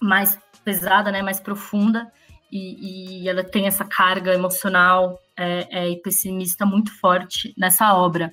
mais 0.00 0.38
pesada, 0.64 1.10
né, 1.10 1.22
mais 1.22 1.40
profunda, 1.40 2.10
e, 2.50 3.22
e, 3.22 3.28
ela 3.28 3.42
tem 3.42 3.66
essa 3.66 3.82
carga 3.82 4.34
emocional 4.34 5.18
é, 5.34 5.66
é 5.70 5.90
e 5.90 5.96
pessimista 6.02 6.66
muito 6.66 6.92
forte 7.00 7.54
nessa 7.56 7.94
obra. 7.94 8.30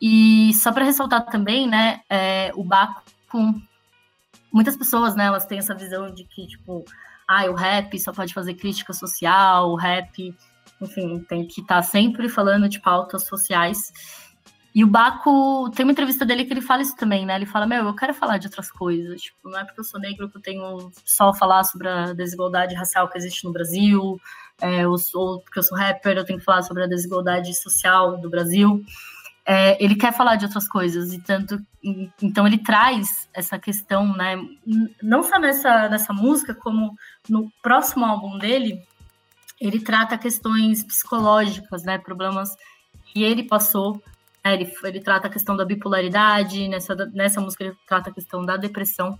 E 0.00 0.52
só 0.54 0.72
para 0.72 0.84
ressaltar 0.84 1.26
também, 1.26 1.66
né, 1.66 2.00
é, 2.08 2.52
o 2.54 2.62
Baco, 2.62 3.02
muitas 4.52 4.76
pessoas, 4.76 5.14
né, 5.14 5.24
elas 5.24 5.46
têm 5.46 5.58
essa 5.58 5.74
visão 5.74 6.12
de 6.12 6.24
que, 6.24 6.46
tipo, 6.46 6.84
ah, 7.26 7.44
o 7.46 7.54
rap 7.54 7.98
só 7.98 8.12
pode 8.12 8.34
fazer 8.34 8.54
crítica 8.54 8.92
social, 8.92 9.70
o 9.70 9.76
rap 9.76 10.34
enfim, 10.80 11.20
tem 11.28 11.46
que 11.46 11.60
estar 11.60 11.76
tá 11.76 11.82
sempre 11.82 12.28
falando 12.28 12.68
de 12.68 12.80
pautas 12.80 13.24
sociais. 13.24 13.92
E 14.74 14.84
o 14.84 14.86
Baco, 14.86 15.70
tem 15.70 15.84
uma 15.84 15.92
entrevista 15.92 16.26
dele 16.26 16.44
que 16.44 16.52
ele 16.52 16.60
fala 16.60 16.82
isso 16.82 16.94
também, 16.96 17.24
né? 17.24 17.34
Ele 17.34 17.46
fala, 17.46 17.66
meu, 17.66 17.86
eu 17.86 17.94
quero 17.94 18.12
falar 18.12 18.36
de 18.36 18.46
outras 18.46 18.70
coisas. 18.70 19.22
Tipo, 19.22 19.48
não 19.48 19.58
é 19.58 19.64
porque 19.64 19.80
eu 19.80 19.84
sou 19.84 19.98
negro 19.98 20.28
que 20.28 20.36
eu 20.36 20.42
tenho 20.42 20.92
só 21.02 21.32
falar 21.32 21.64
sobre 21.64 21.88
a 21.88 22.12
desigualdade 22.12 22.74
racial 22.74 23.08
que 23.08 23.16
existe 23.16 23.44
no 23.44 23.52
Brasil, 23.52 24.20
é, 24.60 24.86
ou, 24.86 24.96
ou 25.14 25.40
porque 25.40 25.58
eu 25.58 25.62
sou 25.62 25.78
rapper, 25.78 26.18
eu 26.18 26.24
tenho 26.26 26.38
que 26.38 26.44
falar 26.44 26.62
sobre 26.62 26.84
a 26.84 26.86
desigualdade 26.86 27.54
social 27.54 28.18
do 28.18 28.28
Brasil. 28.28 28.84
É, 29.48 29.82
ele 29.82 29.94
quer 29.94 30.12
falar 30.12 30.34
de 30.34 30.44
outras 30.44 30.66
coisas, 30.66 31.12
e 31.12 31.20
tanto. 31.20 31.56
Então 32.20 32.46
ele 32.46 32.58
traz 32.58 33.28
essa 33.32 33.56
questão, 33.58 34.12
né? 34.16 34.36
Não 35.00 35.22
só 35.22 35.38
nessa, 35.38 35.88
nessa 35.88 36.12
música, 36.12 36.52
como 36.52 36.96
no 37.28 37.48
próximo 37.62 38.04
álbum 38.04 38.38
dele, 38.38 38.82
ele 39.60 39.78
trata 39.78 40.18
questões 40.18 40.82
psicológicas, 40.82 41.84
né, 41.84 41.96
problemas 41.96 42.56
que 43.06 43.22
ele 43.22 43.44
passou. 43.44 44.02
Né, 44.44 44.54
ele, 44.54 44.72
ele 44.82 45.00
trata 45.00 45.28
a 45.28 45.30
questão 45.30 45.56
da 45.56 45.64
bipolaridade, 45.64 46.66
nessa, 46.66 46.94
nessa 47.12 47.40
música 47.40 47.64
ele 47.64 47.76
trata 47.86 48.10
a 48.10 48.12
questão 48.12 48.44
da 48.44 48.56
depressão, 48.56 49.16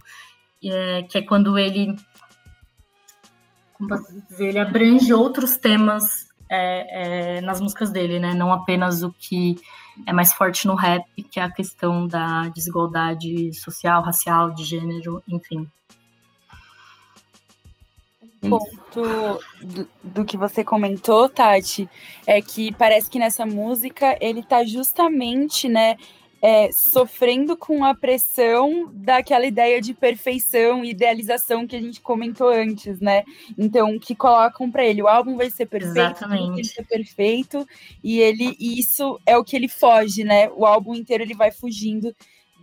é, 0.62 1.03
que 1.05 1.19
é 1.19 1.23
quando 1.23 1.57
ele, 1.57 1.97
ele 4.39 4.59
abrange 4.59 5.12
outros 5.15 5.57
temas 5.57 6.26
é, 6.48 7.36
é, 7.36 7.40
nas 7.40 7.60
músicas 7.60 7.90
dele, 7.90 8.18
né, 8.18 8.35
não 8.35 8.52
apenas 8.52 9.02
o 9.02 9.12
que 9.12 9.56
é 10.06 10.12
mais 10.12 10.32
forte 10.32 10.66
no 10.66 10.74
rap, 10.74 11.05
que 11.31 11.40
é 11.40 11.43
a 11.43 11.51
questão 11.51 12.06
da 12.06 12.48
desigualdade 12.48 13.52
social, 13.55 14.02
racial, 14.02 14.51
de 14.52 14.64
gênero, 14.64 15.23
enfim. 15.27 15.68
ponto 18.40 19.40
do, 19.62 19.89
do, 20.02 20.24
que 20.24 20.36
você 20.36 20.62
comentou, 20.62 21.28
Tati, 21.28 21.89
é 22.27 22.40
que 22.40 22.73
parece 22.73 23.10
que 23.10 23.18
nessa 23.18 23.44
música 23.44 24.16
ele 24.20 24.43
tá 24.43 24.64
justamente, 24.64 25.68
né, 25.68 25.97
é, 26.41 26.71
sofrendo 26.71 27.57
com 27.57 27.85
a 27.85 27.95
pressão 27.95 28.91
daquela 28.93 29.47
ideia 29.47 29.81
de 29.81 29.95
perfeição 29.95 30.85
e 30.85 30.91
idealização 30.91 31.67
que 31.67 31.77
a 31.77 31.81
gente 31.81 32.01
comentou 32.01 32.49
antes, 32.49 33.01
né? 33.01 33.25
Então, 33.57 33.99
que 33.99 34.15
colocam 34.15 34.71
para 34.71 34.85
ele, 34.85 35.03
o 35.03 35.09
álbum 35.09 35.37
vai 35.37 35.51
ser 35.51 35.67
perfeito, 35.67 35.99
Exatamente. 35.99 36.53
vai 36.53 36.65
ser 36.65 36.85
perfeito, 36.85 37.67
e 38.03 38.21
ele 38.21 38.55
e 38.59 38.79
isso 38.79 39.19
é 39.25 39.37
o 39.37 39.45
que 39.45 39.57
ele 39.57 39.69
foge, 39.69 40.25
né? 40.25 40.51
O 40.51 40.67
álbum 40.67 40.95
inteiro 40.95 41.25
ele 41.25 41.35
vai 41.35 41.51
fugindo 41.51 42.15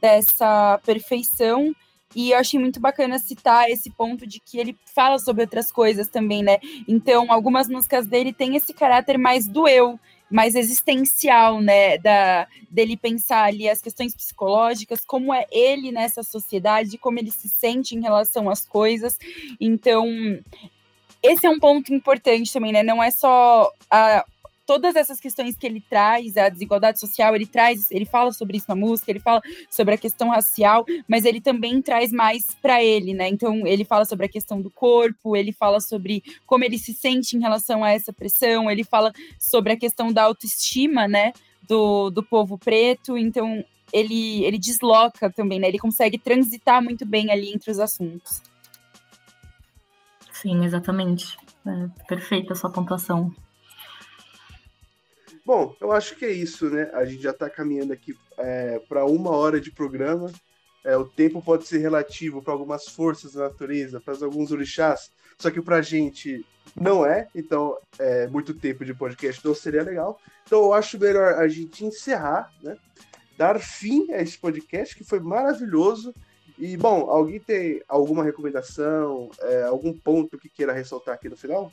dessa 0.02 0.80
perfeição. 0.86 1.74
E 2.16 2.32
eu 2.32 2.38
achei 2.38 2.60
muito 2.60 2.80
bacana 2.80 3.18
citar 3.18 3.70
esse 3.72 3.90
ponto 3.90 4.28
de 4.28 4.40
que 4.40 4.60
ele 4.60 4.78
fala 4.94 5.18
sobre 5.18 5.42
outras 5.42 5.72
coisas 5.72 6.08
também, 6.08 6.44
né? 6.44 6.60
Então, 6.88 7.32
algumas 7.32 7.68
músicas 7.68 8.06
dele 8.06 8.32
têm 8.32 8.56
esse 8.56 8.72
caráter 8.72 9.18
mais 9.18 9.48
do 9.48 9.68
eu, 9.68 10.00
mais 10.34 10.56
existencial, 10.56 11.62
né, 11.62 12.00
da 12.00 12.48
dele 12.68 12.98
pensar 12.98 13.44
ali 13.44 13.70
as 13.70 13.80
questões 13.80 14.16
psicológicas, 14.16 15.06
como 15.06 15.32
é 15.32 15.46
ele 15.52 15.92
nessa 15.92 16.24
sociedade, 16.24 16.98
como 16.98 17.20
ele 17.20 17.30
se 17.30 17.48
sente 17.48 17.96
em 17.96 18.02
relação 18.02 18.50
às 18.50 18.66
coisas. 18.66 19.20
Então, 19.62 20.08
esse 21.22 21.46
é 21.46 21.50
um 21.52 21.60
ponto 21.60 21.94
importante 21.94 22.52
também, 22.52 22.72
né? 22.72 22.82
Não 22.82 23.02
é 23.02 23.12
só 23.12 23.72
a, 23.92 24.26
todas 24.66 24.96
essas 24.96 25.20
questões 25.20 25.56
que 25.56 25.66
ele 25.66 25.82
traz, 25.82 26.38
a 26.38 26.50
desigualdade 26.50 27.00
social, 27.00 27.36
ele 27.36 27.46
traz, 27.46 27.92
ele 27.92 28.06
fala 28.06 28.32
sobre 28.32 28.58
isso 28.58 28.66
na 28.70 28.76
música, 28.76 29.12
ele 29.12 29.20
fala 29.20 29.42
sobre 29.70 29.94
a 29.94 29.98
questão 29.98 30.30
racial, 30.30 30.86
mas 31.08 31.26
ele 31.26 31.42
também 31.42 31.82
traz 31.82 32.12
mais 32.12 32.48
para 32.62 32.84
ele, 32.84 33.14
né? 33.14 33.28
Então 33.28 33.66
ele 33.68 33.84
fala 33.84 34.06
sobre 34.06 34.26
a 34.26 34.30
questão 34.30 34.62
do 34.62 34.70
corpo, 34.70 35.36
ele 35.36 35.52
fala 35.52 35.80
sobre 35.80 36.24
como 36.46 36.64
ele 36.64 36.78
se 36.78 36.94
sente 36.94 37.36
em 37.36 37.42
relação 37.42 37.84
a 37.84 37.92
essa 37.92 38.14
pressão, 38.14 38.70
ele 38.70 38.84
fala 38.84 39.12
sobre 39.40 39.74
a 39.74 39.78
questão 39.78 40.12
da 40.12 40.24
autoestima, 40.24 41.08
né? 41.08 41.34
Do, 41.68 42.10
do 42.10 42.22
povo 42.22 42.58
preto, 42.58 43.18
então 43.18 43.64
ele, 43.94 44.44
ele 44.44 44.58
desloca 44.58 45.30
também, 45.30 45.60
né? 45.60 45.68
Ele 45.68 45.80
consegue 45.80 46.18
transitar 46.18 46.82
muito 46.82 47.06
bem 47.06 47.32
ali 47.32 47.54
entre 47.54 47.72
os 47.72 47.80
assuntos. 47.80 48.42
Sim, 50.32 50.66
exatamente. 50.66 51.38
É, 51.66 51.88
perfeita 52.08 52.52
a 52.52 52.56
sua 52.56 52.70
pontuação. 52.70 53.34
Bom, 55.46 55.76
eu 55.82 55.92
acho 55.92 56.16
que 56.16 56.24
é 56.24 56.32
isso, 56.32 56.70
né? 56.70 56.90
A 56.94 57.04
gente 57.04 57.22
já 57.22 57.32
está 57.32 57.50
caminhando 57.50 57.92
aqui 57.92 58.16
é, 58.38 58.80
para 58.88 59.06
uma 59.06 59.32
hora 59.32 59.60
de 59.60 59.72
programa. 59.72 60.32
É, 60.86 60.96
o 60.96 61.06
tempo 61.06 61.42
pode 61.42 61.68
ser 61.68 61.80
relativo 61.80 62.42
para 62.42 62.54
algumas 62.54 62.88
forças 62.88 63.34
da 63.34 63.44
natureza, 63.44 64.00
para 64.00 64.14
alguns 64.24 64.52
orixás, 64.52 65.12
só 65.38 65.50
que 65.50 65.62
para 65.62 65.78
a 65.78 65.82
gente 65.82 66.46
não 66.80 67.06
é. 67.06 67.28
Então, 67.36 67.78
é, 68.00 68.28
muito 68.28 68.54
tempo 68.54 68.86
de 68.86 68.94
podcast 68.94 69.46
não 69.46 69.54
seria 69.54 69.84
legal. 69.84 70.20
Então, 70.46 70.60
eu 70.60 70.74
acho 70.74 70.98
melhor 70.98 71.34
a 71.36 71.48
gente 71.48 71.86
encerrar, 71.86 72.52
né? 72.62 72.78
Dar 73.38 73.60
fim 73.60 74.12
a 74.12 74.22
esse 74.22 74.38
podcast 74.38 74.96
que 74.96 75.04
foi 75.04 75.20
maravilhoso. 75.20 76.14
E, 76.58 76.78
bom, 76.78 77.10
alguém 77.10 77.40
tem 77.40 77.82
alguma 77.88 78.24
recomendação, 78.24 79.30
é, 79.40 79.64
algum 79.64 79.92
ponto 79.92 80.38
que 80.38 80.50
queira 80.50 80.72
ressaltar 80.72 81.16
aqui 81.16 81.28
no 81.28 81.36
final? 81.36 81.72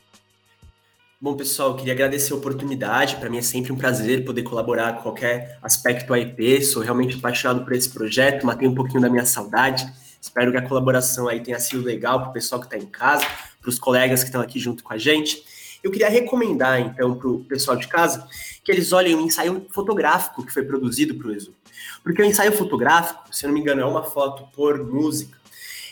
Bom, 1.23 1.35
pessoal, 1.35 1.75
queria 1.75 1.93
agradecer 1.93 2.33
a 2.33 2.35
oportunidade. 2.35 3.17
Para 3.17 3.29
mim 3.29 3.37
é 3.37 3.43
sempre 3.43 3.71
um 3.71 3.75
prazer 3.75 4.25
poder 4.25 4.41
colaborar 4.41 4.93
com 4.93 5.03
qualquer 5.03 5.59
aspecto 5.61 6.07
do 6.07 6.17
IP. 6.17 6.63
Sou 6.63 6.81
realmente 6.81 7.15
apaixonado 7.15 7.63
por 7.63 7.73
esse 7.73 7.87
projeto, 7.91 8.43
matei 8.43 8.67
um 8.67 8.73
pouquinho 8.73 9.01
da 9.01 9.07
minha 9.07 9.23
saudade. 9.23 9.87
Espero 10.19 10.51
que 10.51 10.57
a 10.57 10.67
colaboração 10.67 11.27
aí 11.27 11.39
tenha 11.39 11.59
sido 11.59 11.83
legal 11.83 12.21
para 12.21 12.29
o 12.31 12.33
pessoal 12.33 12.59
que 12.59 12.65
está 12.65 12.75
em 12.75 12.89
casa, 12.89 13.23
para 13.61 13.69
os 13.69 13.77
colegas 13.77 14.23
que 14.23 14.29
estão 14.29 14.41
aqui 14.41 14.59
junto 14.59 14.83
com 14.83 14.91
a 14.95 14.97
gente. 14.97 15.43
Eu 15.83 15.91
queria 15.91 16.09
recomendar, 16.09 16.79
então, 16.79 17.13
para 17.13 17.27
o 17.27 17.43
pessoal 17.43 17.77
de 17.77 17.87
casa 17.87 18.27
que 18.63 18.71
eles 18.71 18.91
olhem 18.91 19.13
o 19.13 19.21
ensaio 19.21 19.67
fotográfico 19.69 20.43
que 20.43 20.51
foi 20.51 20.63
produzido 20.63 21.13
para 21.13 21.27
o 21.27 21.31
Exu. 21.31 21.53
Porque 22.01 22.19
o 22.19 22.25
ensaio 22.25 22.51
fotográfico, 22.51 23.25
se 23.31 23.45
eu 23.45 23.49
não 23.49 23.53
me 23.53 23.61
engano, 23.61 23.79
é 23.79 23.85
uma 23.85 24.01
foto 24.01 24.47
por 24.55 24.83
música. 24.83 25.37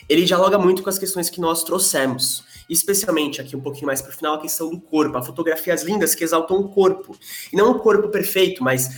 Ele 0.09 0.25
dialoga 0.25 0.57
muito 0.57 0.81
com 0.81 0.89
as 0.89 0.97
questões 0.97 1.29
que 1.29 1.39
nós 1.39 1.63
trouxemos 1.63 2.48
especialmente 2.69 3.41
aqui 3.41 3.55
um 3.55 3.59
pouquinho 3.59 3.87
mais 3.87 4.01
para 4.01 4.11
o 4.11 4.15
final, 4.15 4.35
a 4.35 4.41
questão 4.41 4.69
do 4.69 4.79
corpo, 4.79 5.17
a 5.17 5.21
fotografias 5.21 5.83
lindas 5.83 6.13
que 6.13 6.23
exaltam 6.23 6.57
o 6.57 6.69
corpo. 6.69 7.17
E 7.51 7.55
não 7.55 7.71
o 7.71 7.79
corpo 7.79 8.09
perfeito, 8.09 8.63
mas 8.63 8.89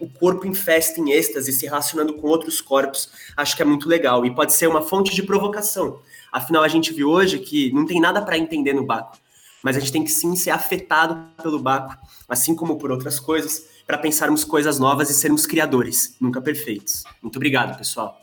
o 0.00 0.08
corpo 0.08 0.46
em 0.46 0.54
festa, 0.54 1.00
em 1.00 1.12
êxtase, 1.12 1.52
se 1.52 1.66
relacionando 1.66 2.14
com 2.14 2.26
outros 2.26 2.60
corpos, 2.60 3.10
acho 3.36 3.56
que 3.56 3.62
é 3.62 3.64
muito 3.64 3.88
legal. 3.88 4.26
E 4.26 4.34
pode 4.34 4.52
ser 4.52 4.66
uma 4.66 4.82
fonte 4.82 5.14
de 5.14 5.22
provocação. 5.22 6.00
Afinal, 6.32 6.62
a 6.62 6.68
gente 6.68 6.92
viu 6.92 7.08
hoje 7.08 7.38
que 7.38 7.72
não 7.72 7.86
tem 7.86 8.00
nada 8.00 8.20
para 8.22 8.36
entender 8.36 8.72
no 8.72 8.84
Baco, 8.84 9.16
mas 9.62 9.76
a 9.76 9.80
gente 9.80 9.92
tem 9.92 10.04
que 10.04 10.10
sim 10.10 10.34
ser 10.36 10.50
afetado 10.50 11.28
pelo 11.42 11.58
Baco, 11.58 11.96
assim 12.28 12.54
como 12.54 12.76
por 12.76 12.90
outras 12.90 13.20
coisas, 13.20 13.68
para 13.86 13.98
pensarmos 13.98 14.44
coisas 14.44 14.78
novas 14.78 15.10
e 15.10 15.14
sermos 15.14 15.46
criadores, 15.46 16.16
nunca 16.20 16.40
perfeitos. 16.40 17.02
Muito 17.20 17.36
obrigado, 17.36 17.76
pessoal. 17.76 18.20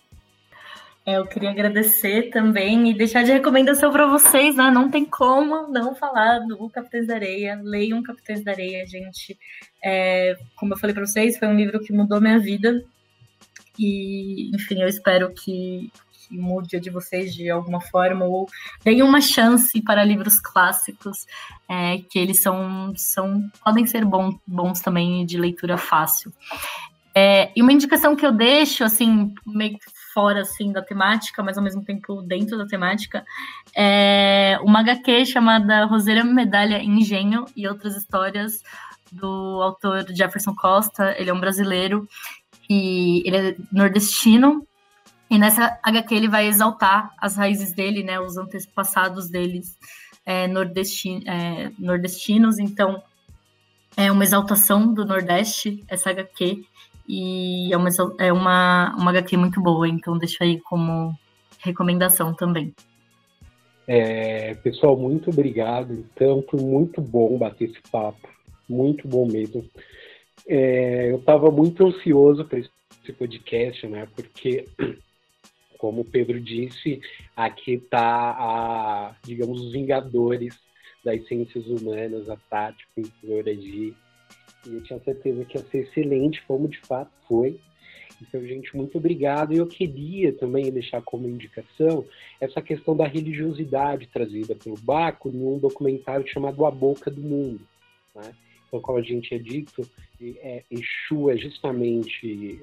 É, 1.07 1.15
eu 1.15 1.25
queria 1.25 1.51
agradecer 1.51 2.23
também 2.31 2.89
e 2.89 2.93
deixar 2.93 3.23
de 3.23 3.31
recomendação 3.31 3.93
para 3.93 4.05
vocês, 4.07 4.57
né? 4.57 4.69
Não 4.69 4.91
tem 4.91 5.05
como 5.05 5.65
não 5.69 5.95
falar 5.95 6.39
do 6.39 6.69
Capitães 6.69 7.07
da 7.07 7.15
Areia. 7.15 7.57
Leiam 7.63 8.03
Capitães 8.03 8.43
da 8.43 8.51
Areia, 8.51 8.85
gente. 8.85 9.39
É, 9.81 10.35
como 10.57 10.73
eu 10.73 10.77
falei 10.77 10.93
para 10.93 11.05
vocês, 11.05 11.37
foi 11.37 11.47
um 11.47 11.55
livro 11.55 11.79
que 11.79 11.93
mudou 11.93 12.19
minha 12.19 12.37
vida. 12.37 12.83
E, 13.79 14.51
enfim, 14.53 14.81
eu 14.81 14.87
espero 14.89 15.33
que, 15.33 15.89
que 16.11 16.37
mude 16.37 16.75
a 16.75 16.79
de 16.81 16.89
vocês 16.89 17.33
de 17.33 17.49
alguma 17.49 17.79
forma, 17.79 18.25
ou 18.25 18.45
deem 18.83 19.01
uma 19.01 19.21
chance 19.21 19.81
para 19.81 20.03
livros 20.03 20.41
clássicos, 20.41 21.25
é, 21.69 21.99
que 22.09 22.19
eles 22.19 22.41
são, 22.41 22.91
são 22.97 23.49
podem 23.63 23.87
ser 23.87 24.03
bom, 24.03 24.37
bons 24.45 24.81
também 24.81 25.25
de 25.25 25.37
leitura 25.37 25.77
fácil. 25.77 26.33
É, 27.15 27.49
e 27.55 27.61
uma 27.61 27.71
indicação 27.71 28.13
que 28.13 28.25
eu 28.25 28.31
deixo, 28.33 28.83
assim, 28.83 29.33
meio 29.45 29.77
fora 30.17 30.41
assim 30.41 30.71
da 30.71 30.81
temática, 30.81 31.43
mas 31.43 31.59
ao 31.59 31.63
mesmo 31.63 31.83
tempo 31.83 32.23
dentro 32.23 32.57
da 32.57 32.65
temática, 32.65 33.23
é 33.75 34.57
uma 34.63 34.79
HQ 34.79 35.27
chamada 35.27 35.85
Roseira 35.85 36.23
Medalha 36.23 36.81
Engenho 36.81 37.45
e 37.55 37.67
outras 37.67 37.95
histórias 37.95 38.63
do 39.11 39.61
autor 39.61 40.07
Jefferson 40.09 40.55
Costa. 40.55 41.13
Ele 41.19 41.29
é 41.29 41.33
um 41.33 41.39
brasileiro 41.39 42.07
e 42.67 43.21
ele 43.27 43.37
é 43.37 43.55
nordestino. 43.71 44.65
E 45.29 45.37
nessa 45.37 45.77
HQ 45.83 46.15
ele 46.15 46.27
vai 46.27 46.47
exaltar 46.47 47.13
as 47.19 47.35
raízes 47.35 47.71
dele, 47.73 48.01
né, 48.01 48.19
os 48.19 48.37
antepassados 48.37 49.29
deles 49.29 49.77
é, 50.25 50.45
é, 50.45 51.71
nordestinos. 51.77 52.57
Então 52.57 53.03
é 53.95 54.11
uma 54.11 54.23
exaltação 54.23 54.91
do 54.91 55.05
Nordeste 55.05 55.83
essa 55.87 56.09
HQ 56.09 56.65
e 57.07 57.71
é 57.71 57.77
uma, 57.77 57.89
é 58.19 58.33
uma, 58.33 58.95
uma 58.97 59.11
HQ 59.11 59.37
muito 59.37 59.61
boa, 59.61 59.87
então 59.87 60.17
deixa 60.17 60.43
aí 60.43 60.59
como 60.59 61.15
recomendação 61.59 62.33
também. 62.33 62.73
É, 63.87 64.53
pessoal, 64.55 64.97
muito 64.97 65.29
obrigado. 65.29 65.93
Então, 65.93 66.43
foi 66.49 66.59
muito 66.59 67.01
bom 67.01 67.37
bater 67.37 67.69
esse 67.69 67.81
papo. 67.89 68.27
Muito 68.67 69.07
bom 69.07 69.25
mesmo. 69.25 69.63
É, 70.45 71.09
eu 71.11 71.17
estava 71.17 71.49
muito 71.49 71.87
ansioso 71.87 72.43
para 72.43 72.59
esse 72.59 73.13
podcast, 73.17 73.87
né? 73.87 74.07
Porque, 74.13 74.65
como 75.77 76.01
o 76.01 76.05
Pedro 76.05 76.39
disse, 76.41 76.99
aqui 77.35 77.75
está 77.75 78.31
a, 78.31 79.15
digamos, 79.23 79.61
os 79.61 79.71
vingadores 79.71 80.59
das 81.05 81.25
ciências 81.25 81.65
humanas, 81.67 82.29
a 82.29 82.35
Tati, 82.49 82.83
a 82.83 83.01
pintora 83.01 83.55
de 83.55 83.93
e 84.67 84.75
eu 84.75 84.83
tinha 84.83 84.99
certeza 84.99 85.45
que 85.45 85.57
ia 85.57 85.63
ser 85.65 85.79
excelente, 85.79 86.43
como 86.47 86.67
de 86.67 86.79
fato 86.79 87.11
foi. 87.27 87.59
Então, 88.21 88.45
gente, 88.45 88.75
muito 88.75 88.97
obrigado. 88.97 89.53
E 89.53 89.57
eu 89.57 89.67
queria 89.67 90.33
também 90.33 90.71
deixar 90.71 91.01
como 91.01 91.27
indicação 91.27 92.05
essa 92.39 92.61
questão 92.61 92.95
da 92.95 93.07
religiosidade 93.07 94.07
trazida 94.07 94.55
pelo 94.55 94.77
Baco 94.77 95.29
em 95.29 95.43
um 95.43 95.59
documentário 95.59 96.27
chamado 96.27 96.65
A 96.65 96.71
Boca 96.71 97.11
do 97.11 97.21
Mundo. 97.21 97.61
Né? 98.15 98.33
Então, 98.67 98.81
como 98.81 98.97
a 98.97 99.01
gente 99.01 99.33
é 99.33 99.37
dito, 99.37 99.87
é, 100.21 100.63
Exu 100.69 101.29
é 101.29 101.37
justamente 101.37 102.61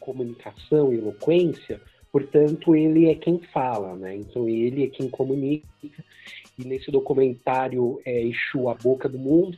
comunicação 0.00 0.92
e 0.92 0.98
eloquência, 0.98 1.80
portanto, 2.10 2.74
ele 2.74 3.08
é 3.08 3.14
quem 3.14 3.38
fala, 3.38 3.94
né? 3.94 4.16
Então, 4.16 4.48
ele 4.48 4.84
é 4.84 4.88
quem 4.88 5.08
comunica. 5.08 5.66
E 6.58 6.64
nesse 6.64 6.90
documentário 6.90 8.00
é 8.04 8.20
Exu, 8.22 8.68
A 8.68 8.74
Boca 8.74 9.08
do 9.08 9.18
Mundo, 9.18 9.56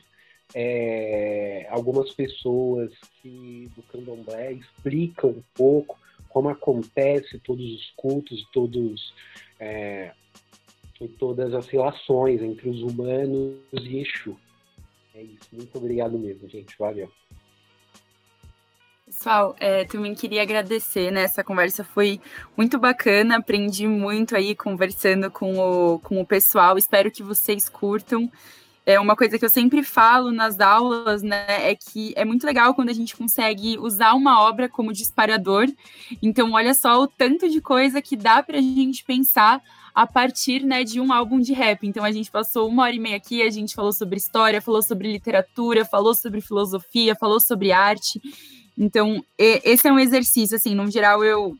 é, 0.57 1.67
algumas 1.69 2.13
pessoas 2.13 2.89
que 3.21 3.69
do 3.75 3.83
candomblé 3.83 4.53
explicam 4.53 5.31
um 5.31 5.43
pouco 5.53 5.99
como 6.29 6.47
acontece 6.47 7.37
todos 7.39 7.65
os 7.65 7.91
cultos, 7.97 8.47
todos 8.53 9.13
é, 9.59 10.13
e 11.01 11.09
todas 11.09 11.53
as 11.53 11.67
relações 11.67 12.41
entre 12.41 12.69
os 12.69 12.81
humanos 12.81 13.57
e 13.73 13.99
Exu. 13.99 14.37
É 15.13 15.21
isso. 15.21 15.49
Muito 15.51 15.77
obrigado 15.77 16.17
mesmo, 16.17 16.47
gente. 16.47 16.73
Valeu. 16.79 17.11
Pessoal, 19.05 19.55
é, 19.59 19.83
também 19.85 20.15
queria 20.15 20.41
agradecer, 20.41 21.11
né? 21.11 21.23
Essa 21.23 21.43
conversa 21.43 21.83
foi 21.83 22.19
muito 22.57 22.79
bacana, 22.79 23.37
aprendi 23.37 23.87
muito 23.87 24.35
aí 24.35 24.55
conversando 24.55 25.29
com 25.29 25.57
o, 25.57 25.99
com 25.99 26.19
o 26.19 26.25
pessoal. 26.25 26.77
Espero 26.77 27.11
que 27.11 27.21
vocês 27.21 27.69
curtam. 27.69 28.31
É 28.85 28.99
uma 28.99 29.15
coisa 29.15 29.39
que 29.39 29.45
eu 29.45 29.49
sempre 29.49 29.81
falo 29.81 30.31
nas 30.31 30.59
aulas, 30.59 31.23
né? 31.23 31.45
É 31.47 31.75
que 31.75 32.13
é 32.15 32.23
muito 32.23 32.45
legal 32.45 32.73
quando 32.75 32.89
a 32.89 32.93
gente 32.93 33.15
consegue 33.15 33.77
usar 33.79 34.13
uma 34.13 34.41
obra 34.41 34.69
como 34.69 34.93
disparador. 34.93 35.67
Então, 36.21 36.51
olha 36.51 36.73
só 36.73 37.01
o 37.01 37.07
tanto 37.07 37.49
de 37.49 37.59
coisa 37.61 38.01
que 38.01 38.15
dá 38.15 38.43
para 38.43 38.59
a 38.59 38.61
gente 38.61 39.03
pensar 39.03 39.61
a 39.95 40.05
partir 40.05 40.61
né, 40.61 40.83
de 40.83 40.99
um 40.99 41.13
álbum 41.13 41.39
de 41.39 41.53
rap. 41.53 41.87
Então 41.87 42.03
a 42.03 42.11
gente 42.11 42.29
passou 42.29 42.67
uma 42.67 42.83
hora 42.83 42.93
e 42.93 42.99
meia 42.99 43.15
aqui, 43.15 43.41
a 43.41 43.49
gente 43.49 43.73
falou 43.73 43.93
sobre 43.93 44.17
história, 44.17 44.61
falou 44.61 44.81
sobre 44.81 45.09
literatura, 45.09 45.85
falou 45.85 46.13
sobre 46.13 46.41
filosofia, 46.41 47.15
falou 47.15 47.39
sobre 47.39 47.71
arte. 47.71 48.21
Então, 48.77 49.23
esse 49.37 49.87
é 49.87 49.91
um 49.91 49.97
exercício, 49.97 50.57
assim, 50.57 50.75
no 50.75 50.91
geral, 50.91 51.23
eu, 51.23 51.55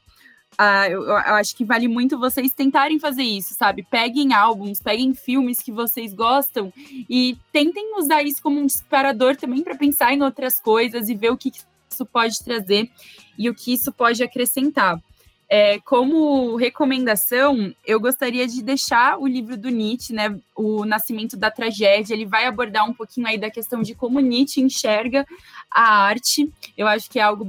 uh, 0.60 0.90
eu, 0.90 1.04
eu, 1.04 1.16
acho 1.16 1.56
que 1.56 1.64
vale 1.64 1.88
muito 1.88 2.20
vocês 2.20 2.54
tentarem 2.54 3.00
fazer 3.00 3.24
isso, 3.24 3.54
sabe? 3.54 3.84
Peguem 3.84 4.34
álbuns, 4.34 4.82
peguem 4.82 5.14
filmes 5.14 5.60
que 5.60 5.72
vocês 5.72 6.14
gostam 6.14 6.72
e 7.10 7.38
tentem 7.52 7.98
usar 7.98 8.24
isso 8.24 8.42
como 8.42 8.60
um 8.60 8.66
disparador 8.66 9.36
também 9.36 9.64
para 9.64 9.76
pensar 9.76 10.14
em 10.14 10.22
outras 10.22 10.60
coisas 10.60 11.10
e 11.10 11.16
ver 11.16 11.32
o 11.32 11.38
que 11.38 11.52
isso 11.92 12.06
pode 12.06 12.44
trazer 12.44 12.90
e 13.38 13.50
o 13.50 13.56
que 13.56 13.74
isso 13.74 13.92
pode 13.92 14.24
acrescentar. 14.24 15.00
É, 15.48 15.80
como 15.82 16.56
recomendação, 16.56 17.74
eu 17.86 18.00
gostaria 18.00 18.48
de 18.48 18.64
deixar 18.64 19.20
o 19.20 19.28
livro 19.28 19.56
do 19.56 19.70
Nietzsche, 19.70 20.12
né, 20.12 20.40
O 20.56 20.86
Nascimento 20.86 21.38
da 21.38 21.52
Tragédia. 21.52 22.16
Ele 22.16 22.26
vai 22.26 22.46
abordar 22.46 22.90
um 22.90 22.94
pouquinho 22.94 23.28
aí 23.28 23.38
da 23.38 23.52
questão 23.52 23.82
de 23.84 23.94
como 23.94 24.20
Nietzsche 24.20 24.60
enxerga 24.60 25.26
a 25.70 26.04
arte. 26.04 26.52
Eu 26.76 26.88
acho 26.88 27.10
que 27.10 27.20
é 27.20 27.22
algo 27.22 27.46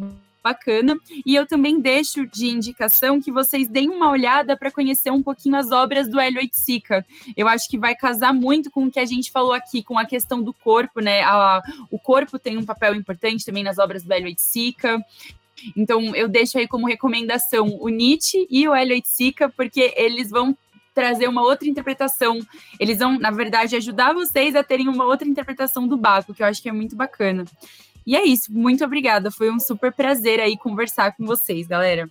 bacana. 0.46 0.96
E 1.24 1.34
eu 1.34 1.46
também 1.46 1.80
deixo 1.80 2.26
de 2.26 2.46
indicação 2.46 3.20
que 3.20 3.32
vocês 3.32 3.68
deem 3.68 3.90
uma 3.90 4.10
olhada 4.10 4.56
para 4.56 4.70
conhecer 4.70 5.10
um 5.10 5.22
pouquinho 5.22 5.56
as 5.56 5.72
obras 5.72 6.08
do 6.08 6.20
Hélio 6.20 6.38
Oiticica. 6.38 7.04
Eu 7.36 7.48
acho 7.48 7.68
que 7.68 7.78
vai 7.78 7.96
casar 7.96 8.32
muito 8.32 8.70
com 8.70 8.84
o 8.84 8.90
que 8.90 9.00
a 9.00 9.04
gente 9.04 9.32
falou 9.32 9.52
aqui, 9.52 9.82
com 9.82 9.98
a 9.98 10.04
questão 10.04 10.40
do 10.42 10.52
corpo, 10.52 11.00
né? 11.00 11.22
A, 11.22 11.60
o 11.90 11.98
corpo 11.98 12.38
tem 12.38 12.56
um 12.56 12.64
papel 12.64 12.94
importante 12.94 13.44
também 13.44 13.64
nas 13.64 13.78
obras 13.78 14.04
do 14.04 14.12
Hélio 14.12 14.26
Oiticica. 14.26 15.04
Então, 15.76 16.14
eu 16.14 16.28
deixo 16.28 16.58
aí 16.58 16.68
como 16.68 16.86
recomendação 16.86 17.76
o 17.80 17.88
Nietzsche 17.88 18.46
e 18.50 18.68
o 18.68 18.76
Elliot 18.76 19.08
Sica, 19.08 19.48
porque 19.48 19.92
eles 19.96 20.30
vão 20.30 20.56
trazer 20.94 21.28
uma 21.28 21.42
outra 21.42 21.68
interpretação. 21.68 22.40
Eles 22.78 22.98
vão, 22.98 23.18
na 23.18 23.30
verdade, 23.30 23.76
ajudar 23.76 24.14
vocês 24.14 24.54
a 24.54 24.62
terem 24.62 24.88
uma 24.88 25.04
outra 25.04 25.28
interpretação 25.28 25.86
do 25.86 25.96
Baco, 25.96 26.32
que 26.32 26.42
eu 26.42 26.46
acho 26.46 26.62
que 26.62 26.68
é 26.68 26.72
muito 26.72 26.94
bacana. 26.94 27.44
E 28.06 28.14
é 28.14 28.24
isso, 28.24 28.52
muito 28.52 28.84
obrigada. 28.84 29.30
Foi 29.30 29.50
um 29.50 29.58
super 29.58 29.92
prazer 29.92 30.38
aí 30.38 30.56
conversar 30.56 31.16
com 31.16 31.26
vocês, 31.26 31.66
galera. 31.66 32.08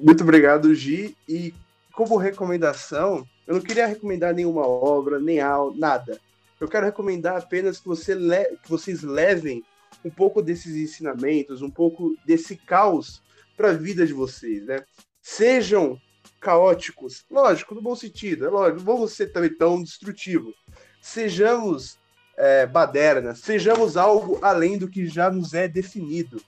Muito 0.00 0.22
obrigado, 0.22 0.72
Gi. 0.74 1.16
E 1.28 1.52
como 1.92 2.16
recomendação, 2.16 3.26
eu 3.46 3.54
não 3.54 3.62
queria 3.62 3.86
recomendar 3.86 4.34
nenhuma 4.34 4.66
obra, 4.66 5.18
nem 5.18 5.40
aula, 5.40 5.74
nada. 5.76 6.20
Eu 6.60 6.68
quero 6.68 6.86
recomendar 6.86 7.38
apenas 7.38 7.78
que, 7.78 7.86
você 7.86 8.14
que 8.62 8.70
vocês 8.70 9.02
levem 9.02 9.64
um 10.04 10.10
pouco 10.10 10.40
desses 10.40 10.76
ensinamentos, 10.76 11.60
um 11.60 11.70
pouco 11.70 12.16
desse 12.24 12.56
caos 12.56 13.22
para 13.56 13.70
a 13.70 13.74
vida 13.74 14.06
de 14.06 14.12
vocês, 14.12 14.64
né? 14.64 14.84
Sejam 15.20 16.00
caóticos, 16.40 17.24
lógico, 17.30 17.74
no 17.74 17.82
bom 17.82 17.96
sentido, 17.96 18.46
é 18.46 18.48
lógico, 18.48 18.78
não 18.78 18.94
vamos 18.94 19.12
ser 19.12 19.32
também 19.32 19.52
tão 19.52 19.82
destrutivos. 19.82 20.54
Sejamos 21.00 21.98
é, 22.36 22.66
badernas, 22.66 23.40
sejamos 23.40 23.96
algo 23.96 24.38
além 24.42 24.76
do 24.76 24.88
que 24.88 25.06
já 25.06 25.30
nos 25.30 25.54
é 25.54 25.66
definido. 25.66 26.42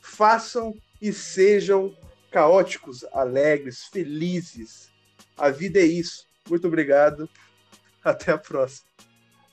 Façam 0.00 0.74
e 1.00 1.12
sejam 1.12 1.94
caóticos, 2.30 3.04
alegres, 3.12 3.84
felizes. 3.84 4.90
A 5.36 5.50
vida 5.50 5.78
é 5.78 5.84
isso. 5.84 6.26
Muito 6.48 6.66
obrigado. 6.66 7.28
Até 8.02 8.32
a 8.32 8.38
próxima. 8.38 8.86